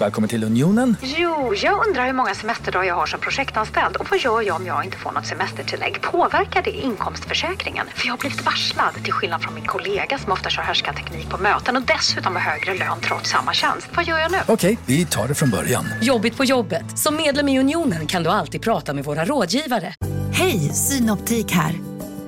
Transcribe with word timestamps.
Välkommen 0.00 0.28
till 0.28 0.44
Unionen. 0.44 0.96
Jo, 1.02 1.54
jag 1.62 1.86
undrar 1.86 2.06
hur 2.06 2.12
många 2.12 2.34
semesterdagar 2.34 2.84
jag 2.84 2.94
har 2.94 3.06
som 3.06 3.20
projektanställd 3.20 3.96
och 3.96 4.06
vad 4.10 4.20
gör 4.20 4.42
jag 4.42 4.56
om 4.56 4.66
jag 4.66 4.84
inte 4.84 4.96
får 4.96 5.12
något 5.12 5.26
semestertillägg? 5.26 6.02
Påverkar 6.02 6.62
det 6.62 6.70
inkomstförsäkringen? 6.70 7.86
För 7.94 8.06
jag 8.06 8.12
har 8.12 8.18
blivit 8.18 8.44
varslad, 8.44 8.94
till 9.04 9.12
skillnad 9.12 9.42
från 9.42 9.54
min 9.54 9.64
kollega 9.66 10.18
som 10.18 10.32
ofta 10.32 10.50
kör 10.50 10.62
härskarteknik 10.62 11.30
på 11.30 11.38
möten 11.38 11.76
och 11.76 11.82
dessutom 11.82 12.34
har 12.36 12.42
högre 12.42 12.74
lön 12.74 13.00
trots 13.02 13.30
samma 13.30 13.52
tjänst. 13.52 13.88
Vad 13.94 14.04
gör 14.04 14.18
jag 14.18 14.32
nu? 14.32 14.38
Okej, 14.48 14.78
vi 14.86 15.06
tar 15.06 15.28
det 15.28 15.34
från 15.34 15.50
början. 15.50 15.84
Jobbigt 16.02 16.36
på 16.36 16.44
jobbet. 16.44 16.98
Som 16.98 17.16
medlem 17.16 17.48
i 17.48 17.60
Unionen 17.60 18.06
kan 18.06 18.22
du 18.22 18.30
alltid 18.30 18.62
prata 18.62 18.94
med 18.94 19.04
våra 19.04 19.24
rådgivare. 19.24 19.94
Hej, 20.32 20.58
Synoptik 20.74 21.52
här. 21.52 21.74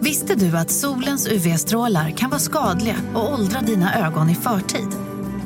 Visste 0.01 0.35
du 0.35 0.57
att 0.57 0.71
solens 0.71 1.29
UV-strålar 1.29 2.11
kan 2.11 2.31
vara 2.31 2.41
skadliga 2.41 2.97
och 3.15 3.33
åldra 3.33 3.61
dina 3.61 4.07
ögon 4.07 4.31
i 4.31 4.35
förtid? 4.35 5.08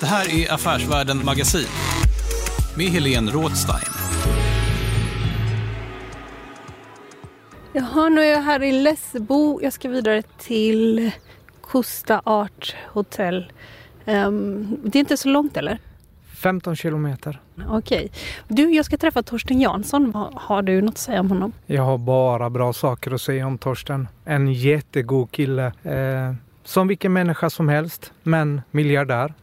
Det 0.00 0.06
här 0.06 0.34
är 0.34 0.52
Affärsvärlden 0.54 1.24
Magasin 1.24 1.66
med 2.76 2.86
Helene 2.86 3.30
Rådstein. 3.30 3.92
Jaha, 7.72 8.08
nu 8.08 8.20
är 8.20 8.32
jag 8.32 8.42
här 8.42 8.62
i 8.62 8.72
Lessebo. 8.72 9.60
Jag 9.62 9.72
ska 9.72 9.88
vidare 9.88 10.22
till 10.22 11.10
Costa 11.60 12.22
Art 12.24 12.76
Hotel. 12.88 13.52
Ehm, 14.04 14.76
det 14.84 14.98
är 14.98 15.00
inte 15.00 15.16
så 15.16 15.28
långt 15.28 15.56
eller? 15.56 15.78
15 16.36 16.76
kilometer. 16.76 17.40
Okej. 17.68 18.10
Du, 18.48 18.70
jag 18.74 18.84
ska 18.84 18.96
träffa 18.96 19.22
Torsten 19.22 19.60
Jansson. 19.60 20.14
Har 20.34 20.62
du 20.62 20.82
något 20.82 20.90
att 20.90 20.98
säga 20.98 21.20
om 21.20 21.28
honom? 21.28 21.52
Jag 21.66 21.82
har 21.82 21.98
bara 21.98 22.50
bra 22.50 22.72
saker 22.72 23.10
att 23.10 23.20
säga 23.20 23.46
om 23.46 23.58
Torsten. 23.58 24.08
En 24.24 24.52
jättegod 24.52 25.30
kille. 25.30 25.66
Eh, 25.82 26.34
som 26.64 26.88
vilken 26.88 27.12
människa 27.12 27.50
som 27.50 27.68
helst, 27.68 28.12
men 28.22 28.62
miljardär. 28.70 29.34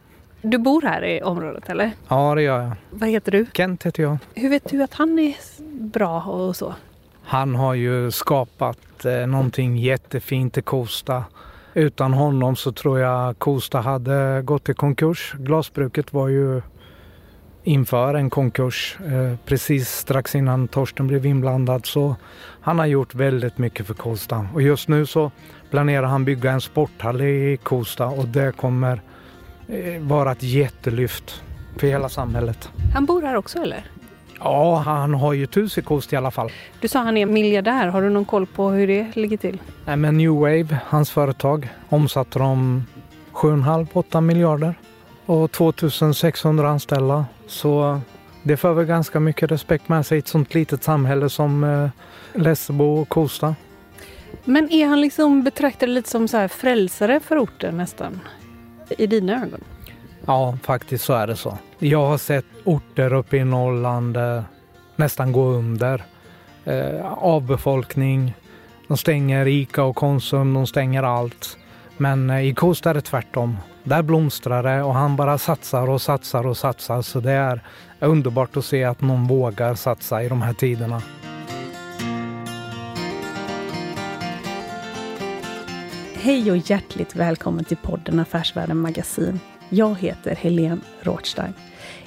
Du 0.50 0.58
bor 0.58 0.82
här 0.82 1.04
i 1.04 1.22
området 1.22 1.68
eller? 1.68 1.92
Ja, 2.08 2.34
det 2.34 2.42
gör 2.42 2.62
jag. 2.62 2.72
Vad 2.90 3.08
heter 3.08 3.32
du? 3.32 3.46
Kent 3.52 3.86
heter 3.86 4.02
jag. 4.02 4.18
Hur 4.34 4.50
vet 4.50 4.70
du 4.70 4.82
att 4.82 4.94
han 4.94 5.18
är 5.18 5.34
bra 5.80 6.22
och 6.22 6.56
så? 6.56 6.74
Han 7.22 7.54
har 7.54 7.74
ju 7.74 8.10
skapat 8.10 9.04
eh, 9.04 9.26
någonting 9.26 9.76
jättefint 9.76 10.58
i 10.58 10.62
Kosta. 10.62 11.24
Utan 11.74 12.12
honom 12.12 12.56
så 12.56 12.72
tror 12.72 12.98
jag 12.98 13.38
Kosta 13.38 13.80
hade 13.80 14.42
gått 14.42 14.68
i 14.68 14.74
konkurs. 14.74 15.34
Glasbruket 15.38 16.12
var 16.12 16.28
ju 16.28 16.62
inför 17.64 18.14
en 18.14 18.30
konkurs 18.30 18.98
eh, 19.00 19.38
precis 19.46 19.88
strax 19.88 20.34
innan 20.34 20.68
Torsten 20.68 21.06
blev 21.06 21.26
inblandad. 21.26 21.86
Så 21.86 22.16
han 22.60 22.78
har 22.78 22.86
gjort 22.86 23.14
väldigt 23.14 23.58
mycket 23.58 23.86
för 23.86 23.94
Kosta. 23.94 24.46
Och 24.54 24.62
just 24.62 24.88
nu 24.88 25.06
så 25.06 25.30
planerar 25.70 26.06
han 26.06 26.24
bygga 26.24 26.52
en 26.52 26.60
sporthall 26.60 27.20
i 27.20 27.58
Kosta 27.62 28.06
och 28.06 28.28
det 28.28 28.56
kommer 28.56 29.00
vara 30.00 30.32
ett 30.32 30.42
jättelyft 30.42 31.42
för 31.76 31.86
hela 31.86 32.08
samhället. 32.08 32.68
Han 32.94 33.06
bor 33.06 33.22
här 33.22 33.36
också 33.36 33.58
eller? 33.58 33.84
Ja, 34.38 34.76
han 34.76 35.14
har 35.14 35.32
ju 35.32 35.44
ett 35.44 35.56
hus 35.56 35.78
i 35.78 35.82
Kosta 35.82 36.16
i 36.16 36.18
alla 36.18 36.30
fall. 36.30 36.52
Du 36.80 36.88
sa 36.88 36.98
han 36.98 37.16
är 37.16 37.26
miljardär. 37.26 37.86
Har 37.86 38.02
du 38.02 38.10
någon 38.10 38.24
koll 38.24 38.46
på 38.46 38.68
hur 38.68 38.86
det 38.86 39.16
ligger 39.16 39.36
till? 39.36 39.58
Nej, 39.84 39.96
men 39.96 40.16
New 40.16 40.30
Wave, 40.30 40.78
hans 40.86 41.10
företag, 41.10 41.68
omsatte 41.88 42.38
de 42.38 42.84
7,5-8 43.32 44.20
miljarder 44.20 44.74
och 45.26 45.52
2600 45.52 46.68
anställda. 46.68 47.26
Så 47.46 48.00
det 48.42 48.56
för 48.56 48.72
väl 48.72 48.84
ganska 48.84 49.20
mycket 49.20 49.50
respekt 49.50 49.88
med 49.88 50.06
sig 50.06 50.16
i 50.16 50.18
ett 50.18 50.28
sånt 50.28 50.54
litet 50.54 50.84
samhälle 50.84 51.28
som 51.28 51.64
eh, 51.64 51.88
Lessebo 52.40 52.84
och 52.84 53.08
Kosta. 53.08 53.54
Men 54.44 54.72
är 54.72 54.86
han 54.86 55.00
liksom 55.00 55.42
betraktad 55.42 55.88
lite 55.88 56.08
som 56.08 56.28
så 56.28 56.36
här 56.36 56.48
frälsare 56.48 57.20
för 57.20 57.38
orten 57.38 57.76
nästan? 57.76 58.20
I 58.88 59.06
dina 59.06 59.42
ögon? 59.42 59.60
Ja, 60.26 60.58
faktiskt 60.62 61.04
så 61.04 61.12
är 61.12 61.26
det 61.26 61.36
så. 61.36 61.58
Jag 61.78 62.06
har 62.06 62.18
sett 62.18 62.44
orter 62.64 63.12
uppe 63.12 63.36
i 63.36 63.44
Norrland 63.44 64.16
eh, 64.16 64.42
nästan 64.96 65.32
gå 65.32 65.44
under. 65.44 66.04
Eh, 66.64 67.12
avbefolkning. 67.12 68.34
De 68.88 68.96
stänger 68.96 69.46
Ica 69.46 69.82
och 69.82 69.96
Konsum, 69.96 70.54
de 70.54 70.66
stänger 70.66 71.02
allt. 71.02 71.56
Men 71.96 72.30
eh, 72.30 72.46
i 72.46 72.54
Kosta 72.54 72.90
är 72.90 72.94
det 72.94 73.00
tvärtom. 73.00 73.56
Där 73.84 74.02
blomstrar 74.02 74.62
det 74.62 74.82
och 74.82 74.94
han 74.94 75.16
bara 75.16 75.38
satsar 75.38 75.90
och 75.90 76.02
satsar 76.02 76.46
och 76.46 76.56
satsar. 76.56 77.02
Så 77.02 77.20
det 77.20 77.32
är 77.32 77.60
underbart 78.00 78.56
att 78.56 78.64
se 78.64 78.84
att 78.84 79.00
någon 79.00 79.26
vågar 79.26 79.74
satsa 79.74 80.22
i 80.22 80.28
de 80.28 80.42
här 80.42 80.52
tiderna. 80.52 81.02
Hej 86.26 86.50
och 86.50 86.56
hjärtligt 86.56 87.16
välkommen 87.16 87.64
till 87.64 87.76
podden 87.76 88.20
Affärsvärlden 88.20 88.78
Magasin. 88.78 89.40
Jag 89.68 89.94
heter 89.94 90.34
Helene 90.34 90.80
Rothstein. 91.00 91.52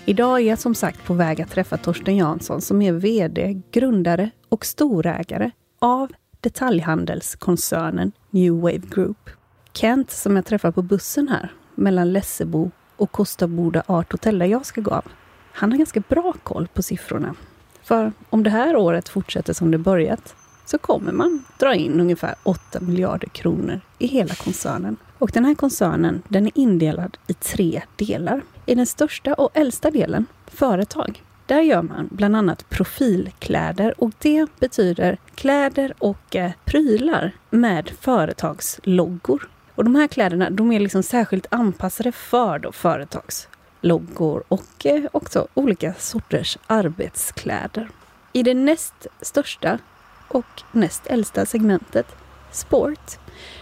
Idag 0.06 0.40
är 0.40 0.44
jag 0.44 0.60
som 0.60 0.76
sagt 0.76 1.06
på 1.06 1.14
väg 1.14 1.42
att 1.42 1.50
träffa 1.50 1.78
Torsten 1.78 2.18
Jansson 2.18 2.62
som 2.62 2.82
är 2.82 2.94
VD, 2.94 3.62
grundare 3.72 4.30
och 4.50 4.66
storägare 4.66 5.52
av 5.80 6.12
detaljhandelskoncernen 6.40 8.12
New 8.30 8.54
Wave 8.54 8.82
Group. 8.90 9.30
Kent 9.74 10.12
som 10.12 10.36
jag 10.36 10.46
träffar 10.46 10.72
på 10.72 10.82
bussen 10.82 11.28
här 11.28 11.52
mellan 11.76 12.14
Lessebo 12.14 12.72
och 12.96 13.12
Costa 13.12 13.48
Boda 13.48 13.84
Art 13.86 14.12
Hotel 14.12 14.40
där 14.40 14.46
jag 14.46 14.66
ska 14.66 14.82
gå 14.82 14.92
av. 14.92 15.06
Han 15.52 15.72
har 15.72 15.78
ganska 15.78 16.00
bra 16.00 16.34
koll 16.44 16.68
på 16.68 16.84
siffrorna. 16.84 17.36
För 17.84 18.12
om 18.30 18.44
det 18.44 18.50
här 18.50 18.76
året 18.76 19.10
fortsätter 19.10 19.54
som 19.54 19.72
det 19.72 19.78
börjat 19.78 20.36
så 20.70 20.78
kommer 20.78 21.12
man 21.12 21.44
dra 21.58 21.76
in 21.76 22.00
ungefär 22.00 22.36
8 22.44 22.80
miljarder 22.80 23.28
kronor 23.28 23.82
i 23.98 24.08
hela 24.08 24.36
koncernen. 24.36 24.98
Och 25.18 25.32
den 25.34 25.46
här 25.46 25.56
koncernen 25.56 26.22
den 26.28 26.46
är 26.46 26.52
indelad 26.56 27.18
i 27.28 27.34
tre 27.34 27.82
delar. 27.96 28.42
I 28.66 28.76
den 28.76 28.86
största 28.86 29.34
och 29.34 29.50
äldsta 29.54 29.92
delen, 29.92 30.26
företag, 30.48 31.24
där 31.46 31.62
gör 31.62 31.82
man 31.82 32.10
bland 32.12 32.36
annat 32.36 32.70
profilkläder 32.70 34.02
och 34.02 34.12
det 34.20 34.48
betyder 34.60 35.18
kläder 35.36 35.94
och 36.00 36.36
eh, 36.36 36.52
prylar 36.66 37.32
med 37.50 37.92
företagsloggor. 38.02 39.50
Och 39.76 39.84
de 39.84 39.96
här 39.96 40.08
kläderna 40.08 40.50
de 40.50 40.72
är 40.72 40.80
liksom 40.80 41.04
särskilt 41.04 41.48
anpassade 41.50 42.12
för 42.12 42.60
då 42.60 42.72
företagsloggor 42.72 44.44
och 44.48 44.86
eh, 44.86 45.04
också 45.12 45.48
olika 45.54 45.94
sorters 45.94 46.58
arbetskläder. 46.68 47.90
I 48.34 48.44
det 48.44 48.54
näst 48.54 49.08
största 49.22 49.80
och 50.30 50.62
näst 50.72 51.08
äldsta 51.08 51.46
segmentet, 51.46 52.16
sport. 52.52 53.18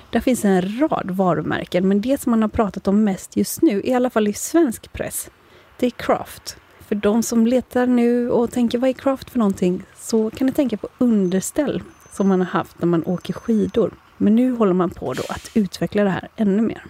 Där 0.09 0.19
finns 0.19 0.45
en 0.45 0.79
rad 0.79 1.11
varumärken, 1.11 1.87
men 1.87 2.01
det 2.01 2.21
som 2.21 2.31
man 2.31 2.41
har 2.41 2.49
pratat 2.49 2.87
om 2.87 3.03
mest 3.03 3.37
just 3.37 3.61
nu, 3.61 3.81
i 3.83 3.93
alla 3.93 4.09
fall 4.09 4.27
i 4.27 4.33
svensk 4.33 4.93
press, 4.93 5.29
det 5.77 5.85
är 5.85 5.89
Craft. 5.89 6.57
För 6.79 6.95
de 6.95 7.23
som 7.23 7.47
letar 7.47 7.87
nu 7.87 8.29
och 8.29 8.51
tänker 8.51 8.77
vad 8.77 8.89
är 8.89 8.93
Craft 8.93 9.29
för 9.29 9.39
någonting, 9.39 9.83
så 9.95 10.29
kan 10.29 10.47
ni 10.47 10.53
tänka 10.53 10.77
på 10.77 10.87
underställ 10.97 11.83
som 12.11 12.27
man 12.27 12.39
har 12.39 12.47
haft 12.47 12.79
när 12.79 12.87
man 12.87 13.03
åker 13.05 13.33
skidor. 13.33 13.93
Men 14.17 14.35
nu 14.35 14.51
håller 14.51 14.73
man 14.73 14.89
på 14.89 15.13
då 15.13 15.23
att 15.29 15.51
utveckla 15.53 16.03
det 16.03 16.09
här 16.09 16.29
ännu 16.35 16.61
mer. 16.61 16.85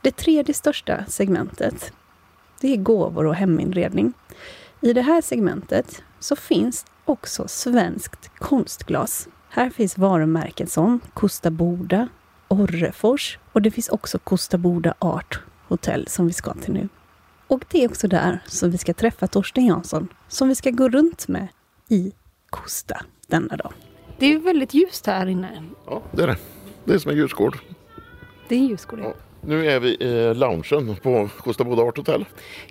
Det 0.00 0.10
tredje 0.10 0.54
största 0.54 1.04
segmentet, 1.08 1.92
det 2.60 2.72
är 2.72 2.76
gåvor 2.76 3.26
och 3.26 3.34
heminredning. 3.34 4.12
I 4.80 4.92
det 4.92 5.02
här 5.02 5.20
segmentet 5.20 6.02
så 6.20 6.36
finns 6.36 6.86
också 7.04 7.48
svenskt 7.48 8.30
konstglas. 8.38 9.28
Här 9.48 9.70
finns 9.70 9.98
varumärken 9.98 10.66
som 10.66 11.00
Kosta 11.14 11.50
Boda, 11.50 12.08
Orrefors 12.48 13.38
och 13.52 13.62
det 13.62 13.70
finns 13.70 13.88
också 13.88 14.18
Kosta 14.18 14.58
Boda 14.58 14.94
Art 14.98 15.40
Hotel 15.68 16.08
som 16.08 16.26
vi 16.26 16.32
ska 16.32 16.54
till 16.54 16.74
nu. 16.74 16.88
Och 17.46 17.64
det 17.70 17.84
är 17.84 17.88
också 17.88 18.08
där 18.08 18.42
som 18.46 18.70
vi 18.70 18.78
ska 18.78 18.94
träffa 18.94 19.26
Torsten 19.26 19.66
Jansson 19.66 20.08
som 20.28 20.48
vi 20.48 20.54
ska 20.54 20.70
gå 20.70 20.88
runt 20.88 21.28
med 21.28 21.48
i 21.88 22.12
Kosta 22.50 23.02
denna 23.26 23.56
dag. 23.56 23.72
Det 24.18 24.26
är 24.26 24.38
väldigt 24.38 24.74
ljust 24.74 25.06
här 25.06 25.26
inne. 25.26 25.62
Ja, 25.86 26.02
det 26.12 26.22
är 26.22 26.26
det. 26.26 26.36
Det 26.84 26.94
är 26.94 26.98
som 26.98 27.10
en 27.10 27.16
ljusgård. 27.16 27.58
Det 28.48 28.54
är 28.54 28.58
ljusgård. 28.58 29.00
Ja. 29.02 29.14
Nu 29.40 29.66
är 29.66 29.80
vi 29.80 29.88
i 29.88 30.34
loungen 30.34 30.96
på 31.02 31.28
Kosta 31.38 31.64
Boda 31.64 31.82
Art 31.82 31.96
Hotel. 31.96 32.24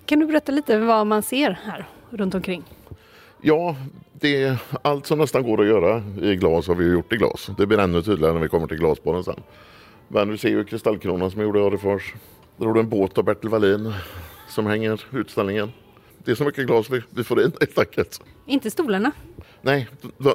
Kan 0.06 0.18
du 0.18 0.26
berätta 0.26 0.52
lite 0.52 0.78
vad 0.78 1.06
man 1.06 1.22
ser 1.22 1.60
här 1.64 1.88
runt 2.10 2.34
omkring? 2.34 2.64
Ja, 3.44 3.76
det 4.12 4.42
är 4.42 4.62
allt 4.82 5.06
som 5.06 5.18
nästan 5.18 5.42
går 5.42 5.60
att 5.60 5.66
göra 5.66 6.02
i 6.22 6.36
glas 6.36 6.68
har 6.68 6.74
vi 6.74 6.92
gjort 6.92 7.12
i 7.12 7.16
glas. 7.16 7.50
Det 7.58 7.66
blir 7.66 7.78
ännu 7.78 8.02
tydligare 8.02 8.34
när 8.34 8.40
vi 8.40 8.48
kommer 8.48 8.66
till 8.66 8.76
glasbaren 8.76 9.24
sen. 9.24 9.40
Men 10.08 10.30
vi 10.30 10.38
ser 10.38 10.48
ju 10.48 10.64
kristallkronan 10.64 11.30
som 11.30 11.40
jag 11.40 11.46
gjorde 11.46 11.58
i 11.58 11.62
Orrefors. 11.62 12.14
Där 12.56 12.66
har 12.66 12.74
du 12.74 12.80
en 12.80 12.88
båt 12.88 13.18
av 13.18 13.24
Bertil 13.24 13.50
Wallin 13.50 13.92
som 14.48 14.66
hänger 14.66 15.04
utställningen. 15.12 15.72
Det 16.24 16.30
är 16.30 16.34
så 16.34 16.44
mycket 16.44 16.66
glas 16.66 16.90
vi, 16.90 17.02
vi 17.10 17.24
får 17.24 17.42
in 17.42 17.52
helt 17.60 17.78
enkelt. 17.78 18.20
Inte 18.46 18.70
stolarna. 18.70 19.12
Nej, 19.62 19.88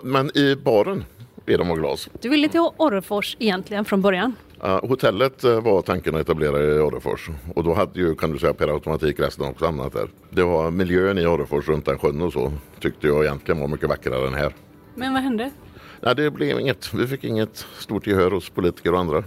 men 0.03 0.37
i 0.37 0.55
baren 0.55 1.03
är 1.45 1.57
de 1.57 1.71
av 1.71 1.77
glas. 1.77 2.09
Du 2.21 2.29
ville 2.29 2.49
till 2.49 2.69
Orrefors 2.77 3.37
egentligen 3.39 3.85
från 3.85 4.01
början. 4.01 4.35
Ja, 4.61 4.79
hotellet 4.83 5.43
eh, 5.43 5.61
var 5.61 5.81
tanken 5.81 6.15
att 6.15 6.21
etablera 6.21 6.63
i 6.63 6.79
Orrefors 6.79 7.29
och 7.55 7.63
då 7.63 7.73
hade 7.73 7.99
ju 7.99 8.15
kan 8.15 8.31
du 8.31 8.39
säga 8.39 8.53
per 8.53 8.67
automatik 8.67 9.19
resten 9.19 9.45
också 9.45 9.65
hamnat 9.65 9.93
där. 9.93 10.07
Det 10.29 10.43
var 10.43 10.71
miljön 10.71 11.17
i 11.17 11.25
Orrefors 11.25 11.67
runt 11.67 11.85
den 11.85 11.99
sjön 11.99 12.21
och 12.21 12.33
så 12.33 12.51
tyckte 12.79 13.07
jag 13.07 13.25
egentligen 13.25 13.61
var 13.61 13.67
mycket 13.67 13.89
vackrare 13.89 14.27
än 14.27 14.33
här. 14.33 14.53
Men 14.95 15.13
vad 15.13 15.23
hände? 15.23 15.51
Nej, 16.01 16.15
det 16.15 16.31
blev 16.31 16.59
inget. 16.59 16.93
Vi 16.93 17.07
fick 17.07 17.23
inget 17.23 17.65
stort 17.79 18.07
gehör 18.07 18.31
hos 18.31 18.49
politiker 18.49 18.93
och 18.93 18.99
andra. 18.99 19.23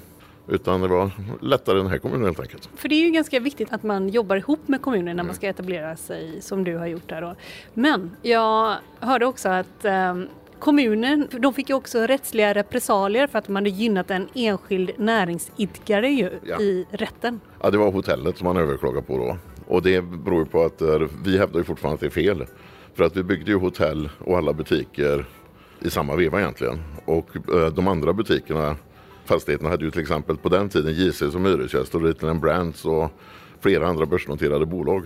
Utan 0.49 0.81
det 0.81 0.89
var 0.89 1.11
lättare 1.41 1.79
i 1.79 1.83
den 1.83 1.91
här 1.91 1.99
kommunen 1.99 2.25
helt 2.25 2.41
enkelt. 2.41 2.69
För 2.77 2.89
det 2.89 2.95
är 2.95 3.05
ju 3.05 3.11
ganska 3.11 3.41
viktigt 3.41 3.73
att 3.73 3.83
man 3.83 4.09
jobbar 4.09 4.37
ihop 4.37 4.69
med 4.69 4.83
kommunen 4.83 5.17
när 5.17 5.25
man 5.25 5.35
ska 5.35 5.49
etablera 5.49 5.97
sig 5.97 6.41
som 6.41 6.65
du 6.65 6.77
har 6.77 6.87
gjort 6.87 7.09
där. 7.09 7.35
Men 7.75 8.11
jag 8.23 8.77
hörde 9.01 9.27
också 9.27 9.49
att 9.49 9.85
eh, 9.85 10.15
kommunen, 10.61 11.29
de 11.39 11.55
fick 11.55 11.69
ju 11.69 11.75
också 11.75 11.99
rättsliga 11.99 12.55
repressalier 12.55 13.27
för 13.27 13.39
att 13.39 13.45
de 13.47 13.57
hade 13.57 13.71
gynnat 13.71 14.11
en 14.11 14.29
enskild 14.35 14.91
näringsidkare 14.97 16.09
ju 16.11 16.31
Ja. 16.45 16.61
i 16.61 16.87
rätten. 16.91 17.41
Ja, 17.63 17.71
det 17.71 17.79
var 17.79 17.93
hotellet 17.93 18.37
som 18.39 18.45
man 18.45 18.57
överklagade 18.57 19.03
på 19.07 19.19
då. 19.19 19.37
Och 19.75 19.83
det 19.83 20.03
beror 20.05 20.39
ju 20.39 20.45
på 20.47 20.65
att 20.65 20.83
eh, 20.83 20.99
vi 21.25 21.39
hävdar 21.39 21.59
ju 21.59 21.65
fortfarande 21.65 21.95
att 21.95 22.01
det 22.01 22.07
är 22.07 22.11
fel. 22.35 22.45
För 22.95 23.05
att 23.05 23.17
vi 23.17 23.23
byggde 23.23 23.51
ju 23.51 23.59
hotell 23.59 24.09
och 24.19 24.37
alla 24.39 24.53
butiker 24.53 25.25
i 25.81 25.91
samma 25.91 26.17
veva 26.17 26.41
egentligen. 26.41 26.79
Och 27.05 27.29
eh, 27.55 27.67
de 27.75 27.89
andra 27.89 28.13
butikerna, 28.13 28.77
fastigheterna 29.25 29.71
hade 29.71 29.85
ju 29.85 29.91
till 29.91 30.01
exempel 30.01 30.37
på 30.37 30.49
den 30.49 30.69
tiden 30.69 30.93
JC 30.95 31.19
som 31.19 31.45
hyresgäst 31.47 31.95
och 31.95 32.03
Retail 32.03 32.39
Brands 32.39 32.85
och 32.85 33.11
flera 33.61 33.87
andra 33.87 34.07
börsnoterade 34.07 34.67
bolag. 34.67 35.03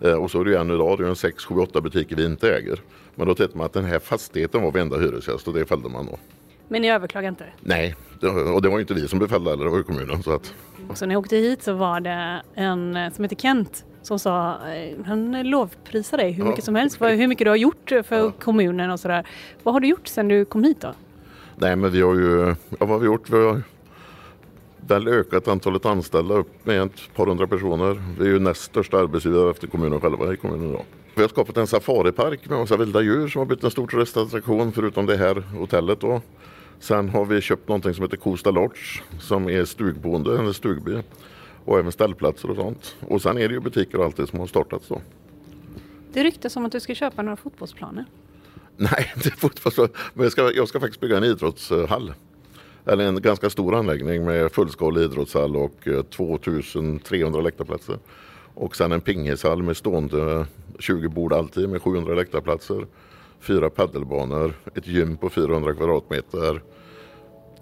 Eh, 0.00 0.12
Och 0.14 0.30
så 0.30 0.40
är 0.40 0.44
det 0.44 0.50
ju 0.50 0.56
än 0.56 0.70
idag, 0.70 0.98
det 0.98 1.04
är 1.04 1.08
en 1.08 1.16
6, 1.16 1.44
7, 1.44 1.54
8 1.54 1.80
butiker 1.80 2.16
vi 2.16 2.24
inte 2.24 2.54
äger. 2.56 2.80
Men 3.18 3.26
då 3.26 3.34
tänkte 3.34 3.56
man 3.58 3.66
att 3.66 3.72
den 3.72 3.84
här 3.84 3.98
fastigheten 3.98 4.62
var 4.62 4.70
varenda 4.72 4.96
hyresgäst 4.98 5.48
och 5.48 5.54
det 5.54 5.66
fällde 5.66 5.88
man 5.88 6.06
då. 6.06 6.18
Men 6.68 6.82
ni 6.82 6.90
överklagade 6.90 7.28
inte? 7.28 7.44
Nej, 7.60 7.94
och 8.54 8.62
det 8.62 8.68
var 8.68 8.76
ju 8.76 8.80
inte 8.80 8.94
vi 8.94 9.08
som 9.08 9.18
befällde 9.18 9.50
heller, 9.50 9.64
det 9.64 9.70
var 9.70 9.78
ju 9.78 9.82
kommunen. 9.84 10.22
Så 10.22 10.32
att, 10.32 10.54
så 10.94 11.06
när 11.06 11.14
jag 11.14 11.20
åkte 11.20 11.36
hit 11.36 11.62
så 11.62 11.72
var 11.72 12.00
det 12.00 12.42
en 12.54 12.96
eh, 12.96 13.12
som 13.12 13.24
heter 13.24 13.36
Kent 13.36 13.84
som 14.02 14.18
sa, 14.18 14.50
eh, 14.68 14.96
han 15.06 15.42
lovprisar 15.50 16.16
dig 16.18 16.32
hur 16.32 16.44
Ja. 16.44 16.48
mycket 16.50 16.64
som 16.64 16.74
helst, 16.74 16.96
för 16.96 17.14
hur 17.14 17.26
mycket 17.28 17.44
du 17.44 17.48
har 17.50 17.56
gjort 17.56 17.88
för 18.04 18.30
kommunen 18.30 18.90
och 18.90 19.00
sådär. 19.00 19.26
Vad 19.62 19.74
har 19.74 19.80
du 19.80 19.88
gjort 19.88 20.06
sedan 20.08 20.28
du 20.28 20.44
kom 20.44 20.64
hit 20.64 20.80
då? 20.80 20.92
Nej 21.56 21.76
men 21.76 21.90
vi 21.90 22.00
har 22.02 22.14
ju, 22.14 22.54
ja, 22.70 22.76
vad 22.78 22.88
har 22.88 22.98
vi 22.98 23.06
gjort? 23.06 23.30
Vi 23.30 23.36
har 23.46 23.62
väl 24.86 25.08
ökat 25.08 25.48
antalet 25.48 25.86
anställda 25.86 26.34
upp 26.34 26.66
med 26.66 26.82
ett 26.82 27.14
par 27.14 27.26
hundra 27.26 27.46
personer. 27.46 28.02
Vi 28.18 28.24
är 28.26 28.30
ju 28.30 28.38
näst 28.38 28.62
största 28.62 28.98
arbetsgivare 28.98 29.50
efter 29.50 29.66
kommunen 29.66 30.00
själva 30.00 30.32
i 30.32 30.36
kommunen 30.36 30.70
idag. 30.70 30.84
Vi 31.16 31.22
har 31.22 31.28
skapat 31.28 31.56
en 31.56 31.66
safaripark 31.66 32.48
med 32.48 32.58
massa 32.58 32.76
vilda 32.76 33.02
djur 33.02 33.28
som 33.28 33.38
har 33.38 33.46
blivit 33.46 33.64
en 33.64 33.70
stor 33.70 33.86
turistattraktion 33.86 34.72
förutom 34.72 35.06
det 35.06 35.16
här 35.16 35.34
hotellet 35.34 36.00
då. 36.00 36.22
Sen 36.78 37.08
har 37.08 37.24
vi 37.24 37.40
köpt 37.40 37.68
någonting 37.68 37.94
som 37.94 38.02
heter 38.02 38.16
Kosta 38.16 38.50
Lodge 38.50 39.02
som 39.20 39.48
är 39.48 39.64
stugboende, 39.64 40.38
eller 40.38 40.52
stugby. 40.52 41.02
Och 41.64 41.78
även 41.78 41.92
ställplatser 41.92 42.50
och 42.50 42.56
sånt. 42.56 42.96
Och 43.00 43.22
sen 43.22 43.38
är 43.38 43.48
det 43.48 43.54
ju 43.54 43.60
butiker 43.60 43.98
och 43.98 44.04
allt 44.04 44.16
det 44.16 44.26
som 44.26 44.38
har 44.38 44.46
startats 44.46 44.88
då. 44.88 45.00
Det 46.12 46.24
ryktas 46.24 46.56
om 46.56 46.64
att 46.64 46.72
du 46.72 46.80
ska 46.80 46.94
köpa 46.94 47.22
några 47.22 47.36
fotbollsplaner. 47.36 48.04
Nej, 48.76 49.12
det 49.22 49.26
är 49.26 49.36
fotbollsspel. 49.36 49.88
Men 50.14 50.22
jag 50.22 50.32
ska, 50.32 50.52
jag 50.52 50.68
ska 50.68 50.80
faktiskt 50.80 51.00
bygga 51.00 51.16
en 51.16 51.24
idrottshall. 51.24 52.14
Eller 52.84 53.04
en 53.04 53.22
ganska 53.22 53.50
stor 53.50 53.74
anläggning 53.74 54.24
med 54.24 54.52
fullskalig 54.52 55.02
idrottshall 55.02 55.56
och 55.56 55.88
eh, 55.88 56.02
2300 56.02 57.40
läktarplatser. 57.40 57.98
Och 58.54 58.76
sen 58.76 58.92
en 58.92 59.00
pingishall 59.00 59.62
med 59.62 59.76
stående 59.76 60.46
20 60.78 61.08
bord 61.08 61.32
alltid 61.32 61.68
med 61.68 61.82
700 61.82 62.14
läktarplatser. 62.14 62.86
Fyra 63.40 63.70
paddelbanor, 63.70 64.54
ett 64.74 64.86
gym 64.86 65.16
på 65.16 65.30
400 65.30 65.74
kvadratmeter. 65.74 66.62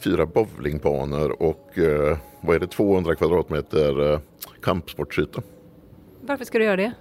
Fyra 0.00 0.26
bowlingbanor 0.26 1.42
och 1.42 1.78
eh, 1.78 2.18
vad 2.40 2.56
är 2.56 2.60
det, 2.60 2.66
200 2.66 3.14
kvadratmeter 3.14 4.12
eh, 4.12 4.18
kampsportsyta. 4.62 5.42
Varför 6.20 6.44
ska 6.44 6.58
du 6.58 6.64
göra 6.64 6.76
det? 6.76 6.92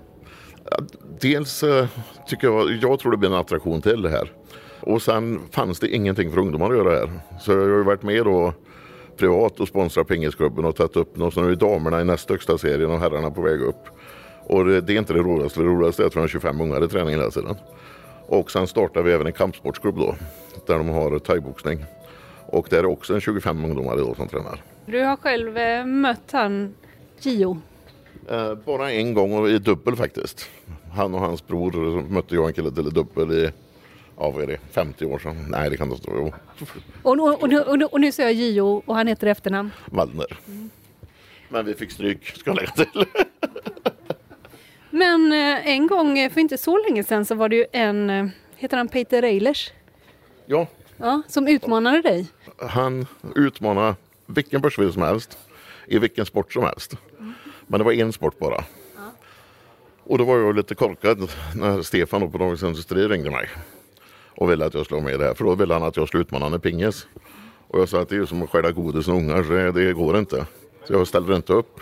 Dels 1.22 1.64
eh, 1.64 1.88
tycker 2.28 2.48
jag, 2.48 2.72
jag 2.72 3.00
tror 3.00 3.12
det 3.12 3.18
blir 3.18 3.30
en 3.30 3.36
attraktion 3.36 3.82
till 3.82 4.02
det 4.02 4.10
här. 4.10 4.32
Och 4.80 5.02
sen 5.02 5.40
fanns 5.52 5.80
det 5.80 5.96
ingenting 5.96 6.32
för 6.32 6.40
ungdomar 6.40 6.72
att 6.72 6.78
göra 6.78 6.90
här. 6.90 7.10
Så 7.40 7.52
jag 7.52 7.60
har 7.60 7.68
ju 7.68 7.84
varit 7.84 8.04
med 8.04 8.26
då 8.26 8.54
privat 9.18 9.60
och 9.60 9.68
sponsrat 9.68 10.08
pingisklubben 10.08 10.66
och 10.66 10.76
tagit 10.76 10.96
upp 10.96 11.18
något. 11.18 11.34
Så 11.34 11.42
nu 11.42 11.52
är 11.52 11.56
damerna 11.56 12.02
i 12.02 12.06
näst 12.06 12.30
högsta 12.30 12.58
serien 12.58 12.92
och 12.92 13.00
herrarna 13.00 13.32
på 13.32 13.42
väg 13.42 13.62
upp. 13.62 13.88
Och 14.48 14.66
det, 14.66 14.82
det 14.82 14.94
är 14.94 14.98
inte 14.98 15.14
det 15.14 15.20
roligaste. 15.20 15.60
Det 15.60 15.66
roligaste 15.66 16.04
är 16.04 16.08
att 16.08 16.16
vi 16.16 16.20
har 16.20 16.28
25 16.28 16.62
ungar 16.62 16.84
i 16.86 16.88
träning 16.88 17.10
hela 17.16 17.30
tiden. 17.32 17.56
Och 18.28 18.52
sen 18.52 18.68
startar 18.68 19.02
vi 19.02 19.12
även 19.12 19.28
en 19.28 19.34
kampsportsklubb 19.34 19.96
då. 19.96 20.16
Där 20.68 20.78
de 20.78 20.90
har 20.90 21.20
thaiboxning. 21.20 21.86
Och 22.48 22.68
där 22.70 22.78
är 22.78 22.86
också 22.86 23.14
en 23.14 23.22
25 23.22 23.66
ungdomar 23.66 23.94
idag 23.96 24.16
som 24.16 24.28
tränar. 24.28 24.62
Du 24.86 25.02
har 25.02 25.16
själv 25.18 25.58
eh, 25.58 25.86
mött 25.86 26.32
han 26.32 26.74
Gio. 27.20 27.62
Eh, 28.30 28.54
bara 28.56 28.92
en 28.92 29.14
gång 29.14 29.34
och 29.34 29.50
i 29.50 29.58
dubbel 29.60 29.96
faktiskt. 29.96 30.50
Han 30.94 31.14
och 31.14 31.20
hans 31.20 31.48
bror 31.48 32.02
mötte 32.10 32.36
jag 32.36 32.48
en 32.48 32.54
kille 32.54 32.72
till 32.72 32.88
i 32.88 32.90
dubbel 32.90 33.32
i, 33.32 33.52
ja 34.18 34.30
vad 34.32 34.44
är 34.44 34.48
det, 34.48 34.58
50 34.72 35.06
år 35.06 35.20
sedan? 35.20 35.46
Nej 35.50 35.70
det 35.70 35.78
kan 35.78 35.90
det 35.90 35.98
stå. 35.98 36.12
Och, 37.04 37.20
och, 37.20 37.44
och, 37.44 37.50
nu- 37.50 37.86
och, 37.86 38.02
nu- 38.02 38.12
säger 38.12 38.30
jag 38.30 38.34
Gio 38.38 38.84
och 38.86 38.96
han 38.96 39.08
heter 39.08 39.28
efternamn. 39.28 39.72
Waldner. 39.86 40.38
Men 41.50 41.66
vi 41.66 41.74
fick 41.74 41.92
stryk, 41.92 42.26
ska 42.26 42.50
jag 42.50 42.56
lägga 42.56 42.72
till. 42.72 43.06
Men 44.94 45.32
eh, 45.32 45.68
en 45.68 45.88
gång 45.88 46.20
eh, 46.20 46.32
för 46.32 46.42
inte 46.42 46.58
så 46.58 46.78
länge 46.78 47.04
sedan 47.04 47.26
så 47.26 47.36
var 47.36 47.50
det 47.50 47.56
ju 47.56 47.66
en, 47.72 48.10
eh, 48.10 48.26
heter 48.56 48.78
han 48.78 48.88
Peter 48.88 49.24
Eilers? 49.24 49.72
Ja, 50.46 50.68
Ja, 50.98 51.22
som 51.28 51.48
utmanade 51.48 52.02
dig. 52.02 52.28
han 52.58 53.08
utmanade 53.36 53.96
vilken 54.26 54.62
börsvd 54.62 54.94
som 54.94 55.02
helst 55.02 55.38
i 55.88 56.00
vilken 56.00 56.26
sport 56.26 56.54
som 56.54 56.64
helst. 56.64 56.98
Men 57.68 57.80
det 57.80 57.84
var 57.84 57.92
en 57.92 58.14
sport 58.14 58.40
bara. 58.40 58.64
Och 60.04 60.18
då 60.18 60.24
var 60.24 60.38
jag 60.38 60.56
lite 60.56 60.76
korkad 60.76 61.32
när 61.56 61.82
Stefan 61.82 62.32
på 62.32 62.38
Dagens 62.38 62.64
Industri 62.64 63.08
ringde 63.08 63.32
mig 63.32 63.50
och 64.38 64.52
ville 64.52 64.66
att 64.66 64.74
jag 64.74 64.86
skulle 64.86 65.02
vara 65.02 65.06
med 65.06 65.16
i 65.16 65.18
det 65.18 65.26
här. 65.26 65.34
För 65.34 65.46
då 65.46 65.56
ville 65.56 65.74
han 65.74 65.84
att 65.84 65.98
jag 65.98 66.08
skulle 66.08 66.22
utmana 66.22 66.46
honom 66.46 66.60
i 66.60 66.62
pingis. 66.62 67.08
Och 67.68 67.80
jag 67.80 67.90
sa 67.90 68.02
att 68.02 68.10
det 68.10 68.16
är 68.16 68.20
ju 68.20 68.26
som 68.26 68.42
att 68.42 68.50
skära 68.50 68.72
godis 68.72 69.08
och 69.08 69.14
ungar, 69.14 69.44
så 69.44 69.80
det 69.80 69.94
går 69.94 70.18
inte. 70.18 70.46
Så 70.88 70.94
jag 70.94 71.08
ställde 71.08 71.36
inte 71.36 71.54
upp. 71.54 71.80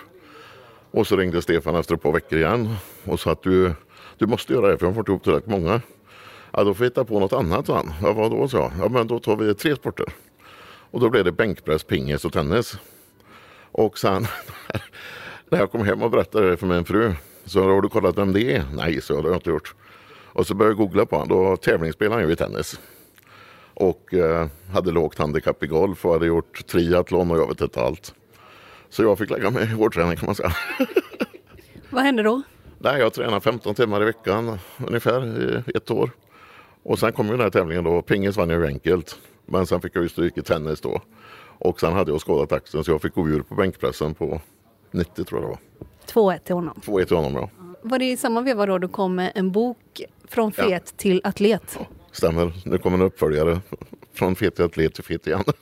Och 0.92 1.08
så 1.08 1.18
ringde 1.18 1.42
Stefan 1.42 1.76
efter 1.76 1.96
ett 1.96 2.02
par 2.02 2.12
veckor 2.12 2.40
igen 2.40 2.76
och 3.06 3.20
sa 3.20 3.32
att 3.32 3.44
du, 3.44 3.74
du 4.18 4.28
måste 4.28 4.54
göra 4.54 4.68
det 4.68 4.78
för 4.78 4.86
jag 4.86 4.92
har 4.92 4.96
fått 4.96 5.08
ihop 5.08 5.24
tillräckligt 5.24 5.52
många. 5.52 5.82
Ja, 6.52 6.64
då 6.64 6.74
får 6.74 6.80
vi 6.80 6.86
hitta 6.86 7.06
på 7.06 7.20
något 7.20 7.34
annat, 7.34 7.66
sa 7.66 7.76
han. 7.76 7.94
Ja, 8.02 8.14
vadå, 8.14 8.48
sa 8.48 8.58
jag. 8.58 8.72
Ja, 8.80 8.90
men 8.90 9.08
då 9.08 9.20
tar 9.20 9.36
vi 9.36 9.54
tre 9.54 9.76
sporter. 9.76 10.06
Och 10.92 11.00
då 11.00 11.10
blev 11.10 11.26
det 11.26 11.32
bänkpress, 11.32 11.84
pingis 11.84 12.26
och 12.26 12.34
tennis. 12.34 12.78
Och 13.72 13.98
sen 13.98 14.28
när 15.50 15.60
jag 15.60 15.72
kom 15.72 15.86
hem 15.86 16.02
och 16.02 16.12
berättade 16.12 16.50
det 16.50 16.58
för 16.58 16.68
min 16.68 16.86
fru 16.86 17.14
så 17.46 17.64
har 17.64 17.82
du 17.82 17.90
kollat 17.90 18.18
vem 18.18 18.34
det 18.34 18.56
är? 18.56 18.64
Nej, 18.74 19.02
så 19.02 19.14
det 19.14 19.22
har 19.22 19.30
jag 19.30 19.38
inte 19.38 19.50
gjort. 19.50 19.76
Och 20.34 20.48
så 20.48 20.54
började 20.54 20.72
jag 20.72 20.78
googla 20.78 21.06
på 21.06 21.16
honom. 21.16 21.30
Då 21.30 21.58
tävlingsspelade 21.58 22.16
han 22.16 22.28
ju 22.28 22.34
i 22.34 22.36
tennis. 22.36 22.80
Och 23.74 24.14
eh, 24.14 24.48
hade 24.74 24.92
lågt 24.92 25.18
handikapp 25.18 25.64
i 25.64 25.68
golf 25.68 26.06
och 26.06 26.14
hade 26.14 26.26
gjort 26.26 26.68
triathlon 26.68 27.32
och 27.32 27.38
jag 27.38 27.48
vet 27.48 27.62
inte 27.62 27.82
allt. 27.82 28.14
Så 28.92 29.04
jag 29.04 29.18
fick 29.18 29.30
lägga 29.30 29.50
mig 29.50 29.64
i 29.64 29.68
hårdträning 29.68 30.16
kan 30.18 30.26
man 30.26 30.36
säga. 30.36 30.54
Vad 31.90 32.04
hände 32.04 32.24
då? 32.24 32.42
Nej, 32.80 33.00
jag 33.00 33.14
tränar 33.14 33.40
15 33.40 33.76
timmar 33.76 34.02
i 34.02 34.06
veckan 34.06 34.58
ungefär 34.88 35.40
i 35.70 35.78
ett 35.78 35.92
år. 35.92 36.12
Och 36.84 37.00
sen 37.00 37.14
kom 37.14 37.26
ju 37.26 37.32
den 37.32 37.42
här 37.42 37.50
tävlingen 37.50 37.84
då. 37.84 38.02
Pingis 38.02 38.38
vann 38.38 38.50
jag 38.50 38.60
ju 38.62 38.68
enkelt. 38.68 39.18
Men 39.46 39.66
sen 39.68 39.82
fick 39.82 39.96
jag 39.96 40.04
ju 40.04 40.10
stryk 40.10 40.38
i 40.38 40.42
tennis 40.42 40.82
då. 40.82 41.02
Och 41.58 41.80
sen 41.80 41.94
hade 41.94 42.12
jag 42.12 42.22
skadat 42.22 42.52
axeln 42.52 42.84
så 42.84 42.92
jag 42.92 43.02
fick 43.02 43.14
gå 43.16 43.28
ur 43.30 43.42
på 43.42 43.56
bänkpressen 43.56 44.14
på 44.14 44.42
90 44.92 45.24
tror 45.24 45.42
jag 45.42 45.50
det 45.50 45.58
var. 46.16 46.34
2-1 46.34 46.40
till 46.40 46.56
honom. 46.56 46.82
2-1 46.86 47.06
till 47.06 47.16
honom 47.16 47.34
ja. 47.36 47.50
Var 47.82 48.00
det 48.00 48.06
i 48.12 48.18
samma 48.18 48.42
veva 48.42 48.66
då 48.66 48.78
du 48.78 48.88
kom 48.88 49.16
med 49.16 49.32
en 49.36 49.52
bok 49.52 50.02
från 50.28 50.52
Ja. 50.58 50.64
fet 50.64 50.98
till 50.98 51.22
atlet? 51.24 51.80
Stämmer. 52.12 52.54
Nu 52.66 52.78
kommer 52.78 52.98
en 52.98 53.04
uppföljare. 53.04 53.60
Från 54.14 54.36
fet 54.36 54.56
till 54.56 54.66
atlet 54.66 54.94
till 54.94 55.04
fet 55.04 55.28
igen. 55.28 55.44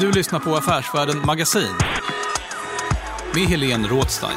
Du 0.00 0.12
lyssnar 0.12 0.40
på 0.40 0.54
Affärsvärlden 0.54 1.26
Magasin 1.26 1.74
med 3.34 3.42
Helene 3.42 3.88
Rådstein. 3.88 4.36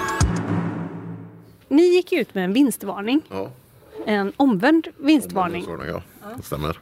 Ni 1.68 1.82
gick 1.82 2.12
ut 2.12 2.36
med 2.36 2.44
en 2.44 2.54
vinstvarning. 2.54 3.22
Ja. 3.30 3.50
En 4.06 4.34
omvänd 4.38 4.88
vinstvarning. 4.98 5.66
Ja, 5.88 6.02
stämmer. 6.44 6.80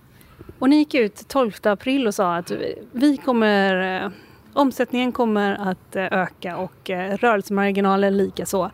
Och 0.60 0.70
ni 0.70 0.76
gick 0.76 0.94
ut 0.94 1.28
12 1.28 1.52
april 1.64 2.08
och 2.08 2.16
sa 2.16 2.36
att 2.36 2.52
vi 2.92 3.18
kommer, 3.18 4.04
eh, 4.04 4.12
omsättningen 4.54 5.12
kommer 5.12 5.70
att 5.70 5.96
eh, 5.96 6.06
öka 6.12 6.58
och 6.58 6.90
eh, 6.90 7.18
rörelsemarginalen 7.18 8.18
lika 8.18 8.46
så. 8.46 8.72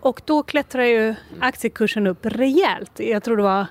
Och 0.00 0.20
då 0.24 0.42
klättrar 0.42 0.84
ju 0.84 1.14
aktiekursen 1.40 2.06
upp 2.06 2.26
rejält. 2.26 2.92
Jag 2.96 3.22
tror 3.22 3.36
det 3.36 3.42
var 3.42 3.66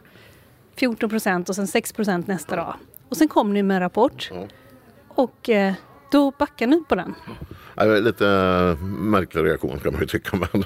14 0.76 1.10
procent 1.10 1.50
och 1.50 1.56
sen 1.56 1.68
6 1.68 1.94
procent 1.94 2.28
nästa 2.28 2.56
dag. 2.56 2.76
Och 3.10 3.18
sen 3.18 3.28
kom 3.28 3.54
ni 3.54 3.64
med 3.64 3.76
en 3.76 3.82
rapport. 3.82 4.32
Och 5.16 5.50
eh, 5.50 5.74
då 6.12 6.32
backar 6.40 6.68
ni 6.68 6.84
på 6.90 6.96
den. 6.96 7.16
Lite 8.04 8.28
eh, 8.28 8.84
märklig 8.86 9.44
reaktion 9.46 9.80
kan 9.80 9.92
man 9.94 10.02
ju 10.02 10.08
tycka. 10.08 10.38
Men, 10.52 10.64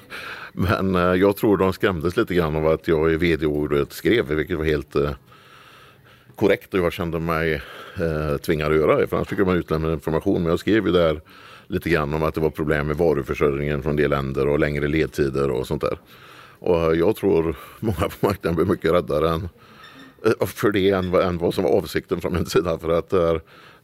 men 0.53 0.95
eh, 0.95 1.01
jag 1.21 1.37
tror 1.37 1.57
de 1.57 1.73
skrämdes 1.73 2.17
lite 2.17 2.33
grann 2.35 2.55
av 2.55 2.67
att 2.67 2.87
jag 2.87 3.11
i 3.13 3.17
vd-ordet 3.17 3.93
skrev, 3.93 4.25
vilket 4.27 4.57
var 4.57 4.65
helt 4.65 4.95
korrekt 6.35 6.73
och 6.73 6.79
jag 6.79 6.93
kände 6.93 7.19
mig 7.19 7.53
eh, 7.97 8.37
tvingad 8.37 8.71
att 8.71 8.77
göra 8.77 8.95
det. 8.97 9.07
För 9.07 9.15
annars 9.17 9.27
fick 9.27 9.39
man 9.39 9.55
utlämna 9.55 9.93
information. 9.93 10.41
Men 10.41 10.49
jag 10.49 10.59
skrev 10.59 10.85
ju 10.85 10.91
där 10.91 11.21
lite 11.67 11.89
grann 11.89 12.13
om 12.13 12.23
att 12.23 12.33
det 12.33 12.41
var 12.41 12.49
problem 12.49 12.87
med 12.87 12.97
varuförsörjningen 12.97 13.81
från 13.83 13.89
en 13.91 13.95
del 13.97 14.09
länder 14.09 14.47
och 14.47 14.59
längre 14.59 14.87
ledtider 14.87 15.51
och 15.51 15.67
sånt 15.67 15.81
där. 15.81 15.99
Och 16.59 16.95
jag 16.95 17.15
tror 17.15 17.55
många 17.79 17.97
på 17.97 18.25
marknaden 18.27 18.55
blir 18.55 18.65
mycket 18.65 18.91
räddare 18.91 19.29
än, 19.29 19.49
för 20.47 20.71
det 20.71 20.89
än, 20.89 21.11
vad- 21.11 21.23
än 21.25 21.37
vad 21.37 21.53
som 21.53 21.63
var 21.63 21.71
avsikten 21.71 22.21
från 22.21 22.33
min 22.33 22.45
sida. 22.45 22.79
För 22.79 22.89
att 22.89 23.13
eh, 23.13 23.35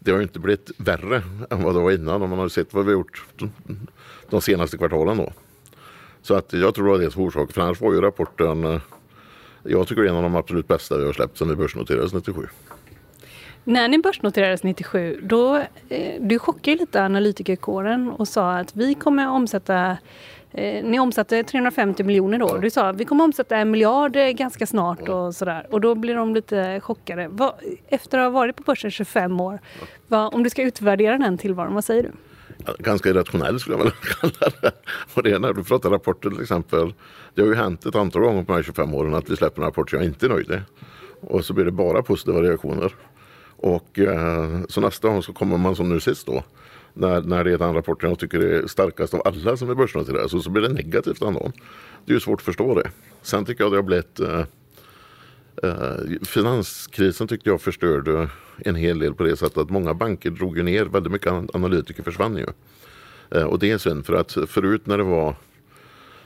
det 0.04 0.12
har 0.12 0.18
ju 0.18 0.24
inte 0.24 0.40
blivit 0.40 0.72
värre 0.78 1.22
än 1.50 1.64
vad 1.64 1.76
det 1.76 1.80
var 1.80 1.92
innan. 1.92 2.22
Och 2.22 2.30
man 2.30 2.38
har 2.38 2.46
ju 2.46 2.50
sett 2.50 2.74
vad 2.74 2.86
vi 2.86 2.92
har 2.92 3.00
gjort 3.00 3.26
de, 4.30 4.42
senaste 4.42 4.78
kvartalen 4.78 5.18
då. 5.18 5.34
Så 6.22 6.36
att 6.36 6.54
jag 6.54 6.76
tror 6.76 6.94
att 6.94 7.00
det 7.00 7.06
är 7.06 7.20
orsak. 7.20 7.52
För 7.52 7.62
annars 7.62 7.82
var 7.82 7.94
ju 7.94 8.02
rapporten 8.02 8.64
eh, 8.64 8.82
jag 9.64 9.88
tycker 9.88 10.02
det 10.02 10.08
är 10.08 10.12
en 10.12 10.18
av 10.18 10.24
de 10.24 10.36
absolut 10.36 10.68
bästa 10.68 10.98
vi 10.98 11.06
har 11.06 11.14
släppt 11.14 11.38
sedan 11.38 11.50
vi 11.50 11.56
börsnoterades 11.56 12.14
97. 12.14 12.48
När 13.64 13.88
ni 13.88 14.00
börsnoterades 14.00 14.64
97, 14.64 15.20
då, 15.24 15.56
eh, 15.90 16.22
du 16.22 16.40
chockade 16.40 16.72
ju 16.72 16.78
lite 16.78 17.04
analytikerkåren 17.04 18.10
och 18.10 18.28
sa 18.28 18.58
att 18.58 18.76
vi 18.76 18.94
kommer 18.94 19.28
omsätta 19.30 19.98
Eh, 20.54 20.84
ni 20.84 21.00
omsatte 21.00 21.44
350 21.44 22.04
miljoner 22.04 22.40
då. 22.40 22.58
Du 22.58 22.70
sa 22.70 22.90
att 22.90 22.96
vi 22.96 23.06
kommer 23.06 23.24
omsätta 23.24 23.58
en 23.58 23.72
miljard 23.72 24.16
eh, 24.16 24.30
ganska 24.30 24.66
snart 24.66 25.10
och 25.10 25.36
sådär. 25.36 25.68
Och 25.72 25.82
då 25.82 25.96
blir 25.96 26.16
de 26.16 26.34
lite 26.34 26.80
chockade. 26.80 27.28
Vad, 27.28 27.54
efter 27.88 28.18
att 28.20 28.24
ha 28.26 28.30
varit 28.30 28.56
på 28.56 28.64
börsen 28.64 28.92
25 28.92 29.40
år, 29.40 29.60
vad, 30.08 30.34
om 30.34 30.44
du 30.44 30.50
ska 30.50 30.62
utvärdera 30.62 31.18
den 31.18 31.38
tillvaron, 31.38 31.74
vad 31.74 31.86
säger 31.86 32.04
du? 32.04 32.12
Ganska 32.80 33.10
irrationell 33.10 33.60
skulle 33.60 33.78
jag 33.78 33.84
vilja 33.84 33.98
kalla 34.20 34.54
det. 34.62 34.72
Och 35.14 35.24
det 35.24 35.32
är 35.32 35.40
när 35.40 35.54
du 35.54 35.64
pratar 35.64 35.90
rapporter 35.90 36.30
till 36.30 36.42
exempel. 36.42 36.94
Det 37.34 37.42
har 37.42 37.50
ju 37.50 37.56
hänt 37.56 37.86
ett 37.86 37.96
antal 37.96 38.22
gånger 38.22 38.44
på 38.44 38.52
de 38.52 38.56
här 38.56 38.64
25 38.64 38.94
åren 38.94 39.14
att 39.14 39.30
vi 39.30 39.36
släpper 39.36 39.62
en 39.62 39.66
rapport 39.66 39.90
som 39.90 40.00
jag 40.00 40.06
inte 40.06 40.26
är 40.26 40.30
nöjd 40.30 40.50
med. 40.50 40.62
Och 41.22 41.46
så 41.46 41.54
blir 41.54 41.66
det 41.66 41.72
bara 41.72 42.04
positiva 42.04 42.42
reaktioner. 42.42 42.96
Och 43.58 44.00
eh, 44.00 44.62
så 44.70 44.82
nästa 44.82 45.08
gång 45.08 45.24
så 45.24 45.34
kommer 45.34 45.58
man 45.58 45.76
som 45.76 45.90
nu 45.90 46.00
sist 46.00 46.28
då. 46.28 46.44
När, 46.94 47.22
när 47.22 47.44
det 47.44 47.52
är 47.52 47.58
den 47.58 47.74
rapporten 47.74 48.10
jag 48.10 48.20
tycker 48.20 48.40
är 48.40 48.68
starkast 48.68 49.14
av 49.14 49.22
alla 49.26 49.58
som 49.58 49.70
är 49.70 49.76
börsnoterade. 49.76 50.30
Så, 50.30 50.40
så 50.40 50.50
blir 50.50 50.62
det 50.62 50.70
negativt 50.70 51.20
den 51.20 51.34
dagen. 51.34 51.52
Det 52.06 52.12
är 52.12 52.14
ju 52.14 52.20
svårt 52.20 52.40
att 52.40 52.46
förstå 52.46 52.76
det. 52.76 52.92
Sen 53.22 53.46
tycker 53.46 53.64
jag 53.64 53.72
det 53.72 53.78
har 53.78 53.84
blivit 53.84 54.20
eh, 54.20 54.44
Eh, 55.64 56.26
finanskrisen 56.26 57.28
tyckte 57.28 57.50
jag 57.50 57.62
förstörde 57.62 58.30
en 58.58 58.76
hel 58.76 59.00
del 59.00 59.14
på 59.14 59.24
det 59.24 59.38
sättet 59.38 59.58
att 59.58 59.70
många 59.70 59.94
banker 59.94 60.30
drog 60.30 60.58
ju 60.58 60.64
ner, 60.64 60.86
väldigt 60.86 61.12
mycket 61.12 61.56
analytiker 61.56 62.04
försvann 62.04 62.38
ju. 62.38 62.46
Eh, 63.32 63.44
och 63.44 63.60
det 63.60 63.72
är 63.72 63.78
synd 63.78 64.06
för 64.06 64.14
att 64.14 64.38
förut 64.48 64.86
när 64.86 64.98
det 64.98 65.04
var 65.04 65.36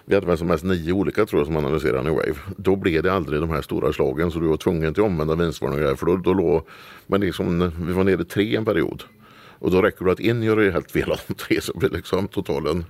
vi 0.06 0.16
hade 0.16 0.28
väl 0.28 0.38
som 0.38 0.48
mest 0.48 0.64
nio 0.64 0.94
olika 0.94 1.26
tror 1.26 1.40
jag 1.40 1.48
som 1.48 1.58
analyserade 1.58 2.10
i 2.10 2.14
Wave. 2.14 2.36
Då 2.58 2.76
blev 2.76 3.04
det 3.04 3.14
aldrig 3.14 3.42
de 3.42 3.50
här 3.50 3.62
stora 3.62 3.94
slagen 3.94 4.32
så 4.32 4.40
du 4.40 4.48
var 4.48 4.58
tvungen 4.58 4.94
till 4.94 5.04
att 5.04 5.10
omvända 5.10 5.36
vinstvarningar. 5.36 5.96
för 5.96 6.06
då, 6.06 6.18
då 6.18 6.34
låg, 6.34 6.68
men 7.08 7.22
liksom, 7.22 7.72
vi 7.88 7.94
var 7.94 8.04
nere 8.04 8.22
i 8.22 8.26
tre 8.26 8.56
en 8.56 8.66
period. 8.66 9.04
Och 9.60 9.72
då 9.72 9.82
räcker 9.82 10.06
det 10.06 10.12
att 10.12 10.20
en 10.20 10.44
gör 10.44 10.72
helt 10.72 10.92
fel 10.92 11.12
av 11.12 11.20
de 11.28 11.34
tre 11.34 11.62
så 11.62 11.78
blir 11.78 11.90
liksom 11.90 12.28
totalen, 12.28 12.86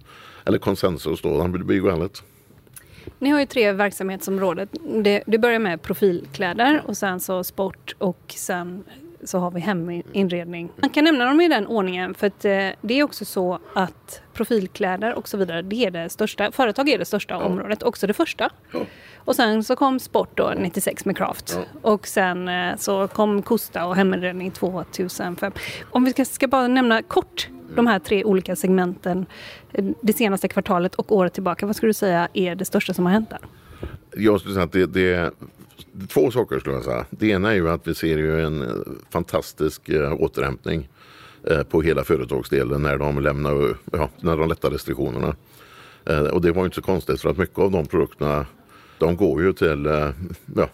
eller 0.45 0.57
konsensus 0.57 1.21
då, 1.21 1.47
det 1.47 1.63
blir 1.63 1.75
ju 1.75 1.83
galet. 1.83 2.23
Ni 3.19 3.29
har 3.29 3.39
ju 3.39 3.45
tre 3.45 3.71
verksamhetsområden. 3.71 4.67
Du 5.03 5.21
det 5.25 5.37
börjar 5.37 5.59
med 5.59 5.81
profilkläder 5.81 6.81
och 6.85 6.97
sen 6.97 7.19
så 7.19 7.43
sport 7.43 7.95
och 7.97 8.33
sen 8.35 8.83
så 9.23 9.39
har 9.39 9.51
vi 9.51 9.59
heminredning. 9.59 10.69
Man 10.75 10.89
kan 10.89 11.03
nämna 11.03 11.25
dem 11.25 11.41
i 11.41 11.47
den 11.47 11.67
ordningen 11.67 12.13
för 12.13 12.27
att 12.27 12.45
eh, 12.45 12.51
det 12.81 12.99
är 12.99 13.03
också 13.03 13.25
så 13.25 13.59
att 13.73 14.21
profilkläder 14.33 15.13
och 15.13 15.27
så 15.27 15.37
vidare, 15.37 15.61
det 15.61 15.85
är 15.85 15.91
det 15.91 16.09
största, 16.09 16.51
företag 16.51 16.89
är 16.89 16.97
det 16.97 17.05
största 17.05 17.37
området, 17.37 17.83
också 17.83 18.07
det 18.07 18.13
första. 18.13 18.49
Och 19.17 19.35
sen 19.35 19.63
så 19.63 19.75
kom 19.75 19.99
sport 19.99 20.29
då 20.37 20.53
96 20.57 21.05
med 21.05 21.17
Craft 21.17 21.59
och 21.81 22.07
sen 22.07 22.47
eh, 22.47 22.75
så 22.77 23.07
kom 23.07 23.41
Kosta 23.41 23.85
och 23.85 23.95
heminredning 23.95 24.51
2005. 24.51 25.51
Om 25.91 26.05
vi 26.05 26.11
ska, 26.11 26.25
ska 26.25 26.47
bara 26.47 26.67
nämna 26.67 27.01
kort 27.01 27.49
de 27.75 27.87
här 27.87 27.99
tre 27.99 28.23
olika 28.23 28.55
segmenten 28.55 29.25
eh, 29.73 29.85
det 30.01 30.13
senaste 30.13 30.47
kvartalet 30.47 30.95
och 30.95 31.11
året 31.11 31.33
tillbaka. 31.33 31.65
Vad 31.65 31.75
skulle 31.75 31.89
du 31.89 31.93
säga 31.93 32.27
är 32.33 32.55
det 32.55 32.65
största 32.65 32.93
som 32.93 33.05
har 33.05 33.13
hänt 33.13 33.29
där? 33.29 33.39
Jag 34.15 34.39
skulle 34.39 34.53
säga 34.53 34.65
att 34.65 34.71
det, 34.71 34.85
det 34.85 35.13
är 35.13 35.31
två 36.09 36.31
saker 36.31 36.59
skulle 36.59 36.75
jag 36.75 36.83
säga. 36.83 37.05
Det 37.09 37.27
ena 37.27 37.51
är 37.51 37.55
ju 37.55 37.69
att 37.69 37.87
vi 37.87 37.95
ser 37.95 38.17
ju 38.17 38.41
en 38.41 38.61
eh, 38.61 38.69
fantastisk 39.09 39.89
eh, 39.89 40.13
återhämtning 40.13 40.89
eh, 41.43 41.63
på 41.63 41.81
hela 41.81 42.03
företagsdelen 42.03 42.81
när 42.81 42.97
de 42.97 43.19
lämnar, 43.19 43.77
ja, 43.91 44.09
när 44.19 44.37
de 44.37 44.49
lättar 44.49 44.71
restriktionerna. 44.71 45.35
Och 46.31 46.41
det 46.41 46.51
var 46.51 46.61
ju 46.61 46.65
inte 46.65 46.75
så 46.75 46.81
konstigt 46.81 47.21
för 47.21 47.29
att 47.29 47.37
mycket 47.37 47.59
av 47.59 47.71
de 47.71 47.85
produkterna 47.85 48.45
de 48.99 49.15
går 49.15 49.43
ju 49.43 49.53
till, 49.53 49.85
ja, 50.55 50.69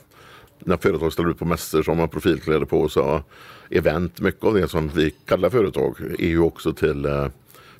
när 0.60 0.78
företag 0.78 1.14
ställer 1.14 1.30
ut 1.30 1.40
på 1.40 1.46
mässor 1.46 1.84
som 1.84 2.00
har 2.00 2.08
profilkläder 2.08 2.66
på 2.66 2.90
sig, 2.90 3.22
event, 3.70 4.22
mycket 4.22 4.44
av 4.44 4.54
det 4.54 4.68
som 4.68 4.88
vi 4.88 5.12
kallar 5.26 5.50
företag 5.50 5.96
är 6.20 6.28
ju 6.28 6.40
också 6.40 6.74
till 6.74 7.08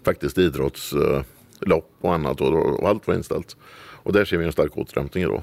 faktiskt 0.06 0.38
idrottslopp 0.38 1.92
och 2.02 2.14
annat 2.14 2.42
och, 2.42 2.80
och 2.80 2.90
allt 2.90 3.08
var 3.08 3.16
inställt. 3.16 3.56
Och 4.04 4.14
där 4.14 4.26
ser 4.26 4.38
vi 4.38 4.46
en 4.46 4.52
stark 4.52 4.78
återhämtning 4.78 5.24
idag. 5.24 5.42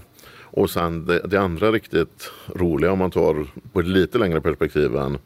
Och 0.50 0.70
sen 0.70 1.06
det, 1.06 1.18
det 1.18 1.40
andra 1.40 1.72
riktigt 1.72 2.32
roliga 2.54 2.92
om 2.92 2.98
man 2.98 3.10
tar 3.10 3.46
på 3.72 3.80
ett 3.80 3.86
lite 3.86 4.18
längre 4.18 4.40
perspektiv 4.40 4.96
än 4.96 5.18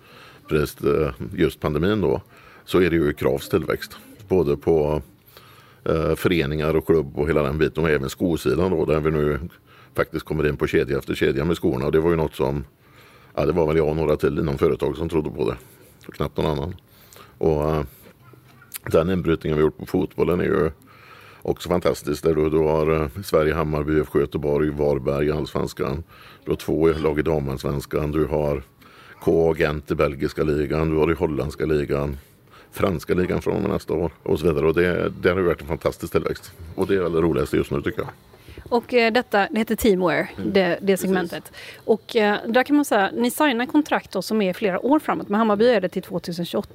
eh, 0.50 1.10
just 1.34 1.60
pandemin 1.60 2.00
då, 2.00 2.22
så 2.64 2.80
är 2.80 2.90
det 2.90 2.96
ju 2.96 3.12
Kravs 3.12 3.48
tillväxt. 3.48 3.96
Både 4.28 4.56
på 4.56 5.02
eh, 5.84 6.14
föreningar 6.14 6.76
och 6.76 6.86
klubb 6.86 7.18
och 7.18 7.28
hela 7.28 7.42
den 7.42 7.58
biten 7.58 7.84
och 7.84 7.90
även 7.90 8.10
skosidan 8.10 8.70
då 8.70 8.84
där 8.84 9.00
vi 9.00 9.10
nu 9.10 9.38
faktiskt 9.94 10.24
kommer 10.24 10.48
in 10.48 10.56
på 10.56 10.66
kedja 10.66 10.98
efter 10.98 11.14
kedja 11.14 11.44
med 11.44 11.56
skorna 11.56 11.86
och 11.86 11.92
det 11.92 12.00
var 12.00 12.10
ju 12.10 12.16
något 12.16 12.34
som 12.34 12.64
Ja, 13.36 13.46
det 13.46 13.52
var 13.52 13.66
väl 13.66 13.76
jag 13.76 13.88
och 13.88 13.96
några 13.96 14.16
till 14.16 14.38
inom 14.38 14.58
företag 14.58 14.96
som 14.96 15.08
trodde 15.08 15.30
på 15.30 15.50
det. 15.50 15.56
Och 16.08 16.14
knappt 16.14 16.36
någon 16.36 16.46
annan. 16.46 16.74
Och 17.38 17.70
eh, 17.70 17.82
den 18.86 19.10
inbrytningen 19.10 19.58
vi 19.58 19.64
gjort 19.64 19.78
på 19.78 19.86
fotbollen 19.86 20.40
är 20.40 20.44
ju 20.44 20.70
också 21.44 21.68
fantastiskt. 21.68 22.24
Där 22.24 22.34
du, 22.34 22.50
du 22.50 22.58
har 22.58 23.02
eh, 23.02 23.08
Sverige, 23.24 23.54
Hammarby, 23.54 23.98
IFK 23.98 24.20
Göteborg, 24.20 24.70
Varberg 24.70 25.26
i 25.26 25.32
Allsvenskan. 25.32 26.04
Du 26.44 26.50
har 26.50 26.56
två 26.56 26.88
lag 26.88 27.18
i 27.18 27.22
damallsvenskan. 27.22 28.12
Du 28.12 28.26
har 28.26 28.62
K 29.20 29.54
Gent 29.58 29.90
i 29.90 29.94
belgiska 29.94 30.42
ligan. 30.42 30.90
Du 30.90 30.96
har 30.96 31.10
i 31.10 31.14
holländska 31.14 31.66
ligan. 31.66 32.16
Franska 32.72 33.14
ligan 33.14 33.42
från 33.42 33.56
och 33.56 33.62
med 33.62 33.70
nästa 33.70 33.94
år 33.94 34.12
och 34.22 34.38
så 34.38 34.46
vidare. 34.46 34.66
Och 34.66 34.74
det, 34.74 35.12
det 35.22 35.28
har 35.28 35.36
ju 35.36 35.42
varit 35.42 35.60
en 35.60 35.66
fantastisk 35.66 36.12
tillväxt. 36.12 36.52
Och 36.74 36.86
det 36.86 36.94
är 36.94 37.00
väl 37.00 37.12
det 37.12 37.20
roligaste 37.20 37.56
just 37.56 37.70
nu 37.70 37.82
tycker 37.82 38.00
jag. 38.00 38.08
Och 38.68 38.94
eh, 38.94 39.12
detta, 39.12 39.48
det 39.50 39.58
heter 39.58 39.76
Teamwear, 39.76 40.28
det, 40.44 40.78
det 40.82 40.96
segmentet. 40.96 41.52
Och 41.84 42.16
eh, 42.16 42.36
där 42.46 42.62
kan 42.62 42.76
man 42.76 42.84
säga, 42.84 43.10
ni 43.14 43.30
signar 43.30 43.66
kontrakt 43.66 44.12
då 44.12 44.22
som 44.22 44.42
är 44.42 44.52
flera 44.52 44.86
år 44.86 44.98
framåt. 44.98 45.28
Med 45.28 45.38
Hammarby 45.38 45.68
är 45.68 45.80
det 45.80 45.88
till 45.88 46.02
2028. 46.02 46.68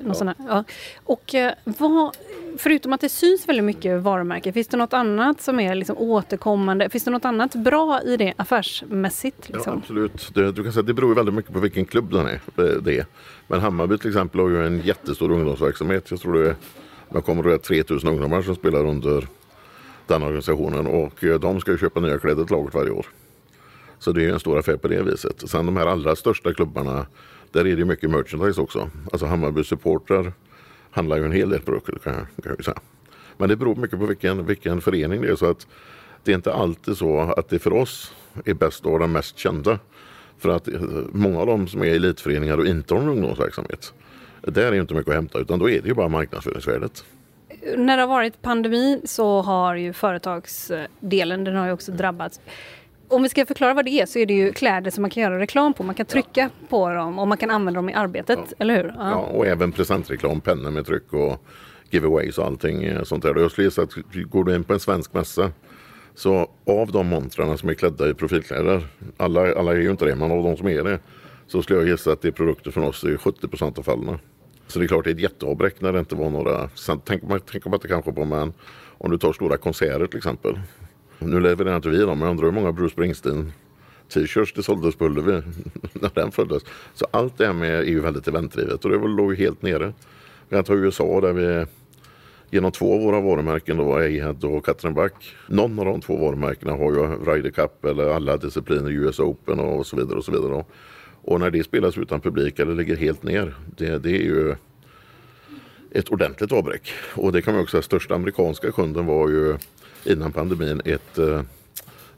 något 0.00 0.16
sånt 0.16 0.38
här. 0.38 0.46
ja. 0.48 0.64
Och 1.04 1.34
eh, 1.34 1.52
vad, 1.64 2.16
förutom 2.58 2.92
att 2.92 3.00
det 3.00 3.08
syns 3.08 3.48
väldigt 3.48 3.64
mycket 3.64 4.00
varumärken, 4.02 4.52
finns 4.52 4.68
det 4.68 4.76
något 4.76 4.92
annat 4.92 5.40
som 5.40 5.60
är 5.60 5.74
liksom 5.74 5.98
återkommande? 5.98 6.90
Finns 6.90 7.04
det 7.04 7.10
något 7.10 7.24
annat 7.24 7.54
bra 7.54 8.02
i 8.02 8.16
det 8.16 8.32
affärsmässigt? 8.36 9.36
Ja, 9.46 9.54
Liksom? 9.56 9.78
absolut. 9.78 10.34
Det, 10.34 10.52
du 10.52 10.62
kan 10.62 10.72
säga, 10.72 10.82
det 10.82 10.94
beror 10.94 11.14
väldigt 11.14 11.34
mycket 11.34 11.52
på 11.52 11.58
vilken 11.60 11.84
klubb 11.84 12.10
den 12.12 12.26
är. 12.26 12.40
Det 12.80 12.98
är. 12.98 13.06
Men 13.46 13.60
Hammarby 13.60 13.98
till 13.98 14.08
exempel 14.10 14.40
har 14.40 14.48
ju 14.48 14.66
en 14.66 14.80
jättestor 14.80 15.30
ungdomsverksamhet. 15.32 16.10
Jag 16.10 16.20
tror 16.20 16.42
det 16.42 16.48
är, 16.50 16.56
man 17.08 17.22
kommer 17.22 17.40
att 17.54 17.64
det 17.64 17.74
är 17.74 17.82
3000 17.82 18.10
ungdomar 18.10 18.42
som 18.42 18.54
spelar 18.54 18.86
under 18.86 19.28
den 20.08 20.22
organisationen 20.22 20.86
och 20.86 21.24
eh, 21.24 21.40
de 21.40 21.60
ska 21.60 21.70
ju 21.70 21.78
köpa 21.78 22.00
nya 22.00 22.18
kläder 22.18 22.44
till 22.44 22.56
laget 22.56 22.74
varje 22.74 22.90
år. 22.90 23.06
Så 23.98 24.12
det 24.12 24.20
är 24.20 24.24
ju 24.24 24.32
en 24.32 24.40
stor 24.40 24.58
affär 24.58 24.76
på 24.76 24.88
det 24.88 25.02
viset. 25.02 25.50
Sen 25.50 25.66
de 25.66 25.76
här 25.76 25.86
allra 25.86 26.16
största 26.16 26.54
klubbarna, 26.54 27.06
där 27.52 27.60
är 27.60 27.64
det 27.64 27.70
ju 27.70 27.84
mycket 27.84 28.10
merchandise 28.10 28.60
också. 28.60 28.90
Alltså 29.12 29.26
Hammarby 29.26 29.64
supportrar 29.64 30.32
handlar 30.90 31.16
ju 31.16 31.24
en 31.24 31.32
hel 31.32 31.50
del 31.50 31.60
produkter 31.60 31.98
kan 32.04 32.12
jag, 32.14 32.22
kan 32.22 32.50
jag 32.50 32.58
ju 32.58 32.62
säga. 32.62 32.80
Men 33.36 33.48
det 33.48 33.56
beror 33.56 33.76
mycket 33.76 33.98
på 33.98 34.06
vilken, 34.06 34.46
vilken 34.46 34.80
förening 34.80 35.22
det 35.22 35.28
är. 35.28 35.36
Så 35.36 35.50
att 35.50 35.66
det 36.24 36.32
är 36.32 36.36
inte 36.36 36.52
alltid 36.52 36.96
så 36.96 37.20
att 37.20 37.48
det 37.48 37.58
för 37.58 37.72
oss 37.72 38.14
är 38.44 38.54
bäst 38.54 38.80
att 38.80 38.90
vara 38.90 38.98
den 38.98 39.12
mest 39.12 39.38
kända. 39.38 39.78
För 40.38 40.48
att 40.48 40.68
eh, 40.68 40.80
många 41.12 41.40
av 41.40 41.46
dem 41.46 41.68
som 41.68 41.82
är 41.82 41.86
elitföreningar 41.86 42.58
och 42.58 42.66
inte 42.66 42.94
har 42.94 43.00
någon 43.00 43.10
ungdomsverksamhet, 43.10 43.94
där 44.42 44.62
är 44.62 44.72
ju 44.72 44.80
inte 44.80 44.94
mycket 44.94 45.08
att 45.08 45.14
hämta 45.14 45.38
utan 45.38 45.58
då 45.58 45.70
är 45.70 45.82
det 45.82 45.88
ju 45.88 45.94
bara 45.94 46.08
marknadsföringsvärdet. 46.08 47.04
När 47.76 47.96
det 47.96 48.02
har 48.02 48.08
varit 48.08 48.42
pandemi 48.42 49.00
så 49.04 49.42
har 49.42 49.74
ju 49.74 49.92
företagsdelen, 49.92 51.44
den 51.44 51.56
har 51.56 51.66
ju 51.66 51.72
också 51.72 51.92
drabbats. 51.92 52.40
Om 53.08 53.22
vi 53.22 53.28
ska 53.28 53.46
förklara 53.46 53.74
vad 53.74 53.84
det 53.84 53.90
är 53.90 54.06
så 54.06 54.18
är 54.18 54.26
det 54.26 54.34
ju 54.34 54.52
kläder 54.52 54.90
som 54.90 55.02
man 55.02 55.10
kan 55.10 55.22
göra 55.22 55.38
reklam 55.38 55.74
på. 55.74 55.82
Man 55.82 55.94
kan 55.94 56.06
trycka 56.06 56.50
på 56.68 56.88
dem 56.88 57.18
och 57.18 57.28
man 57.28 57.38
kan 57.38 57.50
använda 57.50 57.78
dem 57.78 57.88
i 57.90 57.94
arbetet, 57.94 58.38
eller 58.58 58.76
hur? 58.76 58.94
Ja, 58.98 59.14
och 59.14 59.46
även 59.46 59.72
presentreklam, 59.72 60.40
pennor 60.40 60.70
med 60.70 60.86
tryck 60.86 61.12
och 61.12 61.44
giveaways 61.90 62.38
och 62.38 62.46
allting 62.46 62.84
eh, 62.84 63.02
sånt 63.02 63.22
där. 63.22 63.36
Och 63.36 63.42
Jag 63.42 63.50
skulle 63.50 63.66
gissa 63.66 63.82
att 63.82 63.94
går 64.30 64.44
du 64.44 64.54
in 64.54 64.64
på 64.64 64.72
en 64.72 64.80
svensk 64.80 65.14
mässa 65.14 65.52
så 66.14 66.50
av 66.66 66.92
de 66.92 67.06
montrarna 67.06 67.56
som 67.56 67.68
är 67.68 67.74
klädda 67.74 68.08
i 68.10 68.14
profilkläder, 68.14 68.86
alla, 69.16 69.54
alla 69.54 69.72
är 69.72 69.76
ju 69.76 69.90
inte 69.90 70.04
det, 70.04 70.16
men 70.16 70.32
av 70.32 70.42
de 70.42 70.56
som 70.56 70.68
är 70.68 70.84
det, 70.84 70.98
så 71.46 71.62
skulle 71.62 71.78
jag 71.78 71.88
gissa 71.88 72.12
att 72.12 72.22
det 72.22 72.28
är 72.28 72.32
produkter 72.32 72.70
från 72.70 72.84
oss 72.84 73.04
i 73.04 73.16
70 73.16 73.48
procent 73.48 73.78
av 73.78 73.82
fallen. 73.82 74.18
Så 74.68 74.78
det 74.78 74.84
är 74.84 74.88
klart 74.88 75.04
det 75.04 75.10
är 75.10 75.14
ett 75.14 75.20
jätteavbräck 75.20 75.80
när 75.80 75.92
det 75.92 75.98
inte 75.98 76.14
var 76.14 76.30
några, 76.30 76.68
sen 76.68 77.00
tänker 77.00 77.26
man, 77.26 77.40
tänker 77.40 77.70
man 77.70 77.76
inte 77.76 77.88
kanske 77.88 78.12
på 78.12 78.24
men 78.24 78.52
om 78.98 79.10
du 79.10 79.18
tar 79.18 79.32
stora 79.32 79.56
konserter 79.56 80.06
till 80.06 80.16
exempel. 80.16 80.60
Nu 81.18 81.40
levererar 81.40 81.76
inte 81.76 81.88
vi 81.88 81.98
dem 81.98 82.18
men 82.18 82.26
jag 82.26 82.30
undrar 82.30 82.44
hur 82.44 82.52
många 82.52 82.72
Bruce 82.72 82.92
Springsteen 82.92 83.52
t-shirts 84.08 84.52
det 84.52 84.62
såldes 84.62 84.96
på 84.96 85.04
Ullevi 85.04 85.42
när 85.92 86.10
den 86.14 86.32
föddes. 86.32 86.62
Så 86.94 87.06
allt 87.10 87.38
det 87.38 87.46
här 87.46 87.52
med 87.52 87.78
är 87.78 87.82
ju 87.82 88.00
väldigt 88.00 88.28
eventdrivet 88.28 88.84
och 88.84 88.90
det 88.90 89.08
låg 89.08 89.34
ju 89.34 89.36
helt 89.36 89.62
nere. 89.62 89.92
Vi 90.48 90.56
kan 90.56 90.64
ta 90.64 90.74
USA 90.74 91.20
där 91.20 91.32
vi 91.32 91.66
genom 92.50 92.72
två 92.72 92.94
av 92.94 93.00
våra 93.00 93.20
varumärken, 93.20 93.76
då, 93.76 93.94
Ahead 93.94 94.36
och 94.42 94.64
Katrinback. 94.64 95.34
Någon 95.46 95.78
av 95.78 95.84
de 95.84 96.00
två 96.00 96.16
varumärkena 96.16 96.72
har 96.72 96.92
ju 96.92 97.32
Ryder 97.32 97.50
Cup 97.50 97.84
eller 97.84 98.08
alla 98.08 98.36
discipliner, 98.36 98.90
US 98.90 99.20
Open 99.20 99.60
och 99.60 99.86
så 99.86 99.96
vidare. 99.96 100.18
Och 100.18 100.24
så 100.24 100.32
vidare. 100.32 100.64
Och 101.28 101.40
när 101.40 101.50
det 101.50 101.64
spelas 101.64 101.98
utan 101.98 102.20
publik 102.20 102.58
eller 102.58 102.74
ligger 102.74 102.96
helt 102.96 103.22
ner, 103.22 103.54
det, 103.76 103.98
det 103.98 104.10
är 104.10 104.22
ju 104.22 104.54
ett 105.90 106.08
ordentligt 106.08 106.52
avbräck. 106.52 106.92
Och 107.14 107.32
det 107.32 107.42
kan 107.42 107.54
man 107.54 107.62
också 107.62 107.70
säga, 107.70 107.82
största 107.82 108.14
amerikanska 108.14 108.72
kunden 108.72 109.06
var 109.06 109.28
ju 109.28 109.56
innan 110.04 110.32
pandemin 110.32 110.82
ett 110.84 111.18
eh, 111.18 111.42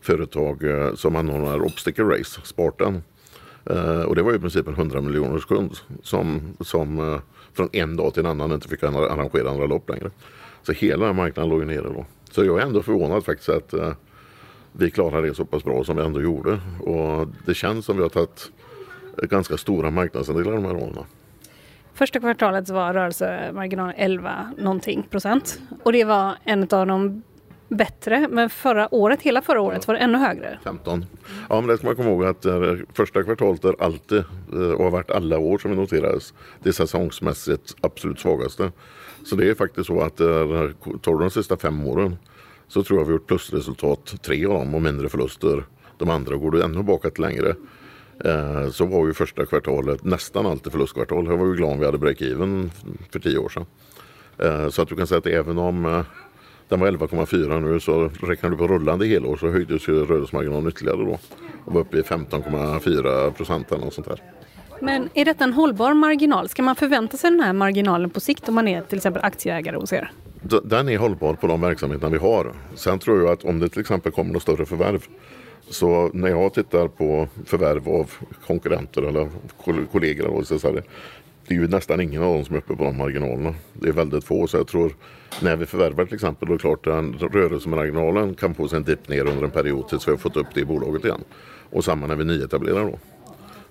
företag 0.01 0.65
eh, 0.65 0.95
som 0.95 1.17
anordnar 1.17 1.63
Obstacle 1.63 2.05
Race, 2.05 2.41
Spartan. 2.45 3.03
Eh, 3.71 4.01
och 4.01 4.17
det 4.17 4.23
var 4.23 4.31
ju 4.31 4.37
i 4.37 4.41
princip 4.41 4.69
en 4.69 4.75
100 4.75 5.01
miljoners 5.01 5.45
kund 5.45 5.77
som, 6.03 6.57
som 6.61 6.99
eh, 6.99 7.21
från 7.53 7.69
en 7.73 7.97
dag 7.97 8.15
till 8.15 8.25
en 8.25 8.31
annan 8.31 8.53
inte 8.53 8.69
fick 8.69 8.83
arrangera 8.83 9.51
andra 9.51 9.67
lopp 9.67 9.91
längre. 9.91 10.11
Så 10.63 10.73
hela 10.73 11.07
den 11.07 11.17
marknaden 11.17 11.51
låg 11.51 11.67
nere 11.67 11.83
då. 11.83 12.07
Så 12.31 12.45
jag 12.45 12.59
är 12.59 12.63
ändå 12.63 12.83
förvånad 12.83 13.25
faktiskt 13.25 13.49
att 13.49 13.73
eh, 13.73 13.93
vi 14.73 14.91
klarade 14.91 15.29
det 15.29 15.35
så 15.35 15.45
pass 15.45 15.65
bra 15.65 15.85
som 15.85 15.97
vi 15.97 16.03
ändå 16.03 16.23
gjorde. 16.23 16.61
Och 16.81 17.29
det 17.47 17.55
känns 17.55 17.85
som 17.85 17.97
vi 17.97 18.03
har 18.03 18.11
tagit 18.11 18.53
ganska 19.23 19.57
stora 19.57 19.91
marknadsandelar 19.91 20.53
de 20.53 20.65
här 20.65 20.77
åren. 20.77 21.05
Första 21.95 22.21
kvartalet 22.21 22.69
var 22.69 22.95
rörelsemarginalen 22.95 23.95
11 23.99 24.53
någonting 24.59 25.03
procent. 25.11 25.61
Och 25.83 25.93
det 25.93 26.05
var 26.05 26.35
en 26.45 26.63
av 26.63 26.87
de 26.87 27.23
bättre, 27.69 28.29
men 28.31 28.51
förra 28.51 28.95
året, 28.95 29.23
hela 29.23 29.43
förra 29.43 29.61
året 29.61 29.87
var 29.87 29.95
det 29.95 30.01
ännu 30.01 30.19
högre. 30.19 30.59
15. 30.65 31.05
Ja, 31.49 31.61
men 31.61 31.67
det 31.67 31.77
ska 31.77 31.87
man 31.87 31.97
komma 31.97 32.11
ihåg 32.11 32.25
att 32.25 32.47
första 32.93 33.23
kvartalet 33.23 33.65
är 33.65 33.83
alltid, 33.83 34.19
eh, 34.53 34.71
och 34.71 34.85
har 34.85 34.91
varit 34.91 35.11
alla 35.11 35.39
år 35.39 35.59
som 35.59 35.71
det 35.71 35.77
noterades, 35.77 36.35
det 36.63 36.73
säsongsmässigt 36.73 37.75
absolut 37.81 38.21
svagaste. 38.21 38.73
Så 39.25 39.37
det 39.37 39.51
är 39.51 39.55
faktiskt 39.55 39.87
så 39.87 40.01
att 40.01 40.17
tar 40.17 41.13
du 41.13 41.19
de 41.19 41.31
sista 41.31 41.57
fem 41.57 41.87
åren 41.87 42.17
så 42.69 42.83
tror 42.83 42.99
jag 42.99 43.05
vi 43.05 43.13
har 43.13 43.19
gjort 43.19 43.27
plusresultat 43.27 44.23
tre 44.23 44.47
av 44.47 44.53
dem 44.53 44.75
och 44.75 44.83
mindre 44.83 45.09
förluster 45.09 45.65
de 45.99 46.11
andra. 46.11 46.37
Går 46.37 46.51
du 46.51 46.63
ännu 46.63 46.83
bakåt 46.83 47.19
längre 47.19 47.55
så 48.73 48.87
var 48.87 49.07
ju 49.07 49.15
första 49.15 49.47
kvartalet 49.47 50.05
nästan 50.05 50.47
alltid 50.47 50.73
förlustkvartal. 50.73 51.27
Jag 51.27 51.37
var 51.37 51.47
ju 51.47 51.55
glad 51.55 51.73
om 51.73 51.79
vi 51.79 51.87
hade 51.87 51.99
break-even 51.99 52.71
för 53.13 53.21
tio 53.21 53.39
år 53.39 53.49
sedan. 53.49 53.67
Så 54.71 54.83
att 54.83 54.89
du 54.89 54.97
kan 54.97 55.07
säga 55.07 55.19
att 55.19 55.27
även 55.27 55.59
om 55.59 56.05
den 56.69 56.81
var 56.81 56.91
11,4 56.91 57.61
nu 57.61 57.81
så 57.81 58.11
räknar 58.27 58.51
du 58.51 58.57
på 58.57 58.69
rullande 58.69 59.07
helår 59.07 59.37
så 59.37 59.49
höjdes 59.49 59.89
ju 59.89 60.05
rörelsemarginalen 60.05 60.69
ytterligare 60.69 60.97
då. 60.97 61.19
Och 61.65 61.75
var 61.75 61.81
uppe 61.81 61.99
i 61.99 62.03
15,4 62.03 63.31
procent 63.31 63.73
eller 63.73 63.85
något 63.85 63.95
sånt 63.95 64.09
där. 64.09 64.23
Men 64.81 65.09
är 65.15 65.25
detta 65.25 65.45
en 65.45 65.53
hållbar 65.53 65.95
marginal? 65.95 66.49
Ska 66.49 66.63
man 66.63 66.77
förvänta 66.77 67.17
sig 67.17 67.31
den 67.31 67.41
här 67.41 67.53
marginalen 67.53 68.11
på 68.11 68.21
sikt 68.21 68.49
om 68.49 68.55
man 68.55 68.69
är 68.69 68.83
till 68.83 68.97
exempel 68.97 69.23
aktieägare 69.25 69.77
hos 69.77 69.93
er? 69.93 70.13
Den 70.65 70.89
är 70.89 70.99
hållbar 70.99 71.35
på 71.35 71.47
de 71.47 71.61
verksamheterna 71.61 72.11
vi 72.11 72.19
har. 72.19 72.53
Sen 72.75 72.99
tror 72.99 73.21
jag 73.21 73.33
att 73.33 73.45
om 73.45 73.61
det 73.61 73.69
till 73.69 73.81
exempel 73.81 74.13
kommer 74.13 74.33
något 74.33 74.43
större 74.43 74.67
förvärv 74.67 75.05
så 75.71 76.11
när 76.15 76.29
jag 76.29 76.55
tittar 76.55 76.89
på 76.89 77.29
förvärv 77.45 77.89
av 77.89 78.13
konkurrenter 78.47 79.03
eller 79.03 79.29
kollegor 79.93 80.43
så 80.43 80.69
är 80.69 80.73
det, 80.73 80.83
det 81.47 81.55
är 81.55 81.59
ju 81.59 81.69
nästan 81.69 82.01
ingen 82.01 82.23
av 82.23 82.35
dem 82.35 82.45
som 82.45 82.55
är 82.55 82.59
uppe 82.59 82.77
på 82.77 82.85
de 82.85 82.97
marginalerna. 82.97 83.55
Det 83.73 83.89
är 83.89 83.93
väldigt 83.93 84.25
få 84.25 84.47
så 84.47 84.57
jag 84.57 84.67
tror 84.67 84.97
när 85.43 85.57
vi 85.57 85.67
förvärvar 85.67 86.05
till 86.05 86.15
exempel 86.15 86.49
då 86.49 86.55
är 86.55 86.59
det 86.59 86.63
klart 86.63 86.87
att 86.87 87.35
rörelsemarginalen 87.35 88.35
kan 88.35 88.55
få 88.55 88.69
sig 88.69 88.77
en 88.77 88.85
dipp 88.85 89.09
ner 89.09 89.27
under 89.27 89.45
en 89.45 89.51
period 89.51 89.89
tills 89.89 90.09
vi 90.09 90.11
har 90.11 90.19
fått 90.19 90.37
upp 90.37 90.47
det 90.55 90.61
i 90.61 90.65
bolaget 90.65 91.05
igen. 91.05 91.25
Och 91.71 91.85
samma 91.85 92.07
när 92.07 92.17
vi 92.17 92.25
nyetablerar 92.25 92.85
då. 92.85 92.99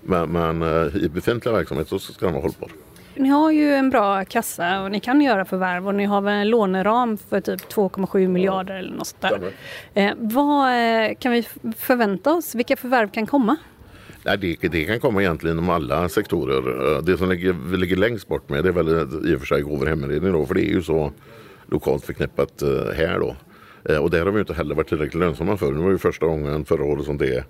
Men, 0.01 0.29
men 0.31 0.61
eh, 0.61 0.95
i 0.95 1.09
befintliga 1.09 1.55
verksamhet 1.55 1.87
så 1.87 1.99
ska 1.99 2.25
den 2.25 2.33
vara 2.33 2.43
hållbar. 2.43 2.69
Ni 3.15 3.29
har 3.29 3.51
ju 3.51 3.73
en 3.73 3.89
bra 3.89 4.25
kassa 4.25 4.81
och 4.81 4.91
ni 4.91 4.99
kan 4.99 5.21
göra 5.21 5.45
förvärv 5.45 5.87
och 5.87 5.95
ni 5.95 6.05
har 6.05 6.21
väl 6.21 6.33
en 6.33 6.49
låneram 6.49 7.17
för 7.17 7.41
typ 7.41 7.61
2,7 7.61 8.27
miljarder 8.27 8.75
eller 8.75 8.95
något 8.95 9.15
där. 9.19 9.51
Eh, 9.93 10.11
vad 10.17 10.69
eh, 10.69 11.15
kan 11.19 11.31
vi 11.31 11.47
förvänta 11.77 12.33
oss? 12.33 12.55
Vilka 12.55 12.75
förvärv 12.75 13.09
kan 13.09 13.27
komma? 13.27 13.55
Nej, 14.23 14.37
det, 14.37 14.69
det, 14.69 14.85
kan 14.85 14.99
komma 14.99 15.21
egentligen 15.21 15.57
inom 15.57 15.69
alla 15.69 16.09
sektorer. 16.09 16.95
Eh, 16.95 17.03
det 17.03 17.17
som 17.17 17.29
ligger, 17.29 17.77
ligger 17.77 17.95
längst 17.95 18.27
bort 18.27 18.49
med 18.49 18.63
det 18.63 18.69
är 18.69 18.73
väl 18.73 18.89
i 19.31 19.35
och 19.35 19.39
för 19.39 19.45
sig 19.45 19.61
gåvor 19.61 19.85
heminredning 19.85 20.33
då, 20.33 20.45
för 20.45 20.55
det 20.55 20.61
är 20.61 20.73
ju 20.73 20.81
så 20.81 21.11
lokalt 21.65 22.05
förknippat 22.05 22.61
eh, 22.61 22.69
här 22.95 23.19
då. 23.19 23.35
Eh, 23.93 23.97
och 23.97 24.09
där 24.09 24.25
har 24.25 24.31
vi 24.31 24.39
inte 24.39 24.53
heller 24.53 24.75
varit 24.75 24.89
tillräckligt 24.89 25.19
lönsamma 25.19 25.57
för. 25.57 25.71
Nu 25.71 25.83
var 25.83 25.91
ju 25.91 25.97
första 25.97 26.25
gången 26.25 26.65
förra 26.65 26.83
året 26.83 27.05
som 27.05 27.17
det, 27.17 27.43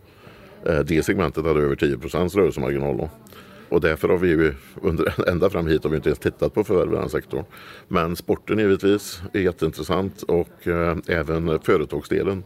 det 0.86 1.06
segmentet 1.06 1.46
hade 1.46 1.60
över 1.60 1.76
10% 1.76 2.36
rörelsemarginal. 2.36 2.98
Då. 2.98 3.10
Och 3.70 3.82
därför 3.82 4.08
har 4.10 4.18
vi 4.18 4.28
ju 4.28 4.54
under, 4.82 5.14
ända 5.30 5.50
fram 5.50 5.68
hit 5.68 5.84
har 5.84 5.90
vi 5.90 5.96
inte 5.96 6.10
ens 6.10 6.20
tittat 6.20 6.54
på 6.54 6.64
förvärvssektorn. 6.64 7.44
Men 7.88 8.16
sporten 8.16 8.60
givetvis 8.60 9.22
är 9.34 9.40
jätteintressant 9.40 10.24
och 10.24 10.68
eh, 10.68 10.98
även 11.08 11.60
företagsdelen 11.60 12.44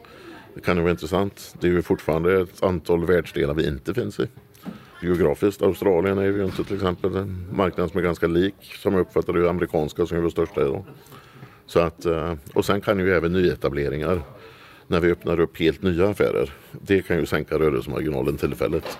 det 0.55 0.61
kan 0.61 0.75
ju 0.75 0.81
vara 0.81 0.91
intressant. 0.91 1.55
Det 1.59 1.67
är 1.67 1.71
ju 1.71 1.81
fortfarande 1.81 2.41
ett 2.41 2.63
antal 2.63 3.05
världsdelar 3.05 3.53
vi 3.53 3.67
inte 3.67 3.93
finns 3.93 4.19
i. 4.19 4.27
Geografiskt, 5.01 5.61
Australien 5.61 6.17
är 6.17 6.23
ju 6.23 6.45
inte 6.45 6.63
till 6.63 6.75
exempel 6.75 7.15
en 7.15 7.47
marknad 7.51 7.91
som 7.91 7.99
är 7.99 8.03
ganska 8.03 8.27
lik 8.27 8.55
som 8.81 8.93
jag 8.93 9.01
uppfattar 9.01 9.33
det 9.33 9.49
amerikanska 9.49 10.05
som 10.05 10.17
är 10.17 10.21
vår 10.21 10.29
största 10.29 10.61
idag. 10.61 10.85
Så 11.65 11.79
att, 11.79 12.05
eh, 12.05 12.33
och 12.53 12.65
sen 12.65 12.81
kan 12.81 12.99
ju 12.99 13.13
även 13.13 13.33
nyetableringar 13.33 14.21
när 14.87 14.99
vi 14.99 15.11
öppnar 15.11 15.39
upp 15.39 15.59
helt 15.59 15.81
nya 15.81 16.09
affärer. 16.09 16.53
Det 16.71 17.01
kan 17.01 17.17
ju 17.17 17.25
sänka 17.25 17.59
rörelsemarginalen 17.59 18.37
tillfälligt. 18.37 18.97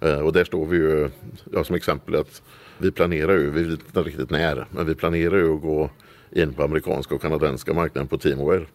Eh, 0.00 0.18
och 0.18 0.32
där 0.32 0.44
står 0.44 0.66
vi 0.66 0.76
ju, 0.76 1.10
ja, 1.52 1.64
som 1.64 1.76
exempel 1.76 2.14
att 2.14 2.42
vi 2.78 2.90
planerar 2.90 3.32
ju, 3.32 3.50
vi 3.50 3.62
vet 3.62 3.80
inte 3.86 4.02
riktigt 4.02 4.30
när, 4.30 4.66
men 4.70 4.86
vi 4.86 4.94
planerar 4.94 5.36
ju 5.36 5.54
att 5.54 5.62
gå 5.62 5.90
in 6.30 6.52
på 6.52 6.62
amerikanska 6.62 7.14
och 7.14 7.22
kanadensiska 7.22 7.74
marknaden 7.74 8.08
på 8.08 8.18
Teamware. 8.18 8.66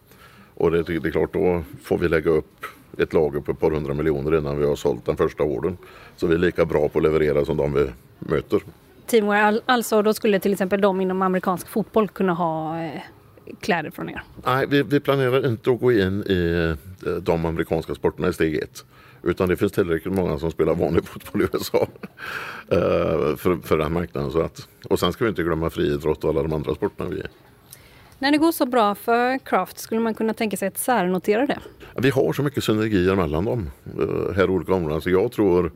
Och 0.54 0.70
det, 0.70 0.82
det 0.82 1.08
är 1.08 1.10
klart, 1.10 1.32
då 1.32 1.62
får 1.82 1.98
vi 1.98 2.08
lägga 2.08 2.30
upp 2.30 2.66
ett 2.98 3.12
lager 3.12 3.40
på 3.40 3.52
ett 3.52 3.60
par 3.60 3.70
hundra 3.70 3.94
miljoner 3.94 4.38
innan 4.38 4.58
vi 4.58 4.66
har 4.66 4.76
sålt 4.76 5.06
den 5.06 5.16
första 5.16 5.42
orden. 5.42 5.76
Så 6.16 6.26
vi 6.26 6.34
är 6.34 6.38
lika 6.38 6.64
bra 6.64 6.88
på 6.88 6.98
att 6.98 7.02
leverera 7.02 7.44
som 7.44 7.56
de 7.56 7.72
vi 7.72 7.90
möter. 8.18 8.60
Teamwear, 9.06 9.60
alltså 9.66 10.02
då 10.02 10.14
skulle 10.14 10.40
till 10.40 10.52
exempel 10.52 10.80
de 10.80 11.00
inom 11.00 11.22
amerikansk 11.22 11.68
fotboll 11.68 12.08
kunna 12.08 12.34
ha 12.34 12.82
eh, 12.82 13.00
kläder 13.60 13.90
från 13.90 14.08
er? 14.08 14.22
Nej, 14.44 14.66
vi, 14.66 14.82
vi, 14.82 15.00
planerar 15.00 15.46
inte 15.46 15.70
att 15.70 15.80
gå 15.80 15.92
in 15.92 16.24
i 16.26 16.76
eh, 17.06 17.12
de 17.12 17.44
amerikanska 17.44 17.94
sporterna 17.94 18.28
i 18.28 18.32
steg 18.32 18.56
ett. 18.56 18.84
Utan 19.26 19.48
det 19.48 19.56
finns 19.56 19.72
tillräckligt 19.72 20.14
många 20.14 20.38
som 20.38 20.50
spelar 20.50 20.74
vanlig 20.74 21.04
fotboll 21.04 21.42
i 21.42 21.44
USA 21.52 21.86
eh, 22.68 23.36
för, 23.36 23.66
för 23.66 23.78
den 23.78 23.92
marknaden. 23.92 24.30
Så 24.30 24.40
att, 24.40 24.68
och 24.88 25.00
sen 25.00 25.12
ska 25.12 25.24
vi 25.24 25.28
inte 25.28 25.42
glömma 25.42 25.70
friidrott 25.70 26.24
och 26.24 26.30
alla 26.30 26.42
de 26.42 26.52
andra 26.52 26.74
sporterna 26.74 27.10
vi 27.10 27.20
är. 27.20 27.28
När 28.18 28.32
det 28.32 28.38
går 28.38 28.52
så 28.52 28.66
bra 28.66 28.94
för 28.94 29.38
Craft, 29.38 29.78
skulle 29.78 30.00
man 30.00 30.14
kunna 30.14 30.34
tänka 30.34 30.56
sig 30.56 30.68
att 30.68 30.78
särnotera 30.78 31.46
det? 31.46 31.58
Vi 31.94 32.10
har 32.10 32.32
så 32.32 32.42
mycket 32.42 32.64
synergier 32.64 33.14
mellan 33.14 33.44
dem, 33.44 33.70
eh, 33.98 34.34
här 34.34 34.50
olika 34.50 34.74
områden. 34.74 35.00
Så 35.00 35.10
jag 35.10 35.32
tror 35.32 35.72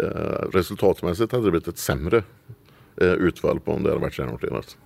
eh, 0.00 0.08
resultatmässigt 0.52 1.32
hade 1.32 1.44
det 1.44 1.50
blivit 1.50 1.68
ett 1.68 1.78
sämre 1.78 2.22
utfall 2.96 3.60
på 3.60 3.72
om 3.72 3.82
det 3.82 3.88
hade 3.88 4.00
varit 4.00 4.14
särnoterat. 4.14 4.76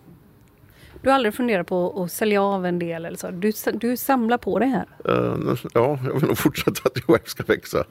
Du 1.02 1.08
har 1.08 1.14
aldrig 1.14 1.34
funderat 1.34 1.66
på 1.66 2.02
att 2.02 2.12
sälja 2.12 2.42
av 2.42 2.66
en 2.66 2.78
del 2.78 3.04
eller 3.04 3.16
så? 3.16 3.30
Du, 3.30 3.52
du 3.74 3.96
samlar 3.96 4.38
på 4.38 4.58
det 4.58 4.66
här? 4.66 4.86
Uh, 5.08 5.56
ja, 5.74 5.98
jag 6.04 6.14
vill 6.14 6.24
nog 6.24 6.38
fortsätta 6.38 6.80
att 6.84 7.08
UF 7.08 7.28
ska 7.28 7.42
växa. 7.42 7.84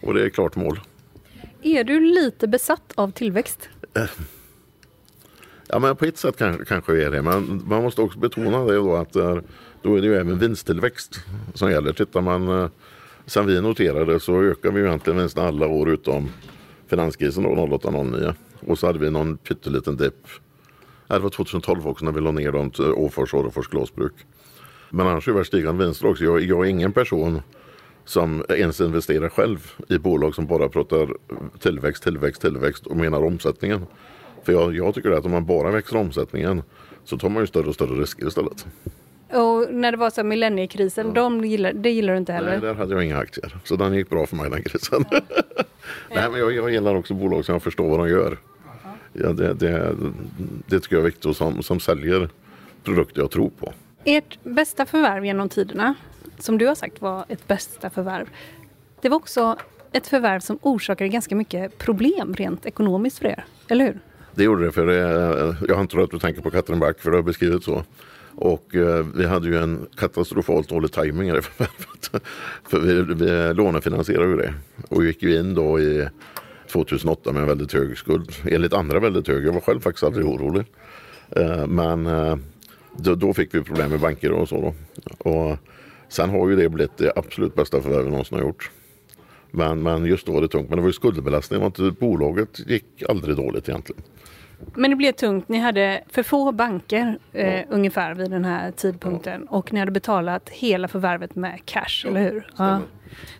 Och 0.00 0.14
det 0.14 0.24
är 0.24 0.28
klart 0.28 0.56
mål. 0.56 0.80
Är 1.62 1.84
du 1.84 2.00
lite 2.00 2.48
besatt 2.48 2.92
av 2.94 3.10
tillväxt? 3.10 3.68
Uh, 3.98 4.04
Ja, 5.68 5.78
men 5.78 5.96
på 5.96 6.04
ett 6.04 6.18
sätt 6.18 6.36
kanske, 6.36 6.64
kanske 6.64 7.02
är 7.02 7.10
det. 7.10 7.22
Men 7.22 7.62
man 7.66 7.82
måste 7.82 8.00
också 8.00 8.18
betona 8.18 8.64
det 8.64 8.74
då 8.74 8.96
att 8.96 9.16
då 9.82 9.96
är 9.96 10.00
det 10.00 10.06
ju 10.06 10.16
även 10.16 10.38
vinsttillväxt 10.38 11.20
som 11.54 11.70
gäller. 11.70 11.92
Tittar 11.92 12.20
man 12.20 12.48
eh, 12.48 12.68
sen 13.26 13.46
vi 13.46 13.60
noterade 13.60 14.20
så 14.20 14.42
ökar 14.42 14.70
vi 14.70 14.80
ju 14.80 14.86
egentligen 14.86 15.18
vinsten 15.18 15.44
alla 15.44 15.66
år 15.66 15.90
utom 15.90 16.28
finanskrisen 16.86 17.42
då 17.42 17.50
08-09. 17.50 18.34
Och 18.66 18.78
så 18.78 18.86
hade 18.86 18.98
vi 18.98 19.10
någon 19.10 19.36
pytteliten 19.36 19.96
dipp. 19.96 20.26
Det 21.16 21.18
var 21.18 21.30
2012 21.30 21.88
också 21.88 22.04
när 22.04 22.12
vi 22.12 22.20
la 22.20 22.30
ner 22.30 22.52
dem 22.52 22.70
till 22.70 22.84
Åfors 22.84 23.34
och 23.34 23.40
Orrefors 23.40 23.68
glasbruk. 23.68 24.12
Men 24.90 25.06
annars 25.06 25.28
är 25.28 25.32
det 25.32 25.44
stigande 25.44 25.84
vinster 25.84 26.10
också. 26.10 26.24
Jag, 26.24 26.40
jag 26.40 26.66
är 26.66 26.70
ingen 26.70 26.92
person 26.92 27.42
som 28.04 28.44
ens 28.48 28.80
investerar 28.80 29.28
själv 29.28 29.72
i 29.88 29.98
bolag 29.98 30.34
som 30.34 30.46
bara 30.46 30.68
pratar 30.68 31.08
tillväxt, 31.58 32.02
tillväxt, 32.02 32.40
tillväxt 32.40 32.86
och 32.86 32.96
menar 32.96 33.24
omsättningen. 33.24 33.86
För 34.42 34.52
jag, 34.52 34.76
jag 34.76 34.94
tycker 34.94 35.10
att 35.10 35.24
om 35.24 35.30
man 35.30 35.46
bara 35.46 35.70
växer 35.70 35.96
omsättningen 35.96 36.62
så 37.04 37.18
tar 37.18 37.28
man 37.28 37.42
ju 37.42 37.46
större 37.46 37.68
och 37.68 37.74
större 37.74 38.00
risker 38.02 38.26
istället. 38.26 38.66
Och 39.32 39.74
när 39.74 39.92
det 39.92 39.98
var 39.98 40.10
så 40.10 40.24
millenniekrisen, 40.24 41.06
ja. 41.06 41.12
de 41.12 41.44
gillar, 41.44 41.72
det 41.72 41.90
gillar 41.90 42.12
du 42.12 42.18
inte 42.18 42.32
heller? 42.32 42.50
Nej, 42.50 42.60
där 42.60 42.74
hade 42.74 42.94
jag 42.94 43.04
inga 43.04 43.18
aktier. 43.18 43.56
Så 43.64 43.76
den 43.76 43.94
gick 43.94 44.10
bra 44.10 44.26
för 44.26 44.36
mig 44.36 44.50
den 44.50 44.62
krisen. 44.62 45.04
Nej, 46.14 46.30
men 46.30 46.40
jag, 46.40 46.52
jag 46.52 46.70
gillar 46.70 46.94
också 46.94 47.14
bolag 47.14 47.44
som 47.44 47.52
jag 47.52 47.62
förstår 47.62 47.88
vad 47.88 47.98
de 47.98 48.08
gör. 48.08 48.38
Ja, 49.12 49.32
det, 49.32 49.54
det, 49.54 49.96
det 50.66 50.80
tycker 50.80 50.96
jag 50.96 51.00
är 51.00 51.06
viktigt 51.06 51.26
och 51.26 51.36
som, 51.36 51.62
som 51.62 51.80
säljer 51.80 52.28
produkter 52.84 53.20
jag 53.20 53.30
tror 53.30 53.50
på. 53.50 53.72
Ert 54.04 54.38
bästa 54.44 54.86
förvärv 54.86 55.24
genom 55.24 55.48
tiderna, 55.48 55.94
som 56.38 56.58
du 56.58 56.66
har 56.66 56.74
sagt 56.74 57.00
var 57.00 57.24
ett 57.28 57.48
bästa 57.48 57.90
förvärv, 57.90 58.26
det 59.00 59.08
var 59.08 59.16
också 59.16 59.56
ett 59.92 60.06
förvärv 60.06 60.40
som 60.40 60.58
orsakade 60.62 61.08
ganska 61.08 61.36
mycket 61.36 61.78
problem 61.78 62.34
rent 62.34 62.66
ekonomiskt 62.66 63.18
för 63.18 63.26
er, 63.26 63.44
eller 63.68 63.84
hur? 63.84 63.98
Det 64.34 64.44
gjorde 64.44 64.64
det, 64.64 64.72
för 64.72 64.86
det, 64.86 64.98
jag 65.68 65.74
har 65.74 65.82
inte 65.82 65.92
tror 65.92 66.04
att 66.04 66.10
du 66.10 66.18
tänker 66.18 66.42
på 66.42 66.50
Katrinback, 66.50 67.00
för 67.00 67.10
det 67.10 67.16
har 67.16 67.22
beskrivit 67.22 67.64
så. 67.64 67.84
Och 68.34 68.74
eh, 68.74 69.06
vi 69.16 69.26
hade 69.26 69.48
ju 69.48 69.58
en 69.58 69.86
katastrofalt 69.96 70.68
dålig 70.68 70.92
tajming 70.92 71.28
i 71.28 71.32
förvärvet. 71.42 72.24
för 72.68 72.80
vi, 72.80 73.14
vi 73.14 73.54
lånefinansierade 73.54 74.30
ju 74.30 74.36
det 74.36 74.54
och 74.88 75.04
gick 75.04 75.22
ju 75.22 75.38
in 75.38 75.54
då 75.54 75.80
i 75.80 76.08
2008 76.72 77.32
med 77.32 77.42
en 77.42 77.48
väldigt 77.48 77.72
hög 77.72 77.98
skuld. 77.98 78.32
Enligt 78.44 78.72
andra 78.72 79.00
väldigt 79.00 79.28
hög. 79.28 79.46
Jag 79.46 79.52
var 79.52 79.60
själv 79.60 79.80
faktiskt 79.80 80.04
aldrig 80.04 80.26
orolig. 80.26 80.64
Eh, 81.30 81.66
men 81.66 82.06
eh, 82.06 82.36
då, 82.96 83.14
då, 83.14 83.34
fick 83.34 83.54
vi 83.54 83.62
problem 83.62 83.90
med 83.90 84.00
banker 84.00 84.32
och 84.32 84.48
så. 84.48 84.60
Då. 84.60 84.74
Och 85.30 85.56
sen 86.08 86.30
har 86.30 86.48
ju 86.48 86.56
det 86.56 86.68
blivit 86.68 86.96
det 86.96 87.12
absolut 87.16 87.54
bästa 87.54 87.82
förvärvet 87.82 88.10
någonsin 88.10 88.38
har 88.38 88.44
gjort. 88.44 88.70
Men, 89.50 89.82
men 89.82 90.04
just 90.04 90.26
då 90.26 90.32
var 90.32 90.40
det 90.40 90.48
tungt. 90.48 90.68
Men 90.68 90.76
det 90.76 90.82
var 90.82 90.88
ju 90.88 90.92
skuldbelastningen. 90.92 91.72
Bolaget 92.00 92.60
gick 92.66 93.02
aldrig 93.08 93.36
dåligt 93.36 93.68
egentligen. 93.68 94.02
Men 94.74 94.90
det 94.90 94.96
blev 94.96 95.12
tungt. 95.12 95.48
Ni 95.48 95.58
hade 95.58 96.02
för 96.08 96.22
få 96.22 96.52
banker 96.52 97.18
eh, 97.32 97.64
ungefär 97.68 98.14
vid 98.14 98.30
den 98.30 98.44
här 98.44 98.70
tidpunkten. 98.70 99.42
Och 99.42 99.72
ni 99.72 99.78
hade 99.78 99.92
betalat 99.92 100.48
hela 100.48 100.88
förvärvet 100.88 101.34
med 101.34 101.60
cash, 101.64 102.06
eller 102.06 102.20
hur? 102.20 102.46
Ja. 102.56 102.80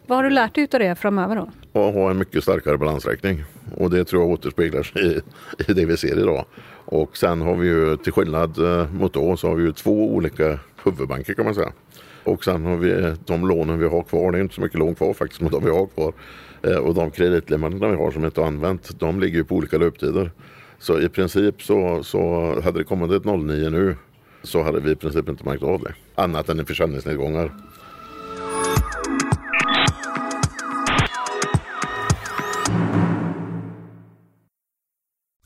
Vad 0.06 0.18
har 0.18 0.24
du 0.24 0.30
lärt 0.30 0.54
dig 0.54 0.68
av 0.72 0.80
det 0.80 0.94
framöver 0.94 1.36
då? 1.36 1.42
Att 1.80 1.94
ha 1.94 2.10
en 2.10 2.18
mycket 2.18 2.42
starkare 2.42 2.78
balansräkning. 2.78 3.44
Och 3.76 3.90
det 3.90 4.04
tror 4.04 4.22
jag 4.22 4.30
återspeglar 4.30 4.82
sig 4.82 5.06
i, 5.06 5.20
i 5.68 5.72
det 5.72 5.86
vi 5.86 5.96
ser 5.96 6.18
idag. 6.18 6.44
Och 6.84 7.16
sen 7.16 7.40
har 7.40 7.54
vi 7.54 7.68
ju 7.68 7.96
till 7.96 8.12
skillnad 8.12 8.58
eh, 8.58 8.92
mot 8.92 9.12
då 9.12 9.36
så 9.36 9.48
har 9.48 9.54
vi 9.54 9.62
ju 9.62 9.72
två 9.72 10.14
olika 10.14 10.58
huvudbanker 10.84 11.34
kan 11.34 11.44
man 11.44 11.54
säga. 11.54 11.72
Och 12.24 12.44
sen 12.44 12.64
har 12.64 12.76
vi 12.76 13.16
de 13.26 13.48
lånen 13.48 13.78
vi 13.78 13.88
har 13.88 14.02
kvar, 14.02 14.32
det 14.32 14.38
är 14.38 14.42
inte 14.42 14.54
så 14.54 14.60
mycket 14.60 14.78
lån 14.78 14.94
kvar 14.94 15.14
faktiskt, 15.14 15.40
men 15.40 15.50
de 15.50 15.64
vi 15.64 15.70
har 15.70 15.86
kvar. 15.86 16.12
Eh, 16.62 16.76
och 16.76 16.94
de 16.94 17.10
kreditlämnarna 17.10 17.88
vi 17.88 17.96
har 17.96 18.10
som 18.10 18.24
inte 18.24 18.40
har 18.40 18.46
använt, 18.46 19.00
de 19.00 19.20
ligger 19.20 19.38
ju 19.38 19.44
på 19.44 19.54
olika 19.54 19.78
löptider. 19.78 20.30
Så 20.82 21.00
i 21.00 21.08
princip 21.08 21.62
så, 21.62 22.02
så 22.04 22.20
hade 22.64 22.78
det 22.78 22.84
kommit 22.84 23.10
ett 23.10 23.24
09 23.24 23.70
nu 23.70 23.96
så 24.42 24.62
hade 24.62 24.80
vi 24.80 24.90
i 24.90 24.96
princip 24.96 25.28
inte 25.28 25.44
märkt 25.44 25.62
av 25.62 25.82
det. 25.82 25.94
Annat 26.14 26.48
än 26.48 26.60
i 26.60 26.64
försäljningsnedgångar. 26.64 27.52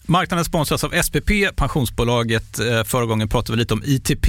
Marknaden 0.08 0.44
sponsras 0.44 0.84
av 0.84 1.02
SPP, 1.02 1.30
pensionsbolaget. 1.56 2.58
Eh, 2.58 2.84
förra 2.84 3.06
gången 3.06 3.28
pratade 3.28 3.56
vi 3.56 3.58
lite 3.58 3.74
om 3.74 3.82
ITP. 3.84 4.28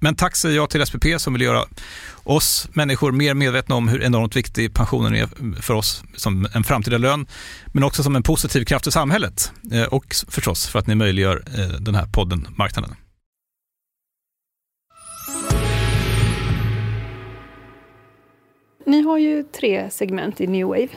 men 0.00 0.14
tack 0.14 0.36
säger 0.36 0.56
jag 0.56 0.70
till 0.70 0.86
SPP 0.86 1.04
som 1.18 1.32
vill 1.32 1.42
göra 1.42 1.64
oss 2.24 2.68
människor 2.72 3.12
mer 3.12 3.34
medvetna 3.34 3.74
om 3.74 3.88
hur 3.88 4.02
enormt 4.02 4.36
viktig 4.36 4.74
pensionen 4.74 5.14
är 5.14 5.28
för 5.62 5.74
oss 5.74 6.02
som 6.16 6.48
en 6.54 6.64
framtida 6.64 6.98
lön, 6.98 7.26
men 7.72 7.84
också 7.84 8.02
som 8.02 8.16
en 8.16 8.22
positiv 8.22 8.64
kraft 8.64 8.86
i 8.86 8.90
samhället. 8.90 9.52
Eh, 9.72 9.82
och 9.82 10.14
förstås 10.28 10.68
för 10.68 10.78
att 10.78 10.86
ni 10.86 10.94
möjliggör 10.94 11.42
eh, 11.58 11.80
den 11.80 11.94
här 11.94 12.06
podden 12.06 12.48
Marknaden. 12.56 12.94
Ni 18.86 19.02
har 19.02 19.18
ju 19.18 19.42
tre 19.42 19.90
segment 19.90 20.40
i 20.40 20.46
New 20.46 20.66
Wave. 20.66 20.88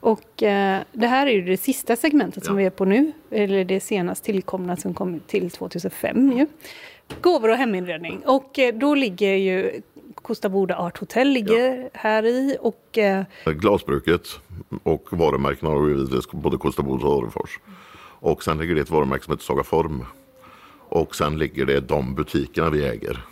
Och 0.00 0.42
eh, 0.42 0.82
det 0.92 1.06
här 1.06 1.26
är 1.26 1.30
ju 1.30 1.42
det 1.42 1.56
sista 1.56 1.96
segmentet 1.96 2.42
ja. 2.42 2.46
som 2.46 2.56
vi 2.56 2.64
är 2.64 2.70
på 2.70 2.84
nu, 2.84 3.12
eller 3.30 3.64
det 3.64 3.80
senast 3.80 4.24
tillkomna 4.24 4.76
som 4.76 4.94
kom 4.94 5.20
till 5.20 5.50
2005 5.50 6.32
ju. 6.32 6.46
Gåvor 7.20 7.48
och 7.48 7.56
heminredning. 7.56 8.22
Och 8.26 8.58
eh, 8.58 8.74
då 8.74 8.94
ligger 8.94 9.34
ju 9.34 9.80
Kosta 10.14 10.48
Boda 10.48 10.76
Art 10.76 10.98
Hotel 10.98 11.28
ligger 11.28 11.76
ja. 11.82 11.88
här 11.92 12.26
i. 12.26 12.56
Och, 12.60 12.98
eh... 12.98 13.24
Glasbruket 13.44 14.40
och 14.82 15.06
varumärkena 15.10 15.70
har 15.70 15.88
givetvis 15.88 16.30
både 16.30 16.56
Kosta 16.56 16.82
Boda 16.82 17.06
och 17.06 17.18
Orrefors. 17.18 17.60
Och 18.20 18.44
sen 18.44 18.58
ligger 18.58 18.74
det 18.74 18.80
ett 18.80 18.90
varumärke 18.90 19.24
som 19.24 19.32
heter 19.32 19.44
Saga 19.44 19.64
Form. 19.64 20.04
Och 20.88 21.16
sen 21.16 21.38
ligger 21.38 21.66
det 21.66 21.80
de 21.80 22.14
butikerna 22.14 22.70
vi 22.70 22.88
äger 22.88 23.24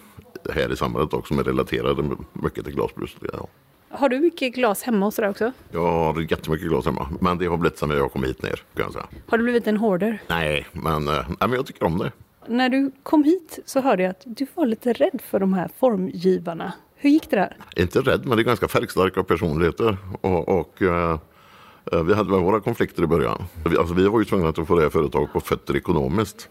här 0.51 0.73
i 0.73 0.77
samhället 0.77 1.13
också 1.13 1.29
som 1.29 1.39
är 1.39 1.45
relaterade 1.45 2.17
mycket 2.33 2.65
till 2.65 2.75
glasbruket. 2.75 3.31
Ja. 3.33 3.49
Har 3.89 4.09
du 4.09 4.21
mycket 4.21 4.55
glas 4.55 4.83
hemma 4.83 5.07
hos 5.07 5.17
dig 5.17 5.29
också? 5.29 5.53
Jag 5.71 5.93
har 5.93 6.21
jättemycket 6.21 6.69
glas 6.69 6.85
hemma. 6.85 7.09
Men 7.21 7.39
det 7.39 7.47
har 7.47 7.57
blivit 7.57 7.79
sen 7.79 7.91
jag 7.91 8.13
kom 8.13 8.25
hit 8.25 8.43
ner. 8.43 8.63
Kan 8.75 8.85
jag 8.85 8.93
säga. 8.93 9.07
Har 9.27 9.39
du 9.39 9.45
blivit 9.45 9.67
en 9.67 9.77
hoarder? 9.77 10.23
Nej, 10.29 10.67
men, 10.73 11.09
äh, 11.09 11.25
men 11.41 11.53
jag 11.53 11.67
tycker 11.67 11.85
om 11.85 11.99
det. 11.99 12.13
När 12.49 12.69
du 12.69 12.91
kom 13.03 13.25
hit 13.25 13.59
så 13.65 13.81
hörde 13.81 14.03
jag 14.03 14.11
att 14.11 14.23
du 14.25 14.47
var 14.55 14.67
lite 14.67 14.93
rädd 14.93 15.21
för 15.31 15.41
de 15.41 15.55
här 15.55 15.71
formgivarna. 15.79 16.73
Hur 16.95 17.11
gick 17.11 17.31
det 17.31 17.37
där? 17.37 17.57
Inte 17.77 18.01
rädd, 18.01 18.27
men 18.27 18.37
det 18.37 18.43
är 18.43 18.45
ganska 18.45 18.69
färgstarka 18.69 19.23
personligheter. 19.23 19.97
Och, 20.21 20.49
och 20.49 20.83
eh, 20.83 21.19
eh 21.93 22.03
vi 22.03 22.15
hade 22.15 22.31
väl 22.31 22.41
våra 22.41 22.61
konflikter 22.61 23.03
i 23.03 23.07
början. 23.07 23.45
Vi, 23.71 23.79
alltså, 23.79 23.95
vi 23.95 24.09
var 24.09 24.19
ju 24.19 24.25
tvungna 24.25 24.49
att 24.49 24.67
få 24.67 24.77
det 24.77 24.83
här 24.83 24.91
företaget 24.91 25.33
på 25.33 25.41
fötter 25.41 25.77
ekonomiskt. 25.77 26.49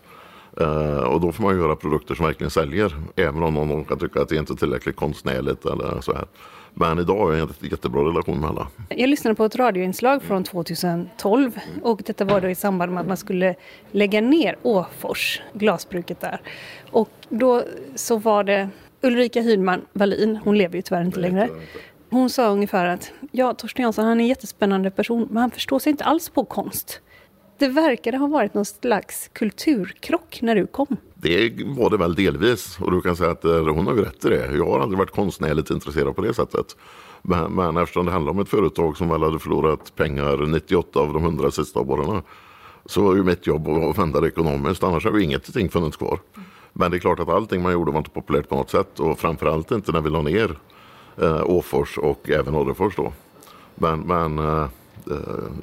Eh, 0.60 1.04
och 1.04 1.22
då 1.22 1.32
får 1.32 1.44
man 1.44 1.58
göra 1.58 1.76
produkter 1.76 2.16
som 2.16 2.26
verkligen 2.26 2.52
säljer. 2.52 2.96
Även 3.16 3.44
om 3.44 3.54
någon 3.54 3.86
kan 3.86 4.00
tycka 4.00 4.22
att 4.22 4.30
det 4.30 4.36
inte 4.36 4.54
är 4.54 4.58
tillräckligt 4.58 4.96
konstnärligt 4.96 5.66
eller 5.66 6.02
så 6.02 6.14
här. 6.14 6.26
Men 6.74 7.00
idag 7.00 7.18
har 7.18 7.34
jag 7.34 7.42
en 7.42 7.70
jättebra 7.70 8.02
relation 8.02 8.40
med 8.40 8.50
alla. 8.50 8.68
Jag 8.90 9.10
lyssnade 9.10 9.36
på 9.36 9.46
ett 9.46 9.56
radioinslag 9.56 10.24
från 10.24 10.44
2012 10.44 11.60
och 11.82 12.02
detta 12.06 12.26
var 12.26 12.42
då 12.42 12.50
i 12.50 12.56
samband 12.56 12.92
med 12.92 13.02
att 13.02 13.08
man 13.08 13.18
skulle 13.18 13.56
lägga 13.92 14.22
ner 14.22 14.58
Åfors, 14.62 15.42
glasbruket 15.54 16.20
där. 16.20 16.42
Och 16.92 17.10
då 17.30 17.64
så 17.96 18.18
var 18.18 18.44
det 18.44 18.70
Ulrika 19.02 19.42
Hydman 19.42 19.82
Wallin, 19.94 20.40
hon 20.44 20.58
lever 20.58 20.76
ju 20.76 20.82
tyvärr 20.82 21.02
inte 21.02 21.20
längre. 21.20 21.50
Hon 22.10 22.30
sa 22.30 22.48
ungefär 22.48 22.86
att 22.86 23.12
ja, 23.32 23.54
Torsten 23.54 23.84
Jansson 23.84 24.06
han 24.06 24.20
är 24.20 24.24
en 24.24 24.28
jättespännande 24.28 24.92
person 24.92 25.28
men 25.32 25.42
han 25.42 25.52
förstår 25.52 25.80
sig 25.80 25.92
inte 25.92 26.04
alls 26.04 26.30
på 26.30 26.46
konst. 26.46 27.02
Det 27.58 27.68
verkade 27.68 28.18
ha 28.18 28.28
varit 28.28 28.54
någon 28.54 28.66
slags 28.66 29.30
kulturkrock 29.34 30.40
när 30.42 30.56
du 30.56 30.68
kom. 30.68 30.98
Det 31.16 31.64
var 31.66 31.90
det 31.90 31.98
väl 31.98 32.16
delvis 32.16 32.78
och 32.80 32.92
du 32.92 33.02
kan 33.02 33.16
säga 33.16 33.32
att 33.32 33.46
eh, 33.46 33.68
hon 33.68 33.88
har 33.88 33.96
ju 33.96 34.02
rätt 34.02 34.26
i 34.26 34.30
det. 34.30 34.56
Jag 34.56 34.66
har 34.66 34.80
aldrig 34.80 34.98
varit 34.98 35.12
konstnärligt 35.12 35.70
intresserad 35.70 36.16
på 36.16 36.22
det 36.22 36.34
sättet. 36.34 36.78
Men, 37.22 37.52
men 37.52 37.78
eftersom 37.78 38.06
det 38.06 38.12
handlar 38.12 38.32
om 38.32 38.40
ett 38.40 38.50
företag 38.50 38.98
som 38.98 39.10
väl 39.10 39.24
hade 39.24 39.40
förlorat 39.40 39.96
pengar 39.96 40.46
98 40.46 41.00
av 41.00 41.14
de 41.14 41.24
100 41.24 41.52
sista 41.52 41.80
åren 41.80 42.22
så 42.86 43.04
var 43.04 43.16
ju 43.16 43.24
mitt 43.24 43.48
jobb 43.48 43.68
att 43.68 43.98
vända 43.98 44.22
det 44.22 44.28
ekonomiskt. 44.28 44.84
Annars 44.84 45.06
hade 45.06 45.18
ju 45.18 45.24
ingenting 45.24 45.70
funnits 45.70 45.98
kvar. 45.98 46.20
Men 46.74 46.92
det 46.92 46.98
är 46.98 47.00
klart 47.00 47.20
att 47.20 47.30
allting 47.30 47.62
man 47.62 47.74
gjorde 47.74 47.92
var 47.92 47.98
inte 47.98 48.10
populärt 48.10 48.50
på 48.50 48.56
något 48.56 48.70
sätt 48.70 49.00
och 49.00 49.20
framförallt 49.20 49.72
inte 49.72 49.92
när 49.92 50.02
vi 50.02 50.10
la 50.10 50.22
ner 50.22 50.58
eh, 51.22 51.44
Åfors 51.46 51.98
och 51.98 52.30
även 52.30 52.56
Orrefors 52.56 52.96
då. 52.96 53.14
Men, 53.76 54.00
men 54.00 54.40
eh, 54.40 54.68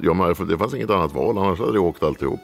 ja, 0.01 0.35
det 0.47 0.57
fanns 0.57 0.73
inget 0.73 0.89
annat 0.89 1.13
val, 1.13 1.37
annars 1.37 1.59
hade 1.59 1.73
jag 1.73 1.85
åkt 1.85 2.03
alltihop. 2.03 2.39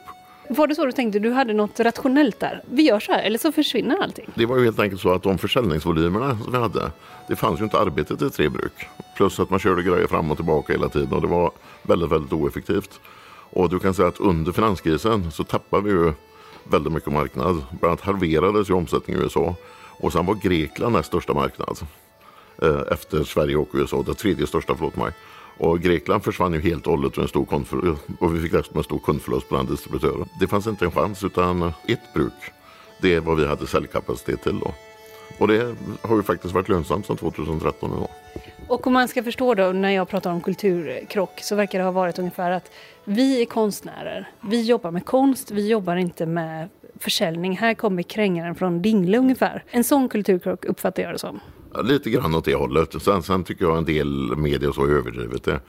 Var 0.50 0.66
det 0.66 0.74
så 0.74 0.86
du 0.86 0.92
tänkte? 0.92 1.18
Du 1.18 1.30
hade 1.30 1.52
något 1.52 1.80
rationellt 1.80 2.40
där? 2.40 2.62
Vi 2.70 2.82
gör 2.82 3.00
så 3.00 3.12
här, 3.12 3.22
eller 3.22 3.38
så 3.38 3.52
försvinner 3.52 4.02
allting? 4.02 4.30
Det 4.34 4.46
var 4.46 4.58
ju 4.58 4.64
helt 4.64 4.78
enkelt 4.78 5.00
så 5.00 5.12
att 5.12 5.22
de 5.22 5.38
försäljningsvolymerna 5.38 6.38
som 6.42 6.52
vi 6.52 6.58
hade, 6.58 6.90
det 7.28 7.36
fanns 7.36 7.60
ju 7.60 7.64
inte 7.64 7.78
arbete 7.78 8.16
till 8.16 8.30
tre 8.30 8.48
bruk. 8.48 8.72
Plus 9.16 9.40
att 9.40 9.50
man 9.50 9.58
körde 9.58 9.82
grejer 9.82 10.06
fram 10.06 10.30
och 10.30 10.36
tillbaka 10.36 10.72
hela 10.72 10.88
tiden 10.88 11.12
och 11.12 11.20
det 11.20 11.26
var 11.26 11.50
väldigt, 11.82 12.10
väldigt 12.10 12.32
oeffektivt. 12.32 13.00
Och 13.50 13.70
du 13.70 13.78
kan 13.78 13.94
säga 13.94 14.08
att 14.08 14.20
under 14.20 14.52
finanskrisen 14.52 15.32
så 15.32 15.44
tappade 15.44 15.82
vi 15.82 15.90
ju 15.90 16.12
väldigt 16.64 16.92
mycket 16.92 17.12
marknad. 17.12 17.64
Bland 17.70 17.84
annat 17.84 18.00
halverades 18.00 18.70
ju 18.70 18.74
omsättningen 18.74 19.22
i 19.22 19.24
USA. 19.24 19.54
Och 20.00 20.12
sen 20.12 20.26
var 20.26 20.34
Grekland 20.34 20.92
näst 20.92 21.08
största 21.08 21.34
marknad. 21.34 21.78
Eh, 22.62 22.82
efter 22.92 23.24
Sverige 23.24 23.56
och 23.56 23.68
USA, 23.72 24.02
det 24.06 24.14
tredje 24.14 24.46
största, 24.46 24.74
förlåt 24.74 24.96
mig. 24.96 25.12
Och 25.58 25.80
Grekland 25.80 26.24
försvann 26.24 26.52
ju 26.52 26.60
helt 26.60 26.86
och 26.86 26.92
hållet 26.92 27.16
och, 27.16 27.22
en 27.22 27.28
stor 27.28 27.96
och 28.20 28.34
vi 28.34 28.40
fick 28.40 28.52
dessutom 28.52 28.78
en 28.78 28.84
stor 28.84 28.98
kundförlust 28.98 29.48
bland 29.48 29.68
distributörer. 29.68 30.26
Det 30.40 30.46
fanns 30.46 30.66
inte 30.66 30.84
en 30.84 30.90
chans 30.90 31.24
utan 31.24 31.62
ett 31.62 32.14
bruk. 32.14 32.52
Det 33.00 33.14
är 33.14 33.20
vad 33.20 33.36
vi 33.36 33.46
hade 33.46 33.66
säljkapacitet 33.66 34.42
till 34.42 34.58
då. 34.58 34.74
Och 35.38 35.48
det 35.48 35.76
har 36.02 36.16
ju 36.16 36.22
faktiskt 36.22 36.54
varit 36.54 36.68
lönsamt 36.68 37.06
sedan 37.06 37.16
2013 37.16 37.92
idag. 37.92 38.08
Och 38.68 38.86
om 38.86 38.92
man 38.92 39.08
ska 39.08 39.22
förstå 39.22 39.54
då 39.54 39.72
när 39.72 39.90
jag 39.90 40.08
pratar 40.08 40.32
om 40.32 40.40
kulturkrock 40.40 41.40
så 41.40 41.56
verkar 41.56 41.78
det 41.78 41.84
ha 41.84 41.92
varit 41.92 42.18
ungefär 42.18 42.50
att 42.50 42.70
vi 43.04 43.42
är 43.42 43.46
konstnärer. 43.46 44.30
Vi 44.40 44.62
jobbar 44.62 44.90
med 44.90 45.04
konst, 45.04 45.50
vi 45.50 45.68
jobbar 45.68 45.96
inte 45.96 46.26
med 46.26 46.68
försäljning. 46.98 47.56
Här 47.56 47.74
kommer 47.74 48.02
krängaren 48.02 48.54
från 48.54 48.82
Dingle 48.82 49.18
ungefär. 49.18 49.64
En 49.70 49.84
sån 49.84 50.08
kulturkrock 50.08 50.64
uppfattar 50.64 51.02
jag 51.02 51.12
det 51.12 51.18
som. 51.18 51.40
Ja, 51.74 51.82
lite 51.82 52.10
grann 52.10 52.34
åt 52.34 52.44
det 52.44 52.54
hållet. 52.54 53.02
Sen, 53.02 53.22
sen 53.22 53.44
tycker 53.44 53.64
jag 53.64 53.78
en 53.78 53.84
del 53.84 54.36
medier 54.36 54.72
så 54.72 54.86
överdrivet 54.86 55.44
det. 55.44 55.60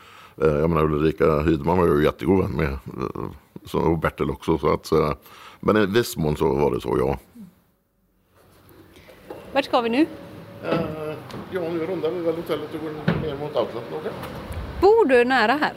Eh, 0.41 0.47
jag 0.47 0.69
menar 0.69 0.83
Ulrika 0.83 1.39
Hydman 1.39 1.77
var 1.77 1.87
jag 1.87 1.97
ju 1.97 2.03
jättegod 2.03 2.41
vän 2.41 2.51
med. 2.51 2.77
Eh, 3.73 3.79
och 3.79 3.97
Bertil 3.97 4.29
också. 4.29 4.57
Så 4.57 4.73
att, 4.73 4.91
eh, 4.91 5.13
men 5.59 5.77
i 5.77 5.85
viss 5.85 6.17
mån 6.17 6.37
så 6.37 6.55
var 6.55 6.71
det 6.71 6.81
så 6.81 6.97
ja. 6.99 7.17
Vart 9.53 9.65
ska 9.65 9.81
vi 9.81 9.89
nu? 9.89 10.01
Uh, 10.01 11.13
ja, 11.51 11.61
nu 11.61 11.85
rundar 11.85 12.11
vi 12.11 12.21
väl 12.21 12.35
hotellet 12.35 12.69
och 12.73 12.81
går 12.81 13.21
ner 13.21 13.35
mot 13.35 13.55
outleten. 13.55 13.93
Okay. 13.93 14.11
Bor 14.81 15.05
du 15.05 15.25
nära 15.25 15.51
här? 15.51 15.73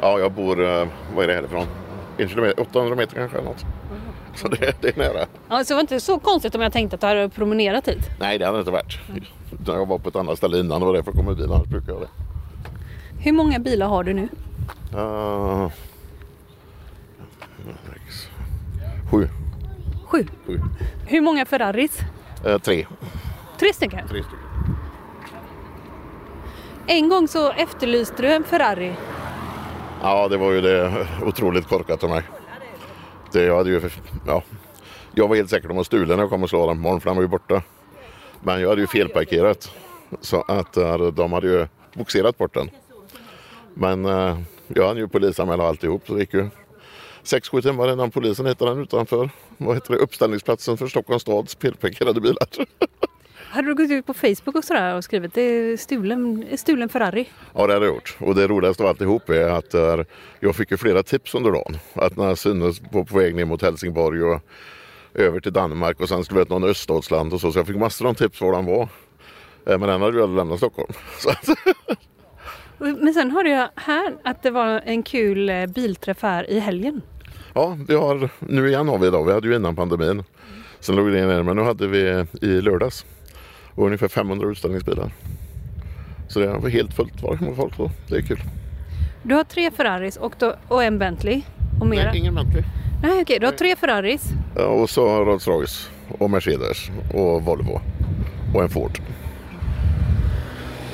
Ja, 0.00 0.18
jag 0.18 0.32
bor, 0.32 0.56
vad 1.14 1.24
är 1.24 1.28
det 1.28 1.34
härifrån? 1.34 1.66
En 2.16 2.28
kilometer, 2.28 2.60
800 2.62 2.96
meter 2.96 3.14
kanske 3.14 3.38
eller 3.38 3.48
något. 3.48 3.64
Så 4.36 4.48
det, 4.48 4.76
det 4.80 4.88
är 4.88 4.98
nära. 4.98 5.26
Ja, 5.48 5.64
så 5.64 5.68
det 5.68 5.74
var 5.74 5.80
inte 5.80 6.00
så 6.00 6.18
konstigt 6.18 6.54
om 6.54 6.60
jag 6.60 6.72
tänkte 6.72 6.94
att 6.94 7.00
du 7.00 7.06
hade 7.06 7.28
promenerat 7.28 7.88
hit? 7.88 8.10
Nej, 8.20 8.38
det 8.38 8.44
hade 8.46 8.58
det 8.58 8.60
inte 8.60 8.70
varit. 8.70 8.98
Mm. 9.08 9.24
Jag 9.66 9.86
var 9.86 9.98
på 9.98 10.08
ett 10.08 10.16
annat 10.16 10.38
ställe 10.38 10.58
innan 10.58 10.82
och 10.82 10.92
därför 10.92 11.12
kommer 11.12 11.34
bilen, 11.34 11.52
annars 11.52 11.68
brukar 11.68 11.92
jag 11.92 12.00
det. 12.00 12.08
Hur 13.18 13.32
många 13.32 13.58
bilar 13.58 13.88
har 13.88 14.04
du 14.04 14.14
nu? 14.14 14.28
Uh, 14.94 15.70
sju. 19.10 19.28
Sju? 20.06 20.26
Sju. 20.46 20.60
Hur 21.06 21.20
många 21.20 21.46
Ferraris? 21.46 22.00
Uh, 22.46 22.58
tre. 22.58 22.86
Tre 23.58 23.72
stycken? 23.72 24.08
Tre 24.08 24.22
stycken. 24.22 24.38
En 26.86 27.08
gång 27.08 27.28
så 27.28 27.52
efterlyste 27.52 28.22
du 28.22 28.32
en 28.32 28.44
Ferrari. 28.44 28.94
Ja, 30.02 30.28
det 30.28 30.36
var 30.36 30.52
ju 30.52 30.60
det 30.60 31.06
otroligt 31.22 31.68
korkat 31.68 32.04
av 32.04 32.10
mig. 32.10 32.22
Det, 33.32 33.42
jag, 33.42 33.56
hade 33.56 33.70
ju, 33.70 33.90
ja, 34.26 34.42
jag 35.14 35.28
var 35.28 35.36
helt 35.36 35.50
säker 35.50 35.62
på 35.62 35.66
att 35.66 35.70
de 35.70 35.76
var 35.76 35.84
stulen 35.84 36.16
när 36.16 36.22
jag 36.22 36.30
kom 36.30 36.42
och 36.42 36.48
slå 36.48 36.66
den 36.66 36.76
på 36.76 36.82
morgonen 36.82 37.00
för 37.00 37.10
den 37.10 37.16
var 37.16 37.22
ju 37.22 37.28
borta. 37.28 37.62
Men 38.40 38.60
jag 38.60 38.68
hade 38.68 38.80
ju 38.80 38.86
felparkerat. 38.86 39.72
Så 40.20 40.42
att 40.48 40.76
eh, 40.76 40.98
de 40.98 41.32
hade 41.32 41.46
ju 41.46 41.66
boxerat 41.94 42.38
bort 42.38 42.54
den. 42.54 42.70
Men 43.74 44.04
eh, 44.04 44.38
jag 44.68 44.88
hade 44.88 45.00
ju 45.00 45.08
polisanmäla 45.08 45.68
alltihop 45.68 46.02
så 46.06 46.14
det 46.14 46.20
gick 46.20 46.34
ju 46.34 46.48
6-7 47.24 47.62
timmar 47.62 47.92
innan 47.92 48.10
polisen 48.10 48.46
hittade 48.46 48.70
den 48.70 48.82
utanför 48.82 49.30
vad 49.56 49.76
heter 49.76 49.92
det, 49.92 49.98
uppställningsplatsen 49.98 50.76
för 50.76 50.86
Stockholms 50.86 51.22
stads 51.22 51.56
felparkerade 51.56 52.20
bilar. 52.20 52.48
Hade 53.48 53.68
du 53.68 53.74
gått 53.74 53.90
ut 53.90 54.06
på 54.06 54.14
Facebook 54.14 54.54
och 54.56 54.64
sådär 54.64 54.94
och 54.94 55.04
skrivit 55.04 55.34
det 55.34 55.42
är 55.42 55.76
stulen, 55.76 56.46
stulen 56.56 56.88
Ferrari? 56.88 57.28
Ja 57.54 57.66
det 57.66 57.72
hade 57.72 57.86
jag 57.86 57.94
gjort. 57.94 58.16
Och 58.18 58.34
det 58.34 58.46
roligaste 58.46 58.82
av 58.82 58.88
alltihop 58.88 59.28
är 59.28 59.48
att 59.48 59.74
uh, 59.74 60.04
jag 60.40 60.56
fick 60.56 60.70
ju 60.70 60.76
flera 60.76 61.02
tips 61.02 61.34
under 61.34 61.52
dagen. 61.52 61.76
Att 61.94 62.16
när 62.16 62.28
jag 62.28 62.38
syntes 62.38 62.80
på, 62.80 63.04
på 63.04 63.18
väg 63.18 63.34
ner 63.34 63.44
mot 63.44 63.62
Helsingborg 63.62 64.22
och 64.22 64.40
över 65.14 65.40
till 65.40 65.52
Danmark 65.52 66.00
och 66.00 66.08
sen 66.08 66.24
skulle 66.24 66.40
vi 66.40 66.46
till 66.46 66.54
någon 66.54 66.70
öststatsland 66.70 67.32
och 67.32 67.40
så. 67.40 67.52
Så 67.52 67.58
jag 67.58 67.66
fick 67.66 67.76
massor 67.76 68.08
av 68.08 68.14
tips 68.14 68.40
var 68.40 68.52
den 68.52 68.64
var. 68.64 68.82
Uh, 68.82 68.88
men 69.64 69.80
den 69.80 70.02
hade 70.02 70.16
ju 70.16 70.22
aldrig 70.22 70.36
lämnat 70.36 70.58
Stockholm. 70.58 70.92
Men 72.78 73.14
sen 73.14 73.30
hörde 73.30 73.50
jag 73.50 73.68
här 73.74 74.16
att 74.24 74.42
det 74.42 74.50
var 74.50 74.80
en 74.84 75.02
kul 75.02 75.48
eh, 75.48 75.66
bilträff 75.66 76.22
här 76.22 76.50
i 76.50 76.58
helgen. 76.58 77.02
Ja, 77.54 77.78
vi 77.88 77.94
har, 77.94 78.28
nu 78.38 78.68
igen 78.68 78.88
har 78.88 78.98
vi 78.98 79.06
idag. 79.06 79.24
Vi 79.24 79.32
hade 79.32 79.48
ju 79.48 79.56
innan 79.56 79.76
pandemin. 79.76 80.24
Sen 80.80 80.96
låg 80.96 81.06
det 81.06 81.26
ner 81.26 81.42
men 81.42 81.56
nu 81.56 81.62
hade 81.62 81.86
vi 81.86 82.26
i 82.42 82.60
lördags 82.60 83.04
och 83.76 83.86
ungefär 83.86 84.08
500 84.08 84.48
utställningsbilar. 84.48 85.10
Så 86.28 86.38
det 86.38 86.46
var 86.46 86.68
helt 86.68 86.94
fullt 86.94 87.22
var 87.22 87.38
med 87.40 87.56
folk 87.56 87.76
då. 87.76 87.90
Det 88.08 88.16
är 88.16 88.22
kul. 88.22 88.42
Du 89.22 89.34
har 89.34 89.44
tre 89.44 89.70
Ferraris 89.70 90.16
och, 90.16 90.34
då, 90.38 90.54
och 90.68 90.84
en 90.84 90.98
Bentley? 90.98 91.42
Och 91.80 91.86
mera. 91.86 92.10
Nej, 92.10 92.18
ingen 92.18 92.34
Bentley. 92.34 92.64
Nej, 93.02 93.22
okej. 93.22 93.38
Du 93.38 93.46
har 93.46 93.52
tre 93.52 93.76
Ferraris? 93.76 94.32
Ja, 94.56 94.64
och 94.66 94.90
så 94.90 95.24
Rolls 95.24 95.46
Royce 95.46 95.88
och 96.18 96.30
Mercedes 96.30 96.90
och 97.14 97.42
Volvo 97.42 97.80
och 98.54 98.62
en 98.62 98.68
Ford. 98.68 98.98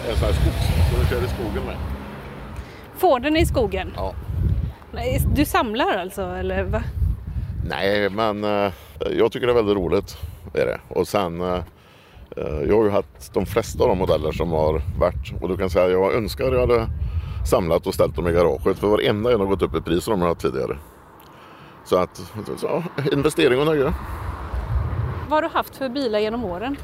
En 0.09 0.16
sån 0.16 0.27
här 0.27 0.33
skogs, 0.33 0.90
så 0.90 1.01
du 1.01 1.07
kör 1.09 1.25
i 1.25 1.29
skogen 1.29 1.66
med. 1.66 1.77
Forden 2.97 3.37
i 3.37 3.47
skogen? 3.47 3.92
Ja. 3.97 4.14
Du 5.35 5.45
samlar 5.45 5.97
alltså, 5.97 6.23
eller 6.23 6.62
va? 6.62 6.83
Nej, 7.68 8.11
men 8.11 8.45
uh, 8.45 8.73
jag 9.11 9.33
tycker 9.33 9.47
det 9.47 9.53
är 9.53 9.55
väldigt 9.55 9.77
roligt. 9.77 10.16
Är 10.55 10.66
det. 10.66 10.81
Och 10.88 11.09
sen 11.09 11.40
uh, 11.40 11.62
jag 12.37 12.77
har 12.77 12.85
ju 12.85 12.90
haft 12.90 13.35
de 13.35 13.47
flesta 13.47 13.83
av 13.83 13.88
de 13.88 13.99
modeller 13.99 14.33
som 14.33 14.51
har 14.51 14.83
varit 14.99 15.42
och 15.42 15.49
du 15.49 15.57
kan 15.57 15.71
säga 15.71 15.85
att 15.85 15.90
jag 15.90 16.14
önskar 16.14 16.47
att 16.47 16.53
jag 16.53 16.61
hade 16.61 16.87
samlat 17.51 17.87
och 17.87 17.95
ställt 17.95 18.16
dem 18.16 18.29
i 18.29 18.33
garaget 18.33 18.79
för 18.79 18.87
varenda 18.87 19.33
en 19.33 19.40
har 19.40 19.47
gått 19.47 19.62
upp 19.62 19.75
i 19.75 19.81
pris 19.81 20.05
som 20.05 20.12
de 20.12 20.21
har 20.21 20.29
haft 20.29 20.40
tidigare. 20.40 20.79
Så 21.85 21.97
att, 21.97 22.23
så, 22.57 22.83
investering 23.12 23.61
och 23.61 23.66
nöje. 23.66 23.92
Vad 25.29 25.37
har 25.37 25.42
du 25.42 25.49
haft 25.49 25.77
för 25.77 25.88
bilar 25.88 26.18
genom 26.18 26.45
åren? 26.45 26.77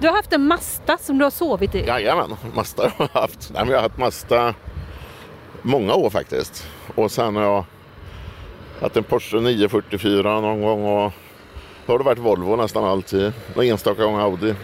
Du 0.00 0.08
har 0.08 0.16
haft 0.16 0.32
en 0.32 0.46
Mazda 0.46 0.98
som 0.98 1.18
du 1.18 1.24
har 1.24 1.30
sovit 1.30 1.74
i? 1.74 1.86
Jajamän, 1.86 2.36
Mazda 2.54 2.82
har 2.82 3.08
jag 3.14 3.20
haft. 3.20 3.50
Nej, 3.54 3.64
jag 3.68 3.76
har 3.76 3.82
haft 3.82 3.98
Mazda 3.98 4.54
många 5.62 5.94
år 5.94 6.10
faktiskt. 6.10 6.66
Och 6.94 7.10
sen 7.10 7.36
har 7.36 7.42
jag 7.42 7.64
haft 8.80 8.96
en 8.96 9.04
Porsche 9.04 9.40
944 9.40 10.40
någon 10.40 10.62
gång 10.62 10.84
och 10.84 11.12
då 11.86 11.92
har 11.92 11.98
det 11.98 12.04
varit 12.04 12.18
Volvo 12.18 12.56
nästan 12.56 12.84
alltid. 12.84 13.32
Någon 13.54 13.64
enstaka 13.64 14.04
gång 14.04 14.20
Audi. 14.20 14.54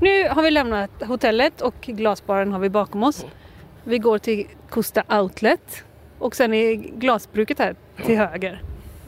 Nu 0.00 0.28
har 0.28 0.42
vi 0.42 0.50
lämnat 0.50 0.90
hotellet 1.02 1.60
och 1.60 1.74
glasbaren 1.80 2.52
har 2.52 2.58
vi 2.58 2.68
bakom 2.68 3.02
oss. 3.02 3.26
Vi 3.84 3.98
går 3.98 4.18
till 4.18 4.46
Costa 4.70 5.20
Outlet 5.20 5.84
och 6.18 6.36
sen 6.36 6.54
är 6.54 6.74
glasbruket 6.74 7.58
här 7.58 7.76
till 8.04 8.16
höger. 8.16 8.62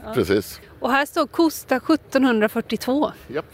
Ja. 0.05 0.13
Precis. 0.13 0.61
Och 0.79 0.91
här 0.91 1.05
står 1.05 1.27
Costa 1.27 1.75
1742. 1.75 3.11
Japp. 3.27 3.45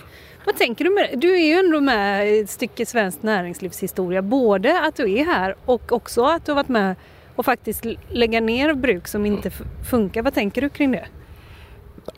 Vad 0.46 0.58
tänker 0.58 0.86
du 0.86 0.92
med 0.92 1.10
det? 1.12 1.18
Du 1.18 1.36
är 1.36 1.48
ju 1.48 1.54
ändå 1.54 1.82
med 1.82 2.30
i 2.30 2.40
ett 2.40 2.50
stycke 2.50 2.86
svensk 2.86 3.24
näringslivshistoria. 3.24 4.22
Både 4.22 4.82
att 4.82 4.96
du 4.96 5.14
är 5.14 5.26
här 5.26 5.56
och 5.66 5.92
också 5.92 6.26
att 6.26 6.46
du 6.46 6.52
har 6.52 6.56
varit 6.56 6.70
med 6.70 6.96
och 7.36 7.46
faktiskt 7.46 7.86
lägga 8.10 8.40
ner 8.40 8.74
bruk 8.74 9.08
som 9.08 9.26
inte 9.26 9.52
funkar. 9.90 10.22
Vad 10.22 10.34
tänker 10.34 10.62
du 10.62 10.70
kring 10.70 10.92
det? 10.92 11.08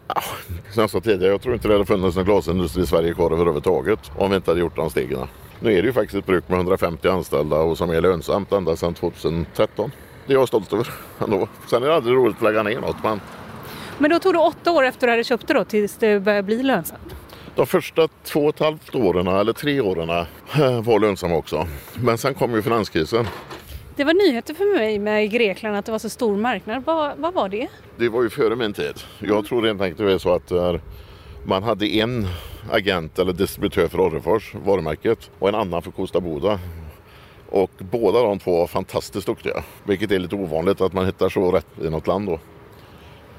Ja, 0.07 0.21
som 0.71 0.81
jag 0.81 0.89
sa 0.89 0.99
tidigare, 0.99 1.31
jag 1.31 1.41
tror 1.41 1.53
inte 1.53 1.67
det 1.67 1.73
hade 1.73 1.85
funnits 1.85 2.15
någon 2.15 2.25
glasindustri 2.25 2.83
i 2.83 2.85
Sverige 2.85 3.13
kvar 3.13 3.31
överhuvudtaget 3.31 3.99
om 4.17 4.29
vi 4.29 4.35
inte 4.35 4.51
hade 4.51 4.59
gjort 4.61 4.75
de 4.75 4.89
stegen. 4.89 5.27
Nu 5.59 5.73
är 5.77 5.81
det 5.81 5.87
ju 5.87 5.93
faktiskt 5.93 6.15
ett 6.15 6.25
bruk 6.25 6.49
med 6.49 6.57
150 6.57 7.07
anställda 7.07 7.55
och 7.55 7.77
som 7.77 7.89
är 7.89 8.01
lönsamt 8.01 8.51
ända 8.51 8.75
sedan 8.75 8.93
2013. 8.93 9.91
Det 10.27 10.33
är 10.33 10.37
jag 10.37 10.47
stolt 10.47 10.73
över 10.73 10.87
ändå. 11.19 11.47
Sen 11.67 11.83
är 11.83 11.87
det 11.87 11.95
aldrig 11.95 12.15
roligt 12.15 12.35
att 12.37 12.43
lägga 12.43 12.63
ner 12.63 12.79
något. 12.81 13.03
Men, 13.03 13.21
men 13.97 14.11
då 14.11 14.19
tog 14.19 14.33
det 14.33 14.39
åtta 14.39 14.71
år 14.71 14.83
efter 14.83 15.07
du 15.07 15.11
hade 15.13 15.23
köpt 15.23 15.47
det 15.47 15.53
då 15.53 15.63
tills 15.63 15.97
det 15.97 16.19
började 16.19 16.43
bli 16.43 16.63
lönsamt? 16.63 17.15
De 17.55 17.65
första 17.67 18.07
två 18.23 18.45
och 18.45 18.49
ett 18.55 18.59
halvt 18.59 18.95
åren 18.95 19.27
eller 19.27 19.53
tre 19.53 19.81
åren 19.81 20.09
eh, 20.09 20.81
var 20.81 20.99
lönsamma 20.99 21.35
också. 21.35 21.67
Men 21.95 22.17
sen 22.17 22.33
kom 22.33 22.53
ju 22.53 22.61
finanskrisen. 22.61 23.27
Det 23.99 24.05
var 24.05 24.13
nyheter 24.13 24.53
för 24.53 24.75
mig 24.75 24.99
med 24.99 25.31
Grekland 25.31 25.75
att 25.75 25.85
det 25.85 25.91
var 25.91 25.99
så 25.99 26.09
stor 26.09 26.37
marknad. 26.37 26.83
Vad, 26.85 27.17
vad 27.17 27.33
var 27.33 27.49
det? 27.49 27.67
Det 27.97 28.09
var 28.09 28.23
ju 28.23 28.29
före 28.29 28.55
min 28.55 28.73
tid. 28.73 28.93
Jag 29.19 29.45
tror 29.45 29.61
rent 29.61 29.81
enkelt 29.81 30.07
det 30.07 30.13
är 30.13 30.17
så 30.17 30.33
att 30.33 30.51
eh, 30.51 30.75
man 31.45 31.63
hade 31.63 31.87
en 31.87 32.27
agent 32.71 33.19
eller 33.19 33.33
distributör 33.33 33.87
för 33.87 33.99
Orrefors, 33.99 34.55
varumärket, 34.65 35.31
och 35.39 35.49
en 35.49 35.55
annan 35.55 35.81
för 35.81 35.91
Kosta 35.91 36.19
Boda. 36.19 36.59
Och 37.49 37.71
båda 37.79 38.23
de 38.23 38.39
två 38.39 38.57
var 38.57 38.67
fantastiskt 38.67 39.27
duktiga. 39.27 39.63
Vilket 39.83 40.11
är 40.11 40.19
lite 40.19 40.35
ovanligt 40.35 40.81
att 40.81 40.93
man 40.93 41.05
hittar 41.05 41.29
så 41.29 41.51
rätt 41.51 41.67
i 41.81 41.89
något 41.89 42.07
land 42.07 42.27
då. 42.27 42.39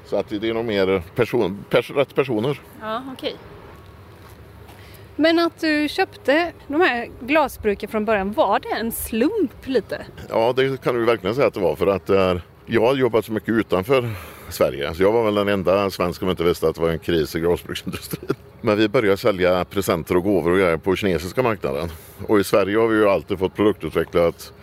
Så 0.05 0.15
att 0.15 0.29
det 0.29 0.49
är 0.49 0.53
nog 0.53 0.65
mer 0.65 1.03
person, 1.15 1.65
pers, 1.69 1.91
rätt 1.91 2.15
personer. 2.15 2.61
Ja, 2.81 3.03
okej. 3.13 3.35
Men 5.21 5.39
att 5.39 5.59
du 5.59 5.87
köpte 5.89 6.51
de 6.67 6.81
här 6.81 7.09
glasbruken 7.21 7.89
från 7.89 8.05
början, 8.05 8.31
var 8.31 8.59
det 8.59 8.69
en 8.69 8.91
slump 8.91 9.67
lite? 9.67 10.05
Ja, 10.29 10.53
det 10.55 10.81
kan 10.81 10.95
du 10.95 11.05
verkligen 11.05 11.35
säga 11.35 11.47
att 11.47 11.53
det 11.53 11.59
var 11.59 11.75
för 11.75 11.87
att 11.87 12.09
eh, 12.09 12.35
jag 12.65 12.81
har 12.81 12.95
jobbat 12.95 13.25
så 13.25 13.31
mycket 13.31 13.49
utanför 13.49 14.09
Sverige. 14.49 14.93
Så 14.93 15.03
jag 15.03 15.11
var 15.11 15.23
väl 15.23 15.35
den 15.35 15.47
enda 15.47 15.89
svensk 15.89 16.19
som 16.19 16.29
inte 16.29 16.43
visste 16.43 16.67
att 16.67 16.75
det 16.75 16.81
var 16.81 16.89
en 16.89 16.99
kris 16.99 17.35
i 17.35 17.39
glasbruksindustrin. 17.39 18.29
Men 18.61 18.77
vi 18.77 18.87
började 18.87 19.17
sälja 19.17 19.65
presenter 19.65 20.17
och 20.17 20.23
gåvor 20.23 20.51
och 20.51 20.57
grejer 20.57 20.77
på 20.77 20.95
kinesiska 20.95 21.43
marknaden. 21.43 21.89
Och 22.27 22.39
i 22.39 22.43
Sverige 22.43 22.77
har 22.77 22.87
vi 22.87 22.97
ju 22.97 23.09
alltid 23.09 23.39
fått 23.39 23.55
produktutvecklat 23.55 24.53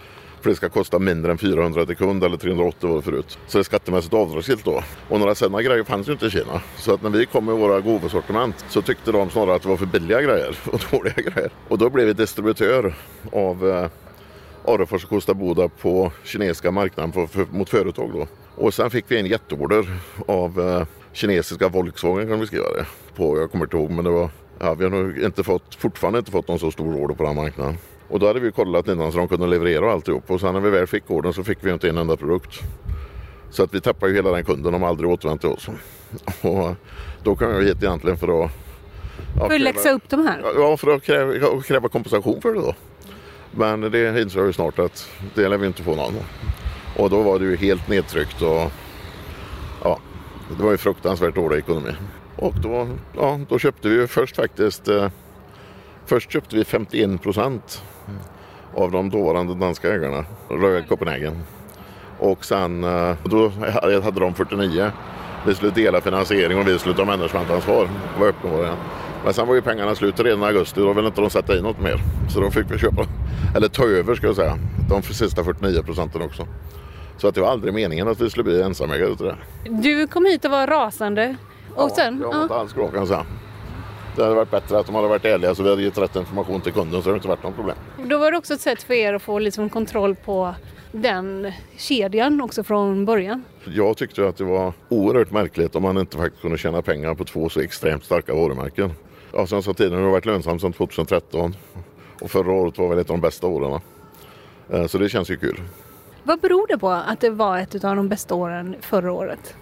för 0.40 0.51
det 0.51 0.57
ska 0.57 0.68
kosta 0.68 0.98
mindre 0.98 1.33
än 1.33 1.38
400 1.38 1.87
till 1.87 1.96
kund 1.96 2.24
eller 2.24 2.37
380 2.37 2.88
var 2.88 2.96
det 2.96 3.03
förut. 3.03 3.38
Så 3.46 3.59
det 3.59 3.62
är 3.62 3.64
skattemässigt 3.64 4.14
avdragsgillt 4.14 4.64
då. 4.64 4.83
Och 5.09 5.20
några 5.20 5.35
sådana 5.35 5.62
grejer 5.62 5.85
fanns 5.85 6.09
ju 6.09 6.12
inte 6.12 6.27
i 6.27 6.31
Kina. 6.31 6.62
Så 6.77 6.94
att 6.94 7.03
när 7.03 7.11
vi 7.11 7.27
kom 7.27 7.44
med 7.44 7.55
våra 7.55 7.81
gåvosortiment 7.81 8.64
så 8.68 8.83
tyckte 8.83 9.12
de 9.12 9.31
snarare 9.31 9.55
att 9.55 9.62
det 9.62 9.68
var 9.68 9.77
för 9.77 9.87
billiga 9.87 10.22
grejer 10.22 10.59
och 10.72 10.81
dåliga 10.90 11.14
grejer. 11.14 11.51
Och 11.68 11.79
då 11.79 11.90
blev 11.90 12.07
vi 12.07 12.12
distributör 12.12 12.94
av 13.33 13.68
eh, 13.68 13.90
Arefors 14.74 15.05
och 15.05 15.11
Kosta 15.11 15.35
Boda 15.35 15.68
på 15.68 16.12
kinesiska 16.24 16.70
marknaden 16.70 17.12
för, 17.12 17.27
för, 17.27 17.46
mot 17.51 17.68
företag 17.68 18.11
då. 18.12 18.27
Och 18.55 18.74
sen 18.74 18.90
fick 18.90 19.05
vi 19.09 19.18
en 19.18 19.27
jätteorder 19.27 19.87
av 20.27 20.61
eh, 20.61 20.87
kinesiska 21.12 21.68
Volkswagen 21.68 22.29
kan 22.29 22.40
vi 22.40 22.46
skriva 22.46 22.64
det. 22.64 22.87
På, 23.16 23.38
jag 23.38 23.51
kommer 23.51 23.64
inte 23.64 23.77
ihåg 23.77 23.90
men 23.90 24.05
det 24.05 24.11
var, 24.11 24.31
ja, 24.59 24.74
vi 24.74 24.85
har 24.85 24.90
nog 24.90 25.18
inte 25.18 25.44
fått, 25.44 25.74
fortfarande 25.74 26.18
inte 26.18 26.31
fått 26.31 26.48
någon 26.48 26.59
så 26.59 26.70
stor 26.70 26.96
order 26.96 27.14
på 27.14 27.24
den 27.24 27.37
marknaden. 27.37 27.79
Och 28.09 28.18
då 28.18 28.27
hade 28.27 28.40
vi 28.40 28.53
kollat 28.53 28.88
innan 28.88 29.12
så 29.12 29.18
de 29.18 29.29
kunde 29.29 29.47
leverera 29.47 29.87
och 29.87 29.92
alltihop. 29.92 30.31
Och 30.31 30.40
sen 30.40 30.55
när 30.55 30.61
vi 30.61 30.71
väl 30.71 30.87
fick 30.87 31.11
ordern 31.11 31.33
så 31.33 31.44
fick 31.44 31.59
vi 31.61 31.73
inte 31.73 31.88
en 31.88 31.99
enda 31.99 32.16
produkt. 32.16 32.61
Så 33.51 33.62
att 33.62 33.75
vi 33.75 33.81
tappade 33.81 34.12
ju 34.12 34.16
hela 34.16 34.31
den 34.31 34.44
kunden. 34.44 34.73
De 34.73 34.83
har 34.83 34.88
aldrig 34.88 35.11
återvänt 35.11 35.40
till 35.40 35.51
oss. 35.51 35.68
Och 36.40 36.75
då 37.23 37.37
kom 37.37 37.51
jag 37.51 37.62
hit 37.62 37.83
egentligen 37.83 38.16
för 38.16 38.44
att... 38.44 38.51
Ja, 39.40 39.49
för 39.49 39.55
att 39.55 39.61
läxa 39.61 39.90
upp 39.90 40.09
de 40.09 40.27
här? 40.27 40.42
Ja, 40.57 40.77
för 40.77 40.94
att 40.94 41.03
kräva, 41.03 41.62
kräva 41.62 41.88
kompensation 41.88 42.40
för 42.40 42.55
det 42.55 42.61
då. 42.61 42.75
Men 43.51 43.81
det 43.81 44.23
insåg 44.23 44.40
jag 44.40 44.47
ju 44.47 44.53
snart 44.53 44.79
att 44.79 45.09
det 45.35 45.49
lär 45.49 45.59
vi 45.59 45.66
inte 45.66 45.83
få 45.83 45.94
någon. 45.94 46.14
Och 46.97 47.11
då 47.11 47.23
var 47.23 47.38
det 47.38 47.44
ju 47.44 47.57
helt 47.57 47.88
nedtryckt 47.88 48.42
och 48.42 48.73
ja, 49.83 49.99
det 50.57 50.62
var 50.62 50.71
ju 50.71 50.77
fruktansvärt 50.77 51.35
dålig 51.35 51.59
ekonomi. 51.59 51.92
Och 52.37 52.55
då, 52.62 52.88
ja, 53.16 53.40
då 53.49 53.59
köpte 53.59 53.88
vi 53.88 53.94
ju 53.94 54.07
först 54.07 54.37
faktiskt 54.37 54.88
eh, 54.88 55.09
Först 56.09 56.33
köpte 56.33 56.57
vi 56.57 56.64
51 56.64 57.23
procent 57.23 57.83
av 58.75 58.90
de 58.90 59.11
dåvarande 59.11 59.55
danska 59.55 59.94
ägarna, 59.94 60.25
Royal 60.49 60.83
Copenhagen. 60.83 61.42
Och 62.18 62.44
sen 62.44 62.85
eh, 62.85 63.16
då 63.25 63.53
hade 64.03 64.21
de 64.21 64.35
49. 64.35 64.90
Vi 65.47 65.55
skulle 65.55 65.71
dela 65.71 66.01
finansiering 66.01 66.59
och 66.59 66.68
vi 66.68 66.79
skulle 66.79 66.94
ta 66.94 67.05
managementansvar. 67.05 67.88
Var 68.18 68.29
öppen 68.29 68.51
Men 69.25 69.35
sen 69.35 69.47
var 69.47 69.55
ju 69.55 69.62
pengarna 69.62 69.94
slut 69.94 70.21
redan 70.21 70.42
i 70.42 70.44
augusti 70.44 70.81
och 70.81 70.85
då 70.85 70.92
ville 70.92 71.09
inte 71.09 71.21
de 71.21 71.31
sätta 71.31 71.57
in 71.57 71.62
något 71.62 71.81
mer. 71.81 72.01
Så 72.29 72.40
då 72.40 72.51
fick 72.51 72.71
vi 72.71 72.79
köpa, 72.79 73.03
eller 73.57 73.68
ta 73.68 73.85
över 73.85 74.14
ska 74.14 74.27
jag 74.27 74.37
säga, 74.37 74.59
de 74.88 75.03
sista 75.03 75.44
49 75.44 75.83
procenten 75.83 76.23
också. 76.23 76.47
Så 77.16 77.29
att 77.29 77.35
det 77.35 77.40
var 77.40 77.49
aldrig 77.49 77.75
meningen 77.75 78.09
att 78.09 78.21
vi 78.21 78.31
skulle 78.31 78.44
bli 78.44 78.62
ensamägare 78.62 79.16
till 79.16 79.27
det. 79.27 79.37
Du 79.64 80.07
kom 80.07 80.25
hit 80.25 80.44
och 80.44 80.51
var 80.51 80.66
rasande. 80.66 81.37
Och 81.75 81.90
ja, 81.90 81.94
sen? 81.97 82.21
jag 82.21 82.35
var 82.35 82.42
inte 82.42 82.55
alls 82.55 82.73
glad 82.73 82.90
kan 82.90 82.99
jag 82.99 83.09
säga. 83.09 83.27
Det 84.18 84.24
hade 84.24 84.37
varit 84.37 84.50
bättre 84.50 84.78
att 84.78 84.87
de 84.87 84.94
hade 84.94 85.09
varit 85.09 85.24
ärliga 85.24 85.54
så 85.54 85.62
vi 85.62 85.70
hade 85.70 85.83
gett 85.83 85.98
rätt 85.98 86.16
information 86.16 86.61
till 86.61 86.72
kunden 86.72 87.02
så 87.02 87.09
hade 87.09 87.12
det 87.12 87.16
inte 87.16 87.28
varit 87.28 87.42
något 87.42 87.54
problem. 87.54 87.76
Då 88.04 88.18
var 88.18 88.33
det 88.33 88.38
också 88.38 88.54
ett 88.54 88.61
sätt 88.61 88.83
för 88.83 88.94
er 88.94 89.14
att 89.14 89.22
få 89.22 89.38
liksom 89.38 89.68
kontroll 89.68 90.14
på 90.14 90.54
den 90.92 91.52
kedjan 91.76 92.40
också 92.40 92.64
från 92.64 93.04
början? 93.04 93.44
Jag 93.64 93.96
tyckte 93.96 94.28
att 94.28 94.37
det 94.37 94.44
var 94.44 94.72
oerhört 94.88 95.31
märkligt 95.31 95.76
om 95.76 95.83
man 95.83 95.98
inte 95.98 96.16
faktiskt 96.16 96.42
kunde 96.42 96.59
tjäna 96.59 96.83
pengar 96.83 97.14
på 97.14 97.24
två 97.24 97.48
så 97.48 97.61
extremt 97.61 98.04
starka 98.04 98.35
varumärken. 98.35 98.92
Ja, 99.33 99.46
sa 99.46 99.62
tidigare, 99.62 99.96
det 99.96 100.02
har 100.02 100.11
varit 100.11 100.26
lönsamt 100.26 100.61
sedan 100.61 100.72
2013 100.72 101.54
och 102.20 102.31
förra 102.31 102.52
året 102.52 102.78
var 102.78 102.88
väl 102.88 102.98
ett 102.98 103.11
av 103.11 103.16
de 103.16 103.20
bästa 103.20 103.46
åren. 103.46 103.81
Eh, 104.70 104.87
så 104.87 104.98
det 104.98 105.09
känns 105.09 105.31
ju 105.31 105.37
kul. 105.37 105.61
Vad 106.22 106.40
beror 106.40 106.66
det 106.66 106.78
på 106.78 106.90
att 106.90 107.20
det 107.20 107.31
var 107.31 107.59
ett 107.59 107.85
av 107.85 107.96
de 107.96 108.09
bästa 108.09 108.35
åren 108.35 108.76
förra 108.81 109.12
året? 109.12 109.54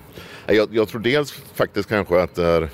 Jag, 0.47 0.75
jag 0.75 0.89
tror 0.89 1.01
dels 1.01 1.33
faktiskt 1.33 1.89
kanske 1.89 2.23
att 2.23 2.35
det 2.35 2.47
är 2.47 2.69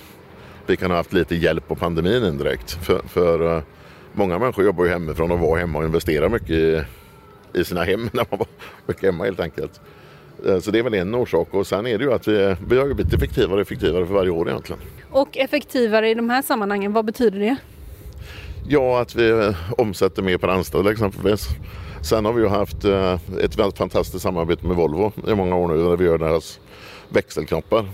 vi 0.66 0.77
kan 0.77 0.90
ha 0.90 0.98
haft 0.98 1.12
lite 1.12 1.35
hjälp 1.35 1.68
på 1.68 1.75
pandemin 1.75 2.25
indirekt. 2.25 2.72
För, 2.72 3.01
för 3.09 3.57
uh, 3.57 3.62
många 4.12 4.38
människor 4.38 4.64
jobbar 4.64 4.85
ju 4.85 4.90
hemifrån 4.90 5.31
och 5.31 5.38
var 5.38 5.59
hemma 5.59 5.79
och 5.79 5.85
investerar 5.85 6.29
mycket 6.29 6.51
i, 6.51 6.83
i 7.55 7.64
sina 7.64 7.85
hem 7.85 8.01
när 8.12 8.27
man 8.31 8.38
var 8.38 8.46
mycket 8.87 9.03
hemma 9.03 9.25
helt 9.25 9.40
enkelt. 9.40 9.81
Uh, 10.46 10.61
så 10.61 10.70
det 10.70 10.79
är 10.79 10.83
väl 10.83 10.94
en 10.94 11.14
orsak 11.14 11.55
och 11.55 11.66
sen 11.66 11.87
är 11.87 11.98
det 11.98 12.05
ju 12.05 12.12
att 12.12 12.29
vi, 12.29 12.57
vi 12.68 12.79
har 12.79 12.94
blivit 12.94 13.14
effektivare 13.14 13.55
och 13.55 13.61
effektivare 13.61 14.07
för 14.07 14.14
varje 14.14 14.31
år 14.31 14.48
egentligen. 14.48 14.83
Och 15.11 15.37
effektivare 15.37 16.11
i 16.11 16.14
de 16.14 16.31
här 16.31 16.42
sammanhangen, 16.42 16.92
vad 16.92 17.05
betyder 17.05 17.38
det? 17.38 17.57
Ja, 18.68 19.01
att 19.01 19.14
vi 19.14 19.31
eh, 19.31 19.57
omsätter 19.79 20.22
mer 20.22 20.38
per 20.38 20.48
anställd 20.48 20.88
exempelvis. 20.88 21.48
Sen 22.03 22.25
har 22.25 22.33
vi 22.33 22.42
ju 22.42 22.48
haft 22.48 22.85
ett 23.40 23.59
väldigt 23.59 23.79
fantastiskt 23.79 24.22
samarbete 24.22 24.66
med 24.66 24.77
Volvo 24.77 25.12
i 25.29 25.35
många 25.35 25.57
år 25.57 25.68
nu 25.68 25.77
där 25.77 25.96
vi 25.96 26.05
gör 26.05 26.18
deras 26.18 26.61
växelknoppar 27.09 27.85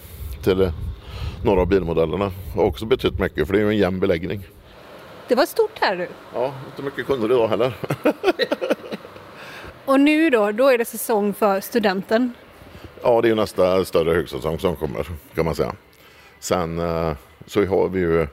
till 0.42 0.70
några 1.44 1.61
av 1.61 1.66
bilmodellerna. 1.66 2.33
Har 2.57 2.64
också 2.64 2.87
betytt 2.87 3.18
mycket 3.18 3.46
för 3.46 3.55
det 3.55 3.59
är 3.59 3.62
ju 3.62 3.68
en 3.68 3.77
jämn 3.77 4.01
beläggning. 4.01 4.42
Det 5.29 5.35
var 5.35 5.46
stort 5.46 5.79
här 5.81 5.96
du. 5.96 6.09
Ja, 6.35 6.55
inte 6.70 6.83
mycket 6.83 7.07
kunder 7.07 7.29
idag 7.29 7.48
heller. 7.48 7.74
Och 9.85 10.01
nu 10.01 10.31
då, 10.31 10.53
då 10.53 10.68
är 10.68 10.79
det 10.79 10.85
säsong 10.85 11.35
för 11.35 11.61
studenten? 11.61 12.33
Ja, 13.03 13.20
det 13.20 13.29
är 13.29 13.31
ju 13.31 13.35
nästa 13.35 13.85
större 13.85 14.14
högsäsong 14.14 14.59
som 14.59 14.77
kommer 14.77 15.07
kan 15.35 15.44
man 15.44 15.55
säga. 15.55 15.74
Sen 16.38 16.79
eh, 16.79 17.12
så 17.46 17.64
har 17.64 17.88
vi 17.88 18.01
ju 18.01 18.27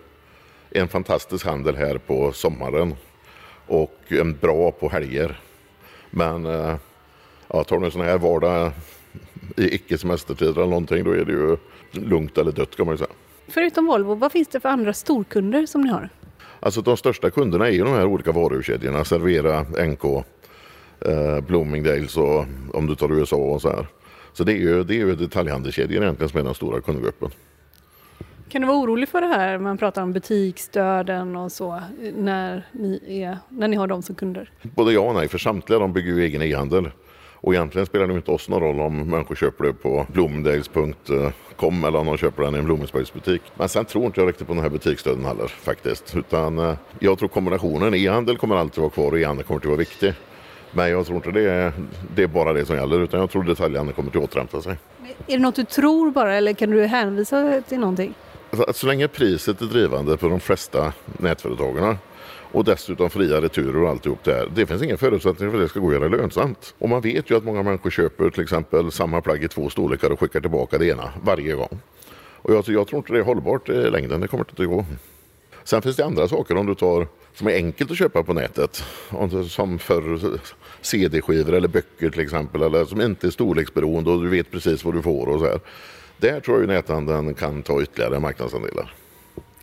en 0.71 0.87
fantastisk 0.87 1.45
handel 1.45 1.75
här 1.75 1.97
på 1.97 2.31
sommaren 2.31 2.95
och 3.67 3.95
en 4.07 4.37
bra 4.37 4.71
på 4.71 4.89
helger. 4.89 5.39
Men 6.09 6.45
eh, 6.45 6.75
ja, 7.47 7.63
tar 7.63 7.79
du 7.79 7.85
en 7.85 7.91
sån 7.91 8.01
här 8.01 8.17
vardag 8.17 8.71
i 9.57 9.75
icke 9.75 9.97
semestertider 9.97 10.51
eller 10.51 10.65
någonting 10.65 11.03
då 11.03 11.11
är 11.11 11.25
det 11.25 11.31
ju 11.31 11.57
lugnt 11.97 12.37
eller 12.37 12.51
dött 12.51 12.75
kan 12.75 12.85
man 12.85 12.93
ju 12.93 12.97
säga. 12.97 13.09
Förutom 13.47 13.85
Volvo, 13.85 14.15
vad 14.15 14.31
finns 14.31 14.47
det 14.47 14.59
för 14.59 14.69
andra 14.69 14.93
storkunder 14.93 15.65
som 15.65 15.81
ni 15.81 15.89
har? 15.89 16.09
Alltså 16.59 16.81
de 16.81 16.97
största 16.97 17.29
kunderna 17.29 17.67
är 17.67 17.71
ju 17.71 17.83
de 17.83 17.93
här 17.93 18.05
olika 18.05 18.31
varuhuskedjorna. 18.31 19.05
Servera, 19.05 19.61
NK, 19.61 20.05
eh, 21.05 21.41
Bloomingdales 21.47 22.17
och 22.17 22.45
om 22.73 22.87
du 22.87 22.95
tar 22.95 23.11
USA 23.11 23.35
och 23.35 23.61
så 23.61 23.69
här. 23.69 23.87
Så 24.33 24.43
det 24.43 24.51
är 24.51 24.57
ju, 24.57 24.83
det 24.83 24.93
är 24.93 24.97
ju 24.97 25.15
detaljhandelskedjor 25.15 26.03
egentligen 26.03 26.29
som 26.29 26.39
är 26.39 26.43
den 26.43 26.53
stora 26.53 26.81
kundgruppen. 26.81 27.29
Kan 28.49 28.61
du 28.61 28.67
vara 28.67 28.77
orolig 28.77 29.09
för 29.09 29.21
det 29.21 29.27
här 29.27 29.57
man 29.57 29.77
pratar 29.77 30.01
om 30.01 30.13
butiksdöden 30.13 31.35
och 31.35 31.51
så 31.51 31.81
när 32.15 32.67
ni, 32.71 33.21
är, 33.21 33.37
när 33.49 33.67
ni 33.67 33.75
har 33.75 33.87
dem 33.87 34.01
som 34.01 34.15
kunder? 34.15 34.51
Både 34.61 34.93
ja 34.93 34.99
och 34.99 35.15
nej, 35.15 35.27
för 35.27 35.37
samtliga 35.37 35.79
de 35.79 35.93
bygger 35.93 36.13
ju 36.13 36.23
egen 36.23 36.41
e-handel. 36.41 36.89
Och 37.35 37.53
egentligen 37.53 37.85
spelar 37.85 38.07
det 38.07 38.13
inte 38.13 38.31
oss 38.31 38.49
någon 38.49 38.61
roll 38.61 38.79
om 38.79 39.09
människor 39.09 39.35
köper 39.35 39.63
det 39.63 39.73
på 39.73 40.05
blomdales.com 40.13 41.83
eller 41.83 41.99
om 41.99 42.05
de 42.05 42.17
köper 42.17 42.43
den 42.43 42.55
i 42.55 42.57
en 42.57 42.65
Blommensbergsbutik. 42.65 43.41
Men 43.55 43.69
sen 43.69 43.85
tror 43.85 44.05
inte 44.05 44.21
jag 44.21 44.27
riktigt 44.27 44.47
på 44.47 44.53
den 44.53 44.63
här 44.63 44.69
butiksdöden 44.69 45.25
heller 45.25 45.47
faktiskt. 45.47 46.15
Utan 46.15 46.59
eh, 46.59 46.73
jag 46.99 47.19
tror 47.19 47.29
kombinationen 47.29 47.93
e-handel 47.93 48.37
kommer 48.37 48.55
alltid 48.55 48.81
vara 48.81 48.89
kvar 48.89 49.11
och 49.11 49.19
e-handel 49.19 49.45
kommer 49.45 49.59
att 49.59 49.65
vara 49.65 49.77
viktig. 49.77 50.13
Men 50.71 50.89
jag 50.89 51.05
tror 51.05 51.15
inte 51.15 51.31
det 51.31 51.51
är, 51.51 51.73
det 52.15 52.23
är 52.23 52.27
bara 52.27 52.53
det 52.53 52.65
som 52.65 52.75
gäller 52.75 52.99
utan 52.99 53.19
jag 53.19 53.29
tror 53.29 53.43
detaljhandeln 53.43 53.95
kommer 53.95 54.09
att 54.09 54.15
återhämta 54.15 54.61
sig. 54.61 54.77
Är 55.27 55.37
det 55.37 55.43
något 55.43 55.55
du 55.55 55.63
tror 55.63 56.11
bara 56.11 56.35
eller 56.35 56.53
kan 56.53 56.69
du 56.69 56.85
hänvisa 56.85 57.61
till 57.67 57.79
någonting? 57.79 58.13
Alltså, 58.51 58.73
så 58.73 58.87
länge 58.87 59.07
priset 59.07 59.61
är 59.61 59.65
drivande 59.65 60.17
för 60.17 60.29
de 60.29 60.39
flesta 60.39 60.93
nätföretagen 61.17 61.97
och 62.55 62.63
dessutom 62.63 63.09
fria 63.09 63.41
returer 63.41 63.83
och 63.83 63.89
alltihop 63.89 64.23
det 64.23 64.33
här. 64.33 64.51
Det 64.55 64.65
finns 64.65 64.81
ingen 64.81 64.97
förutsättning 64.97 65.51
för 65.51 65.57
att 65.57 65.63
det 65.63 65.69
ska 65.69 65.79
gå 65.79 65.87
att 65.87 65.93
göra 65.93 66.07
lönsamt. 66.07 66.75
Och 66.77 66.89
man 66.89 67.01
vet 67.01 67.29
ju 67.29 67.37
att 67.37 67.43
många 67.43 67.63
människor 67.63 67.89
köper 67.89 68.29
till 68.29 68.43
exempel 68.43 68.91
samma 68.91 69.21
plagg 69.21 69.43
i 69.43 69.47
två 69.47 69.69
storlekar 69.69 70.09
och 70.09 70.19
skickar 70.19 70.39
tillbaka 70.41 70.77
det 70.77 70.85
ena 70.85 71.13
varje 71.23 71.53
gång. 71.53 71.79
Och 72.41 72.53
jag, 72.53 72.63
jag 72.67 72.87
tror 72.87 72.97
inte 72.97 73.13
det 73.13 73.19
är 73.19 73.23
hållbart 73.23 73.69
i 73.69 73.89
längden, 73.89 74.21
det 74.21 74.27
kommer 74.27 74.45
inte 74.49 74.63
att 74.63 74.69
gå. 74.69 74.85
Sen 75.63 75.81
finns 75.81 75.95
det 75.95 76.05
andra 76.05 76.27
saker 76.27 76.57
om 76.57 76.65
du 76.65 76.75
tar 76.75 77.07
som 77.33 77.47
är 77.47 77.55
enkelt 77.55 77.91
att 77.91 77.97
köpa 77.97 78.23
på 78.23 78.33
nätet. 78.33 78.83
Som 79.49 79.79
för 79.79 80.19
CD-skivor 80.81 81.53
eller 81.53 81.67
böcker 81.67 82.09
till 82.09 82.21
exempel. 82.21 82.61
Eller 82.61 82.85
som 82.85 83.01
inte 83.01 83.27
är 83.27 83.31
storleksberoende 83.31 84.09
och 84.11 84.21
du 84.21 84.29
vet 84.29 84.51
precis 84.51 84.85
vad 84.85 84.93
du 84.93 85.01
får 85.01 85.27
och 85.27 85.39
så 85.39 85.45
här. 85.45 85.59
Där 86.17 86.39
tror 86.39 86.59
jag 86.59 86.67
näthandeln 86.67 87.33
kan 87.33 87.63
ta 87.63 87.81
ytterligare 87.81 88.19
marknadsandelar. 88.19 88.93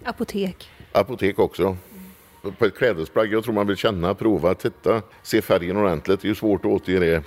Apotek? 0.04 0.70
Apotek 0.92 1.38
också. 1.38 1.76
På 2.58 2.64
ett 2.64 2.74
klädesplagg, 2.74 3.32
jag 3.32 3.44
tror 3.44 3.54
man 3.54 3.66
vill 3.66 3.76
känna, 3.76 4.14
prova, 4.14 4.54
titta, 4.54 5.02
se 5.22 5.42
färgen 5.42 5.76
ordentligt. 5.76 6.20
Det 6.20 6.26
är 6.26 6.28
ju 6.28 6.34
svårt 6.34 6.64
att 6.64 6.70
återge 6.70 7.00
det 7.00 7.22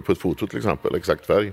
på 0.00 0.12
ett 0.12 0.18
foto 0.18 0.46
till 0.46 0.58
exempel, 0.58 0.94
exakt 0.94 1.26
färg. 1.26 1.52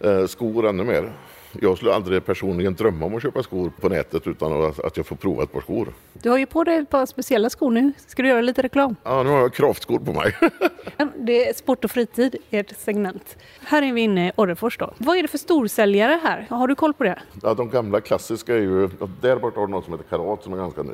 Eh, 0.00 0.26
skor 0.26 0.68
ännu 0.68 0.84
mer. 0.84 1.12
Jag 1.60 1.76
skulle 1.76 1.94
aldrig 1.94 2.24
personligen 2.24 2.74
drömma 2.74 3.06
om 3.06 3.14
att 3.14 3.22
köpa 3.22 3.42
skor 3.42 3.72
på 3.80 3.88
nätet 3.88 4.26
utan 4.26 4.64
att, 4.64 4.80
att 4.80 4.96
jag 4.96 5.06
får 5.06 5.16
prova 5.16 5.42
ett 5.42 5.52
par 5.52 5.60
skor. 5.60 5.88
Du 6.12 6.30
har 6.30 6.38
ju 6.38 6.46
på 6.46 6.64
dig 6.64 6.76
ett 6.76 6.90
par 6.90 7.06
speciella 7.06 7.50
skor 7.50 7.70
nu. 7.70 7.92
Ska 8.06 8.22
du 8.22 8.28
göra 8.28 8.40
lite 8.40 8.62
reklam? 8.62 8.96
Ja, 9.02 9.22
nu 9.22 9.30
har 9.30 9.38
jag 9.38 9.54
kraftskor 9.54 9.98
på 9.98 10.12
mig. 10.12 10.36
Det 11.16 11.48
är 11.48 11.54
sport 11.54 11.84
och 11.84 11.90
fritid, 11.90 12.36
ert 12.50 12.78
segment. 12.78 13.36
Här 13.60 13.82
är 13.82 13.92
vi 13.92 14.00
inne 14.00 14.28
i 14.28 14.32
Orrefors 14.36 14.78
då. 14.78 14.94
Vad 14.98 15.16
är 15.16 15.22
det 15.22 15.28
för 15.28 15.38
storsäljare 15.38 16.20
här? 16.22 16.46
Har 16.50 16.68
du 16.68 16.74
koll 16.74 16.94
på 16.94 17.04
det? 17.04 17.22
Ja, 17.42 17.54
de 17.54 17.70
gamla 17.70 18.00
klassiska 18.00 18.54
är 18.54 18.60
ju, 18.60 18.88
där 19.20 19.36
borta 19.36 19.60
har 19.60 19.66
du 19.66 19.72
något 19.72 19.84
som 19.84 19.92
heter 19.92 20.06
Karat 20.10 20.42
som 20.42 20.52
är 20.52 20.56
ganska 20.56 20.82
ny. 20.82 20.92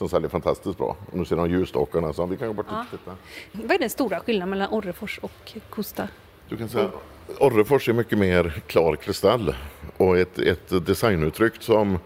Som 0.00 0.08
säljer 0.08 0.28
fantastiskt 0.28 0.78
bra. 0.78 0.96
Och 1.12 1.18
nu 1.18 1.24
ser 1.24 1.36
de 1.36 1.50
ljusstakarna 1.50 2.12
så 2.12 2.26
vi 2.26 2.36
kan 2.36 2.48
gå 2.48 2.54
bort 2.54 2.66
och 2.68 2.98
titta. 2.98 3.16
Vad 3.52 3.70
är 3.70 3.78
den 3.78 3.90
stora 3.90 4.20
skillnaden 4.20 4.50
mellan 4.50 4.68
Orrefors 4.68 5.18
och 5.22 5.52
Kosta? 5.70 6.08
Du 6.48 6.56
kan 6.56 6.68
säga 6.68 6.90
Orrefors 7.38 7.88
är 7.88 7.92
mycket 7.92 8.18
mer 8.18 8.62
klar 8.66 8.96
kristall 8.96 9.54
och 9.96 10.18
ett, 10.18 10.38
ett 10.38 10.86
designuttryck 10.86 11.52
som 11.60 11.98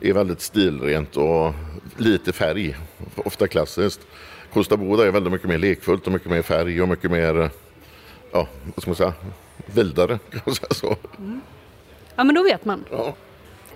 är 0.00 0.12
väldigt 0.12 0.40
stilrent 0.40 1.16
och 1.16 1.52
lite 1.96 2.32
färg, 2.32 2.76
ofta 3.16 3.48
klassiskt. 3.48 4.00
Kosta 4.52 4.76
Boda 4.76 5.06
är 5.06 5.10
väldigt 5.10 5.32
mycket 5.32 5.48
mer 5.48 5.58
lekfullt 5.58 6.06
och 6.06 6.12
mycket 6.12 6.30
mer 6.30 6.42
färg 6.42 6.82
och 6.82 6.88
mycket 6.88 7.10
mer, 7.10 7.50
ja, 8.32 8.48
vad 8.74 8.82
ska 8.82 8.90
man 8.90 8.96
säga, 8.96 9.12
vildare 9.66 10.18
kan 10.30 10.40
man 10.44 10.54
säga 10.54 10.70
så. 10.70 10.96
Ja, 12.16 12.24
men 12.24 12.34
då 12.34 12.42
vet 12.42 12.64
man. 12.64 12.84
Ja. 12.90 13.14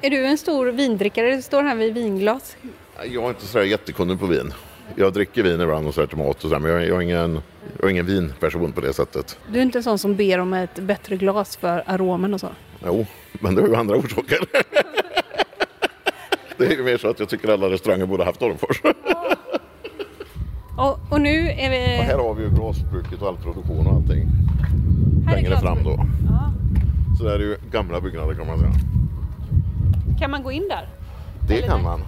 Är 0.00 0.10
du 0.10 0.26
en 0.26 0.38
stor 0.38 0.66
vindrickare? 0.66 1.36
Du 1.36 1.42
står 1.42 1.62
här 1.62 1.76
vid 1.76 1.94
vinglas. 1.94 2.56
Jag 3.04 3.24
är 3.24 3.28
inte 3.28 3.46
sådär 3.46 3.64
jättekunnig 3.64 4.20
på 4.20 4.26
vin. 4.26 4.52
Jag 4.96 5.12
dricker 5.12 5.42
vin 5.42 5.60
ibland 5.60 5.86
och 5.86 5.94
sådär 5.94 6.06
till 6.06 6.18
mat 6.18 6.36
och 6.36 6.42
sådär, 6.42 6.58
men 6.58 6.70
jag 6.70 6.82
är, 6.82 6.86
jag 6.86 6.96
är 6.96 7.00
ingen, 7.00 7.40
jag 7.76 7.86
är 7.86 7.90
ingen 7.90 8.06
vinperson 8.06 8.72
på 8.72 8.80
det 8.80 8.92
sättet. 8.92 9.38
Du 9.52 9.58
är 9.58 9.62
inte 9.62 9.78
en 9.78 9.82
sån 9.82 9.98
som 9.98 10.16
ber 10.16 10.38
om 10.38 10.54
ett 10.54 10.78
bättre 10.78 11.16
glas 11.16 11.56
för 11.56 11.82
aromen 11.86 12.34
och 12.34 12.40
så? 12.40 12.48
Jo, 12.84 13.06
men 13.32 13.54
det 13.54 13.60
har 13.60 13.68
ju 13.68 13.76
andra 13.76 13.96
orsaker. 13.96 14.38
det 16.58 16.66
är 16.66 16.70
ju 16.70 16.82
mer 16.82 16.98
så 16.98 17.08
att 17.08 17.20
jag 17.20 17.28
tycker 17.28 17.48
alla 17.48 17.70
restauranger 17.70 18.06
borde 18.06 18.24
haft 18.24 18.42
Orrefors. 18.42 18.82
Och, 20.78 20.98
och 21.10 21.20
nu 21.20 21.50
är 21.50 21.70
vi... 21.70 22.00
Och 22.00 22.04
här 22.04 22.18
har 22.18 22.34
vi 22.34 22.42
ju 22.42 22.50
glasbruket 22.50 23.22
och 23.22 23.28
all 23.28 23.36
produktion 23.36 23.86
och 23.86 23.92
allting. 23.92 24.28
Här 25.26 25.34
Längre 25.36 25.56
fram 25.56 25.84
då. 25.84 26.06
Ja. 26.28 26.52
Så 27.18 27.24
det 27.24 27.34
är 27.34 27.38
ju 27.38 27.56
gamla 27.70 28.00
byggnader 28.00 28.34
kan 28.34 28.46
man 28.46 28.58
säga. 28.58 28.72
Kan 30.20 30.30
man 30.30 30.42
gå 30.42 30.52
in 30.52 30.68
där? 30.68 30.88
Det 31.48 31.62
kan 31.62 31.82
man. 31.82 32.00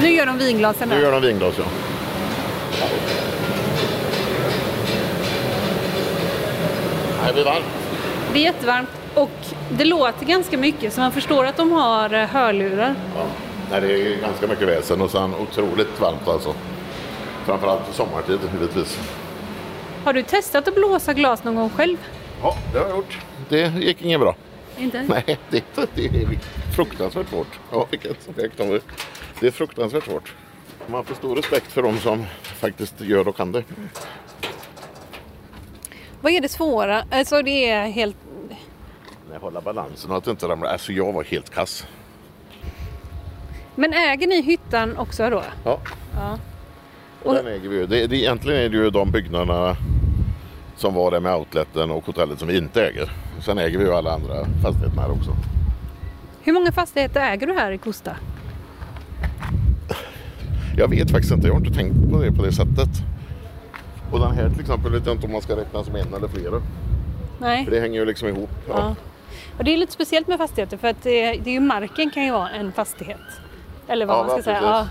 Nu 0.00 0.10
gör 0.10 0.26
de 0.26 0.38
vinglasen 0.38 0.88
Nu 0.88 1.00
gör 1.00 1.12
de 1.12 1.22
vinglas 1.22 1.54
ja. 1.58 1.64
Här 7.22 7.32
blir 7.32 7.44
varmt. 7.44 7.64
Det 8.32 8.38
är 8.38 8.42
jättevarmt 8.42 8.88
och 9.14 9.30
det 9.70 9.84
låter 9.84 10.26
ganska 10.26 10.58
mycket 10.58 10.92
så 10.92 11.00
man 11.00 11.12
förstår 11.12 11.44
att 11.44 11.56
de 11.56 11.72
har 11.72 12.14
eh, 12.14 12.26
hörlurar. 12.26 12.94
Ja. 13.70 13.80
Det 13.80 13.92
är 13.92 14.20
ganska 14.20 14.46
mycket 14.46 14.68
väsen 14.68 15.00
och 15.00 15.10
sen 15.10 15.34
otroligt 15.34 16.00
varmt 16.00 16.28
alltså. 16.28 16.54
Framförallt 17.46 17.82
sommartid 17.92 18.38
givetvis. 18.52 18.98
Har 20.04 20.12
du 20.12 20.22
testat 20.22 20.68
att 20.68 20.74
blåsa 20.74 21.14
glas 21.14 21.44
någon 21.44 21.54
gång 21.54 21.70
själv? 21.70 21.96
Ja, 22.42 22.54
det 22.72 22.78
har 22.78 22.88
jag 22.88 22.96
gjort. 22.96 23.18
Det 23.48 23.72
gick 23.78 24.02
inget 24.02 24.20
bra. 24.20 24.34
Inte? 24.80 25.02
Nej, 25.08 25.38
det, 25.50 25.64
det 25.94 26.04
är 26.04 26.38
fruktansvärt 26.74 27.28
svårt. 27.28 27.60
Ja, 27.70 27.88
om 28.58 28.80
det. 29.40 29.46
Är 29.46 29.50
fruktansvärt 29.50 30.04
svårt. 30.04 30.34
Man 30.86 31.04
för 31.04 31.14
stor 31.14 31.36
respekt 31.36 31.72
för 31.72 31.82
de 31.82 31.98
som 31.98 32.26
faktiskt 32.42 33.00
gör 33.00 33.28
och 33.28 33.36
kan 33.36 33.52
det. 33.52 33.64
Vad 36.20 36.32
är 36.32 36.40
det 36.40 36.48
svåra? 36.48 37.04
Alltså 37.10 37.42
det 37.42 37.70
är 37.70 37.86
helt... 37.86 38.16
Nej, 39.30 39.38
hålla 39.38 39.60
balansen 39.60 40.10
och 40.10 40.16
att 40.16 40.26
inte 40.26 40.48
ramlar. 40.48 40.72
Alltså 40.72 40.92
jag 40.92 41.12
var 41.12 41.24
helt 41.24 41.50
kass. 41.50 41.86
Men 43.74 43.92
äger 43.92 44.26
ni 44.26 44.42
hyttan 44.42 44.96
också 44.96 45.30
då? 45.30 45.42
Ja. 45.64 45.80
Ja. 46.14 46.38
Och 47.22 47.34
den 47.34 47.46
äger 47.46 47.68
vi 47.68 47.76
ju. 47.76 47.86
Det, 47.86 48.06
det, 48.06 48.16
egentligen 48.16 48.60
är 48.60 48.68
det 48.68 48.76
ju 48.76 48.90
de 48.90 49.10
byggnaderna 49.10 49.76
som 50.80 50.94
var 50.94 51.10
där 51.10 51.20
med 51.20 51.34
outleten 51.34 51.90
och 51.90 52.06
hotellet 52.06 52.38
som 52.38 52.48
vi 52.48 52.56
inte 52.56 52.86
äger. 52.86 53.12
Sen 53.40 53.58
äger 53.58 53.78
vi 53.78 53.84
ju 53.84 53.92
alla 53.92 54.14
andra 54.14 54.44
fastigheterna 54.62 55.02
här 55.02 55.10
också. 55.10 55.36
Hur 56.42 56.52
många 56.52 56.72
fastigheter 56.72 57.20
äger 57.20 57.46
du 57.46 57.52
här 57.54 57.72
i 57.72 57.78
Kosta? 57.78 58.16
Jag 60.76 60.88
vet 60.88 61.10
faktiskt 61.10 61.32
inte, 61.32 61.46
jag 61.46 61.54
har 61.54 61.60
inte 61.60 61.78
tänkt 61.78 62.10
på 62.12 62.22
det 62.22 62.32
på 62.32 62.42
det 62.42 62.52
sättet. 62.52 62.88
Och 64.12 64.20
den 64.20 64.32
här 64.32 64.50
till 64.50 64.60
exempel 64.60 64.92
vet 64.92 65.06
jag 65.06 65.14
inte 65.14 65.26
om 65.26 65.32
man 65.32 65.42
ska 65.42 65.56
räkna 65.56 65.84
som 65.84 65.96
en 65.96 66.14
eller 66.14 66.28
flera. 66.28 66.62
Nej. 67.40 67.64
För 67.64 67.70
det 67.70 67.80
hänger 67.80 68.00
ju 68.00 68.06
liksom 68.06 68.28
ihop. 68.28 68.50
Ja. 68.68 68.74
Ja. 68.76 68.94
Och 69.58 69.64
det 69.64 69.72
är 69.72 69.76
lite 69.76 69.92
speciellt 69.92 70.28
med 70.28 70.38
fastigheter 70.38 70.76
för 70.76 70.88
att 70.88 71.02
det, 71.02 71.32
det 71.32 71.50
är 71.50 71.54
ju 71.54 71.60
marken 71.60 72.10
kan 72.10 72.24
ju 72.24 72.32
vara 72.32 72.50
en 72.50 72.72
fastighet. 72.72 73.20
Eller 73.88 74.06
vad 74.06 74.16
Ja, 74.16 74.22
man 74.22 74.30
ska 74.30 74.42
säga. 74.42 74.60
Ja. 74.62 74.88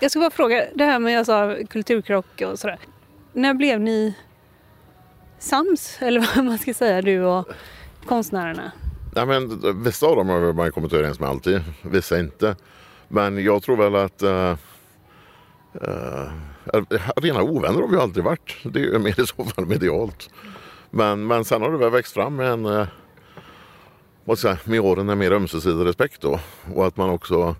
Jag 0.00 0.10
ska 0.10 0.20
bara 0.20 0.30
fråga, 0.30 0.64
det 0.74 0.84
här 0.84 0.98
med 0.98 1.12
jag 1.12 1.26
sa 1.26 1.56
kulturkrock 1.70 2.42
och 2.52 2.58
sådär. 2.58 2.78
När 3.32 3.54
blev 3.54 3.80
ni 3.80 4.14
sams? 5.40 5.96
Eller 6.00 6.20
vad 6.36 6.44
man 6.44 6.58
ska 6.58 6.74
säga, 6.74 7.02
du 7.02 7.24
och 7.24 7.48
konstnärerna? 8.06 8.72
Ja, 9.14 9.26
men, 9.26 9.62
vissa 9.82 10.06
av 10.06 10.16
dem 10.16 10.28
har 10.28 10.52
man 10.52 10.72
kommit 10.72 10.92
överens 10.92 11.20
med 11.20 11.28
alltid, 11.28 11.60
vissa 11.82 12.20
inte. 12.20 12.56
Men 13.08 13.44
jag 13.44 13.62
tror 13.62 13.76
väl 13.76 13.94
att 13.94 14.22
uh, 14.22 14.54
uh, 15.74 16.30
rena 17.16 17.42
ovänner 17.42 17.80
har 17.80 17.88
vi 17.88 17.96
aldrig 17.96 18.24
varit. 18.24 18.56
Det 18.62 18.80
är 18.80 18.84
ju 18.84 18.98
mer 18.98 19.20
i 19.20 19.26
så 19.26 19.44
fall 19.44 19.66
medialt. 19.66 20.30
Men, 20.90 21.26
men 21.26 21.44
sen 21.44 21.62
har 21.62 21.72
det 21.72 21.78
väl 21.78 21.90
växt 21.90 22.12
fram 22.12 22.40
en, 22.40 22.66
uh, 22.66 22.86
vad 24.24 24.38
ska 24.38 24.48
jag 24.48 24.58
säga, 24.58 24.70
med 24.70 24.80
åren 24.80 25.08
en 25.08 25.18
mer 25.18 25.32
ömsesidig 25.32 25.86
respekt 25.86 26.20
då. 26.20 26.40
Och 26.74 26.86
att 26.86 26.96
man 26.96 27.10
också, 27.10 27.56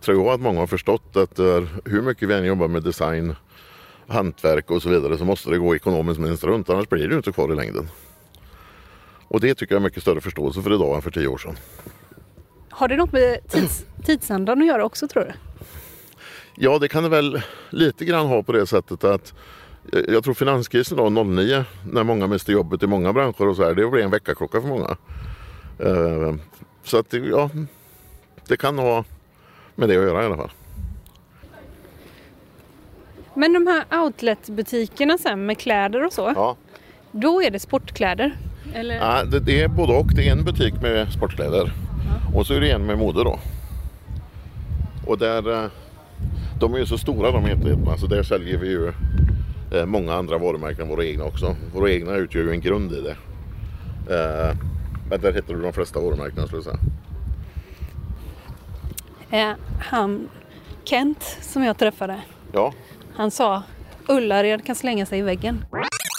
tror 0.00 0.24
jag 0.24 0.34
att 0.34 0.40
många 0.40 0.60
har 0.60 0.66
förstått 0.66 1.16
att 1.16 1.40
uh, 1.40 1.62
hur 1.84 2.02
mycket 2.02 2.28
vi 2.28 2.34
än 2.34 2.44
jobbar 2.44 2.68
med 2.68 2.82
design, 2.82 3.34
hantverk 4.08 4.70
och 4.70 4.82
så 4.82 4.88
vidare 4.88 5.18
så 5.18 5.24
måste 5.24 5.50
det 5.50 5.58
gå 5.58 5.76
ekonomiskt 5.76 6.20
minst 6.20 6.44
runt 6.44 6.70
annars 6.70 6.88
blir 6.88 7.04
det 7.08 7.10
ju 7.12 7.16
inte 7.16 7.32
kvar 7.32 7.52
i 7.52 7.56
längden. 7.56 7.88
Och 9.28 9.40
det 9.40 9.54
tycker 9.54 9.74
jag 9.74 9.80
är 9.80 9.84
mycket 9.84 10.02
större 10.02 10.20
förståelse 10.20 10.62
för 10.62 10.74
idag 10.74 10.96
än 10.96 11.02
för 11.02 11.10
tio 11.10 11.26
år 11.28 11.38
sedan. 11.38 11.56
Har 12.70 12.88
det 12.88 12.96
något 12.96 13.12
med 13.12 13.48
tids, 13.48 13.84
tidsandan 14.04 14.60
att 14.60 14.66
göra 14.66 14.84
också 14.84 15.08
tror 15.08 15.24
du? 15.24 15.32
Ja, 16.54 16.78
det 16.78 16.88
kan 16.88 17.02
det 17.02 17.08
väl 17.08 17.42
lite 17.70 18.04
grann 18.04 18.26
ha 18.26 18.42
på 18.42 18.52
det 18.52 18.66
sättet 18.66 19.04
att 19.04 19.34
eh, 19.92 20.00
jag 20.08 20.24
tror 20.24 20.34
finanskrisen 20.34 20.96
då 20.96 21.10
09 21.24 21.64
när 21.90 22.04
många 22.04 22.26
miste 22.26 22.52
jobbet 22.52 22.82
i 22.82 22.86
många 22.86 23.12
branscher 23.12 23.48
och 23.48 23.56
så 23.56 23.64
här, 23.64 23.74
det 23.74 23.86
blev 23.86 24.04
en 24.04 24.10
väckarklocka 24.10 24.60
för 24.60 24.68
många. 24.68 24.96
Eh, 25.78 26.34
Så 26.84 26.98
att 26.98 27.12
ja, 27.12 27.50
det 28.48 28.56
kan 28.56 28.78
ha 28.78 29.04
med 29.74 29.88
det 29.88 29.96
att 29.96 30.04
göra 30.04 30.22
i 30.22 30.26
alla 30.26 30.36
fall. 30.36 30.50
Men 33.36 33.52
de 33.52 33.66
här 33.66 34.02
outletbutikerna 34.04 35.18
sen 35.18 35.46
med 35.46 35.58
kläder 35.58 36.04
och 36.06 36.12
så. 36.12 36.32
Ja. 36.36 36.56
Då 37.12 37.42
är 37.42 37.50
det 37.50 37.58
sportkläder? 37.58 38.36
Eller? 38.74 38.94
Ja, 38.94 39.24
det, 39.24 39.40
det 39.40 39.62
är 39.62 39.68
både 39.68 39.92
och. 39.92 40.14
Det 40.14 40.28
är 40.28 40.32
en 40.32 40.44
butik 40.44 40.74
med 40.82 41.12
sportkläder 41.12 41.72
och 42.34 42.46
så 42.46 42.54
är 42.54 42.60
det 42.60 42.70
en 42.70 42.86
med 42.86 42.98
mode 42.98 43.24
då. 43.24 43.38
Och 45.06 45.18
där, 45.18 45.64
eh, 45.64 45.70
de 46.60 46.74
är 46.74 46.78
ju 46.78 46.86
så 46.86 46.98
stora 46.98 47.30
de 47.30 47.46
enheterna 47.46 47.96
så 47.98 48.06
där 48.06 48.22
säljer 48.22 48.58
vi 48.58 48.68
ju 48.68 48.92
eh, 49.74 49.86
många 49.86 50.14
andra 50.14 50.38
varumärken 50.38 50.82
än 50.82 50.88
våra 50.88 51.04
egna 51.04 51.24
också. 51.24 51.56
Våra 51.74 51.90
egna 51.90 52.14
utgör 52.14 52.42
ju 52.42 52.50
en 52.50 52.60
grund 52.60 52.92
i 52.92 53.00
det. 53.00 53.16
Eh, 54.14 54.56
Men 55.10 55.20
där 55.20 55.32
heter 55.32 55.54
det 55.54 55.62
de 55.62 55.72
flesta 55.72 56.00
varumärkena 56.00 56.46
skulle 56.46 56.62
jag 56.64 56.76
säga. 59.30 59.50
Eh, 59.50 59.56
han 59.80 60.28
Kent 60.84 61.38
som 61.40 61.64
jag 61.64 61.78
träffade, 61.78 62.20
Ja, 62.52 62.72
han 63.16 63.30
sa 63.30 63.62
Ullared 64.08 64.66
kan 64.66 64.74
slänga 64.74 65.06
sig 65.06 65.18
i 65.18 65.22
väggen. 65.22 65.64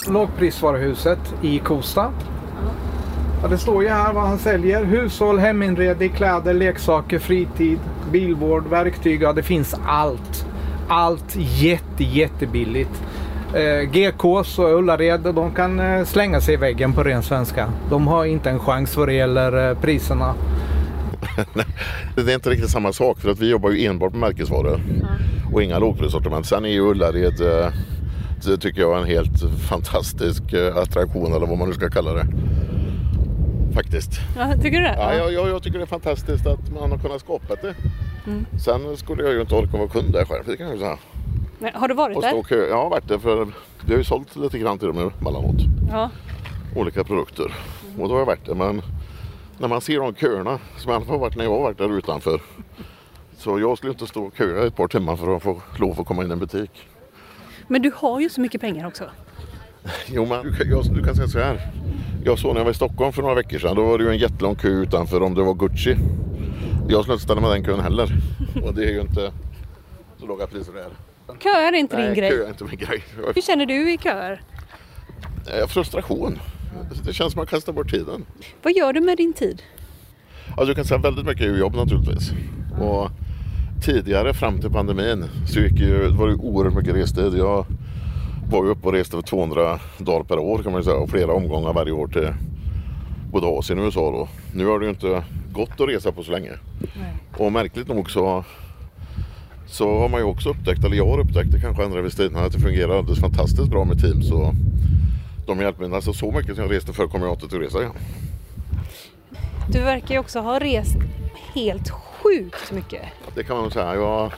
Lågprisvaruhuset 0.08 1.18
i 1.42 1.58
Kosta. 1.58 2.12
Ja, 3.42 3.48
det 3.48 3.58
står 3.58 3.82
ju 3.82 3.88
här 3.88 4.12
vad 4.12 4.22
han 4.22 4.38
säljer. 4.38 4.84
Hushåll, 4.84 5.38
heminredning, 5.38 6.10
kläder, 6.10 6.54
leksaker, 6.54 7.18
fritid, 7.18 7.78
bilvård, 8.12 8.66
verktyg. 8.66 9.22
Ja, 9.22 9.32
det 9.32 9.42
finns 9.42 9.74
allt. 9.86 10.46
Allt 10.88 11.36
jätte, 11.36 12.04
jättebilligt. 12.04 13.02
Eh, 13.54 13.90
GKs 13.90 14.58
och 14.58 14.78
Ullared, 14.78 15.20
de 15.20 15.54
kan 15.54 15.80
eh, 15.80 16.04
slänga 16.04 16.40
sig 16.40 16.54
i 16.54 16.56
väggen 16.56 16.92
på 16.92 17.02
ren 17.04 17.22
svenska. 17.22 17.72
De 17.90 18.06
har 18.06 18.24
inte 18.24 18.50
en 18.50 18.58
chans 18.58 18.96
vad 18.96 19.08
det 19.08 19.14
gäller 19.14 19.70
eh, 19.70 19.78
priserna. 19.78 20.34
det 22.14 22.32
är 22.32 22.34
inte 22.34 22.50
riktigt 22.50 22.70
samma 22.70 22.92
sak 22.92 23.20
för 23.20 23.30
att 23.30 23.38
vi 23.38 23.50
jobbar 23.50 23.70
ju 23.70 23.86
enbart 23.86 24.12
med 24.12 24.20
märkesvaror 24.20 24.80
och 25.52 25.62
inga 25.62 25.78
lågprissortiment. 25.78 26.46
Sen 26.46 26.64
är 26.64 26.68
ju 26.68 26.80
Ullared 26.80 27.40
eh, 27.40 27.72
det 28.44 28.56
tycker 28.58 28.80
jag 28.80 28.96
är 28.96 29.00
en 29.00 29.06
helt 29.06 29.42
fantastisk 29.68 30.52
eh, 30.52 30.76
attraktion 30.76 31.32
eller 31.32 31.46
vad 31.46 31.58
man 31.58 31.68
nu 31.68 31.74
ska 31.74 31.90
kalla 31.90 32.12
det. 32.12 32.26
Faktiskt. 33.74 34.10
Ja, 34.36 34.52
tycker 34.62 34.78
du 34.78 34.84
det? 34.84 34.94
Ja, 34.98 35.14
jag, 35.14 35.32
jag, 35.32 35.48
jag 35.48 35.62
tycker 35.62 35.78
det 35.78 35.84
är 35.84 35.86
fantastiskt 35.86 36.46
att 36.46 36.70
man 36.80 36.90
har 36.90 36.98
kunnat 36.98 37.20
skapa 37.20 37.54
det. 37.54 37.74
Mm. 38.26 38.46
Sen 38.64 38.96
skulle 38.96 39.22
jag 39.22 39.32
ju 39.32 39.40
inte 39.40 39.54
orka 39.54 39.76
vara 39.76 39.88
kund 39.88 40.12
där 40.12 40.24
själv, 40.24 40.44
det 40.46 40.56
kan 40.56 40.66
jag 40.66 40.74
ju 40.74 40.80
säga. 40.80 40.98
Men, 41.58 41.74
har 41.74 41.88
du 41.88 41.94
varit 41.94 42.16
Och 42.16 42.22
där? 42.22 42.42
kö. 42.42 42.66
Jag 42.68 42.76
har 42.76 42.90
varit 42.90 43.08
där 43.08 43.18
för 43.18 43.48
vi 43.84 43.92
har 43.92 43.98
ju 43.98 44.04
sålt 44.04 44.36
lite 44.36 44.58
grann 44.58 44.78
till 44.78 44.88
dem 44.88 44.98
emellanåt. 45.20 45.56
Ja. 45.90 46.10
Olika 46.76 47.04
produkter. 47.04 47.54
Och 47.98 48.08
då 48.08 48.14
har 48.14 48.18
jag 48.18 48.26
varit 48.26 48.46
där. 48.46 48.54
Men 48.54 48.82
när 49.58 49.68
man 49.68 49.80
ser 49.80 49.98
de 50.00 50.14
köerna 50.14 50.58
som 50.76 50.90
i 50.92 50.94
alla 50.94 51.04
fall 51.04 51.18
varit 51.18 51.36
när 51.36 51.44
jag 51.44 51.50
har 51.50 51.60
varit 51.60 51.78
där 51.78 51.98
utanför. 51.98 52.40
Så 53.36 53.60
jag 53.60 53.78
skulle 53.78 53.92
inte 53.92 54.06
stå 54.06 54.24
och 54.24 54.36
köa 54.36 54.66
ett 54.66 54.76
par 54.76 54.88
timmar 54.88 55.16
för 55.16 55.36
att 55.36 55.42
få 55.42 55.62
lov 55.78 56.00
att 56.00 56.06
komma 56.06 56.24
in 56.24 56.30
i 56.30 56.32
en 56.32 56.38
butik. 56.38 56.88
Men 57.68 57.82
du 57.82 57.92
har 57.96 58.20
ju 58.20 58.28
så 58.28 58.40
mycket 58.40 58.60
pengar 58.60 58.86
också. 58.86 59.04
Jo 60.06 60.26
men 60.26 60.42
du, 60.46 60.52
kan- 60.56 60.70
jag, 60.70 60.84
du 60.94 61.02
kan 61.04 61.14
säga 61.14 61.28
så 61.28 61.38
här. 61.38 61.70
Jag 62.24 62.38
såg 62.38 62.52
när 62.54 62.60
jag 62.60 62.64
var 62.64 62.70
i 62.72 62.74
Stockholm 62.74 63.12
för 63.12 63.22
några 63.22 63.34
veckor 63.34 63.58
sedan. 63.58 63.76
Då 63.76 63.84
var 63.84 63.98
det 63.98 64.04
ju 64.04 64.10
en 64.10 64.18
jättelång 64.18 64.54
kö 64.56 64.68
utanför 64.68 65.22
om 65.22 65.34
det 65.34 65.42
var 65.42 65.54
Gucci. 65.54 65.96
Jag 66.88 67.00
skulle 67.02 67.12
inte 67.14 67.24
ställa 67.24 67.40
mig 67.40 67.50
den 67.50 67.64
kön 67.64 67.80
heller. 67.80 68.08
Och 68.64 68.74
det 68.74 68.84
är 68.84 68.90
ju 68.90 69.00
inte 69.00 69.32
så 70.20 70.26
låga 70.26 70.46
priser 70.46 70.72
det 70.72 70.80
är. 70.80 70.90
Köer 71.42 71.72
är 71.72 71.76
inte 71.76 71.96
din 71.96 72.04
Nej, 72.06 72.14
grej. 72.16 72.30
kö 72.30 72.44
är 72.44 72.48
inte 72.48 72.64
min 72.64 72.76
grej. 72.76 73.04
Hur 73.34 73.42
känner 73.42 73.66
du 73.66 73.92
i 73.92 73.98
köer? 73.98 74.40
Eh, 75.60 75.66
Frustration. 75.66 76.38
Det 77.04 77.12
känns 77.12 77.16
som 77.16 77.26
att 77.26 77.36
man 77.36 77.46
kastar 77.46 77.72
bort 77.72 77.90
tiden. 77.90 78.24
Vad 78.62 78.72
gör 78.72 78.92
du 78.92 79.00
med 79.00 79.16
din 79.16 79.32
tid? 79.32 79.62
Alltså 80.48 80.66
du 80.66 80.74
kan 80.74 80.84
säga 80.84 80.98
väldigt 80.98 81.26
mycket 81.26 81.46
ju 81.46 81.58
jobb 81.58 81.74
naturligtvis. 81.74 82.30
Och 82.80 83.10
tidigare 83.82 84.34
fram 84.34 84.60
till 84.60 84.70
pandemin 84.70 85.24
så 85.46 85.60
gick 85.60 85.80
ju, 85.80 86.08
var 86.08 86.28
det 86.28 86.34
oerhört 86.34 86.74
mycket 86.74 86.94
restid. 86.94 87.34
Jag 87.34 87.66
var 88.50 88.64
ju 88.64 88.70
uppe 88.70 88.86
och 88.86 88.92
reste 88.92 89.16
för 89.16 89.22
200 89.22 89.80
dagar 89.98 90.24
per 90.24 90.38
år 90.38 90.62
kan 90.62 90.72
man 90.72 90.80
ju 90.80 90.84
säga 90.84 90.96
och 90.96 91.10
flera 91.10 91.32
omgångar 91.32 91.72
varje 91.72 91.92
år 91.92 92.06
till 92.06 92.32
både 93.32 93.46
Asien 93.46 93.78
och 93.78 93.84
USA 93.84 94.00
då. 94.00 94.28
Nu 94.54 94.66
har 94.66 94.78
det 94.78 94.84
ju 94.84 94.90
inte 94.90 95.24
gått 95.52 95.80
att 95.80 95.88
resa 95.88 96.12
på 96.12 96.22
så 96.22 96.32
länge. 96.32 96.52
Och 97.36 97.52
märkligt 97.52 97.88
nog 97.88 98.10
så 98.10 98.44
så 99.66 99.98
har 99.98 100.08
man 100.08 100.20
ju 100.20 100.26
också 100.26 100.50
upptäckt, 100.50 100.84
eller 100.84 100.96
jag 100.96 101.06
har 101.06 101.18
upptäckt 101.18 101.52
det 101.52 101.60
kanske 101.60 101.84
andra 101.84 102.02
vid 102.02 102.12
stilen, 102.12 102.36
att 102.36 102.52
det 102.52 102.58
fungerar 102.58 102.98
alldeles 102.98 103.20
fantastiskt 103.20 103.70
bra 103.70 103.84
med 103.84 104.00
Teams 104.00 104.30
och 104.30 104.52
de 105.48 105.60
hjälpmedlen. 105.60 105.94
Alltså 105.94 106.12
så 106.12 106.32
mycket 106.32 106.54
som 106.54 106.64
jag 106.64 106.74
reste 106.74 106.92
förr 106.92 107.06
kommer 107.06 107.26
jag 107.26 107.34
inte 107.34 107.46
att 107.46 107.62
resa 107.62 107.78
igen. 107.78 107.92
Du 109.72 109.82
verkar 109.82 110.14
ju 110.14 110.20
också 110.20 110.40
ha 110.40 110.58
rest 110.58 110.96
helt 111.54 111.90
sjukt 111.90 112.72
mycket. 112.72 113.02
Det 113.34 113.44
kan 113.44 113.56
man 113.56 113.62
nog 113.62 113.72
säga. 113.72 113.94
Jag, 113.94 114.32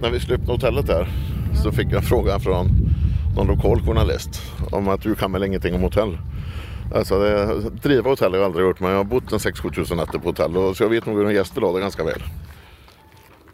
när 0.00 0.10
vi 0.10 0.34
öppna 0.34 0.52
hotellet 0.52 0.86
där 0.86 1.08
så 1.62 1.72
fick 1.72 1.86
jag 1.86 1.94
en 1.94 2.02
fråga 2.02 2.38
från 2.38 2.66
någon 3.36 3.46
lokal 3.46 3.82
journalist 3.86 4.42
om 4.70 4.88
att 4.88 5.02
du 5.02 5.14
kan 5.14 5.32
väl 5.32 5.44
ingenting 5.44 5.74
om 5.74 5.82
hotell. 5.82 6.18
Alltså 6.94 7.20
det, 7.20 7.70
driva 7.82 8.10
hotell 8.10 8.32
har 8.32 8.38
jag 8.38 8.44
aldrig 8.44 8.66
gjort 8.66 8.80
men 8.80 8.90
jag 8.90 8.96
har 8.96 9.04
bott 9.04 9.32
en 9.32 9.38
6-7 9.38 9.74
tusen 9.74 9.96
nätter 9.96 10.18
på 10.18 10.28
hotell 10.28 10.56
och, 10.56 10.76
så 10.76 10.82
jag 10.82 10.88
vet 10.88 11.06
nog 11.06 11.16
hur 11.16 11.26
en 11.26 11.34
gäst 11.34 11.56
vill 11.56 11.64
ha 11.64 11.72
det 11.72 11.80
ganska 11.80 12.04
väl. 12.04 12.22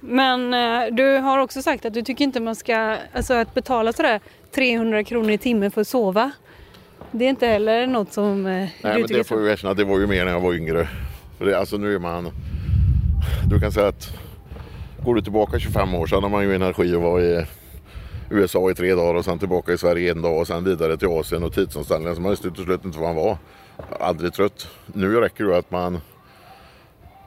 Men 0.01 0.55
eh, 0.55 0.95
du 0.95 1.17
har 1.19 1.39
också 1.39 1.63
sagt 1.63 1.85
att 1.85 1.95
du 1.95 2.03
tycker 2.03 2.25
inte 2.25 2.41
man 2.41 2.57
ska, 2.57 2.97
alltså 3.15 3.35
att 3.35 3.55
betala 3.55 3.93
sådär 3.93 4.21
300 4.55 5.05
kronor 5.05 5.31
i 5.31 5.39
timmen 5.39 5.71
för 5.71 5.81
att 5.81 5.89
sova. 5.89 6.31
Det 7.13 7.25
är 7.25 7.29
inte 7.29 7.47
heller 7.47 7.87
något 7.87 8.13
som 8.13 8.47
eh, 8.47 8.53
Nej 8.53 8.71
du 8.83 8.89
men 8.89 9.07
det 9.07 9.25
får 9.25 9.41
jag 9.41 9.53
erkänna, 9.53 9.75
det 9.75 9.85
var 9.85 9.99
ju 9.99 10.07
mer 10.07 10.25
när 10.25 10.33
jag 10.33 10.41
var 10.41 10.55
yngre. 10.55 10.89
För 11.39 11.45
det, 11.47 11.59
alltså 11.59 11.77
nu 11.77 11.95
är 11.95 11.99
man... 11.99 12.31
Du 13.51 13.61
kan 13.61 13.73
säga 13.73 13.89
att 13.89 14.19
går 15.05 15.15
du 15.15 15.23
tillbaka 15.23 15.59
25 15.59 15.95
år 15.95 16.07
så 16.07 16.15
hade 16.15 16.29
man 16.29 16.45
ju 16.45 16.55
energi 16.55 16.95
att 16.95 17.03
vara 17.03 17.23
i 17.23 17.47
USA 18.31 18.71
i 18.71 18.75
tre 18.75 18.95
dagar 18.95 19.15
och 19.15 19.25
sen 19.25 19.39
tillbaka 19.39 19.73
i 19.73 19.79
Sverige 19.79 20.11
en 20.11 20.23
dag 20.23 20.39
och 20.39 20.47
sen 20.47 20.65
vidare 20.65 20.97
till 20.97 21.09
Asien 21.09 21.43
och 21.43 21.53
tidsomställningar. 21.53 22.15
Så 22.15 22.21
man 22.21 22.31
visste 22.31 22.51
till 22.51 22.65
slut 22.65 22.85
inte 22.85 22.99
var 22.99 23.07
man 23.07 23.17
var. 23.17 23.39
Aldrig 24.01 24.33
trött. 24.33 24.69
Nu 24.87 25.21
räcker 25.21 25.45
det 25.45 25.59
att 25.59 25.71
man... 25.71 26.01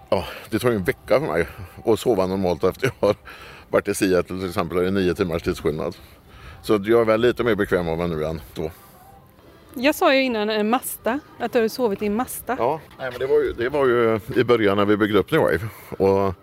Ja, 0.09 0.25
det 0.49 0.59
tar 0.59 0.69
ju 0.69 0.75
en 0.75 0.83
vecka 0.83 1.19
för 1.19 1.27
mig 1.27 1.47
att 1.85 1.99
sova 1.99 2.27
normalt 2.27 2.63
efter 2.63 2.91
jag 2.99 3.07
har 3.07 3.15
varit 3.69 3.87
i 3.87 3.93
Seattle 3.93 4.37
till 4.39 4.47
exempel. 4.49 4.77
Det 4.77 4.87
är 4.87 4.91
nio 4.91 5.15
timmars 5.15 5.43
tidsskillnad. 5.43 5.95
Så 6.61 6.73
jag 6.73 7.01
är 7.01 7.05
väl 7.05 7.21
lite 7.21 7.43
mer 7.43 7.55
bekväm 7.55 7.87
av 7.87 7.97
mig 7.97 8.07
nu 8.07 8.25
än 8.25 8.41
då. 8.53 8.71
Jag 9.73 9.95
sa 9.95 10.15
ju 10.15 10.21
innan 10.21 10.49
en 10.49 10.69
Masta, 10.69 11.19
att 11.39 11.53
du 11.53 11.61
har 11.61 11.67
sovit 11.67 12.01
i 12.01 12.05
en 12.05 12.15
Masta. 12.15 12.55
Ja, 12.59 12.81
nej, 12.99 13.09
men 13.11 13.19
det, 13.19 13.27
var 13.27 13.39
ju, 13.39 13.53
det 13.53 13.69
var 13.69 13.85
ju 13.85 14.19
i 14.35 14.43
början 14.43 14.77
när 14.77 14.85
vi 14.85 14.97
byggde 14.97 15.19
upp 15.19 15.31
New 15.31 15.41
Wave. 15.41 15.69
Och 15.89 16.33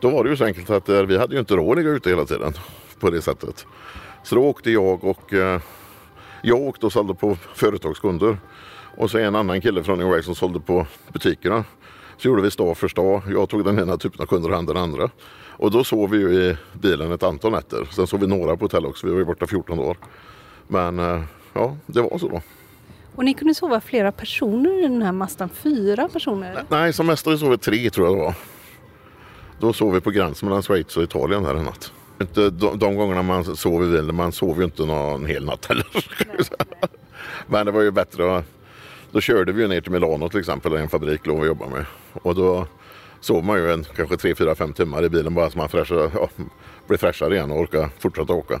då 0.00 0.10
var 0.10 0.24
det 0.24 0.30
ju 0.30 0.36
så 0.36 0.44
enkelt 0.44 0.70
att 0.70 0.88
eh, 0.88 1.02
vi 1.02 1.18
hade 1.18 1.34
ju 1.34 1.40
inte 1.40 1.56
råd 1.56 1.70
att 1.70 1.76
ligga 1.78 1.90
ute 1.90 2.10
hela 2.10 2.24
tiden 2.24 2.52
på 3.00 3.10
det 3.10 3.22
sättet. 3.22 3.66
Så 4.22 4.34
då 4.34 4.44
åkte 4.44 4.70
jag 4.70 5.04
och 5.04 5.32
eh, 5.32 5.60
jag 6.42 6.60
åkte 6.60 6.86
och 6.86 6.92
sålde 6.92 7.14
på 7.14 7.36
företagskunder. 7.54 8.38
Och 8.96 9.10
så 9.10 9.18
en 9.18 9.34
annan 9.34 9.60
kille 9.60 9.82
från 9.82 9.98
New 9.98 10.08
Wave 10.08 10.22
som 10.22 10.34
sålde 10.34 10.60
på 10.60 10.86
butikerna. 11.12 11.64
Så 12.16 12.28
gjorde 12.28 12.42
vi 12.42 12.50
stad 12.50 12.76
för 12.76 12.88
stad. 12.88 13.22
Jag 13.28 13.48
tog 13.48 13.64
den 13.64 13.78
ena 13.78 13.96
typen 13.96 14.20
av 14.20 14.26
kunder 14.26 14.48
och 14.48 14.56
han 14.56 14.66
den 14.66 14.76
andra. 14.76 15.10
Och 15.58 15.70
då 15.70 15.84
sov 15.84 16.10
vi 16.10 16.18
ju 16.18 16.34
i 16.34 16.56
bilen 16.72 17.12
ett 17.12 17.22
antal 17.22 17.52
nätter. 17.52 17.84
Sen 17.84 18.06
sov 18.06 18.20
vi 18.20 18.26
några 18.26 18.56
på 18.56 18.64
hotell 18.64 18.86
också. 18.86 19.06
Vi 19.06 19.12
var 19.12 19.18
ju 19.18 19.24
borta 19.24 19.46
14 19.46 19.78
år. 19.78 19.96
Men 20.68 20.98
ja, 21.52 21.76
det 21.86 22.02
var 22.02 22.18
så 22.18 22.28
då. 22.28 22.42
Och 23.16 23.24
ni 23.24 23.34
kunde 23.34 23.54
sova 23.54 23.80
flera 23.80 24.12
personer 24.12 24.78
i 24.78 24.82
den 24.82 25.02
här 25.02 25.12
Mastan, 25.12 25.48
fyra 25.48 26.08
personer. 26.08 26.62
Nej, 26.68 26.92
som 26.92 27.06
mest 27.06 27.26
har 27.26 27.32
vi 27.32 27.38
sovit 27.38 27.62
tre 27.62 27.90
tror 27.90 28.06
jag 28.06 28.16
det 28.16 28.20
var. 28.22 28.34
Då 29.60 29.72
sov 29.72 29.92
vi 29.94 30.00
på 30.00 30.10
gränsen 30.10 30.48
mellan 30.48 30.62
Schweiz 30.62 30.96
och 30.96 31.02
Italien 31.02 31.42
där 31.42 31.54
en 31.54 31.64
natt. 31.64 31.92
Inte 32.20 32.50
de, 32.50 32.78
de 32.78 32.96
gångerna 32.96 33.22
man 33.22 33.56
sov 33.56 33.84
i 33.84 33.86
bilen, 33.86 34.14
man 34.14 34.32
sov 34.32 34.58
ju 34.58 34.64
inte 34.64 34.84
någon 34.84 35.26
hel 35.26 35.44
natt 35.44 35.66
heller. 35.66 35.86
Men 37.46 37.66
det 37.66 37.72
var 37.72 37.82
ju 37.82 37.90
bättre. 37.90 38.36
att- 38.36 38.44
Då 39.10 39.20
körde 39.20 39.52
vi 39.52 39.62
ju 39.62 39.68
ner 39.68 39.80
till 39.80 39.92
Milano 39.92 40.28
till 40.28 40.40
exempel, 40.40 40.72
där 40.72 40.78
en 40.78 40.88
fabrik 40.88 41.26
låg 41.26 41.38
och 41.40 41.46
jobbade 41.46 41.70
med. 41.70 41.84
Och 42.12 42.34
då 42.34 42.66
sov 43.20 43.44
man 43.44 43.58
ju 43.58 43.70
en, 43.72 43.84
kanske 43.84 44.16
3, 44.16 44.34
4, 44.34 44.54
5 44.54 44.72
timmar 44.72 45.04
i 45.04 45.08
bilen 45.08 45.34
bara 45.34 45.50
så 45.50 45.58
man 45.58 45.68
fräschade, 45.68 46.10
ja, 46.14 46.28
blev 46.86 46.98
fräschare 46.98 47.34
igen 47.34 47.50
och 47.50 47.60
orkade 47.60 47.88
fortsätta 47.98 48.32
åka. 48.32 48.60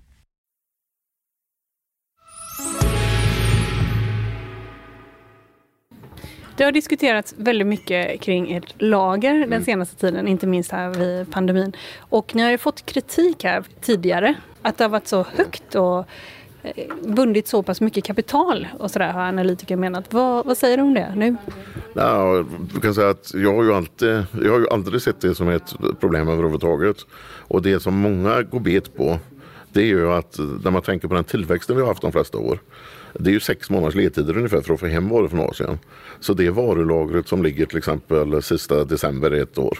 Det 6.57 6.63
har 6.63 6.71
diskuterats 6.71 7.33
väldigt 7.37 7.67
mycket 7.67 8.21
kring 8.21 8.51
ert 8.51 8.73
lager 8.77 9.35
Mm. 9.35 9.49
den 9.49 9.63
senaste 9.65 9.95
tiden, 9.95 10.27
inte 10.27 10.47
minst 10.47 10.71
här 10.71 10.89
vid 10.89 11.31
pandemin. 11.31 11.75
Och 11.99 12.35
ni 12.35 12.41
har 12.43 12.51
ju 12.51 12.57
fått 12.57 12.85
kritik 12.85 13.43
här 13.43 13.63
tidigare, 13.81 14.33
att 14.61 14.77
det 14.77 14.83
har 14.83 14.89
varit 14.89 15.07
så 15.07 15.25
högt 15.35 15.75
och 15.75 16.05
eh, 16.63 16.85
bundit 17.03 17.47
så 17.47 17.63
pass 17.63 17.81
mycket 17.81 18.03
kapital 18.03 18.67
och 18.79 18.91
sådär 18.91 19.11
har 19.11 19.21
analytiker 19.21 19.75
menat. 19.75 20.13
Vad, 20.13 20.45
vad 20.45 20.57
säger 20.57 20.77
du 20.77 20.83
om 20.83 20.93
det 20.93 21.13
nu? 21.15 21.35
Ja, 21.93 22.45
kan 22.81 22.93
säga 22.93 23.09
att 23.09 23.31
jag 23.33 23.55
har, 23.55 23.63
ju 23.63 23.73
alltid, 23.73 24.23
jag 24.43 24.51
har 24.51 24.59
ju 24.59 24.67
aldrig 24.69 25.01
sett 25.01 25.21
det 25.21 25.35
som 25.35 25.49
ett 25.49 25.73
problem 25.99 26.27
överhuvudtaget. 26.29 26.97
Och 27.47 27.61
det 27.61 27.79
som 27.79 27.93
många 27.95 28.41
går 28.41 28.59
bet 28.59 28.95
på 28.97 29.19
det 29.73 29.81
är 29.81 29.85
ju 29.85 30.11
att 30.11 30.39
när 30.63 30.71
man 30.71 30.81
tänker 30.81 31.07
på 31.07 31.13
den 31.13 31.23
tillväxten 31.23 31.75
vi 31.75 31.81
har 31.81 31.89
haft 31.89 32.01
de 32.01 32.11
flesta 32.11 32.37
år. 32.37 32.59
Det 33.13 33.29
är 33.29 33.33
ju 33.33 33.39
sex 33.39 33.69
månaders 33.69 33.95
ledtider 33.95 34.37
ungefär 34.37 34.61
för 34.61 34.73
att 34.73 34.79
få 34.79 34.87
hem 34.87 35.09
varor 35.09 35.27
från 35.27 35.39
Asien. 35.39 35.79
Så 36.19 36.33
det 36.33 36.49
varulagret 36.49 37.27
som 37.27 37.43
ligger 37.43 37.65
till 37.65 37.77
exempel 37.77 38.41
sista 38.41 38.83
december 38.83 39.31
ett 39.31 39.57
år. 39.57 39.79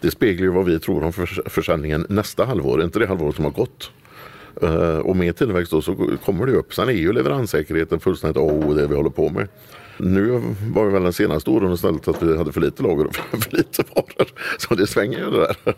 Det 0.00 0.10
speglar 0.10 0.44
ju 0.44 0.50
vad 0.50 0.64
vi 0.64 0.78
tror 0.78 1.04
om 1.04 1.12
försäljningen 1.46 2.06
nästa 2.08 2.44
halvår, 2.44 2.82
inte 2.82 2.98
det 2.98 3.06
halvår 3.06 3.32
som 3.32 3.44
har 3.44 3.52
gått. 3.52 3.90
Uh, 4.62 4.98
och 4.98 5.16
med 5.16 5.36
tillväxt 5.36 5.70
då 5.70 5.82
så 5.82 6.10
kommer 6.24 6.46
det 6.46 6.52
upp. 6.52 6.74
Sen 6.74 6.88
är 6.88 6.92
ju 6.92 7.12
leveranssäkerheten 7.12 8.00
fullständigt 8.00 8.36
A 8.36 8.40
och 8.40 8.74
det 8.74 8.86
vi 8.86 8.94
håller 8.94 9.10
på 9.10 9.28
med. 9.28 9.48
Nu 9.96 10.42
var 10.74 10.86
det 10.86 10.92
väl 10.92 11.02
den 11.02 11.12
senaste 11.12 11.50
åren 11.50 11.72
istället 11.72 12.08
att 12.08 12.22
vi 12.22 12.36
hade 12.36 12.52
för 12.52 12.60
lite 12.60 12.82
lager 12.82 13.06
och 13.06 13.14
för 13.42 13.56
lite 13.56 13.82
varor. 13.94 14.28
Så 14.58 14.74
det 14.74 14.86
svänger 14.86 15.18
ju 15.18 15.30
det 15.30 15.38
där. 15.38 15.74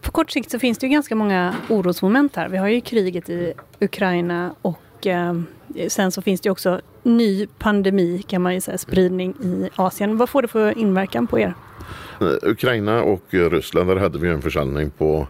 På 0.00 0.10
kort 0.10 0.30
sikt 0.30 0.50
så 0.50 0.58
finns 0.58 0.78
det 0.78 0.86
ju 0.86 0.92
ganska 0.92 1.14
många 1.14 1.54
orosmoment 1.68 2.36
här. 2.36 2.48
Vi 2.48 2.56
har 2.56 2.68
ju 2.68 2.80
kriget 2.80 3.30
i 3.30 3.52
Ukraina 3.80 4.54
och 4.62 5.06
eh, 5.06 5.40
sen 5.88 6.12
så 6.12 6.22
finns 6.22 6.40
det 6.40 6.50
också 6.50 6.80
ny 7.02 7.46
pandemi 7.58 8.22
kan 8.22 8.42
man 8.42 8.54
ju 8.54 8.60
säga, 8.60 8.78
spridning 8.78 9.30
i 9.30 9.68
Asien. 9.76 10.16
Vad 10.16 10.28
får 10.28 10.42
det 10.42 10.48
för 10.48 10.78
inverkan 10.78 11.26
på 11.26 11.38
er? 11.38 11.54
Eh, 12.20 12.50
Ukraina 12.50 13.02
och 13.02 13.34
eh, 13.34 13.50
Ryssland, 13.50 13.88
där 13.88 13.96
hade 13.96 14.18
vi 14.18 14.28
en 14.28 14.42
försäljning 14.42 14.90
på 14.90 15.26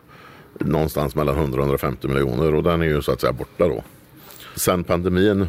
någonstans 0.58 1.14
mellan 1.14 1.36
100-150 1.36 2.08
miljoner 2.08 2.54
och 2.54 2.62
den 2.62 2.82
är 2.82 2.86
ju 2.86 3.02
så 3.02 3.12
att 3.12 3.20
säga 3.20 3.32
borta 3.32 3.68
då. 3.68 3.82
Sen 4.54 4.84
pandemin 4.84 5.40
eh, 5.40 5.48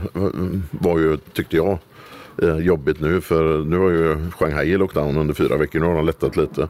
var 0.72 1.00
ju, 1.00 1.18
tyckte 1.18 1.56
jag, 1.56 1.78
jobbigt 2.62 3.00
nu 3.00 3.22
för 3.22 3.66
nu 3.66 3.78
har 3.78 3.90
ju 3.90 4.32
Shanghai 4.32 4.72
i 4.72 4.78
lockdown 4.78 5.18
under 5.18 5.34
fyra 5.34 5.58
veckor. 5.58 5.80
Nu 5.80 5.86
har 5.86 5.96
de 5.96 6.06
lättat 6.06 6.38
lite. 6.38 6.68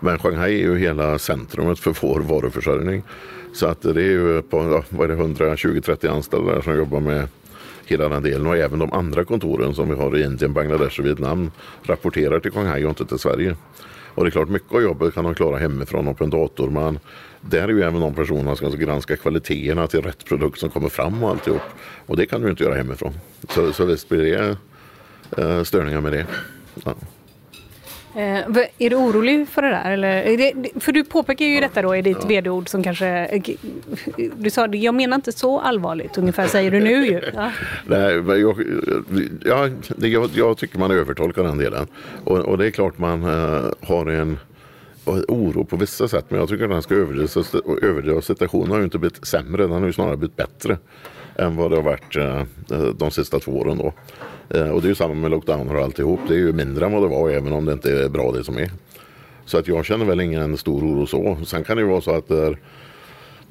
Men 0.00 0.18
Shanghai 0.18 0.54
är 0.54 0.62
ju 0.62 0.78
hela 0.78 1.18
centrumet 1.18 1.78
för 1.78 1.96
vår 2.00 2.20
varuförsörjning. 2.20 3.02
Så 3.52 3.66
att 3.66 3.82
det 3.82 4.02
är 4.02 4.10
ju 4.10 4.42
på, 4.42 4.82
vad 4.88 5.10
är 5.10 5.16
det, 5.16 5.22
120-30 5.22 6.08
anställda 6.08 6.54
där 6.54 6.60
som 6.60 6.76
jobbar 6.76 7.00
med 7.00 7.28
hela 7.86 8.08
den 8.08 8.22
delen 8.22 8.46
och 8.46 8.56
även 8.56 8.78
de 8.78 8.92
andra 8.92 9.24
kontoren 9.24 9.74
som 9.74 9.88
vi 9.88 9.94
har 9.94 10.16
i 10.16 10.24
Indien, 10.24 10.52
Bangladesh 10.52 11.00
och 11.00 11.06
Vietnam 11.06 11.50
rapporterar 11.82 12.40
till 12.40 12.52
Shanghai 12.52 12.84
och 12.84 12.88
inte 12.88 13.06
till 13.06 13.18
Sverige. 13.18 13.56
Och 14.14 14.24
det 14.24 14.28
är 14.28 14.30
klart, 14.30 14.48
mycket 14.48 14.72
av 14.72 14.82
jobbet 14.82 15.14
kan 15.14 15.24
de 15.24 15.34
klara 15.34 15.58
hemifrån 15.58 16.08
och 16.08 16.18
på 16.18 16.24
en 16.24 16.30
dator. 16.30 16.70
Men 16.70 16.98
där 17.40 17.62
är 17.62 17.68
ju 17.68 17.82
även 17.82 18.00
de 18.00 18.14
personerna 18.14 18.56
som 18.56 18.70
ska 18.70 18.80
granska 18.80 19.16
kvaliteterna 19.16 19.86
till 19.86 20.02
rätt 20.02 20.24
produkt 20.24 20.58
som 20.58 20.70
kommer 20.70 20.88
fram 20.88 21.24
och 21.24 21.30
alltihop. 21.30 21.62
Och 22.06 22.16
det 22.16 22.26
kan 22.26 22.40
du 22.40 22.50
inte 22.50 22.64
göra 22.64 22.74
hemifrån. 22.74 23.12
Så, 23.48 23.72
så 23.72 23.84
visst 23.84 24.08
blir 24.08 24.22
det 24.22 24.56
eh, 25.42 25.62
störningar 25.62 26.00
med 26.00 26.12
det. 26.12 26.26
Ja. 26.84 26.94
Eh, 28.14 28.38
är 28.78 28.90
du 28.90 28.96
orolig 28.96 29.48
för 29.48 29.62
det 29.62 29.68
där? 29.68 29.90
Eller, 29.92 30.36
det, 30.36 30.80
för 30.80 30.92
du 30.92 31.04
påpekar 31.04 31.44
ju 31.44 31.60
detta 31.60 31.82
då 31.82 31.96
i 31.96 32.02
ditt 32.02 32.18
ja. 32.20 32.28
vd-ord 32.28 32.68
som 32.68 32.82
kanske... 32.82 33.06
Eh, 33.08 33.42
du 34.36 34.50
sa 34.50 34.66
jag 34.66 34.94
menar 34.94 35.14
inte 35.14 35.32
så 35.32 35.60
allvarligt, 35.60 36.18
ungefär 36.18 36.46
säger 36.46 36.70
du 36.70 36.80
nu 36.80 37.06
ju. 37.06 37.20
Ja. 37.34 37.52
Nej, 37.86 38.40
jag, 38.40 38.62
ja, 39.44 39.68
jag, 39.96 40.30
jag, 40.34 40.58
tycker 40.58 40.78
man 40.78 40.90
övertolkar 40.90 41.42
den 41.42 41.58
delen. 41.58 41.86
Och, 42.24 42.38
och 42.38 42.58
det 42.58 42.66
är 42.66 42.70
klart 42.70 42.98
man 42.98 43.24
uh, 43.24 43.72
har 43.80 44.06
en 44.06 44.38
oro 45.28 45.64
på 45.64 45.76
vissa 45.76 46.08
sätt. 46.08 46.24
Men 46.28 46.40
jag 46.40 46.48
tycker 46.48 46.64
att 46.64 46.70
den 46.70 46.82
ska 46.82 46.94
överdrivas. 46.94 48.26
Situationen 48.26 48.70
har 48.70 48.78
ju 48.78 48.84
inte 48.84 48.98
blivit 48.98 49.26
sämre, 49.26 49.62
den 49.62 49.72
har 49.72 49.86
ju 49.86 49.92
snarare 49.92 50.16
blivit 50.16 50.36
bättre 50.36 50.78
än 51.36 51.56
vad 51.56 51.70
det 51.70 51.76
har 51.76 51.82
varit 51.82 52.16
de 52.98 53.10
sista 53.10 53.38
två 53.38 53.52
åren. 53.52 53.78
Då. 53.78 53.92
Eh, 54.54 54.68
och 54.68 54.80
det 54.82 54.86
är 54.86 54.88
ju 54.88 54.94
samma 54.94 55.14
med 55.14 55.30
lockdowner 55.30 55.76
och 55.76 55.82
alltihop. 55.82 56.20
Det 56.28 56.34
är 56.34 56.38
ju 56.38 56.52
mindre 56.52 56.86
än 56.86 56.92
vad 56.92 57.02
det 57.02 57.08
var 57.08 57.30
även 57.30 57.52
om 57.52 57.64
det 57.64 57.72
inte 57.72 57.92
är 57.92 58.08
bra 58.08 58.32
det 58.32 58.44
som 58.44 58.58
är. 58.58 58.70
Så 59.44 59.58
att 59.58 59.68
jag 59.68 59.84
känner 59.84 60.04
väl 60.04 60.20
ingen 60.20 60.56
stor 60.56 60.82
oro 60.82 61.06
så. 61.06 61.38
Sen 61.46 61.64
kan 61.64 61.76
det 61.76 61.82
ju 61.82 61.88
vara 61.88 62.00
så 62.00 62.10
att 62.10 62.28
där 62.28 62.58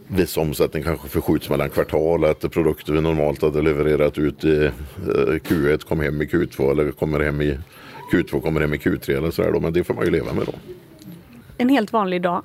viss 0.08 0.38
omsättning 0.38 0.84
kanske 0.84 1.08
förskjuts 1.08 1.49
mellan 1.49 1.70
kvartal. 1.70 2.26
Att 2.26 2.52
produkter 2.52 2.93
vi 2.93 3.02
normalt 3.02 3.41
hade 3.41 3.62
levererat 3.62 4.18
ut 4.18 4.43
i 4.43 4.66
eh, 4.66 4.72
Q1 5.47 5.86
kommer 5.86 6.04
hem 6.04 6.22
i 6.22 6.26
Q2 6.26 6.72
eller 6.72 6.91
kommer 6.91 7.20
hem 7.20 7.41
i 7.41 7.58
Q2 8.14 8.41
kommer 8.41 8.62
hem 8.62 8.74
i 8.74 8.78
Q3 8.78 9.18
eller 9.18 9.32
sådär. 9.32 9.60
Men 9.60 9.74
det 9.74 9.84
får 9.84 9.93
man 9.93 10.06
ju 10.06 10.12
leva 10.12 10.34
med 10.34 10.45
då. 10.45 10.54
En 11.58 11.70
helt 11.70 11.93
vanlig 11.93 12.22
dag 12.22 12.43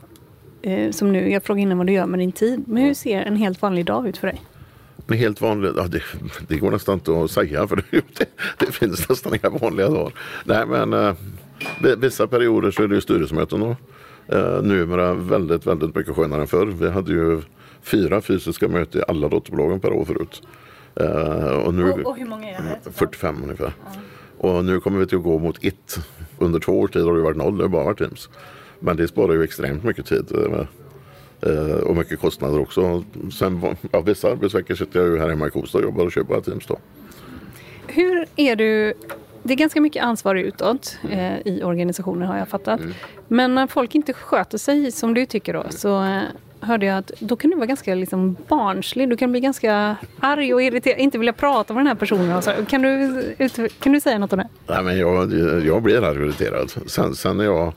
eh, 0.62 0.90
som 0.90 1.12
nu, 1.12 1.30
jag 1.30 1.42
frågade 1.42 1.62
innan 1.62 1.78
vad 1.78 1.86
du 1.86 1.92
gör 1.92 2.06
med 2.06 2.18
din 2.18 2.32
tid. 2.32 2.64
Men 2.66 2.82
hur 2.82 2.94
ser 2.94 3.22
en 3.22 3.36
helt 3.36 3.62
vanlig 3.62 3.84
dag 3.84 4.08
ut 4.08 4.16
för 4.16 4.26
dig? 4.26 4.40
Men 5.06 5.18
helt 5.18 5.40
vanligt, 5.40 5.72
ja, 5.76 5.82
det, 5.82 6.02
det, 6.48 6.58
går 6.58 6.70
nästan 6.70 6.94
inte 6.94 7.22
att 7.24 7.30
säga 7.30 7.66
för 7.66 7.76
det, 7.76 7.84
det, 7.90 8.28
det 8.58 8.72
finns 8.72 9.08
nästan 9.08 9.34
inga 9.34 9.50
vanliga 9.50 9.88
dagar. 9.88 10.12
Nej 10.44 10.66
men 10.66 10.92
eh, 10.92 11.14
vissa 11.98 12.26
perioder 12.26 12.70
så 12.70 12.82
är 12.82 12.88
det 12.88 12.94
ju 12.94 13.00
styrelsemöten 13.00 13.60
då. 13.60 13.76
Eh, 14.28 14.62
numera 14.62 15.14
väldigt, 15.14 15.66
väldigt 15.66 15.94
mycket 15.94 16.16
skönare 16.16 16.40
än 16.40 16.46
förr. 16.46 16.66
Vi 16.66 16.90
hade 16.90 17.12
ju 17.12 17.42
fyra 17.82 18.20
fysiska 18.20 18.68
möten 18.68 19.00
i 19.00 19.04
alla 19.08 19.28
dotterbolagen 19.28 19.80
per 19.80 19.92
år 19.92 20.04
förut. 20.04 20.42
Eh, 20.94 21.48
och, 21.48 21.74
nu, 21.74 21.90
och, 21.90 22.06
och 22.06 22.16
hur 22.16 22.26
många 22.26 22.48
är 22.50 22.78
det? 22.84 22.92
45 22.92 23.42
ungefär. 23.42 23.72
Ja. 23.84 24.00
Och 24.38 24.64
nu 24.64 24.80
kommer 24.80 24.98
vi 24.98 25.06
till 25.06 25.18
att 25.18 25.24
gå 25.24 25.38
mot 25.38 25.64
ett. 25.64 25.98
Under 26.38 26.60
två 26.60 26.80
års 26.80 26.90
tid 26.90 27.02
har 27.02 27.14
det 27.14 27.22
varit 27.22 27.36
noll, 27.36 27.56
det 27.58 27.64
har 27.64 27.68
bara 27.68 27.84
varit 27.84 27.98
Teams. 27.98 28.28
Men 28.80 28.96
det 28.96 29.08
sparar 29.08 29.32
ju 29.32 29.42
extremt 29.42 29.84
mycket 29.84 30.06
tid. 30.06 30.32
Eh, 31.42 31.76
och 31.76 31.96
mycket 31.96 32.20
kostnader 32.20 32.60
också. 32.60 33.04
Sen, 33.38 33.76
ja, 33.90 34.00
vissa 34.00 34.30
arbetsveckor 34.30 34.74
sitter 34.74 35.00
jag 35.00 35.08
ju 35.08 35.18
här 35.18 35.28
hemma 35.28 35.46
i 35.46 35.50
Kosta 35.50 35.78
och 35.78 35.84
jobbar 35.84 36.04
och 36.04 36.12
kör 36.12 36.22
bara 36.22 36.40
Teams 36.40 36.66
då. 36.66 36.78
Hur 37.86 38.26
är 38.36 38.56
du 38.56 38.94
det 39.42 39.54
är 39.54 39.56
ganska 39.56 39.80
mycket 39.80 40.02
ansvar 40.02 40.34
utåt 40.34 40.98
eh, 41.10 41.38
i 41.44 41.62
organisationen 41.64 42.28
har 42.28 42.38
jag 42.38 42.48
fattat. 42.48 42.80
Mm. 42.80 42.94
Men 43.28 43.54
när 43.54 43.66
folk 43.66 43.94
inte 43.94 44.12
sköter 44.12 44.58
sig 44.58 44.92
som 44.92 45.14
du 45.14 45.26
tycker 45.26 45.52
då 45.52 45.64
så 45.70 46.04
eh, 46.04 46.22
hörde 46.60 46.86
jag 46.86 46.98
att 46.98 47.10
då 47.18 47.36
kan 47.36 47.50
du 47.50 47.56
vara 47.56 47.66
ganska 47.66 47.94
liksom, 47.94 48.36
barnslig. 48.48 49.08
Du 49.08 49.16
kan 49.16 49.30
bli 49.30 49.40
ganska 49.40 49.96
arg 50.20 50.54
och 50.54 50.62
irriterad, 50.62 50.98
inte 50.98 51.18
vilja 51.18 51.32
prata 51.32 51.74
med 51.74 51.80
den 51.80 51.86
här 51.86 51.94
personen. 51.94 52.42
Så, 52.42 52.52
kan, 52.68 52.82
du, 52.82 53.22
kan 53.80 53.92
du 53.92 54.00
säga 54.00 54.18
något 54.18 54.32
om 54.32 54.38
det? 54.38 54.48
Nej, 54.66 54.82
men 54.82 54.98
jag, 54.98 55.32
jag 55.64 55.82
blir 55.82 56.04
arg 56.04 56.18
och 56.18 56.26
irriterad. 56.26 56.70
Sen, 56.86 57.14
sen 57.14 57.40
är 57.40 57.44
jag 57.44 57.72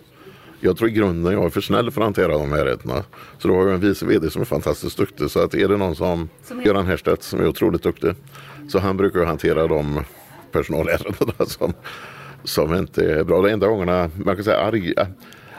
jag 0.59 0.77
tror 0.77 0.89
i 0.89 0.93
grunden 0.93 1.33
jag 1.33 1.45
är 1.45 1.49
för 1.49 1.61
snäll 1.61 1.91
för 1.91 2.01
att 2.01 2.05
hantera 2.05 2.37
de 2.37 2.51
här 2.51 2.65
rätterna. 2.65 3.03
Så 3.37 3.47
då 3.47 3.55
har 3.55 3.61
jag 3.61 3.73
en 3.73 3.79
vice 3.79 4.05
vd 4.05 4.29
som 4.29 4.41
är 4.41 4.45
fantastiskt 4.45 4.97
duktig. 4.97 5.31
Så 5.31 5.39
att 5.39 5.53
är 5.53 5.67
det 5.67 5.77
någon 5.77 5.95
som, 5.95 6.29
som 6.43 6.61
Göran 6.61 6.87
Herstedt 6.87 7.23
som 7.23 7.39
är 7.39 7.47
otroligt 7.47 7.83
duktig. 7.83 8.13
Så 8.69 8.79
han 8.79 8.97
brukar 8.97 9.25
hantera 9.25 9.67
de 9.67 10.03
personalärendena 10.51 11.33
som, 11.45 11.73
som 12.43 12.73
inte 12.73 13.11
är 13.11 13.23
bra. 13.23 13.41
De 13.41 13.49
enda 13.51 13.67
gångerna 13.67 14.09
man 14.15 14.35
kan 14.35 14.43
säga 14.43 14.57
arg, 14.57 14.93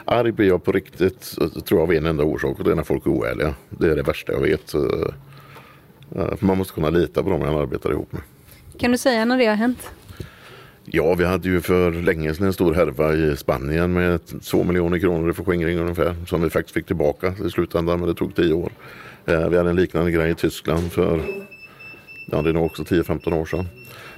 arg 0.05 0.31
blir 0.31 0.47
jag 0.47 0.63
på 0.63 0.71
riktigt 0.71 1.35
tror 1.65 1.79
jag 1.79 1.81
av 1.81 1.93
en 1.93 2.05
enda 2.05 2.23
orsak 2.23 2.59
och 2.59 2.63
det 2.63 2.71
är 2.71 2.75
när 2.75 2.83
folk 2.83 3.05
är 3.05 3.09
oärliga. 3.09 3.53
Det 3.69 3.91
är 3.91 3.95
det 3.95 4.03
värsta 4.03 4.33
jag 4.33 4.41
vet. 4.41 4.73
Man 6.39 6.57
måste 6.57 6.73
kunna 6.73 6.89
lita 6.89 7.23
på 7.23 7.29
dem 7.29 7.39
man 7.39 7.55
arbetar 7.55 7.91
ihop 7.91 8.11
med. 8.11 8.21
Kan 8.77 8.91
du 8.91 8.97
säga 8.97 9.25
när 9.25 9.37
det 9.37 9.45
har 9.45 9.55
hänt? 9.55 9.91
Ja, 10.93 11.15
vi 11.15 11.25
hade 11.25 11.49
ju 11.49 11.61
för 11.61 11.91
länge 11.91 12.33
sedan 12.33 12.45
en 12.47 12.53
stor 12.53 12.73
härva 12.73 13.13
i 13.13 13.37
Spanien 13.37 13.93
med 13.93 14.19
2 14.41 14.63
miljoner 14.63 14.99
kronor 14.99 15.29
i 15.29 15.33
förskingring 15.33 15.79
ungefär. 15.79 16.15
Som 16.27 16.41
vi 16.41 16.49
faktiskt 16.49 16.73
fick 16.73 16.85
tillbaka 16.85 17.33
i 17.45 17.49
slutändan, 17.49 17.99
men 17.99 18.07
det 18.07 18.15
tog 18.15 18.35
10 18.35 18.53
år. 18.53 18.71
Eh, 19.25 19.49
vi 19.49 19.57
hade 19.57 19.69
en 19.69 19.75
liknande 19.75 20.11
grej 20.11 20.31
i 20.31 20.35
Tyskland 20.35 20.91
för, 20.91 21.21
ja 22.31 22.41
det 22.41 22.49
är 22.49 22.53
nog 22.53 22.65
också 22.65 22.83
10-15 22.83 23.33
år 23.33 23.45
sedan. 23.45 23.65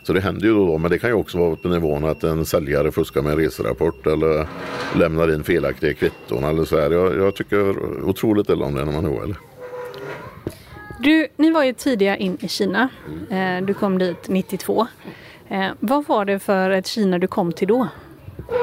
Så 0.04 0.14
det 0.14 0.22
händer 0.22 0.48
ju 0.48 0.54
då, 0.54 0.68
då, 0.68 0.78
men 0.78 0.92
det 0.92 1.00
kan 1.00 1.10
ju 1.10 1.14
också 1.14 1.38
vara 1.38 1.56
på 1.56 1.68
nivån 1.68 2.06
att 2.06 2.24
en 2.24 2.46
säljare 2.46 2.92
fuskar 2.92 3.22
med 3.22 3.32
en 3.32 3.38
reserapport 3.38 4.08
eller 4.08 4.48
lämnar 4.96 5.34
in 5.34 5.44
felaktiga 5.44 5.94
kvitton 5.94 6.44
eller 6.44 6.66
så 6.66 6.80
här. 6.80 6.92
Jag, 6.92 7.18
jag 7.18 7.36
tycker 7.36 7.70
otroligt 8.04 8.50
illa 8.50 8.66
om 8.66 8.76
det 8.76 8.86
när 8.86 8.92
man 8.92 9.06
är 9.06 9.10
oärlig. 9.10 9.36
Du, 11.00 11.28
ni 11.38 11.52
var 11.52 11.64
ju 11.64 11.74
tidiga 11.74 12.18
in 12.18 12.38
i 12.42 12.48
Kina. 12.48 12.90
Eh, 13.30 13.66
du 13.66 13.74
kom 13.74 13.98
dit 13.98 14.28
92. 14.28 14.88
Eh, 15.54 15.72
vad 15.80 16.06
var 16.06 16.26
det 16.26 16.40
för 16.40 16.70
ett 16.70 16.88
Kina 16.88 17.20
du 17.20 17.28
kom 17.28 17.52
till 17.52 17.68
då? 17.68 17.88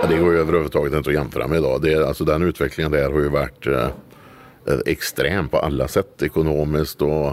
Ja, 0.02 0.08
det 0.08 0.16
går 0.16 0.32
ju 0.32 0.38
överhuvudtaget 0.38 0.94
inte 0.94 1.10
att 1.10 1.14
jämföra 1.14 1.48
med 1.48 1.58
idag. 1.58 1.82
Det, 1.82 2.08
alltså, 2.08 2.24
den 2.24 2.42
utvecklingen 2.42 2.92
där 2.92 3.10
har 3.10 3.20
ju 3.20 3.28
varit 3.28 3.66
eh, 3.66 3.84
eh, 4.66 4.78
extrem 4.86 5.48
på 5.48 5.58
alla 5.58 5.88
sätt. 5.88 6.22
Ekonomiskt 6.22 7.02
och 7.02 7.26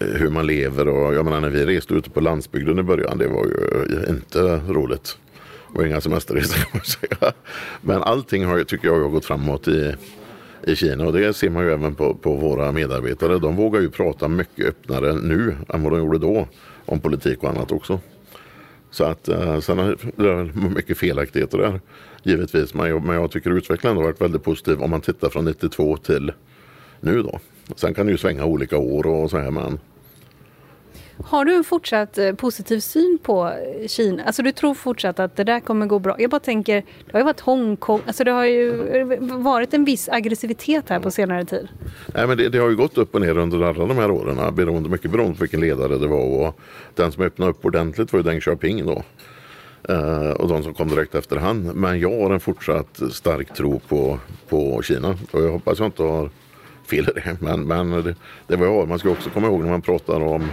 eh, 0.00 0.06
hur 0.06 0.30
man 0.30 0.46
lever. 0.46 0.88
Och, 0.88 1.14
jag 1.14 1.24
menar, 1.24 1.40
när 1.40 1.48
vi 1.48 1.66
reste 1.66 1.94
ute 1.94 2.10
på 2.10 2.20
landsbygden 2.20 2.78
i 2.78 2.82
början, 2.82 3.18
det 3.18 3.28
var 3.28 3.44
ju 3.44 3.94
eh, 3.96 4.10
inte 4.10 4.60
roligt. 4.68 5.18
Det 5.72 5.78
var 5.78 5.86
inga 5.86 6.00
semesterresor 6.00 6.56
kan 6.64 6.70
man 6.72 6.84
säga. 6.84 7.32
Men 7.80 8.02
allting 8.02 8.44
har, 8.44 8.64
tycker 8.64 8.88
jag 8.88 9.00
har 9.00 9.08
gått 9.08 9.24
framåt 9.24 9.68
i, 9.68 9.94
i 10.66 10.76
Kina 10.76 11.06
och 11.06 11.12
det 11.12 11.36
ser 11.36 11.50
man 11.50 11.64
ju 11.64 11.72
även 11.72 11.94
på, 11.94 12.14
på 12.14 12.34
våra 12.34 12.72
medarbetare. 12.72 13.38
De 13.38 13.56
vågar 13.56 13.80
ju 13.80 13.90
prata 13.90 14.28
mycket 14.28 14.66
öppnare 14.66 15.12
nu 15.12 15.56
än 15.68 15.82
vad 15.82 15.92
de 15.92 15.98
gjorde 15.98 16.18
då 16.18 16.48
om 16.86 17.00
politik 17.00 17.42
och 17.42 17.50
annat 17.50 17.72
också. 17.72 18.00
Så 18.90 19.04
att 19.04 19.28
eh, 19.28 19.60
sen 19.60 19.78
är 19.78 19.96
det 20.16 20.68
mycket 20.68 20.98
felaktigheter 20.98 21.58
där 21.58 21.80
givetvis. 22.22 22.74
Men 22.74 22.88
jag, 22.88 23.04
men 23.04 23.16
jag 23.16 23.30
tycker 23.30 23.50
utvecklingen 23.50 23.96
har 23.96 24.04
varit 24.04 24.20
väldigt 24.20 24.44
positiv 24.44 24.82
om 24.82 24.90
man 24.90 25.00
tittar 25.00 25.28
från 25.28 25.44
92 25.44 25.96
till 25.96 26.32
nu 27.00 27.22
då. 27.22 27.40
Sen 27.76 27.94
kan 27.94 28.06
det 28.06 28.12
ju 28.12 28.18
svänga 28.18 28.44
olika 28.44 28.78
år 28.78 29.06
och 29.06 29.30
så 29.30 29.38
här 29.38 29.50
men. 29.50 29.78
Har 31.24 31.44
du 31.44 31.54
en 31.54 31.64
fortsatt 31.64 32.18
eh, 32.18 32.34
positiv 32.34 32.80
syn 32.80 33.18
på 33.22 33.48
eh, 33.48 33.88
Kina? 33.88 34.24
Alltså 34.24 34.42
du 34.42 34.52
tror 34.52 34.74
fortsatt 34.74 35.18
att 35.18 35.36
det 35.36 35.44
där 35.44 35.60
kommer 35.60 35.86
gå 35.86 35.98
bra? 35.98 36.16
Jag 36.18 36.30
bara 36.30 36.40
tänker, 36.40 36.74
det 36.74 37.12
har 37.12 37.20
ju 37.20 37.24
varit 37.24 37.40
Hongkong, 37.40 38.00
alltså 38.06 38.24
det 38.24 38.30
har 38.30 38.44
ju 38.44 38.88
eh, 38.88 39.20
varit 39.20 39.74
en 39.74 39.84
viss 39.84 40.08
aggressivitet 40.08 40.88
här 40.88 41.00
på 41.00 41.10
senare 41.10 41.44
tid. 41.44 41.68
Nej, 42.14 42.26
men 42.26 42.36
det, 42.36 42.48
det, 42.48 42.58
har 42.58 42.68
ju 42.68 42.76
gått 42.76 42.98
upp 42.98 43.14
och 43.14 43.20
ner 43.20 43.38
under 43.38 43.62
alla 43.62 43.86
de 43.86 43.96
här 43.96 44.10
åren, 44.10 44.54
beroende, 44.54 44.88
mycket 44.88 45.10
beroende 45.10 45.34
på 45.34 45.40
vilken 45.40 45.60
ledare 45.60 45.98
det 45.98 46.06
var. 46.06 46.46
Och 46.46 46.60
den 46.94 47.12
som 47.12 47.22
öppnade 47.22 47.50
upp 47.50 47.64
ordentligt 47.64 48.12
var 48.12 48.20
ju 48.20 48.22
Deng 48.22 48.40
Xiaoping 48.40 48.86
då. 48.86 49.02
Uh, 49.90 50.30
och 50.30 50.48
de 50.48 50.62
som 50.62 50.74
kom 50.74 50.88
direkt 50.88 51.14
efter 51.14 51.36
han. 51.36 51.62
Men 51.62 52.00
jag 52.00 52.20
har 52.22 52.30
en 52.30 52.40
fortsatt 52.40 53.00
stark 53.12 53.54
tro 53.54 53.80
på, 53.88 54.18
på 54.48 54.82
Kina 54.82 55.16
och 55.30 55.42
jag 55.42 55.52
hoppas 55.52 55.78
jag 55.78 55.88
inte 55.88 56.02
har 56.02 56.30
fel 56.90 57.08
i 57.08 57.12
det. 57.20 57.36
Men, 57.40 57.66
men 57.66 57.90
det, 57.90 58.14
det 58.46 58.56
var 58.56 58.66
jag 58.66 58.74
har. 58.74 58.86
Man 58.86 58.98
ska 58.98 59.10
också 59.10 59.30
komma 59.30 59.46
ihåg 59.46 59.60
när 59.60 59.70
man 59.70 59.82
pratar 59.82 60.20
om 60.20 60.50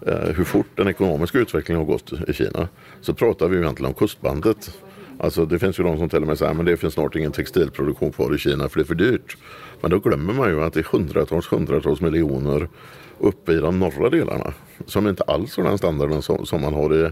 Eh, 0.00 0.34
hur 0.36 0.44
fort 0.44 0.66
den 0.74 0.88
ekonomiska 0.88 1.38
utvecklingen 1.38 1.86
har 1.86 1.92
gått 1.92 2.12
i 2.28 2.32
Kina. 2.32 2.68
Så 3.00 3.14
pratar 3.14 3.48
vi 3.48 3.56
egentligen 3.56 3.88
om 3.88 3.94
kustbandet. 3.94 4.70
Alltså 5.18 5.46
det 5.46 5.58
finns 5.58 5.80
ju 5.80 5.84
de 5.84 5.98
som 5.98 6.08
till 6.08 6.22
och 6.22 6.26
med 6.28 6.38
säger 6.38 6.60
att 6.60 6.66
det 6.66 6.76
finns 6.76 6.94
snart 6.94 7.16
ingen 7.16 7.32
textilproduktion 7.32 8.12
kvar 8.12 8.34
i 8.34 8.38
Kina 8.38 8.68
för 8.68 8.78
det 8.78 8.82
är 8.82 8.86
för 8.86 8.94
dyrt. 8.94 9.36
Men 9.80 9.90
då 9.90 9.98
glömmer 9.98 10.34
man 10.34 10.48
ju 10.48 10.62
att 10.62 10.72
det 10.72 10.80
är 10.80 10.86
hundratals, 10.92 11.46
hundratals 11.46 12.00
miljoner 12.00 12.68
uppe 13.18 13.52
i 13.52 13.56
de 13.56 13.78
norra 13.78 14.10
delarna 14.10 14.52
som 14.86 15.08
inte 15.08 15.22
alls 15.22 15.56
har 15.56 15.64
den 15.64 15.78
standarden 15.78 16.22
som, 16.22 16.46
som 16.46 16.60
man 16.60 16.74
har 16.74 17.06
i 17.06 17.10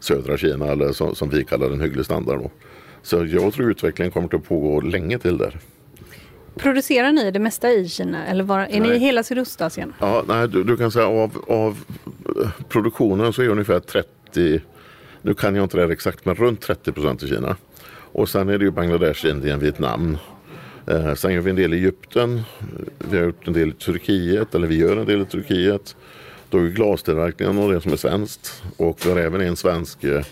södra 0.00 0.36
Kina 0.36 0.66
eller 0.66 0.92
som, 0.92 1.14
som 1.14 1.28
vi 1.28 1.44
kallar 1.44 1.70
en 1.70 1.80
hygglig 1.80 2.04
standard. 2.04 2.38
Då. 2.38 2.50
Så 3.02 3.26
jag 3.26 3.52
tror 3.52 3.70
utvecklingen 3.70 4.12
kommer 4.12 4.34
att 4.34 4.48
pågå 4.48 4.80
länge 4.80 5.18
till 5.18 5.38
där. 5.38 5.58
Producerar 6.56 7.12
ni 7.12 7.30
det 7.30 7.38
mesta 7.38 7.70
i 7.70 7.88
Kina 7.88 8.26
eller 8.26 8.44
var, 8.44 8.60
är 8.60 8.68
nej. 8.68 8.80
ni 8.80 8.88
i 8.88 8.98
hela 8.98 9.22
Sydostasien? 9.22 9.94
Ja, 9.98 10.24
nej, 10.28 10.48
du, 10.48 10.64
du, 10.64 10.76
kan 10.76 10.90
säga 10.90 11.06
av, 11.06 11.44
av 11.48 11.84
produktionen 12.68 13.32
så 13.32 13.42
är 13.42 13.48
ungefär 13.48 13.80
30, 13.80 14.60
nu 15.22 15.34
kan 15.34 15.54
jag 15.54 15.64
inte 15.64 15.76
det 15.76 15.92
exakt, 15.92 16.24
men 16.24 16.34
runt 16.34 16.60
30 16.60 16.92
procent 16.92 17.22
i 17.22 17.28
Kina. 17.28 17.56
Och 18.12 18.28
sen 18.28 18.48
är 18.48 18.58
det 18.58 18.64
ju 18.64 18.70
Bangladesh, 18.70 19.26
Indien, 19.26 19.58
Vietnam. 19.58 20.18
Eh, 20.86 21.14
sen 21.14 21.32
gör 21.32 21.40
vi 21.40 21.50
en 21.50 21.56
del 21.56 21.74
i 21.74 21.76
Egypten. 21.76 22.42
Vi 22.98 23.18
har 23.18 23.24
gjort 23.24 23.46
en 23.46 23.52
del 23.52 23.68
i 23.68 23.72
Turkiet, 23.72 24.54
eller 24.54 24.66
vi 24.66 24.76
gör 24.76 24.96
en 24.96 25.06
del 25.06 25.22
i 25.22 25.24
Turkiet. 25.24 25.96
Då 26.50 26.58
är 26.58 26.68
glastillverkningen 26.68 27.58
och 27.58 27.72
det 27.72 27.80
som 27.80 27.92
är 27.92 27.96
svenskt. 27.96 28.62
Och 28.76 28.98
vi 29.06 29.10
har 29.10 29.18
även 29.18 29.40
en 29.40 29.56
svensk 29.56 30.04
eh, 30.04 30.24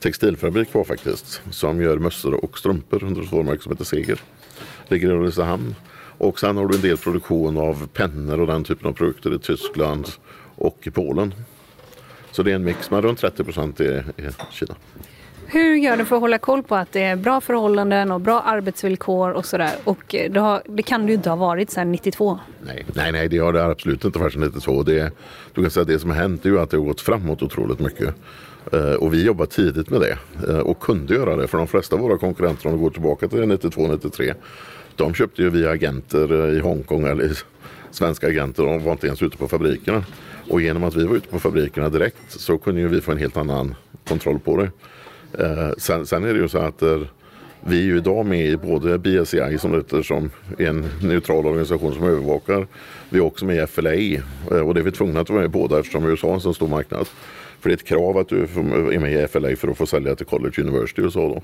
textilfabrik 0.00 0.70
kvar 0.70 0.84
faktiskt. 0.84 1.42
Som 1.50 1.82
gör 1.82 1.98
mössor 1.98 2.44
och 2.44 2.58
strumpor 2.58 3.04
under 3.04 3.22
ett 3.22 3.32
varumärke 3.32 3.62
som 3.62 3.72
heter 3.72 3.84
Seger. 3.84 4.20
Ligger 4.88 5.08
i 5.08 5.12
Ulricehamn. 5.12 5.74
Och 6.18 6.40
sen 6.40 6.56
har 6.56 6.68
du 6.68 6.74
en 6.74 6.82
del 6.82 6.96
produktion 6.96 7.58
av 7.58 7.86
pennor 7.86 8.40
och 8.40 8.46
den 8.46 8.64
typen 8.64 8.88
av 8.88 8.92
produkter 8.92 9.34
i 9.34 9.38
Tyskland 9.38 10.08
och 10.56 10.78
i 10.82 10.90
Polen. 10.90 11.34
Så 12.30 12.42
det 12.42 12.50
är 12.50 12.54
en 12.54 12.64
mix, 12.64 12.90
men 12.90 13.02
runt 13.02 13.18
30 13.18 13.44
procent 13.44 13.80
i 13.80 14.02
Kina. 14.50 14.74
Hur 15.50 15.74
gör 15.76 15.96
du 15.96 16.04
för 16.04 16.16
att 16.16 16.22
hålla 16.22 16.38
koll 16.38 16.62
på 16.62 16.74
att 16.74 16.92
det 16.92 17.02
är 17.02 17.16
bra 17.16 17.40
förhållanden 17.40 18.12
och 18.12 18.20
bra 18.20 18.40
arbetsvillkor 18.40 19.30
och 19.30 19.46
sådär? 19.46 19.72
Och 19.84 20.14
eh, 20.14 20.30
det, 20.32 20.40
har, 20.40 20.62
det 20.66 20.82
kan 20.82 21.06
det 21.06 21.08
ju 21.08 21.14
inte 21.14 21.30
ha 21.30 21.36
varit 21.36 21.70
sedan 21.70 21.92
92. 21.92 22.38
Nej, 22.66 22.84
nej, 22.94 23.12
nej, 23.12 23.28
det 23.28 23.38
har 23.38 23.52
det 23.52 23.64
absolut 23.64 24.04
inte 24.04 24.18
varit 24.18 24.32
sedan 24.32 24.42
92. 24.42 24.82
Det, 24.82 25.12
du 25.54 25.62
kan 25.62 25.70
säga 25.70 25.82
att 25.82 25.88
det 25.88 25.98
som 25.98 26.10
har 26.10 26.16
hänt 26.16 26.44
är 26.44 26.48
ju 26.48 26.60
att 26.60 26.70
det 26.70 26.76
har 26.76 26.84
gått 26.84 27.00
framåt 27.00 27.42
otroligt 27.42 27.78
mycket. 27.78 28.14
Uh, 28.74 28.92
och 28.92 29.14
vi 29.14 29.24
jobbar 29.24 29.46
tidigt 29.46 29.90
med 29.90 30.00
det 30.00 30.18
uh, 30.48 30.58
och 30.58 30.80
kunde 30.80 31.14
göra 31.14 31.36
det. 31.36 31.46
För 31.46 31.58
de 31.58 31.66
flesta 31.66 31.96
av 31.96 32.02
våra 32.02 32.18
konkurrenter, 32.18 32.66
om 32.66 32.72
vi 32.72 32.78
går 32.78 32.90
tillbaka 32.90 33.28
till 33.28 33.38
92-93, 33.38 34.34
de 34.98 35.14
köpte 35.14 35.42
ju 35.42 35.50
via 35.50 35.70
agenter 35.70 36.48
eh, 36.48 36.56
i 36.56 36.60
Hongkong 36.60 37.06
eller 37.06 37.38
svenska 37.90 38.26
agenter. 38.26 38.62
De 38.62 38.84
var 38.84 38.92
inte 38.92 39.06
ens 39.06 39.22
ute 39.22 39.36
på 39.36 39.48
fabrikerna. 39.48 40.04
Och 40.48 40.60
genom 40.60 40.84
att 40.84 40.96
vi 40.96 41.04
var 41.04 41.16
ute 41.16 41.28
på 41.28 41.38
fabrikerna 41.38 41.88
direkt 41.88 42.16
så 42.28 42.58
kunde 42.58 42.80
ju 42.80 42.88
vi 42.88 43.00
få 43.00 43.12
en 43.12 43.18
helt 43.18 43.36
annan 43.36 43.74
kontroll 44.08 44.38
på 44.38 44.56
det. 44.56 44.70
Eh, 45.44 45.70
sen, 45.78 46.06
sen, 46.06 46.24
är 46.24 46.34
det 46.34 46.40
ju 46.40 46.48
så 46.48 46.58
att 46.58 46.82
eh, 46.82 47.00
vi 47.60 47.78
är 47.78 47.82
ju 47.82 47.96
idag 47.96 48.26
med 48.26 48.46
i 48.46 48.56
både 48.56 48.98
BSEI 48.98 49.58
som 49.58 49.74
heter 49.74 50.02
som 50.02 50.30
en 50.58 50.84
neutral 51.02 51.46
organisation 51.46 51.94
som 51.94 52.04
övervakar. 52.04 52.66
Vi 53.10 53.18
är 53.18 53.24
också 53.24 53.44
med 53.44 53.64
i 53.64 53.66
FLA 53.66 53.94
eh, 53.94 54.66
och 54.66 54.74
det 54.74 54.80
är 54.80 54.84
vi 54.84 54.92
tvungna 54.92 55.20
att 55.20 55.30
vara 55.30 55.40
med 55.40 55.46
i 55.46 55.52
båda 55.52 55.78
eftersom 55.78 56.04
USA 56.04 56.30
är 56.30 56.34
en 56.34 56.40
så 56.40 56.54
stor 56.54 56.68
marknad. 56.68 57.06
För 57.60 57.68
det 57.68 57.72
är 57.72 57.76
ett 57.76 57.84
krav 57.84 58.18
att 58.18 58.28
du 58.28 58.42
är 58.42 58.98
med 58.98 59.12
i 59.12 59.26
FLA 59.26 59.56
för 59.56 59.68
att 59.68 59.78
få 59.78 59.86
sälja 59.86 60.14
till 60.14 60.26
College 60.26 60.62
University 60.62 61.02
och 61.02 61.12
så. 61.12 61.28
Då. 61.28 61.42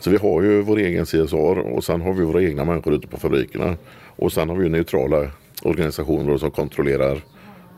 Så 0.00 0.10
vi 0.10 0.16
har 0.16 0.42
ju 0.42 0.62
vår 0.62 0.78
egen 0.78 1.06
CSR 1.06 1.58
och 1.58 1.84
sen 1.84 2.00
har 2.00 2.12
vi 2.12 2.24
våra 2.24 2.42
egna 2.42 2.64
människor 2.64 2.94
ute 2.94 3.06
på 3.06 3.16
fabrikerna. 3.16 3.76
Och 4.16 4.32
sen 4.32 4.48
har 4.48 4.56
vi 4.56 4.64
ju 4.64 4.68
neutrala 4.68 5.30
organisationer 5.62 6.38
som 6.38 6.50
kontrollerar 6.50 7.20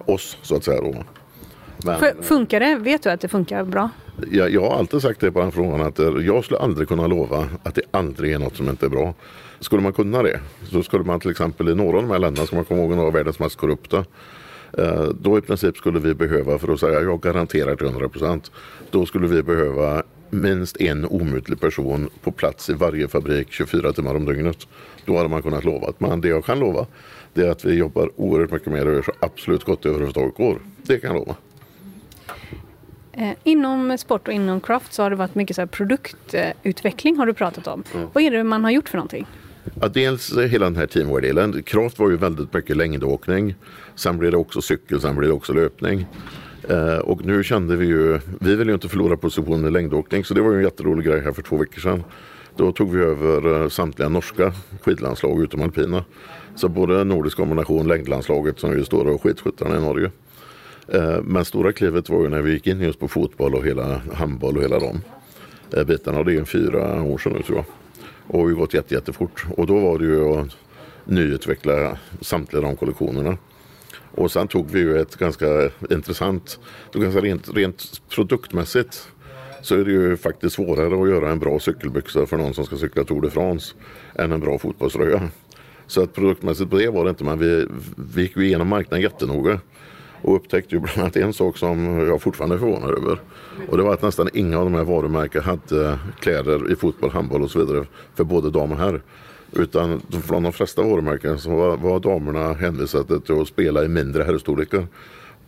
oss 0.07 0.39
så 0.43 0.57
att 0.57 0.64
säga. 0.64 0.80
Då. 0.80 0.95
Men, 1.85 2.22
funkar 2.22 2.61
det? 2.61 2.76
Vet 2.76 3.03
du 3.03 3.11
att 3.11 3.20
det 3.20 3.28
funkar 3.28 3.64
bra? 3.64 3.91
Jag, 4.30 4.51
jag 4.51 4.61
har 4.61 4.78
alltid 4.78 5.03
sagt 5.03 5.20
det 5.20 5.32
på 5.32 5.41
den 5.41 5.53
frågan 5.53 5.80
att 5.80 5.99
eh, 5.99 6.07
jag 6.07 6.45
skulle 6.45 6.59
aldrig 6.61 6.89
kunna 6.89 7.07
lova 7.07 7.49
att 7.62 7.74
det 7.74 7.82
aldrig 7.91 8.32
är 8.32 8.39
något 8.39 8.57
som 8.57 8.68
inte 8.68 8.87
är 8.87 8.91
bra. 8.91 9.14
Skulle 9.61 9.82
man 9.82 9.93
kunna 9.93 10.22
det 10.22 10.41
så 10.70 10.82
skulle 10.82 11.05
man 11.05 11.20
till 11.20 11.30
exempel 11.30 11.68
i 11.68 11.74
några 11.74 11.97
av 11.97 12.03
de 12.03 12.11
här 12.11 12.18
länderna, 12.18 12.47
ska 12.47 12.57
man 12.57 12.64
komma 12.64 12.80
ihåg 12.80 12.91
några 12.91 13.07
av 13.07 13.12
världens 13.12 13.39
mest 13.39 13.57
korrupta, 13.57 14.05
då 15.14 15.39
i 15.39 15.41
princip 15.41 15.77
skulle 15.77 15.99
vi 15.99 16.14
behöva, 16.14 16.59
för 16.59 16.72
att 16.72 16.81
säga 16.81 17.01
jag 17.01 17.22
garanterar 17.22 17.77
till 17.77 17.87
100 17.87 18.09
procent, 18.09 18.51
då 18.91 19.07
skulle 19.07 19.27
vi 19.27 19.43
behöva 19.43 20.03
minst 20.31 20.81
en 20.81 21.05
omutlig 21.05 21.61
person 21.61 22.11
på 22.22 22.33
plats 22.33 22.70
i 22.70 22.72
varje 22.72 23.09
fabrik 23.09 23.53
24 23.53 23.93
timmar 23.93 24.14
om 24.14 24.25
dygnet. 24.25 24.68
Då 25.05 25.16
hade 25.16 25.29
man 25.29 25.43
kunnat 25.43 25.64
lova. 25.64 25.93
Men 25.99 26.20
det 26.20 26.29
jag 26.29 26.45
kan 26.45 26.59
lova 26.59 26.87
det 27.35 27.47
är 27.47 27.51
att 27.51 27.64
vi 27.64 27.75
jobbar 27.75 28.11
oerhört 28.16 28.51
mycket 28.51 28.72
mer 28.72 28.87
och 28.87 28.95
gör 28.95 29.03
så 29.03 29.12
absolut 29.20 29.64
gott 29.64 29.87
överhuvudtaget 29.87 30.35
går. 30.35 30.59
Det 30.83 30.99
kan 30.99 31.11
jag 31.11 31.18
lova. 31.18 31.37
Eh, 33.12 33.31
inom 33.45 33.99
sport 33.99 34.29
och 34.29 34.35
inom 34.35 34.61
craft 34.61 34.93
så 34.93 35.03
har 35.03 35.11
det 35.11 35.16
varit 35.16 35.35
mycket 35.35 35.57
så 35.57 35.66
produktutveckling 35.66 37.16
har 37.16 37.27
du 37.27 37.35
pratat 37.35 37.66
om. 37.66 37.85
Mm. 37.95 38.09
Vad 38.12 38.22
är 38.22 38.31
det 38.31 38.45
man 38.45 38.64
har 38.64 38.70
gjort 38.70 38.89
för 38.89 38.99
någonting? 38.99 39.27
Ja, 39.81 39.89
dels 39.89 40.37
hela 40.37 40.65
den 40.65 40.77
här 40.77 40.87
teamwork-delen. 40.87 41.62
Kraft 41.62 41.99
var 41.99 42.11
ju 42.11 42.17
väldigt 42.17 42.55
mycket 42.55 42.77
längdåkning. 42.77 43.55
Sen 43.95 44.19
blev 44.19 44.31
det 44.31 44.37
också 44.37 44.62
cykel, 44.62 45.01
sen 45.01 45.17
blev 45.17 45.29
det 45.29 45.35
också 45.35 45.53
löpning. 45.53 46.07
Eh, 46.69 46.99
och 46.99 47.25
nu 47.25 47.45
kände 47.45 47.77
vi 47.77 47.87
ju, 47.87 48.21
vi 48.41 48.57
vill 48.57 48.69
ju 48.69 48.75
inte 48.75 48.89
förlora 48.89 49.17
positionen 49.17 49.67
i 49.67 49.71
längdåkning 49.71 50.25
så 50.25 50.35
det 50.35 50.43
var 50.43 50.51
ju 50.51 50.57
en 50.57 50.65
jätterolig 50.65 51.07
grej 51.07 51.21
här 51.21 51.33
för 51.33 51.43
två 51.43 51.57
veckor 51.57 51.81
sedan. 51.81 52.05
Då 52.57 52.73
tog 52.73 52.93
vi 52.93 53.03
över 53.03 53.62
eh, 53.62 53.69
samtliga 53.69 54.09
norska 54.09 54.53
skidlandslag 54.83 55.43
utom 55.43 55.62
alpina. 55.62 56.05
Så 56.57 56.69
både 56.69 57.05
nordisk 57.05 57.37
kombination, 57.37 57.89
längdlandslaget 57.89 58.59
som 58.59 58.73
ju 58.73 58.85
står 58.85 59.05
och 59.05 59.23
skidskyttarna 59.23 59.77
i 59.77 59.81
Norge. 59.81 60.11
Eh, 60.89 61.23
men 61.23 61.45
stora 61.45 61.73
klivet 61.73 62.09
var 62.09 62.23
ju 62.23 62.29
när 62.29 62.43
vi 62.43 62.53
gick 62.53 62.67
in 62.67 62.81
just 62.81 62.99
på 62.99 63.09
fotboll 63.09 63.55
och 63.55 63.65
hela 63.65 64.01
handboll 64.12 64.57
och 64.57 64.62
hela 64.62 64.79
de 64.79 65.01
eh, 65.77 65.85
bitarna. 65.85 66.23
Det 66.23 66.31
är 66.31 66.35
ju 66.35 66.45
fyra 66.45 67.03
år 67.03 67.19
sedan 67.19 67.33
nu 67.33 67.43
tror 67.43 67.57
jag. 67.59 67.84
Och 68.27 68.49
det 68.49 68.55
har 68.55 68.61
gått 68.61 68.75
jätte, 68.75 68.95
jättefort. 68.95 69.45
Och 69.57 69.66
då 69.66 69.79
var 69.79 69.99
det 69.99 70.05
ju 70.05 70.29
att 70.29 70.49
nyutveckla 71.05 71.99
samtliga 72.20 72.62
de 72.62 72.77
kollektionerna. 72.77 73.37
Och 74.14 74.33
sen 74.33 74.49
tog 74.49 74.70
vi 74.70 74.79
ju 74.81 74.99
ett 74.99 75.16
ganska 75.16 75.70
intressant, 75.91 76.59
ganska 76.93 77.20
rent, 77.20 77.57
rent 77.57 78.03
produktmässigt 78.09 79.09
så 79.62 79.75
är 79.75 79.85
det 79.85 79.93
ju 79.93 80.16
faktiskt 80.16 80.55
svårare 80.55 81.03
att 81.03 81.09
göra 81.09 81.31
en 81.31 81.39
bra 81.39 81.59
cykelbyxa 81.59 82.27
för 82.27 82.37
någon 82.37 82.55
som 82.55 82.64
ska 82.64 82.77
cykla 82.77 83.05
Tour 83.05 83.20
de 83.20 83.31
France 83.31 83.75
än 84.14 84.33
en 84.33 84.41
bra 84.41 84.59
fotbollströja. 84.59 85.29
Så 85.87 86.03
att 86.03 86.12
produktmässigt 86.12 86.70
på 86.70 86.79
det 86.79 86.89
var 86.89 87.05
det 87.05 87.11
inte, 87.11 87.25
men 87.25 87.39
vi, 87.39 87.66
vi 88.14 88.22
gick 88.22 88.37
ju 88.37 88.47
igenom 88.47 88.68
marknaden 88.68 89.03
jättenoga 89.03 89.61
och 90.25 90.37
upptäckte 90.37 90.75
ju 90.75 90.81
bland 90.81 90.99
annat 90.99 91.16
en 91.16 91.33
sak 91.33 91.59
som 91.59 91.99
jag 92.07 92.22
fortfarande 92.22 92.57
är 92.57 92.59
förvånad 92.59 92.91
över. 92.91 93.20
Och 93.68 93.77
det 93.77 93.83
var 93.83 93.95
att 93.95 94.03
nästan 94.03 94.29
inga 94.35 94.59
av 94.59 94.64
de 94.64 94.75
här 94.75 94.85
varumärkena 94.85 95.45
hade 95.45 95.99
kläder 96.20 96.72
i 96.72 96.77
fotboll, 96.77 97.11
handboll 97.11 97.43
och 97.43 97.51
så 97.51 97.59
vidare 97.59 97.87
för 98.14 98.25
både 98.25 98.51
dam 98.51 98.72
och 98.72 98.79
herr. 98.79 99.03
Utan 99.53 100.01
från 100.27 100.43
de 100.43 100.53
flesta 100.53 100.83
varumärken 100.83 101.39
så 101.39 101.51
var, 101.51 101.77
var 101.77 102.01
damerna 102.01 102.53
hänvisade 102.53 103.20
till 103.20 103.41
att 103.41 103.49
spela 103.49 103.85
i 103.85 103.89
mindre 103.89 104.22
herrstorlekar. 104.22 104.87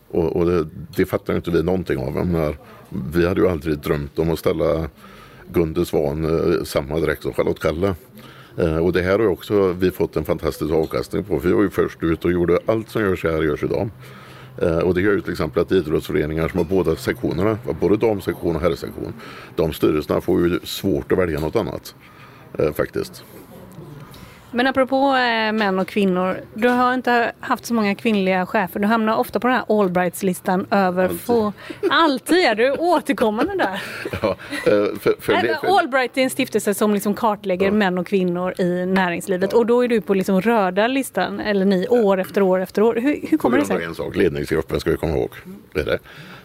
Och, 0.08 0.36
och 0.36 0.46
det, 0.46 0.66
det 0.96 1.06
fattar 1.06 1.36
inte 1.36 1.50
vi 1.50 1.62
någonting 1.62 1.98
av. 1.98 2.26
Menar, 2.26 2.56
vi 3.12 3.26
hade 3.26 3.40
ju 3.40 3.48
aldrig 3.48 3.78
drömt 3.78 4.18
om 4.18 4.30
att 4.30 4.38
ställa 4.38 4.88
Gunde 5.52 5.84
Svan 5.84 6.24
eh, 6.24 6.62
samma 6.64 6.98
dräkt 7.00 7.22
som 7.22 7.32
Charlotte 7.32 7.60
Kalla. 7.60 7.94
Eh, 8.56 8.76
och 8.76 8.92
det 8.92 9.02
här 9.02 9.18
har 9.18 9.26
också 9.26 9.72
vi 9.72 9.90
fått 9.90 10.16
en 10.16 10.24
fantastisk 10.24 10.72
avkastning 10.72 11.24
på. 11.24 11.40
För 11.40 11.48
vi 11.48 11.54
var 11.54 11.62
ju 11.62 11.70
först 11.70 12.02
ut 12.02 12.24
och 12.24 12.32
gjorde 12.32 12.58
allt 12.66 12.90
som 12.90 13.02
görs 13.02 13.24
här 13.24 13.42
görs 13.42 13.62
idag. 13.62 13.90
Eh, 14.62 14.78
och 14.78 14.94
det 14.94 15.00
gör 15.00 15.12
ju 15.12 15.20
till 15.20 15.32
exempel 15.32 15.62
att 15.62 15.72
idrottsföreningar 15.72 16.48
som 16.48 16.58
har 16.58 16.64
båda 16.64 16.96
sektionerna, 16.96 17.58
både 17.80 17.96
damsektion 17.96 18.56
och 18.56 18.62
herrsektion, 18.62 19.12
de 19.56 19.72
styrelserna 19.72 20.20
får 20.20 20.40
ju 20.40 20.60
svårt 20.64 21.12
att 21.12 21.18
välja 21.18 21.40
något 21.40 21.56
annat. 21.56 21.94
Eh, 22.58 22.72
faktiskt. 22.72 23.24
Men 24.50 24.66
apropå 24.66 25.16
eh, 25.16 25.52
män 25.52 25.78
och 25.78 25.88
kvinnor. 25.88 26.40
Du 26.54 26.68
har 26.68 26.94
inte 26.94 27.32
haft 27.40 27.66
så 27.66 27.74
många 27.74 27.94
kvinnliga 27.94 28.46
chefer. 28.46 28.80
Du 28.80 28.86
hamnar 28.86 29.16
ofta 29.16 29.40
på 29.40 29.46
den 29.46 29.56
här 29.56 29.80
Allbrights-listan 29.80 30.66
över 30.70 31.04
Alltid. 31.04 31.20
få... 31.20 31.52
Alltid 31.90 32.38
är 32.38 32.54
du 32.54 32.72
återkommande 32.72 33.56
där. 33.56 33.82
Ja, 34.22 34.36
eh, 34.66 34.98
för, 35.00 35.20
för, 35.20 35.32
Nej, 35.32 35.56
men 35.62 35.72
Allbright 35.72 36.18
är 36.18 36.22
en 36.22 36.30
stiftelse 36.30 36.74
som 36.74 36.94
liksom 36.94 37.14
kartlägger 37.14 37.70
män 37.70 37.98
och 37.98 38.06
kvinnor 38.06 38.60
i 38.60 38.86
näringslivet. 38.86 39.52
Och 39.52 39.66
då 39.66 39.84
är 39.84 39.88
du 39.88 40.00
på 40.00 40.14
liksom 40.14 40.40
röda 40.40 40.86
listan, 40.86 41.40
eller 41.40 41.64
ni, 41.64 41.88
år 41.88 42.20
efter 42.20 42.42
år 42.42 42.60
efter 42.60 42.82
år. 42.82 42.94
Hur, 42.94 43.20
hur 43.28 43.38
kommer 43.38 43.58
det 43.58 43.64
sig? 43.64 43.84
en 43.84 43.94
sak, 43.94 44.16
ledningsgruppen 44.16 44.80
ska 44.80 44.90
vi 44.90 44.96
komma 44.96 45.12
ihåg. 45.12 45.30
Det 45.72 45.80
är 45.80 45.84
det. 45.84 45.98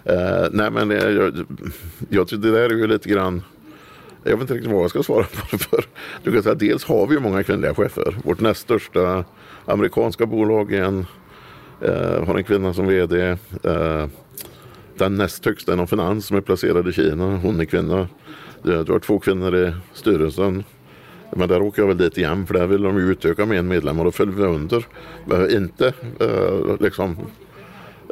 Eh, 0.03 0.47
nej 0.51 0.71
men 0.71 0.89
jag, 0.91 1.45
jag 2.09 2.27
tycker 2.27 2.41
det 2.41 2.51
där 2.51 2.69
är 2.69 2.69
ju 2.69 2.87
lite 2.87 3.09
grann 3.09 3.43
jag 4.23 4.31
vet 4.31 4.41
inte 4.41 4.53
riktigt 4.53 4.71
vad 4.71 4.83
jag 4.83 4.89
ska 4.89 5.03
svara 5.03 5.23
på 5.23 5.47
det 5.51 5.57
för. 5.57 5.85
Du 6.23 6.33
kan 6.33 6.43
säga, 6.43 6.55
dels 6.55 6.83
har 6.83 7.07
vi 7.07 7.13
ju 7.13 7.19
många 7.19 7.43
kvinnliga 7.43 7.73
chefer. 7.73 8.15
Vårt 8.23 8.39
näst 8.39 8.61
största 8.61 9.25
amerikanska 9.65 10.25
bolag 10.25 10.73
är 10.73 10.83
en, 10.83 11.05
eh, 11.81 12.25
har 12.25 12.35
en 12.35 12.43
kvinna 12.43 12.73
som 12.73 12.87
vd. 12.87 13.37
Eh, 13.63 14.07
den 14.97 15.15
näst 15.15 15.45
högsta 15.45 15.73
inom 15.73 15.87
finans 15.87 16.25
som 16.25 16.37
är 16.37 16.41
placerad 16.41 16.87
i 16.87 16.91
Kina, 16.91 17.37
hon 17.37 17.59
är 17.59 17.65
kvinna. 17.65 18.07
Du, 18.63 18.75
har 18.77 18.99
två 18.99 19.19
kvinnor 19.19 19.55
i 19.55 19.73
styrelsen. 19.93 20.63
Men 21.35 21.49
där 21.49 21.61
åker 21.61 21.81
jag 21.81 21.87
väl 21.87 21.97
dit 21.97 22.17
igen 22.17 22.47
för 22.47 22.53
där 22.53 22.67
vill 22.67 22.81
de 22.81 22.97
ju 22.97 23.11
utöka 23.11 23.45
med 23.45 23.59
en 23.59 23.67
medlem 23.67 23.99
och 23.99 24.05
då 24.05 24.11
följer 24.11 24.35
vi 24.35 24.43
under. 24.43 24.85
Eh, 25.31 25.55
inte 25.55 25.93
eh, 26.19 26.75
liksom 26.79 27.17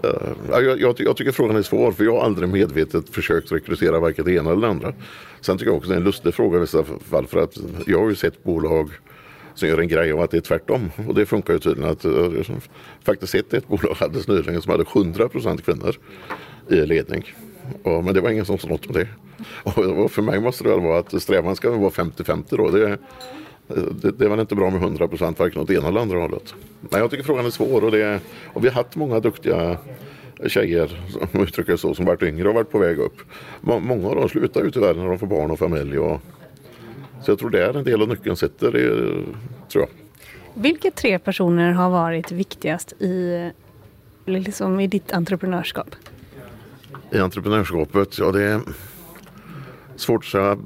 Eh, 0.04 0.32
jag, 0.50 0.80
jag, 0.80 0.96
jag 0.98 1.18
tycker 1.18 1.32
frågan 1.32 1.56
är 1.56 1.62
svår 1.62 1.92
för 1.92 2.04
jag 2.04 2.16
har 2.16 2.26
aldrig 2.26 2.50
medvetet 2.50 3.10
försökt 3.10 3.52
rekrytera 3.52 4.00
varken 4.00 4.26
det 4.26 4.34
ena 4.34 4.52
eller 4.52 4.62
det 4.62 4.68
andra. 4.68 4.94
Sen 5.42 5.58
tycker 5.58 5.72
jag 5.72 5.78
också 5.78 5.90
det 5.90 5.96
är 5.96 6.00
en 6.00 6.04
lustig 6.04 6.34
fråga 6.34 6.58
i 6.58 6.62
vissa 6.62 6.84
fall 6.84 7.28
för 7.28 7.44
att 7.44 7.58
jag 7.88 8.00
har 8.00 8.10
ju 8.10 8.16
sett 8.16 8.44
bolag 8.44 8.90
som 9.56 9.68
gör 9.68 9.78
en 9.78 9.88
grej 9.88 10.12
av 10.12 10.20
att 10.20 10.32
det 10.32 10.38
är 10.38 10.42
tvärtom. 10.42 10.92
Och 11.08 11.16
det 11.16 11.26
funkar 11.26 11.54
ju 11.54 11.60
tydligen. 11.60 11.92
Att, 11.92 12.06
eh, 12.06 12.12
jag 12.12 12.20
har 12.20 12.62
faktiskt 13.04 13.32
sett 13.32 13.54
ett 13.54 13.68
bolag 13.68 13.96
alldeles 14.00 14.28
nyligen 14.28 14.62
som 14.62 14.72
hade 14.72 14.84
100% 14.84 15.62
kvinnor 15.62 15.96
i 16.70 16.76
ledning. 16.76 17.24
Och, 17.84 18.04
men 18.04 18.14
det 18.14 18.22
var 18.22 18.30
ingen 18.30 18.46
som 18.46 18.58
sa 18.58 18.68
något 18.68 18.86
om 18.88 18.94
det. 18.94 19.08
Och, 19.64 19.78
och 20.04 20.12
för 20.12 20.22
mig 20.22 20.40
måste 20.40 20.64
det 20.64 20.70
väl 20.70 20.80
vara 20.80 21.00
att 21.00 21.22
strävan 21.22 21.56
ska 21.56 21.70
vara 21.72 21.90
50-50 21.90 22.58
då. 22.58 22.70
Det, 22.70 22.98
det, 24.02 24.12
det 24.12 24.26
är 24.26 24.30
väl 24.30 24.40
inte 24.40 24.56
bra 24.56 24.70
med 24.70 24.82
100 24.82 25.08
procent 25.08 25.40
varken 25.40 25.62
åt 25.62 25.70
ena 25.70 25.88
eller 25.88 26.02
andra 26.02 26.20
hållet. 26.20 26.54
Men 26.82 27.00
jag 27.00 27.12
tycker 27.12 27.24
frågan 27.24 27.46
är 27.46 27.50
svår 27.50 27.84
och, 27.84 27.92
det, 27.92 28.20
och 28.54 28.64
vi 28.64 28.68
har 28.68 28.76
haft 28.76 28.96
många 28.96 29.20
duktiga 29.20 29.78
tjejer, 30.48 31.02
som 31.32 31.42
uttrycker 31.44 31.72
det 31.72 31.78
så, 31.78 31.94
som 31.96 32.06
varit 32.06 32.24
yngre 32.24 32.48
och 32.50 32.56
varit 32.56 32.72
på 32.72 32.80
väg 32.80 32.98
upp. 33.00 33.18
Må- 33.62 33.80
Många 33.80 34.08
av 34.10 34.16
dem 34.16 34.30
slutar 34.30 34.64
ju 34.64 34.72
tyvärr 34.72 34.94
när 34.94 35.06
de 35.08 35.20
får 35.20 35.28
barn 35.28 35.52
och 35.52 35.60
familj. 35.60 36.00
Och, 36.00 36.22
så 37.24 37.32
jag 37.32 37.40
tror 37.40 37.50
det 37.50 37.66
är 37.66 37.74
en 37.78 37.84
del 37.84 38.02
av 38.02 38.08
nyckeln 38.08 38.36
sitter, 38.36 38.72
det, 38.72 38.88
tror 39.70 39.84
jag. 39.84 39.90
Vilka 40.54 40.92
tre 40.92 41.20
personer 41.20 41.72
har 41.72 41.90
varit 41.90 42.32
viktigast 42.32 42.92
i, 43.02 43.50
liksom 44.26 44.80
i 44.80 44.88
ditt 44.88 45.12
entreprenörskap? 45.14 45.96
I 47.12 47.18
entreprenörskapet, 47.20 48.18
ja 48.20 48.32
det 48.32 48.44
är 48.44 48.60
svårt 50.02 50.24
att 50.24 50.32
säga. 50.32 50.58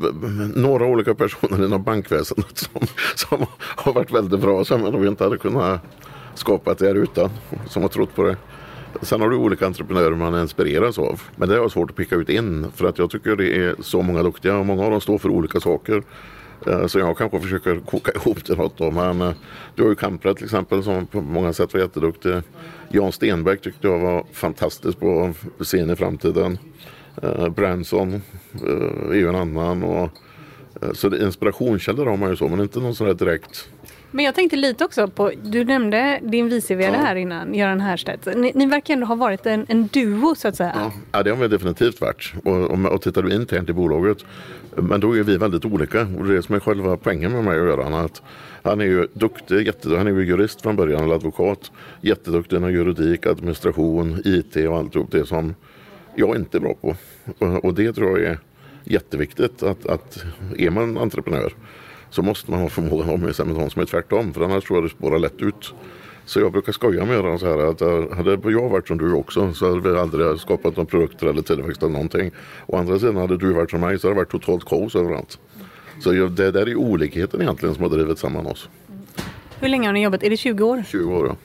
Några 0.56 0.86
olika 0.86 1.16
personer 1.16 1.66
inom 1.66 1.84
bankväsendet 1.84 2.58
som, 2.58 2.82
som 3.16 3.46
har 3.60 3.94
varit 3.94 4.12
väldigt 4.12 4.40
bra 4.40 4.66
som 4.66 4.84
jag 4.84 4.94
nog 4.94 5.06
inte 5.06 5.24
hade 5.24 5.38
kunnat 5.38 5.82
skapa 6.36 6.74
det 6.74 6.88
här 6.88 6.96
utan. 6.96 7.30
Som 7.68 7.82
har 7.82 7.90
trott 7.90 8.16
på 8.16 8.24
det. 8.24 8.38
Sen 9.02 9.22
har 9.22 9.30
du 9.30 9.36
olika 9.36 9.66
entreprenörer 9.66 10.16
man 10.16 10.42
inspireras 10.42 11.00
av. 11.00 11.22
Men 11.36 11.50
det 11.50 11.56
är 11.56 11.70
svårt 11.70 11.90
att 11.90 11.96
picka 11.96 12.16
ut 12.16 12.30
en 12.30 12.72
för 12.76 12.86
att 12.86 12.98
jag 12.98 13.10
tycker 13.10 13.36
det 13.36 13.58
är 13.58 13.76
så 13.80 14.02
många 14.02 14.24
duktiga 14.24 14.58
och 14.58 14.66
många 14.66 14.84
av 14.84 14.92
dem 14.92 15.02
står 15.02 15.18
för 15.18 15.30
olika 15.30 15.60
saker. 15.60 16.04
Eh, 16.68 16.88
så 16.88 17.00
jag 17.00 17.18
kanske 17.18 17.40
försöker 17.40 17.80
koka 17.80 18.12
ihop 18.16 18.44
till 18.44 18.58
något 18.58 18.78
då. 18.78 18.92
Men 18.92 19.22
eh, 19.22 19.34
du 19.76 19.84
har 19.84 19.90
ju 19.90 19.96
Kampra 19.96 20.34
till 20.34 20.46
exempel 20.46 20.84
som 20.84 21.06
på 21.06 21.22
många 21.22 21.54
sätt 21.54 21.74
var 21.74 21.82
jätteduktig. 21.82 22.34
Jan 22.90 23.12
Stenbeck 23.12 23.62
tyckte 23.62 23.88
jag 23.88 24.00
var 24.00 24.24
fantastisk 24.32 25.00
på 25.00 25.34
att 25.60 25.68
se 25.68 25.78
in 25.78 25.90
i 25.90 25.96
framtiden. 25.96 26.58
Uh, 27.24 27.50
Branson 27.50 28.14
eh, 28.54 29.10
är 29.10 29.16
ju 29.16 29.30
en 29.30 29.36
annan. 29.36 29.84
Och, 29.84 30.10
eh, 30.82 30.92
så 30.94 31.10
det, 31.10 31.26
inspirationskällor 31.26 32.06
har 32.06 32.18
man 32.18 32.30
ju 32.30 32.36
så 32.36 32.48
men 32.48 32.60
inte 32.60 32.80
någon 32.80 32.96
sån 32.96 33.08
här 33.08 33.14
direkt. 33.14 33.70
Men 34.12 34.26
jag 34.26 34.36
tänkte 34.36 34.58
lite 34.58 34.86
också 34.86 35.08
på, 35.08 35.32
du 35.44 35.66
nämnde 35.66 36.20
din 36.24 36.50
vice 36.50 36.76
vd 36.76 36.98
Ja. 36.98 37.04
här 37.04 37.16
innan, 37.16 37.54
Göran 37.54 37.82
Härstedt. 37.82 38.38
Ni, 38.38 38.52
ni 38.56 38.66
verkar 38.66 38.94
ändå 38.94 39.06
ha 39.06 39.16
varit 39.16 39.46
en, 39.46 39.66
en 39.70 39.88
duo 39.88 40.36
så 40.36 40.48
att 40.48 40.56
säga. 40.56 40.92
Ja, 41.12 41.24
det 41.24 41.30
har 41.30 41.38
vi 41.38 41.48
definitivt 41.48 42.02
varit. 42.02 42.34
Och, 42.44 42.62
och, 42.62 42.86
och 42.86 43.02
tittar 43.02 43.22
du 43.22 43.36
internt 43.36 43.70
i 43.70 43.74
bolaget. 43.74 44.18
Men 44.76 45.00
då 45.00 45.18
är 45.18 45.24
vi 45.24 45.38
väldigt 45.38 45.66
olika. 45.66 46.02
Och 46.02 46.26
det 46.26 46.32
är 46.32 46.36
det 46.36 46.44
som 46.44 46.56
är 46.56 46.60
själva 46.60 46.98
poängen 46.98 47.32
med 47.32 47.44
mig 47.44 47.60
och 47.60 47.68
Göran. 47.68 47.94
Att 47.94 48.22
han 48.64 48.82
är 48.82 48.86
ju 48.86 49.08
duktig, 49.14 49.66
jätte, 49.68 49.98
han 49.98 50.08
är 50.08 50.12
ju 50.12 50.26
jurist 50.26 50.62
från 50.62 50.76
början, 50.76 51.04
eller 51.04 51.16
advokat. 51.16 51.72
Jätteduktig 52.02 52.58
inom 52.58 52.72
juridik, 52.72 53.26
administration, 53.26 54.22
IT 54.26 54.56
och 54.56 54.78
alltihop 54.78 55.12
det 55.12 55.26
som 55.26 55.56
jag 56.16 56.36
inte 56.36 56.60
bra 56.60 56.74
på. 56.82 56.96
Och, 57.64 57.74
det 57.74 57.94
tror 57.94 58.20
jag 58.20 58.32
är 58.32 58.40
jätteviktigt. 58.84 59.64
Att, 59.64 59.86
att 59.86 60.24
är 60.58 60.70
man 60.70 60.98
entreprenör 60.98 61.54
så 62.10 62.22
måste 62.22 62.52
man 62.52 62.60
ha 62.60 62.70
förmågan 62.70 63.10
att 63.10 63.16
omge 63.16 63.34
sig 63.34 63.46
med 63.46 63.56
någon 63.56 63.70
som 63.70 63.82
är 63.82 63.86
tvärtom. 63.86 64.34
För 64.34 64.42
annars 64.42 64.64
tror 64.64 64.78
jag 64.78 64.86
det 64.86 64.90
spårar 64.90 65.20
lätt 65.20 65.42
ut. 65.42 65.74
Så 66.26 66.40
jag 66.40 66.52
brukar 66.52 66.72
skoja 66.72 67.06
med 67.06 67.16
Göran 67.16 67.40
så 67.40 67.46
här 67.46 67.72
att 67.72 67.82
eh, 67.82 68.16
hade 68.16 68.52
jag 68.52 68.70
varit 68.70 68.88
som 68.88 68.98
du 68.98 69.14
också 69.14 69.54
så 69.54 69.70
hade 69.70 69.90
vi 69.90 70.00
aldrig 70.00 70.40
skapat 70.40 70.76
några 70.76 70.90
produkter 70.90 71.28
eller 71.28 71.42
tillväxt 71.42 71.84
eller 71.84 71.94
någonting. 71.94 72.32
Å 72.68 72.78
andra 72.78 73.00
sidan 73.00 73.16
hade 73.16 73.38
du 73.38 73.54
varit 73.54 73.72
som 73.72 73.80
mig 73.80 74.00
så 74.00 74.08
hade 74.08 74.16
det 74.16 74.18
varit 74.18 74.32
totalt 74.32 74.66
kaos 74.66 74.96
överallt. 74.96 75.40
Så 76.00 76.12
det 76.12 76.52
där 76.52 76.70
är 76.70 76.76
olikheten 76.76 77.42
egentligen 77.42 77.76
som 77.76 77.84
har 77.84 77.90
drivit 77.90 78.20
samman 78.20 78.46
oss. 78.46 78.70
Hur 79.60 79.68
länge 79.70 79.88
har 79.88 79.94
ni 79.94 80.04
jobbat? 80.04 80.24
Är 80.24 80.30
det 80.30 80.38
20 80.38 80.64
år? 80.64 80.84
20 80.88 81.14
år 81.14 81.28
ja. 81.28 81.36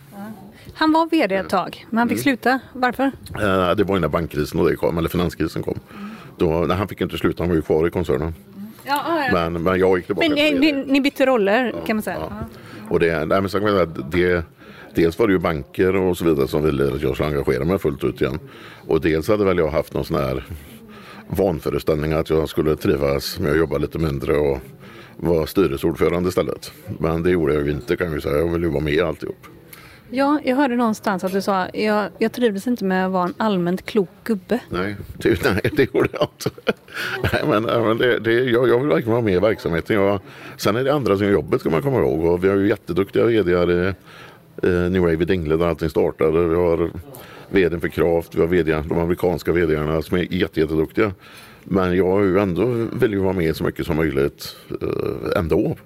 Han 0.78 0.92
var 0.92 1.06
vd 1.06 1.34
ett 1.34 1.48
tag, 1.48 1.86
men 1.90 1.98
han 1.98 2.08
fick 2.08 2.16
Mm. 2.16 2.22
sluta. 2.22 2.60
Varför? 2.72 3.04
Eh, 3.40 3.74
Det 3.76 3.84
var 3.84 3.96
innan 3.96 4.10
bankkrisen 4.10 4.60
och 4.60 4.68
det 4.70 4.76
kom, 4.76 4.98
eller 4.98 5.08
finanskrisen 5.08 5.62
kom. 5.62 5.78
Då, 6.36 6.64
nej, 6.68 6.76
han 6.76 6.88
fick 6.88 7.00
inte 7.00 7.18
sluta, 7.18 7.42
han 7.42 7.48
var 7.48 7.56
ju 7.56 7.62
kvar 7.62 7.86
i 7.86 7.90
koncernen. 7.90 8.34
Ja, 8.84 9.02
ja. 9.06 9.32
Men, 9.50 9.62
men 9.62 9.78
jag 9.80 9.96
gick 9.98 10.06
tillbaka. 10.06 10.28
Men 10.28 10.34
ni, 10.36 10.50
vd. 10.54 10.72
ni, 10.72 10.92
ni 10.92 11.00
bytte 11.00 11.26
roller 11.26 11.74
kan 11.86 11.96
man 11.96 12.02
säga. 12.02 12.46
Och 12.90 13.00
det, 13.00 13.24
nej, 13.24 13.40
men 13.40 13.48
så 13.48 13.60
kan 13.60 13.74
man 13.74 13.94
säga 13.94 14.06
det, 14.10 14.42
dels 14.94 15.18
var 15.18 15.26
det 15.26 15.32
ju 15.32 15.38
banker 15.38 15.96
och 15.96 16.18
så 16.18 16.24
vidare 16.24 16.48
som 16.48 16.62
ville 16.64 16.94
att 16.94 17.02
jag 17.02 17.14
skulle 17.14 17.28
engagera 17.28 17.64
mig 17.64 17.78
fullt 17.78 18.04
ut 18.04 18.20
igen. 18.20 18.38
Och 18.86 19.00
dels 19.00 19.28
hade 19.28 19.44
väl 19.44 19.58
jag 19.58 19.68
haft 19.70 19.94
någon 19.94 20.04
sån 20.04 20.16
här 20.16 20.44
vanföreställning 21.28 22.12
att 22.12 22.30
jag 22.30 22.48
skulle 22.48 22.76
trivas 22.76 23.38
med 23.38 23.50
att 23.52 23.58
jobba 23.58 23.78
lite 23.78 23.98
mindre 23.98 24.36
och 24.36 24.58
vara 25.16 25.46
styrelseordförande 25.46 26.28
istället. 26.28 26.72
Men 26.98 27.22
det 27.22 27.30
gjorde 27.30 27.54
jag 27.54 27.64
ju 27.66 27.70
inte 27.72 27.96
kan 27.96 28.06
jag 28.06 28.14
ju 28.14 28.20
säga. 28.20 28.38
Jag 28.38 28.52
ville 28.52 28.66
ju 28.66 28.72
vara 28.72 28.82
med 28.84 28.92
i 28.92 29.00
alltihop. 29.00 29.46
Ja, 30.10 30.40
jag 30.44 30.56
hörde 30.56 30.76
någonstans 30.76 31.24
att 31.24 31.32
du 31.32 31.42
sa 31.42 31.68
jag, 31.74 32.10
jag 32.18 32.32
trivdes 32.32 32.66
inte 32.66 32.84
med 32.84 33.06
att 33.06 33.12
vara 33.12 33.24
en 33.24 33.34
allmänt 33.36 33.86
klok 33.86 34.08
gubbe. 34.24 34.60
Nej, 34.70 34.96
det, 35.16 35.44
nej, 35.44 35.60
det 35.76 35.94
gjorde 35.94 36.08
jag 36.12 36.28
inte. 36.34 36.50
Nej, 37.32 37.42
men, 37.48 37.62
men 37.62 37.98
det, 37.98 38.18
det, 38.18 38.32
jag, 38.32 38.68
jag 38.68 38.78
vill 38.78 38.88
verkligen 38.88 39.12
vara 39.12 39.22
med 39.22 39.34
i 39.34 39.38
verksamheten. 39.38 39.96
Jag, 39.96 40.20
sen 40.56 40.76
är 40.76 40.84
det 40.84 40.94
andra 40.94 41.16
som 41.16 41.26
gör 41.26 41.32
jobbet 41.32 41.60
ska 41.60 41.70
man 41.70 41.82
komma 41.82 41.98
ihåg. 41.98 42.24
Och 42.24 42.44
vi 42.44 42.48
har 42.48 42.56
ju 42.56 42.68
jätteduktiga 42.68 43.24
vd 43.24 43.52
i 43.52 43.86
eh, 44.62 44.90
New 44.90 45.02
Wave 45.02 45.12
i 45.12 45.24
Dingle 45.24 45.56
där 45.56 45.66
allting 45.66 45.90
startade. 45.90 46.48
Vi 46.48 46.54
har 46.54 46.90
vd 47.50 47.80
för 47.80 47.88
Kraft, 47.88 48.34
vi 48.34 48.40
har 48.40 48.48
VD, 48.48 48.82
de 48.88 48.98
amerikanska 48.98 49.52
vdarna 49.52 50.02
som 50.02 50.18
är 50.18 50.32
jätte, 50.32 50.60
jätteduktiga. 50.60 51.12
Men 51.64 51.96
jag 51.96 52.20
är 52.20 52.24
ju 52.24 52.38
ändå 52.38 52.64
vill 52.92 53.12
ju 53.12 53.18
vara 53.18 53.32
med 53.32 53.56
så 53.56 53.64
mycket 53.64 53.86
som 53.86 53.96
möjligt 53.96 54.56
eh, 54.82 55.38
ändå. 55.38 55.76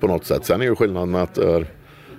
På 0.00 0.06
något 0.06 0.24
sätt. 0.24 0.44
Sen 0.44 0.60
är 0.60 0.64
ju 0.64 0.76
skillnaden 0.76 1.14
att 1.14 1.38
eh, 1.38 1.60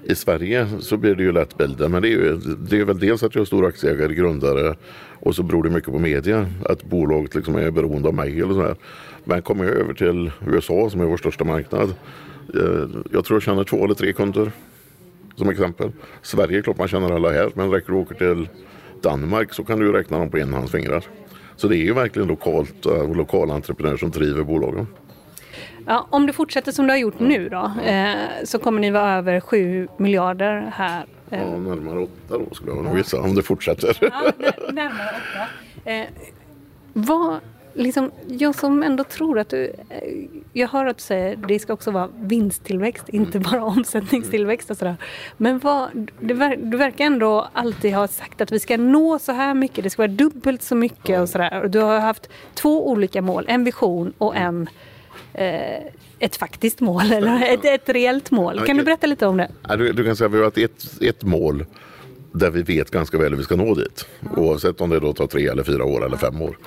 i 0.09 0.15
Sverige 0.15 0.67
så 0.79 0.97
blir 0.97 1.15
det 1.15 1.23
ju 1.23 1.31
lätt 1.31 1.57
bilden. 1.57 1.91
Men 1.91 2.01
det 2.01 2.07
är 2.07 2.11
ju 2.11 2.37
det 2.69 2.79
är 2.79 2.85
väl 2.85 2.99
dels 2.99 3.23
att 3.23 3.35
jag 3.35 3.41
är 3.41 3.45
stor 3.45 3.65
aktieägare, 3.65 4.13
grundare 4.13 4.75
och 5.19 5.35
så 5.35 5.43
beror 5.43 5.63
det 5.63 5.69
mycket 5.69 5.91
på 5.93 5.99
media. 5.99 6.47
Att 6.65 6.83
bolaget 6.83 7.35
liksom 7.35 7.55
är 7.55 7.71
beroende 7.71 8.07
av 8.07 8.13
mig 8.15 8.41
eller 8.41 8.53
så 8.53 8.61
här. 8.61 8.75
Men 9.23 9.41
kommer 9.41 9.63
jag 9.65 9.73
över 9.73 9.93
till 9.93 10.31
USA 10.47 10.89
som 10.89 11.01
är 11.01 11.05
vår 11.05 11.17
största 11.17 11.43
marknad. 11.43 11.89
eh, 12.55 12.89
Jag 13.11 13.25
tror 13.25 13.35
jag 13.35 13.41
känner 13.43 13.63
två 13.63 13.85
eller 13.85 13.93
tre 13.95 14.13
kunder 14.13 14.51
som 15.35 15.49
exempel. 15.49 15.91
Sverige 16.21 16.57
är 16.57 16.61
klart 16.61 16.77
man 16.77 16.87
känner 16.87 17.11
alla 17.11 17.29
här 17.31 17.51
men 17.53 17.71
räcker 17.71 17.93
du 17.93 17.99
åker 17.99 18.15
till 18.15 18.49
Danmark 19.03 19.53
så 19.53 19.63
kan 19.63 19.79
du 19.79 19.85
ju 19.85 19.91
räkna 19.91 20.19
dem 20.19 20.29
på 20.29 20.37
en 20.37 20.53
hands 20.53 20.71
fingrar. 20.71 21.03
Så 21.55 21.67
det 21.67 21.77
är 21.77 21.83
ju 21.85 21.93
verkligen 21.93 22.27
lokalt, 22.27 22.85
eh, 22.85 22.91
och 22.91 23.15
lokala 23.15 23.53
entreprenörer 23.53 23.97
som 23.97 24.11
driver 24.11 24.43
bolagen. 24.43 24.87
Ja, 25.87 26.07
om 26.09 26.25
du 26.27 26.33
fortsätter 26.33 26.71
som 26.71 26.87
du 26.87 26.93
har 26.93 26.97
gjort 26.97 27.19
nu 27.19 27.49
då, 27.49 27.71
eh, 27.85 28.15
så 28.43 28.59
kommer 28.59 28.81
ni 28.81 28.91
vara 28.91 29.13
över 29.17 29.39
7 29.39 29.87
miljarder 29.97 30.71
här. 30.75 31.05
Eh, 31.31 31.39
Ja, 31.41 31.57
närmare 31.57 31.99
åtta 31.99 32.37
då 32.49 32.55
skulle 32.55 32.71
jag 32.71 32.83
nog 32.83 32.97
gissa 32.97 33.21
om 33.21 33.35
det 33.35 33.43
fortsätter. 33.43 33.97
Ja, 34.01 34.31
nä- 34.37 34.71
närmare 34.73 35.09
åtta. 35.09 35.91
Eh, 35.91 36.05
vad, 36.93 37.39
liksom, 37.73 38.11
jag 38.27 38.55
som 38.55 38.83
ändå 38.83 39.03
tror 39.03 39.39
att 39.39 39.49
du... 39.49 39.65
Eh, 39.89 40.25
jag 40.53 40.67
hör 40.67 40.85
att 40.85 40.97
du 40.97 41.01
säger 41.03 41.33
att 41.33 41.47
det 41.47 41.59
ska 41.59 41.73
också 41.73 41.91
vara 41.91 42.09
vinsttillväxt, 42.15 43.09
inte 43.09 43.39
bara 43.39 43.63
omsättningstillväxt 43.63 44.71
och 44.71 44.77
sådär. 44.77 44.95
Men 45.37 45.59
vad, 45.59 46.09
du 46.19 46.33
verkar 46.77 47.05
ändå 47.05 47.47
alltid 47.53 47.93
ha 47.93 48.07
sagt 48.07 48.41
att 48.41 48.51
vi 48.51 48.59
ska 48.59 48.77
nå 48.77 49.19
så 49.19 49.31
här 49.31 49.53
mycket, 49.53 49.83
det 49.83 49.89
ska 49.89 50.01
vara 50.01 50.11
dubbelt 50.11 50.61
så 50.61 50.75
mycket 50.75 51.21
och 51.21 51.29
sådär. 51.29 51.67
Du 51.67 51.79
har 51.79 51.99
haft 51.99 52.29
två 52.53 52.89
olika 52.89 53.21
mål, 53.21 53.45
en 53.47 53.63
vision 53.63 54.13
och 54.17 54.35
en 54.35 54.61
eh, 54.61 54.71
ett 56.19 56.35
faktiskt 56.35 56.79
mål 56.79 57.11
eller 57.11 57.53
ett, 57.53 57.65
ett 57.65 57.89
reellt 57.89 58.31
mål. 58.31 58.61
Kan 58.65 58.77
du 58.77 58.83
berätta 58.83 59.07
lite 59.07 59.27
om 59.27 59.37
det? 59.37 59.51
Du, 59.77 59.91
du 59.91 60.03
kan 60.03 60.15
säga 60.15 60.27
att 60.27 60.33
vi 60.33 60.41
har 60.41 60.65
ett, 60.65 61.01
ett 61.01 61.23
mål 61.23 61.65
där 62.31 62.51
vi 62.51 62.61
vet 62.61 62.91
ganska 62.91 63.17
väl 63.17 63.29
hur 63.29 63.37
vi 63.37 63.43
ska 63.43 63.55
nå 63.55 63.75
dit. 63.75 64.05
Oavsett 64.35 64.81
om 64.81 64.89
det 64.89 64.99
då 64.99 65.13
tar 65.13 65.27
tre 65.27 65.47
eller 65.47 65.63
fyra 65.63 65.83
år 65.83 66.05
eller 66.05 66.17
fem 66.17 66.41
år. 66.41 66.57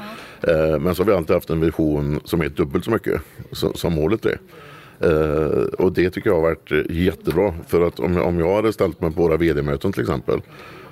Eh, 0.43 0.79
men 0.79 0.95
så 0.95 1.03
har 1.03 1.07
vi 1.07 1.13
alltid 1.13 1.35
haft 1.35 1.51
en 1.51 1.61
vision 1.61 2.21
som 2.25 2.41
är 2.41 2.49
dubbelt 2.49 2.85
så 2.85 2.91
mycket 2.91 3.21
som 3.75 3.93
målet 3.93 4.27
är. 4.27 4.39
Uh, 5.05 5.65
och 5.79 5.93
det 5.93 6.11
tycker 6.11 6.31
jag 6.31 6.35
har 6.35 6.43
varit 6.43 6.91
jättebra. 6.91 7.55
För 7.69 7.87
att 7.87 8.01
om, 8.01 8.17
om 8.17 8.39
jag 8.39 8.55
hade 8.55 8.73
ställt 8.73 9.01
mig 9.01 9.13
på 9.13 9.23
våra 9.23 9.37
vd-möten 9.37 9.93
till 9.93 10.03
exempel 10.03 10.41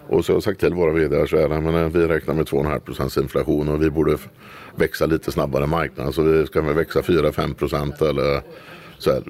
och 0.09 0.25
så 0.25 0.33
har 0.33 0.37
jag 0.37 0.43
sagt 0.43 0.61
till 0.61 0.75
våra 0.75 0.93
vd 0.93 1.27
så 1.27 1.37
här, 1.37 1.49
men 1.49 1.75
eh, 1.75 1.89
vi 1.89 2.07
räknar 2.07 2.35
med 2.35 2.47
2,5 2.47 2.81
procents 2.81 3.17
inflation 3.17 3.69
och 3.69 3.83
vi 3.83 3.91
borde 3.91 4.17
växa 4.75 5.07
lite 5.07 5.33
snabbare 5.33 5.65
än 5.65 5.71
marknaden. 5.71 6.13
Så 6.13 6.23
vi 6.23 6.47
ska 6.47 6.63
väl 6.63 6.75
växa 6.75 7.01
4-5 7.01 7.55
procent 7.55 8.03
eller 8.03 8.43
så 8.99 9.13
här. 9.13 9.23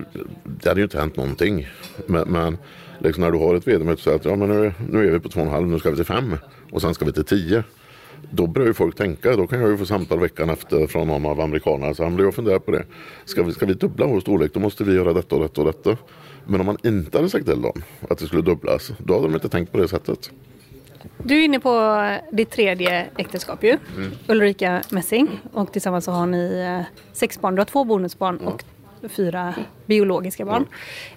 Det 0.44 0.68
hade 0.68 0.80
ju 0.80 0.84
inte 0.84 0.98
hänt 0.98 1.16
någonting. 1.16 1.68
Men, 2.06 2.28
men 2.28 2.58
liksom 2.98 3.24
när 3.24 3.30
du 3.30 3.38
har 3.38 3.54
ett 3.54 3.68
vd-möte 3.68 3.92
och 3.92 4.00
säger 4.00 4.16
att 4.16 4.24
ja, 4.24 4.36
men 4.36 4.48
nu, 4.48 4.72
nu 4.90 5.06
är 5.06 5.12
vi 5.12 5.20
på 5.20 5.28
2,5, 5.28 5.66
nu 5.66 5.78
ska 5.78 5.90
vi 5.90 5.96
till 5.96 6.04
5 6.04 6.36
och 6.72 6.80
sen 6.82 6.94
ska 6.94 7.04
vi 7.04 7.12
till 7.12 7.24
10. 7.24 7.64
Då 8.30 8.46
börjar 8.46 8.68
ju 8.68 8.74
folk 8.74 8.96
tänka, 8.96 9.36
då 9.36 9.46
kan 9.46 9.60
jag 9.60 9.70
ju 9.70 9.76
få 9.76 9.86
samtal 9.86 10.20
veckan 10.20 10.50
efter 10.50 10.86
från 10.86 11.08
någon 11.08 11.26
av 11.26 11.40
amerikanerna. 11.40 11.94
Så 11.94 12.04
han 12.04 12.16
blir 12.16 12.26
och 12.26 12.34
funderar 12.34 12.58
på 12.58 12.70
det. 12.70 12.84
Ska 13.24 13.42
vi, 13.42 13.52
ska 13.52 13.66
vi 13.66 13.74
dubbla 13.74 14.06
vår 14.06 14.20
storlek 14.20 14.54
då 14.54 14.60
måste 14.60 14.84
vi 14.84 14.94
göra 14.94 15.12
detta 15.12 15.36
och 15.36 15.42
detta 15.42 15.60
och 15.60 15.66
detta. 15.66 15.96
Men 16.46 16.60
om 16.60 16.66
man 16.66 16.76
inte 16.84 17.18
hade 17.18 17.30
sagt 17.30 17.46
till 17.46 17.62
dem 17.62 17.82
att 18.08 18.18
det 18.18 18.26
skulle 18.26 18.42
dubblas, 18.42 18.92
då 18.98 19.14
hade 19.14 19.26
de 19.26 19.34
inte 19.34 19.48
tänkt 19.48 19.72
på 19.72 19.78
det 19.78 19.88
sättet. 19.88 20.30
Du 21.18 21.38
är 21.38 21.44
inne 21.44 21.60
på 21.60 22.02
ditt 22.32 22.50
tredje 22.50 23.06
äktenskap 23.16 23.64
ju. 23.64 23.78
Mm. 23.96 24.12
Ulrika 24.26 24.82
Messing. 24.90 25.40
Och 25.52 25.72
tillsammans 25.72 26.04
så 26.04 26.10
har 26.10 26.26
ni 26.26 26.58
eh, 26.58 26.96
sex 27.12 27.40
barn. 27.40 27.54
Du 27.54 27.60
har 27.60 27.66
två 27.66 27.84
bonusbarn 27.84 28.40
ja. 28.44 28.48
och 28.50 28.64
fyra 29.10 29.54
biologiska 29.86 30.44
barn. 30.44 30.66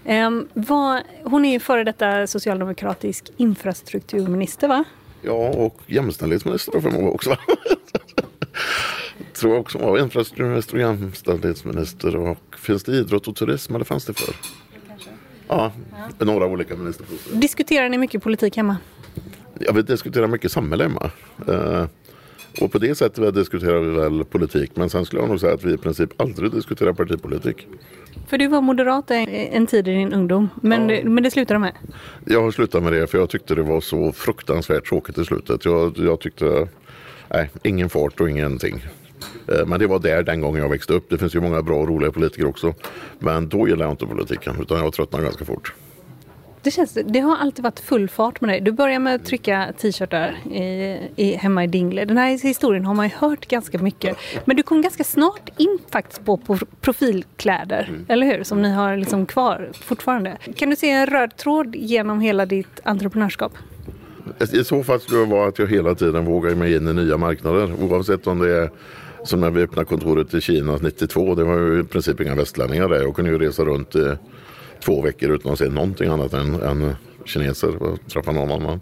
Ja. 0.03 0.27
Um, 0.27 0.47
vad, 0.53 1.01
hon 1.23 1.45
är 1.45 1.51
ju 1.51 1.59
före 1.59 1.83
detta 1.83 2.27
socialdemokratisk 2.27 3.25
infrastrukturminister 3.37 4.67
va? 4.67 4.83
Ja, 5.21 5.49
och 5.49 5.79
jämställdhetsminister 5.87 6.81
för 6.81 6.91
många 6.91 7.09
också. 7.09 7.37
Tror 9.33 9.53
jag 9.53 9.61
också 9.61 9.77
var 9.77 9.99
infrastrukturminister 9.99 10.75
och 10.75 10.81
jämställdhetsminister. 10.81 12.15
Och 12.15 12.55
finns 12.57 12.83
det 12.83 12.91
idrott 12.91 13.27
och 13.27 13.35
turism 13.35 13.75
eller 13.75 13.85
fanns 13.85 14.05
det 14.05 14.13
för? 14.13 14.35
Ja, 15.47 15.71
ja, 16.19 16.25
några 16.25 16.45
olika 16.45 16.75
ministerposter. 16.75 17.35
Diskuterar 17.35 17.89
ni 17.89 17.97
mycket 17.97 18.23
politik 18.23 18.57
hemma? 18.57 18.77
Ja, 19.59 19.71
vi 19.71 19.81
diskuterar 19.81 20.27
mycket 20.27 20.51
samhälle 20.51 20.83
hemma. 20.83 21.11
Uh, 21.49 21.85
och 22.61 22.71
på 22.71 22.77
det 22.77 22.95
sättet 22.95 23.35
diskuterar 23.35 23.79
vi 23.79 23.89
väl 23.89 24.25
politik. 24.25 24.71
Men 24.75 24.89
sen 24.89 25.05
skulle 25.05 25.21
jag 25.21 25.29
nog 25.29 25.39
säga 25.39 25.53
att 25.53 25.63
vi 25.63 25.73
i 25.73 25.77
princip 25.77 26.21
aldrig 26.21 26.51
diskuterar 26.51 26.93
partipolitik. 26.93 27.67
För 28.27 28.37
du 28.37 28.47
var 28.47 28.61
moderat 28.61 29.11
en 29.11 29.67
tid 29.67 29.87
i 29.87 29.91
din 29.91 30.13
ungdom, 30.13 30.49
men, 30.61 30.89
ja. 30.89 31.01
men 31.03 31.23
det 31.23 31.31
slutade 31.31 31.59
med? 31.59 31.73
Jag 32.25 32.41
har 32.41 32.51
slutat 32.51 32.83
med 32.83 32.93
det 32.93 33.07
för 33.07 33.17
jag 33.17 33.29
tyckte 33.29 33.55
det 33.55 33.63
var 33.63 33.81
så 33.81 34.11
fruktansvärt 34.11 34.85
tråkigt 34.85 35.17
i 35.17 35.25
slutet. 35.25 35.65
Jag, 35.65 35.97
jag 35.97 36.19
tyckte, 36.19 36.67
nej, 37.29 37.49
ingen 37.63 37.89
fart 37.89 38.19
och 38.19 38.29
ingenting. 38.29 38.85
Eh, 39.47 39.65
men 39.65 39.79
det 39.79 39.87
var 39.87 39.99
där 39.99 40.23
den 40.23 40.41
gången 40.41 40.61
jag 40.61 40.69
växte 40.69 40.93
upp. 40.93 41.09
Det 41.09 41.17
finns 41.17 41.35
ju 41.35 41.41
många 41.41 41.61
bra 41.61 41.75
och 41.75 41.87
roliga 41.87 42.11
politiker 42.11 42.45
också. 42.45 42.73
Men 43.19 43.49
då 43.49 43.67
gillade 43.67 43.83
jag 43.83 43.93
inte 43.93 44.05
politiken 44.05 44.55
utan 44.61 44.77
jag 44.77 44.93
tröttnade 44.93 45.23
ganska 45.23 45.45
fort. 45.45 45.73
Det, 46.63 46.71
känns, 46.71 46.97
det 47.05 47.19
har 47.19 47.37
alltid 47.37 47.63
varit 47.63 47.79
full 47.79 48.09
fart 48.09 48.41
med 48.41 48.49
dig. 48.49 48.61
Du 48.61 48.71
börjar 48.71 48.99
med 48.99 49.15
att 49.15 49.25
trycka 49.25 49.73
t-shirtar 49.77 50.37
i, 50.51 50.97
i, 51.15 51.33
hemma 51.33 51.63
i 51.63 51.67
Dingle. 51.67 52.05
Den 52.05 52.17
här 52.17 52.43
historien 52.43 52.85
har 52.85 52.93
man 52.93 53.07
ju 53.07 53.15
hört 53.15 53.47
ganska 53.47 53.77
mycket. 53.77 54.17
Men 54.45 54.57
du 54.57 54.63
kom 54.63 54.81
ganska 54.81 55.03
snart 55.03 55.49
in 55.57 55.79
faktiskt 55.89 56.25
på, 56.25 56.37
på 56.37 56.57
profilkläder, 56.81 57.85
mm. 57.89 58.05
eller 58.09 58.27
hur? 58.27 58.43
Som 58.43 58.61
ni 58.61 58.71
har 58.71 58.97
liksom 58.97 59.25
kvar 59.25 59.69
fortfarande. 59.73 60.37
Kan 60.55 60.69
du 60.69 60.75
se 60.75 60.89
en 60.89 61.05
röd 61.05 61.37
tråd 61.37 61.75
genom 61.75 62.21
hela 62.21 62.45
ditt 62.45 62.79
entreprenörskap? 62.83 63.53
I 64.53 64.63
så 64.63 64.83
fall 64.83 64.99
skulle 64.99 65.19
det 65.19 65.25
vara 65.25 65.47
att 65.47 65.59
jag 65.59 65.67
hela 65.67 65.95
tiden 65.95 66.25
vågar 66.25 66.55
mig 66.55 66.75
in 66.75 66.87
i 66.87 66.93
nya 66.93 67.17
marknader. 67.17 67.83
Oavsett 67.83 68.27
om 68.27 68.39
det 68.39 68.57
är 68.57 68.69
som 69.23 69.39
när 69.39 69.49
vi 69.49 69.63
öppnade 69.63 69.85
kontoret 69.85 70.33
i 70.33 70.41
Kina 70.41 70.77
92. 70.81 71.35
Det 71.35 71.43
var 71.43 71.57
ju 71.57 71.79
i 71.79 71.83
princip 71.83 72.21
inga 72.21 72.35
västlänningar 72.35 72.89
där. 72.89 73.01
Jag 73.01 73.15
kunde 73.15 73.31
ju 73.31 73.37
resa 73.37 73.65
runt 73.65 73.95
i 73.95 74.17
två 74.85 75.01
veckor 75.01 75.31
utan 75.31 75.51
att 75.51 75.57
se 75.57 75.69
någonting 75.69 76.09
annat 76.09 76.33
än, 76.33 76.61
än 76.61 76.95
kineser 77.25 77.83
och 77.83 77.99
träffa 78.07 78.31
någon 78.31 78.51
annan. 78.51 78.81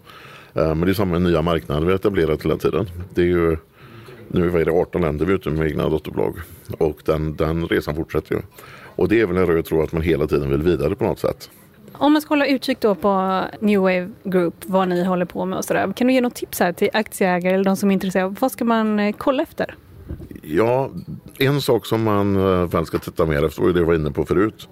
Men 0.53 0.81
det 0.81 0.91
är 0.91 0.93
samma 0.93 1.11
med 1.11 1.21
nya 1.21 1.41
marknader 1.41 1.87
vi 1.87 1.93
etablerat 1.93 2.45
hela 2.45 2.57
tiden. 2.57 2.85
Det 3.13 3.21
är 3.21 3.25
ju, 3.25 3.57
nu 4.27 4.59
är 4.59 4.65
det 4.65 4.71
18 4.71 5.01
länder 5.01 5.25
vi 5.25 5.31
är 5.31 5.35
ute 5.35 5.49
med 5.49 5.67
egna 5.67 5.89
dotterbolag 5.89 6.35
och 6.77 7.01
den, 7.05 7.35
den 7.35 7.67
resan 7.67 7.95
fortsätter 7.95 8.35
ju. 8.35 8.41
Och 8.95 9.07
det 9.07 9.21
är 9.21 9.25
väl 9.25 9.37
en 9.37 9.45
röd 9.45 9.65
tråd 9.65 9.83
att 9.83 9.91
man 9.91 10.01
hela 10.01 10.27
tiden 10.27 10.49
vill 10.49 10.61
vidare 10.61 10.95
på 10.95 11.03
något 11.03 11.19
sätt. 11.19 11.49
Om 11.91 12.13
man 12.13 12.21
ska 12.21 12.29
hålla 12.29 12.47
utkik 12.47 12.79
då 12.79 12.95
på 12.95 13.41
New 13.59 13.79
Wave 13.79 14.09
Group, 14.23 14.53
vad 14.65 14.87
ni 14.87 15.03
håller 15.03 15.25
på 15.25 15.45
med 15.45 15.57
och 15.57 15.65
sådär. 15.65 15.93
Kan 15.95 16.07
du 16.07 16.13
ge 16.13 16.21
något 16.21 16.35
tips 16.35 16.59
här 16.59 16.73
till 16.73 16.89
aktieägare 16.93 17.53
eller 17.53 17.63
de 17.63 17.75
som 17.75 17.89
är 17.89 17.93
intresserade? 17.93 18.35
Vad 18.39 18.51
ska 18.51 18.65
man 18.65 18.99
eh, 18.99 19.15
kolla 19.17 19.43
efter? 19.43 19.75
Ja, 20.51 20.91
en 21.37 21.61
sak 21.61 21.85
som 21.85 22.03
man 22.03 22.35
eh, 22.35 22.65
väl 22.65 22.85
ska 22.85 22.97
titta 22.99 23.25
mer 23.25 23.45
efter 23.45 23.61
var 23.61 23.69
det 23.69 23.79
jag 23.79 23.85
var 23.85 23.95
inne 23.95 24.11
på 24.11 24.25
förut. 24.25 24.67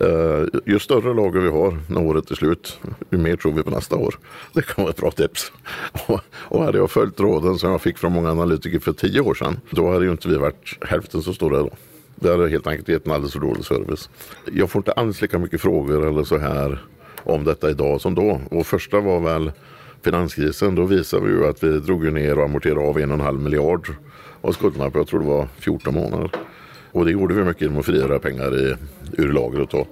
Eh, 0.00 0.60
ju 0.66 0.78
större 0.78 1.14
lager 1.14 1.40
vi 1.40 1.48
har 1.48 1.78
när 1.88 2.02
året 2.02 2.30
är 2.30 2.34
slut, 2.34 2.78
ju 3.10 3.18
mer 3.18 3.36
tror 3.36 3.52
vi 3.52 3.62
på 3.62 3.70
nästa 3.70 3.96
år. 3.96 4.18
Det 4.52 4.66
kan 4.66 4.84
vara 4.84 4.90
ett 4.90 5.00
bra 5.00 5.10
tips. 5.10 5.52
Och, 6.06 6.20
och 6.34 6.64
hade 6.64 6.78
jag 6.78 6.90
följt 6.90 7.20
råden 7.20 7.58
som 7.58 7.70
jag 7.70 7.80
fick 7.82 7.98
från 7.98 8.12
många 8.12 8.30
analytiker 8.30 8.78
för 8.78 8.92
tio 8.92 9.20
år 9.20 9.34
sedan, 9.34 9.60
då 9.70 9.92
hade 9.92 10.04
ju 10.04 10.10
inte 10.10 10.28
vi 10.28 10.36
varit 10.36 10.78
hälften 10.80 11.22
så 11.22 11.34
stora 11.34 11.58
då. 11.58 11.70
Det 12.14 12.30
hade 12.30 12.48
helt 12.48 12.66
enkelt 12.66 12.88
gett 12.88 13.06
en 13.06 13.12
alldeles 13.12 13.32
för 13.32 13.40
dålig 13.40 13.64
service. 13.64 14.10
Jag 14.52 14.70
får 14.70 14.80
inte 14.80 14.92
alls 14.92 15.22
lika 15.22 15.38
mycket 15.38 15.60
frågor 15.60 16.08
eller 16.08 16.24
så 16.24 16.38
här 16.38 16.84
om 17.22 17.44
detta 17.44 17.70
idag 17.70 18.00
som 18.00 18.14
då. 18.14 18.40
Och 18.50 18.66
första 18.66 19.00
var 19.00 19.20
väl 19.20 19.52
finanskrisen. 20.04 20.74
Då 20.74 20.84
visade 20.84 21.26
vi 21.26 21.32
ju 21.32 21.46
att 21.46 21.64
vi 21.64 21.80
drog 21.80 22.12
ner 22.12 22.38
och 22.38 22.44
amorterade 22.44 22.80
av 22.80 22.98
en 22.98 23.10
och 23.10 23.18
en 23.18 23.24
halv 23.24 23.40
miljard 23.40 23.94
av 24.42 24.52
skulderna 24.52 24.90
på, 24.90 24.98
jag 24.98 25.06
tror 25.06 25.20
det 25.20 25.26
var 25.26 25.48
14 25.58 25.94
månader. 25.94 26.30
Och 26.92 27.04
det 27.04 27.10
gjorde 27.10 27.34
vi 27.34 27.44
mycket 27.44 27.62
genom 27.62 27.78
att 27.78 27.86
frigöra 27.86 28.18
pengar 28.18 28.58
i, 28.58 28.74
ur 29.12 29.32
lagret. 29.32 29.70
Då. 29.70 29.86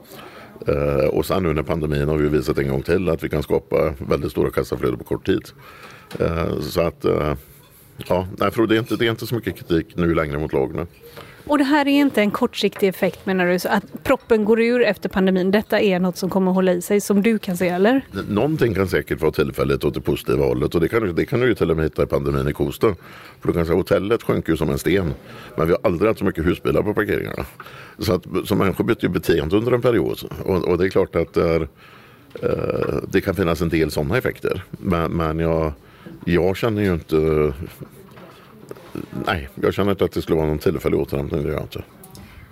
Eh, 0.66 1.06
och 1.06 1.26
sen 1.26 1.42
nu 1.42 1.52
när 1.52 1.62
pandemin 1.62 2.08
har 2.08 2.16
vi 2.16 2.28
visat 2.28 2.58
en 2.58 2.68
gång 2.68 2.82
till 2.82 3.08
att 3.08 3.24
vi 3.24 3.28
kan 3.28 3.42
skapa 3.42 3.94
väldigt 3.98 4.30
stora 4.30 4.50
kassaflöden 4.50 4.98
på 4.98 5.04
kort 5.04 5.26
tid. 5.26 5.42
Eh, 6.18 6.60
så 6.60 6.80
att, 6.80 7.04
eh, 7.04 7.34
ja, 8.08 8.26
nej, 8.38 8.50
för 8.50 8.66
det, 8.66 8.74
är 8.74 8.78
inte, 8.78 8.96
det 8.96 9.06
är 9.06 9.10
inte 9.10 9.26
så 9.26 9.34
mycket 9.34 9.56
kritik 9.56 9.96
nu 9.96 10.14
längre 10.14 10.38
mot 10.38 10.52
lagren. 10.52 10.86
Och 11.46 11.58
det 11.58 11.64
här 11.64 11.88
är 11.88 12.00
inte 12.00 12.20
en 12.20 12.30
kortsiktig 12.30 12.88
effekt 12.88 13.26
menar 13.26 13.46
du? 13.46 13.58
Så 13.58 13.68
att 13.68 14.02
proppen 14.02 14.44
går 14.44 14.60
ur 14.60 14.82
efter 14.82 15.08
pandemin. 15.08 15.50
Detta 15.50 15.80
är 15.80 15.98
något 15.98 16.16
som 16.16 16.30
kommer 16.30 16.50
att 16.50 16.54
hålla 16.54 16.72
i 16.72 16.82
sig 16.82 17.00
som 17.00 17.22
du 17.22 17.38
kan 17.38 17.56
se 17.56 17.68
eller? 17.68 18.04
Någonting 18.28 18.74
kan 18.74 18.88
säkert 18.88 19.20
vara 19.20 19.32
tillfälligt 19.32 19.84
åt 19.84 19.94
det 19.94 20.00
positiva 20.00 20.44
hållet 20.44 20.74
och 20.74 20.80
det 20.80 20.88
kan, 20.88 21.14
det 21.14 21.26
kan 21.26 21.40
du 21.40 21.46
ju 21.46 21.54
till 21.54 21.70
och 21.70 21.76
med 21.76 21.84
hitta 21.84 22.02
i 22.02 22.06
pandemin 22.06 22.48
i 22.48 22.52
Kosta. 22.52 22.94
För 23.40 23.48
du 23.48 23.52
kan 23.52 23.66
säga 23.66 23.76
hotellet 23.76 24.22
sjönk 24.22 24.48
ju 24.48 24.56
som 24.56 24.70
en 24.70 24.78
sten. 24.78 25.14
Men 25.56 25.66
vi 25.66 25.72
har 25.72 25.80
aldrig 25.82 26.08
haft 26.08 26.18
så 26.18 26.24
mycket 26.24 26.46
husbilar 26.46 26.82
på 26.82 26.94
parkeringarna. 26.94 27.46
Så, 27.98 28.14
att, 28.14 28.26
så 28.44 28.54
människor 28.54 28.84
bytte 28.84 29.06
ju 29.06 29.12
beteende 29.12 29.56
under 29.56 29.72
en 29.72 29.82
period. 29.82 30.18
Och, 30.44 30.68
och 30.68 30.78
det 30.78 30.84
är 30.84 30.88
klart 30.88 31.16
att 31.16 31.34
det, 31.34 31.48
är, 31.48 31.68
eh, 32.42 32.96
det 33.08 33.20
kan 33.20 33.34
finnas 33.34 33.60
en 33.60 33.68
del 33.68 33.90
sådana 33.90 34.18
effekter. 34.18 34.64
Men, 34.70 35.12
men 35.12 35.38
jag, 35.38 35.72
jag 36.24 36.56
känner 36.56 36.82
ju 36.82 36.94
inte 36.94 37.52
nej, 39.26 39.48
jag 39.54 39.74
känner 39.74 39.90
inte 39.90 40.04
att 40.04 40.12
det 40.12 40.22
skulle 40.22 40.36
vara 40.36 40.46
någon 40.46 40.58
tillfällig 40.58 41.00
återhämtning. 41.00 41.42
Det 41.42 41.48
gör 41.48 41.54
jag 41.54 41.64
inte. 41.64 41.82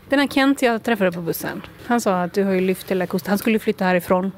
Den 0.09 0.19
här 0.19 0.27
Kent 0.27 0.63
jag 0.63 0.83
träffade 0.83 1.13
på 1.13 1.21
bussen. 1.21 1.63
Han 1.87 2.01
sa 2.01 2.23
att 2.23 2.33
du 2.33 2.45
har 2.45 2.53
ju 2.53 2.61
lyft 2.61 2.91
hela 2.91 3.07
kusten. 3.07 3.31
Han 3.31 3.39
skulle 3.39 3.59
flytta 3.59 3.85
härifrån. 3.85 4.33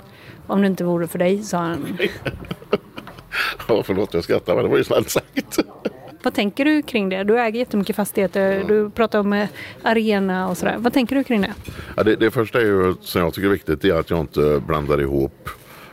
Om 0.46 0.60
det 0.60 0.66
inte 0.66 0.84
vore 0.84 1.08
för 1.08 1.18
dig, 1.18 1.42
sa 1.42 1.58
han. 1.58 1.98
ja, 3.68 3.82
förlåt 3.82 4.14
jag 4.14 4.24
skrattar 4.24 4.54
men 4.54 4.64
det 4.64 4.70
var 4.70 4.76
ju 4.78 4.84
snällt 4.84 5.10
sagt. 5.10 5.58
Vad 6.22 6.34
tänker 6.34 6.64
du 6.64 6.82
kring 6.82 7.08
det? 7.08 7.24
Du 7.24 7.40
äger 7.40 7.58
jättemycket 7.58 7.96
fastigheter. 7.96 8.52
Ja. 8.52 8.64
Du 8.64 8.90
pratar 8.90 9.18
om 9.18 9.32
eh, 9.32 9.48
arena 9.82 10.48
och 10.48 10.58
sådär. 10.58 10.76
Vad 10.78 10.92
tänker 10.92 11.16
du 11.16 11.24
kring 11.24 11.40
det? 11.40 11.54
Ja, 11.96 12.02
det, 12.02 12.16
det 12.16 12.30
första 12.30 12.60
är 12.60 12.64
ju, 12.64 12.94
som 13.00 13.20
jag 13.22 13.34
tycker 13.34 13.48
är 13.48 13.52
viktigt 13.52 13.84
är 13.84 13.94
att 13.94 14.10
jag 14.10 14.20
inte 14.20 14.62
blandar 14.66 15.00
ihop 15.00 15.48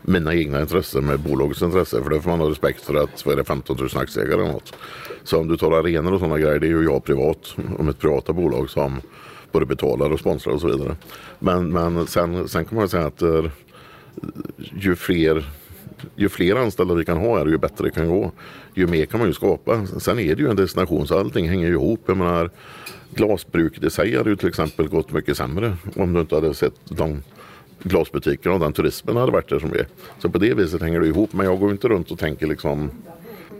mina 0.07 0.35
egna 0.35 0.61
intressen 0.61 1.05
med 1.05 1.19
bolagets 1.19 1.61
intresse. 1.61 2.03
För 2.03 2.09
det 2.09 2.21
får 2.21 2.29
man 2.29 2.39
ha 2.39 2.49
respekt 2.49 2.81
för 2.81 2.95
att 2.95 3.25
vad 3.25 3.33
är 3.33 3.37
det, 3.37 3.43
15 3.43 3.77
000 3.79 3.89
aktieägare 3.95 4.33
eller 4.33 4.51
något. 4.51 4.73
Så 5.23 5.39
om 5.39 5.47
du 5.47 5.57
tar 5.57 5.71
arenor 5.71 6.13
och 6.13 6.19
sådana 6.19 6.39
grejer, 6.39 6.59
det 6.59 6.67
är 6.67 6.69
ju 6.69 6.83
jag 6.83 7.03
privat. 7.03 7.55
Om 7.79 7.89
ett 7.89 7.99
privata 7.99 8.33
bolag 8.33 8.69
som 8.69 9.01
både 9.51 9.65
betalar 9.65 10.11
och 10.11 10.19
sponsrar 10.19 10.53
och 10.53 10.61
så 10.61 10.67
vidare. 10.67 10.95
Men, 11.39 11.71
men 11.71 12.07
sen, 12.07 12.47
sen 12.47 12.65
kan 12.65 12.77
man 12.77 12.89
säga 12.89 13.05
att 13.05 13.21
eh, 13.21 13.45
ju 14.57 14.95
fler 14.95 15.45
ju 16.15 16.29
fler 16.29 16.55
anställda 16.55 16.93
vi 16.93 17.05
kan 17.05 17.17
ha 17.17 17.37
här, 17.37 17.45
ju 17.45 17.57
bättre 17.57 17.85
det 17.85 17.91
kan 17.91 18.09
gå. 18.09 18.31
Ju 18.73 18.87
mer 18.87 19.05
kan 19.05 19.19
man 19.19 19.27
ju 19.29 19.33
skapa. 19.33 19.87
Sen 19.99 20.19
är 20.19 20.35
det 20.35 20.41
ju 20.41 20.49
en 20.49 20.55
destination 20.55 21.07
så 21.07 21.19
allting 21.19 21.49
hänger 21.49 21.67
ju 21.67 21.73
ihop. 21.73 22.03
Jag 22.05 22.17
menar, 22.17 22.49
glasbruket 23.13 23.83
i 23.83 23.89
sig 23.89 24.17
hade 24.17 24.29
ju 24.29 24.35
till 24.35 24.47
exempel 24.47 24.87
gått 24.87 25.11
mycket 25.11 25.37
sämre 25.37 25.77
om 25.95 26.13
du 26.13 26.19
inte 26.19 26.35
hade 26.35 26.53
sett 26.53 26.79
de 26.83 27.23
glasbutikerna 27.83 28.55
och 28.55 28.61
den 28.61 28.73
turismen 28.73 29.17
hade 29.17 29.31
varit 29.31 29.49
där 29.49 29.59
som 29.59 29.71
vi 29.71 29.79
är. 29.79 29.87
Så 30.19 30.29
på 30.29 30.37
det 30.37 30.53
viset 30.53 30.81
hänger 30.81 30.99
det 30.99 31.07
ihop. 31.07 31.33
Men 31.33 31.45
jag 31.45 31.59
går 31.59 31.71
inte 31.71 31.87
runt 31.87 32.11
och 32.11 32.19
tänker 32.19 32.47
liksom 32.47 32.91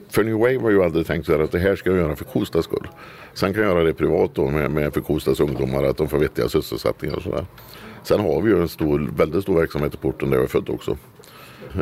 För 0.10 0.24
New 0.24 0.34
Wave 0.34 0.60
har 0.60 0.70
ju 0.70 0.84
aldrig 0.84 1.08
tänkt 1.08 1.26
så 1.26 1.32
här 1.32 1.40
att 1.40 1.52
det 1.52 1.60
här 1.60 1.76
ska 1.76 1.90
jag 1.90 2.00
göra 2.00 2.16
för 2.16 2.26
Kostas 2.26 2.66
skull. 2.66 2.88
Sen 3.34 3.54
kan 3.54 3.64
jag 3.64 3.72
göra 3.72 3.84
det 3.84 3.94
privat 3.94 4.32
då 4.34 4.50
med, 4.50 4.72
med 4.72 4.94
för 4.94 5.02
Kostas 5.02 5.40
ungdomar, 5.40 5.84
att 5.84 5.98
de 5.98 6.10
får 6.10 6.20
vettiga 6.20 6.50
sysselsättningar 6.50 7.16
och 7.16 7.24
sådär. 7.24 7.46
Sen 8.04 8.20
har 8.20 8.42
vi 8.42 8.52
ju 8.52 8.62
en 8.62 8.68
stor, 8.68 9.10
väldigt 9.18 9.44
stor 9.44 9.60
verksamhet 9.60 9.94
i 9.94 9.98
porten 9.98 10.30
där 10.30 10.38
jag 10.38 10.44
är 10.44 10.48
född 10.48 10.70
också. 10.70 10.98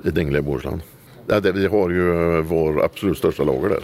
I 0.04 0.10
Dingle 0.10 0.40
i 0.40 0.42
Bohuslän. 0.42 0.82
Ja, 1.28 1.40
det, 1.40 1.52
vi 1.52 1.68
har 1.68 1.90
ju 1.90 2.42
vår 2.42 2.86
absolut 2.86 3.18
största 3.18 3.44
lager 3.44 3.70
där. 3.70 3.84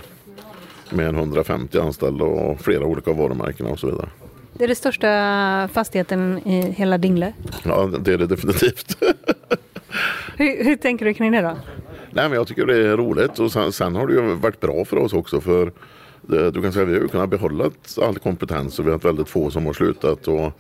Med 0.89 1.15
150 1.15 1.79
anställda 1.79 2.25
och 2.25 2.61
flera 2.61 2.85
olika 2.85 3.13
varumärken 3.13 3.65
och 3.65 3.79
så 3.79 3.87
vidare. 3.87 4.09
Det 4.53 4.63
är 4.63 4.67
den 4.67 4.75
största 4.75 5.69
fastigheten 5.73 6.47
i 6.47 6.71
hela 6.71 6.97
Dingle. 6.97 7.33
Ja, 7.63 7.89
det 7.99 8.13
är 8.13 8.17
det 8.17 8.27
definitivt. 8.27 8.97
Hur, 10.37 10.63
hur 10.63 10.75
tänker 10.75 11.05
du 11.05 11.13
kring 11.13 11.31
det 11.31 11.41
då? 11.41 11.57
Nej, 12.11 12.29
men 12.29 12.31
jag 12.31 12.47
tycker 12.47 12.65
det 12.65 12.87
är 12.87 12.97
roligt 12.97 13.39
och 13.39 13.51
sen, 13.51 13.71
sen 13.71 13.95
har 13.95 14.07
det 14.07 14.13
ju 14.13 14.35
varit 14.35 14.59
bra 14.59 14.85
för 14.85 14.97
oss 14.97 15.13
också 15.13 15.41
för 15.41 15.71
du 16.21 16.61
kan 16.61 16.73
säga 16.73 16.83
att 16.83 16.91
vi 16.91 16.99
har 16.99 17.07
kunnat 17.07 17.29
behålla 17.29 17.71
all 18.01 18.19
kompetens 18.19 18.79
och 18.79 18.85
vi 18.85 18.89
har 18.89 18.95
haft 18.95 19.05
väldigt 19.05 19.29
få 19.29 19.51
som 19.51 19.65
har 19.65 19.73
slutat 19.73 20.27
och 20.27 20.51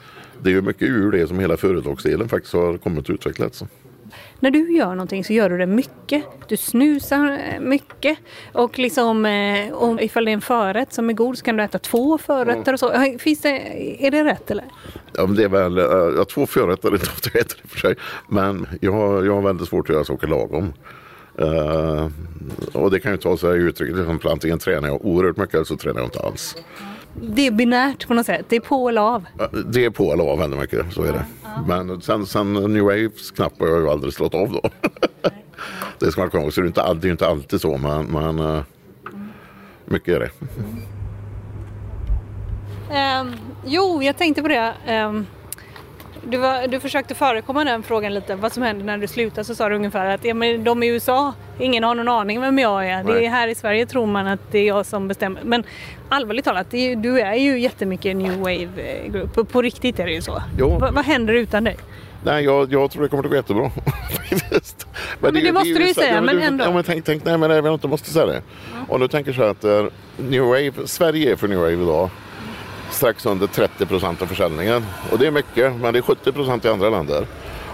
det 0.41 0.49
är 0.49 0.53
ju 0.53 0.61
mycket 0.61 0.89
ur 0.89 1.11
det 1.11 1.27
som 1.27 1.39
hela 1.39 1.57
företagsdelen 1.57 2.29
faktiskt 2.29 2.53
har 2.53 2.77
kommit 2.77 2.99
att 2.99 3.09
utvecklas. 3.09 3.63
När 4.39 4.51
du 4.51 4.75
gör 4.77 4.89
någonting 4.89 5.23
så 5.23 5.33
gör 5.33 5.49
du 5.49 5.57
det 5.57 5.65
mycket. 5.65 6.23
Du 6.47 6.57
snusar 6.57 7.59
mycket. 7.59 8.17
Och 8.53 8.79
liksom, 8.79 9.25
eh, 9.25 9.73
om, 9.73 9.99
ifall 9.99 10.25
det 10.25 10.31
är 10.31 10.33
en 10.33 10.41
förrätt 10.41 10.93
som 10.93 11.09
är 11.09 11.13
god 11.13 11.37
så 11.37 11.43
kan 11.43 11.57
du 11.57 11.63
äta 11.63 11.79
två 11.79 12.17
förrätter 12.17 12.73
och 12.73 12.79
så. 12.79 13.17
Finns 13.19 13.41
det, 13.41 13.49
är 14.05 14.11
det 14.11 14.23
rätt 14.23 14.51
eller? 14.51 14.65
Ja, 15.13 15.25
det 15.25 15.43
är 15.43 15.49
väl, 15.49 15.79
uh, 15.79 16.13
ja, 16.17 16.25
två 16.25 16.45
förrätter 16.45 16.87
är 16.89 16.93
inte 16.93 17.05
ofta 17.05 17.29
jag 17.33 17.41
äter 17.41 17.57
i 17.63 17.65
och 17.65 17.69
för 17.69 17.79
sig. 17.79 17.95
Men 18.27 18.67
jag 18.81 18.91
har, 18.91 19.23
jag 19.23 19.35
har 19.35 19.41
väldigt 19.41 19.67
svårt 19.67 19.89
att 19.89 19.93
göra 19.93 20.05
saker 20.05 20.27
lagom. 20.27 20.73
Uh, 21.41 22.07
och 22.73 22.91
det 22.91 22.99
kan 22.99 23.11
ju 23.11 23.17
ta 23.17 23.37
sig 23.37 23.59
uttryck, 23.59 23.95
liksom, 23.95 24.19
antingen 24.23 24.59
tränar 24.59 24.87
jag 24.87 25.05
oerhört 25.05 25.37
mycket 25.37 25.55
eller 25.55 25.65
så 25.65 25.77
tränar 25.77 25.99
jag 25.99 26.07
inte 26.07 26.19
alls. 26.19 26.55
Det 27.13 27.47
är 27.47 27.51
binärt 27.51 28.07
på 28.07 28.13
något 28.13 28.25
sätt. 28.25 28.45
Det 28.49 28.55
är 28.55 28.59
på 28.59 28.89
eller 28.89 29.01
av. 29.01 29.25
Det 29.65 29.85
är 29.85 29.89
på 29.89 30.13
eller 30.13 30.23
av 30.23 30.39
väldigt 30.39 30.59
mycket, 30.59 30.93
så 30.93 31.03
är 31.03 31.13
det. 31.13 31.25
Men 31.67 32.01
sen, 32.01 32.25
sen 32.25 32.53
New 32.53 32.83
Waves 32.83 33.31
knapp 33.31 33.59
har 33.59 33.67
jag 33.67 33.79
ju 33.79 33.89
aldrig 33.89 34.13
slått 34.13 34.33
av 34.33 34.51
då. 34.51 34.69
det 35.99 36.11
ska 36.11 36.21
man 36.21 36.29
komma 36.29 36.43
ihåg. 36.43 36.53
Så 36.53 36.61
det 36.61 36.65
är, 36.65 36.67
inte, 36.67 36.93
det 36.93 37.07
är 37.07 37.11
inte 37.11 37.27
alltid 37.27 37.61
så, 37.61 37.77
men, 37.77 38.05
men 38.05 38.39
uh, 38.39 38.61
mycket 39.85 40.15
är 40.15 40.19
det. 40.19 40.31
Um, 43.21 43.35
jo, 43.65 44.03
jag 44.03 44.17
tänkte 44.17 44.41
på 44.41 44.47
det. 44.47 44.73
Um, 44.89 45.27
du, 46.23 46.37
var, 46.37 46.67
du 46.67 46.79
försökte 46.79 47.15
förekomma 47.15 47.63
den 47.63 47.83
frågan 47.83 48.13
lite. 48.13 48.35
Vad 48.35 48.51
som 48.51 48.63
händer 48.63 48.85
när 48.85 48.97
du 48.97 49.07
slutar 49.07 49.43
så 49.43 49.55
sa 49.55 49.69
du 49.69 49.75
ungefär 49.75 50.05
att 50.05 50.25
ja, 50.25 50.33
men 50.33 50.63
de 50.63 50.83
i 50.83 50.87
USA, 50.87 51.33
ingen 51.59 51.83
har 51.83 51.95
någon 51.95 52.07
aning 52.07 52.41
vem 52.41 52.59
jag 52.59 52.87
är. 52.87 53.03
Det 53.03 53.25
är 53.25 53.29
här 53.29 53.47
i 53.47 53.55
Sverige 53.55 53.85
tror 53.85 54.05
man 54.05 54.27
att 54.27 54.51
det 54.51 54.59
är 54.59 54.67
jag 54.67 54.85
som 54.85 55.07
bestämmer. 55.07 55.41
Men 55.43 55.63
allvarligt 56.11 56.45
talat, 56.45 56.71
du 56.97 57.19
är 57.19 57.35
ju 57.35 57.59
jättemycket 57.59 58.15
new 58.15 58.37
wave 58.37 58.69
group. 59.07 59.51
På, 59.51 59.61
riktigt 59.61 59.99
är 59.99 60.05
det 60.05 60.11
ju 60.11 60.21
så. 60.21 60.43
Jo. 60.57 60.77
Va, 60.77 60.91
vad 60.91 61.05
händer 61.05 61.33
utan 61.33 61.63
dig? 61.63 61.77
Nej, 62.23 62.43
jag, 62.43 62.73
jag 62.73 62.91
tror 62.91 63.03
det 63.03 63.09
kommer 63.09 63.23
att 63.23 63.29
gå 63.29 63.35
jättebra. 63.35 63.71
men, 64.31 64.61
men 65.19 65.33
det, 65.33 65.41
det 65.41 65.51
måste 65.51 65.69
du 65.69 65.87
ju 65.87 65.93
säga, 65.93 66.15
ja, 66.15 66.21
men, 66.21 66.35
du, 66.35 66.41
ändå. 66.41 66.63
Ja, 66.63 66.71
men 66.71 66.83
tänk, 66.83 67.05
tänk, 67.05 67.25
nej 67.25 67.37
men 67.37 67.51
jag 67.51 67.73
inte 67.73 67.87
måste 67.87 68.09
säga 68.09 68.25
det. 68.25 68.41
Mm. 68.73 68.85
Om 68.89 68.99
du 68.99 69.07
tänker 69.07 69.33
så 69.33 69.41
här 69.41 69.49
att 69.49 69.65
uh, 69.65 69.85
New 70.17 70.43
Wave, 70.43 70.71
Sverige 70.85 71.31
är 71.31 71.35
för 71.35 71.47
New 71.47 71.59
Wave 71.59 71.73
idag 71.73 72.09
strax 72.89 73.25
under 73.25 73.47
30 73.47 73.85
procent 73.85 74.21
av 74.21 74.25
försäljningen. 74.25 74.85
Och 75.11 75.19
det 75.19 75.27
är 75.27 75.31
mycket, 75.31 75.75
men 75.75 75.93
det 75.93 75.99
är 75.99 76.03
70 76.03 76.31
procent 76.31 76.65
i 76.65 76.67
andra 76.67 76.89
länder. 76.89 77.25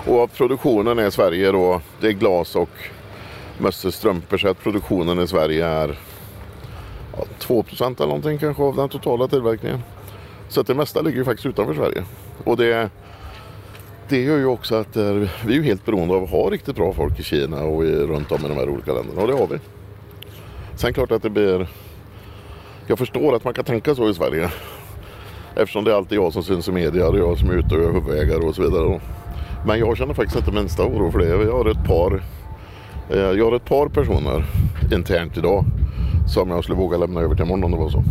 Och 0.06 0.34
produktionen 0.34 1.00
är 1.00 1.08
i 1.08 1.12
Sverige 1.12 1.52
då, 1.52 1.82
det 2.00 2.08
är 2.08 2.12
glas 2.12 2.56
och 2.56 2.70
mössor, 3.58 3.92
strumpor. 3.92 4.38
Så 4.38 4.48
att 4.48 4.64
produktionen 4.64 5.20
i 5.20 5.28
Sverige 5.28 5.66
är 5.66 5.98
ja, 7.18 7.26
2 7.40 7.66
eller 7.80 8.06
någonting 8.06 8.38
kanske 8.38 8.64
av 8.64 8.76
den 8.76 8.90
totala 8.90 9.28
tillverkningen. 9.28 9.80
Så 10.50 10.62
att 10.62 10.68
det 10.68 10.76
mesta 10.76 11.02
ligger 11.02 11.18
ju 11.18 11.26
faktiskt 11.26 11.46
utanför 11.46 11.74
Sverige. 11.74 12.04
Och 12.44 12.58
det, 12.58 12.90
det 14.10 14.22
gör 14.22 14.38
ju 14.38 14.46
också 14.46 14.76
att 14.76 14.96
eh, 14.96 15.14
vi 15.46 15.54
är 15.54 15.58
ju 15.58 15.64
helt 15.64 15.86
beroende 15.86 16.14
av 16.14 16.24
att 16.24 16.30
ha 16.30 16.50
riktigt 16.50 16.76
bra 16.76 16.94
folk 16.94 17.20
i 17.20 17.24
Kina 17.24 17.64
och 17.64 17.86
i, 17.86 17.92
runt 17.96 18.32
om 18.32 18.46
i 18.46 18.48
de 18.48 18.54
här 18.54 18.70
olika 18.70 18.94
länderna. 18.94 19.22
Och 19.22 19.28
det 19.28 19.34
har 19.34 19.48
vi. 19.48 19.60
Sen 20.76 20.94
klart 20.94 21.12
att 21.12 21.24
det 21.24 21.30
blir... 21.30 21.68
Jag 22.88 23.00
förstår 23.00 23.36
att 23.36 23.44
man 23.44 23.54
kan 23.54 23.66
tänka 23.66 23.96
så 23.96 24.10
i 24.10 24.14
Sverige. 24.14 24.52
Eftersom 25.56 25.84
det 25.84 25.92
är 25.92 25.96
alltid 25.96 26.18
jag 26.18 26.34
som 26.34 26.44
syns 26.44 26.68
i 26.68 26.72
media 26.72 27.08
och 27.08 27.18
jag 27.18 27.38
som 27.38 27.50
är 27.50 27.54
ute 27.54 27.76
och 27.76 27.84
är 27.84 27.94
huvudägare 27.94 28.40
och 28.40 28.56
så 28.56 28.62
vidare. 28.62 29.02
Men 29.66 29.80
jag 29.80 29.98
känner 29.98 30.14
faktiskt 30.14 30.38
inte 30.38 30.52
minsta 30.52 30.84
oro 30.84 31.12
för 31.12 31.20
det. 31.20 31.28
Jag 31.28 31.58
har 31.58 31.70
ett 31.70 31.88
par, 31.88 32.24
eh, 33.10 33.18
jag 33.18 33.46
har 33.46 33.56
ett 33.56 33.66
par 33.66 33.88
personer 33.88 34.46
internt 34.92 35.38
idag 35.38 35.66
som 36.28 36.50
jag 36.50 36.64
skulle 36.64 36.78
våga 36.78 36.98
lämna 36.98 37.22
över 37.22 37.36
till 37.36 37.46
imorgon 37.46 37.64
om 37.64 37.72
det 37.72 37.78
var 37.78 37.90
så. 37.90 38.04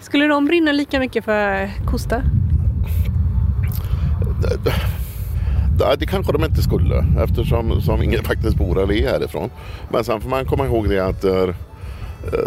Skulle 0.00 0.26
de 0.26 0.46
brinna 0.46 0.72
lika 0.72 1.00
mycket 1.00 1.24
för 1.24 1.70
Kosta? 1.86 2.22
Det, 4.42 4.72
det, 5.78 5.96
det 5.98 6.06
kanske 6.06 6.32
de 6.32 6.44
inte 6.44 6.62
skulle 6.62 7.04
eftersom 7.24 7.80
som 7.80 8.02
ingen 8.02 8.22
faktiskt 8.24 8.56
bor 8.56 8.82
eller 8.82 8.94
är 8.94 9.08
härifrån. 9.08 9.50
Men 9.88 10.04
sen 10.04 10.20
får 10.20 10.30
man 10.30 10.44
komma 10.44 10.66
ihåg 10.66 10.88
det 10.88 11.00
att 11.00 11.24
äh, 11.24 11.48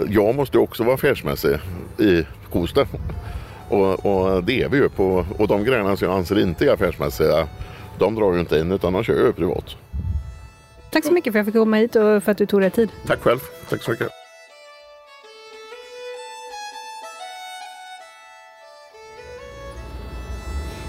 jag 0.10 0.36
måste 0.36 0.58
också 0.58 0.84
vara 0.84 0.96
affärsmässig 0.96 1.58
i 1.98 2.24
Kosta. 2.52 2.88
Och, 3.70 4.06
och, 4.06 4.44
det 4.44 4.62
är 4.62 4.70
vi 4.70 4.78
ju 4.78 4.90
på. 4.90 5.26
Och 5.38 5.48
de 5.48 5.64
grejerna 5.64 5.98
som 5.98 6.08
jag 6.08 6.18
anser 6.18 6.40
inte 6.40 6.66
är 6.66 6.74
affärsmässiga, 6.74 7.48
de 8.00 8.16
drar 8.16 8.34
ju 8.34 8.40
inte 8.40 8.60
in 8.60 8.72
utan 8.72 8.94
de 8.94 9.04
kör 9.04 9.26
ju 9.26 9.34
privat. 9.34 9.76
Tack 10.92 11.06
så 11.06 11.12
mycket 11.12 11.34
för 11.34 11.40
att 11.40 11.46
jag 11.46 11.54
fick 11.54 11.62
komma 11.62 11.78
hit 11.78 11.96
och 11.96 12.24
för 12.24 12.32
att 12.32 12.38
du 12.38 12.46
tog 12.46 12.62
dig 12.62 12.72
tid. 12.72 12.92
Tack 13.08 13.20
själv. 13.22 13.40
Tack 13.70 13.84
så 13.84 13.92
mycket. 13.92 14.08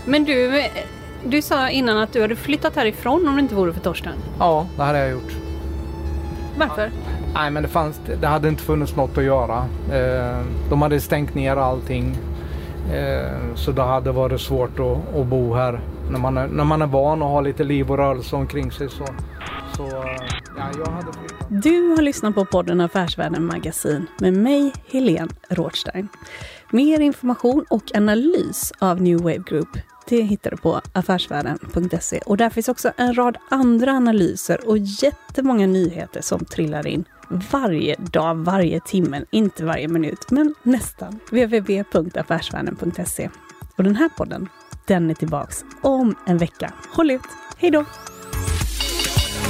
Men 0.05 0.25
du, 0.25 0.65
du 1.25 1.43
sa 1.43 1.71
innan 1.71 1.99
att 1.99 2.13
du 2.13 2.23
hade 2.23 2.37
flyttat 2.37 2.77
härifrån 2.77 3.29
om 3.29 3.35
det 3.35 3.41
inte 3.41 3.55
vore 3.55 3.73
för 3.73 3.81
Torsten. 3.81 4.13
Ja, 4.39 4.67
det 4.77 4.83
hade 4.83 4.99
jag 4.99 5.11
gjort. 5.11 5.33
Varför? 6.59 6.91
Nej, 7.35 7.51
men 7.51 7.63
det, 7.63 7.69
fanns, 7.69 8.01
det 8.21 8.27
hade 8.27 8.49
inte 8.49 8.63
funnits 8.63 8.97
något 8.97 9.19
att 9.19 9.25
göra. 9.25 9.65
Eh, 9.93 10.45
de 10.71 10.83
hade 10.83 11.01
stängt 11.01 11.35
ner 11.35 11.57
allting. 11.57 12.17
Eh, 12.93 13.55
så 13.55 13.73
det 13.73 13.83
hade 13.83 14.13
varit 14.13 14.41
svårt 14.41 14.79
att, 14.81 15.17
att, 15.17 15.27
bo 15.27 15.55
här. 15.55 15.81
När 16.11 16.19
man, 16.19 16.37
är, 16.37 16.47
när 16.47 16.65
man 16.65 16.83
är 16.83 16.87
van 16.87 17.23
att 17.23 17.29
ha 17.29 17.41
lite 17.41 17.65
liv 17.65 17.91
och 17.91 17.97
rörelse 17.97 18.37
omkring 18.37 18.73
sig 18.73 18.89
så, 18.91 19.05
så 19.81 19.87
eh, 19.97 20.03
ja, 20.57 20.71
jag 20.79 20.93
hade 20.93 21.13
flyttat. 21.13 21.63
Du 21.63 21.89
har 21.89 22.03
lyssnat 22.03 22.35
på 22.35 22.45
podden 22.45 22.81
Affärsvärlden 22.81 23.47
Magasin 23.47 24.07
med 24.19 24.33
mig, 24.33 24.73
Helene 24.87 25.29
Rothstein. 25.49 26.09
Mer 26.71 27.01
information 27.01 27.65
och 27.71 27.83
analys 27.95 28.73
av 28.79 29.03
New 29.03 29.19
Wave 29.19 29.43
Group 29.47 29.69
det 30.09 30.23
hittar 30.23 30.51
du 30.51 30.57
på 30.57 30.81
affärsvärlden.se. 30.93 32.21
Och 32.27 32.37
där 32.37 32.51
finns 32.51 32.69
också 32.69 32.93
en 32.97 33.15
rad 33.15 33.39
andra 33.49 33.93
analyser 33.93 34.69
och 34.69 34.79
jättemånga 34.79 35.67
nyheter 35.67 36.21
som 36.21 36.45
trillar 36.45 36.87
in 36.87 37.05
varje 37.53 37.97
dag, 37.97 38.35
varje 38.35 38.81
timme, 38.81 39.25
inte 39.31 39.65
varje 39.65 39.89
minut, 39.89 40.31
men 40.31 40.55
nästan. 40.63 41.21
www.affärsvärlden.se. 41.31 43.31
Och 43.77 43.85
den 43.85 43.97
här 43.97 44.09
podden, 44.09 44.49
den 44.87 45.11
är 45.11 45.15
tillbaks 45.15 45.65
om 45.83 46.15
en 46.27 46.39
vecka. 46.39 46.73
Håll 46.93 47.11
ut! 47.11 47.29
Hej 47.57 47.71
då! 47.71 47.85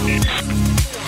Thank 0.02 0.94
you. 0.94 0.99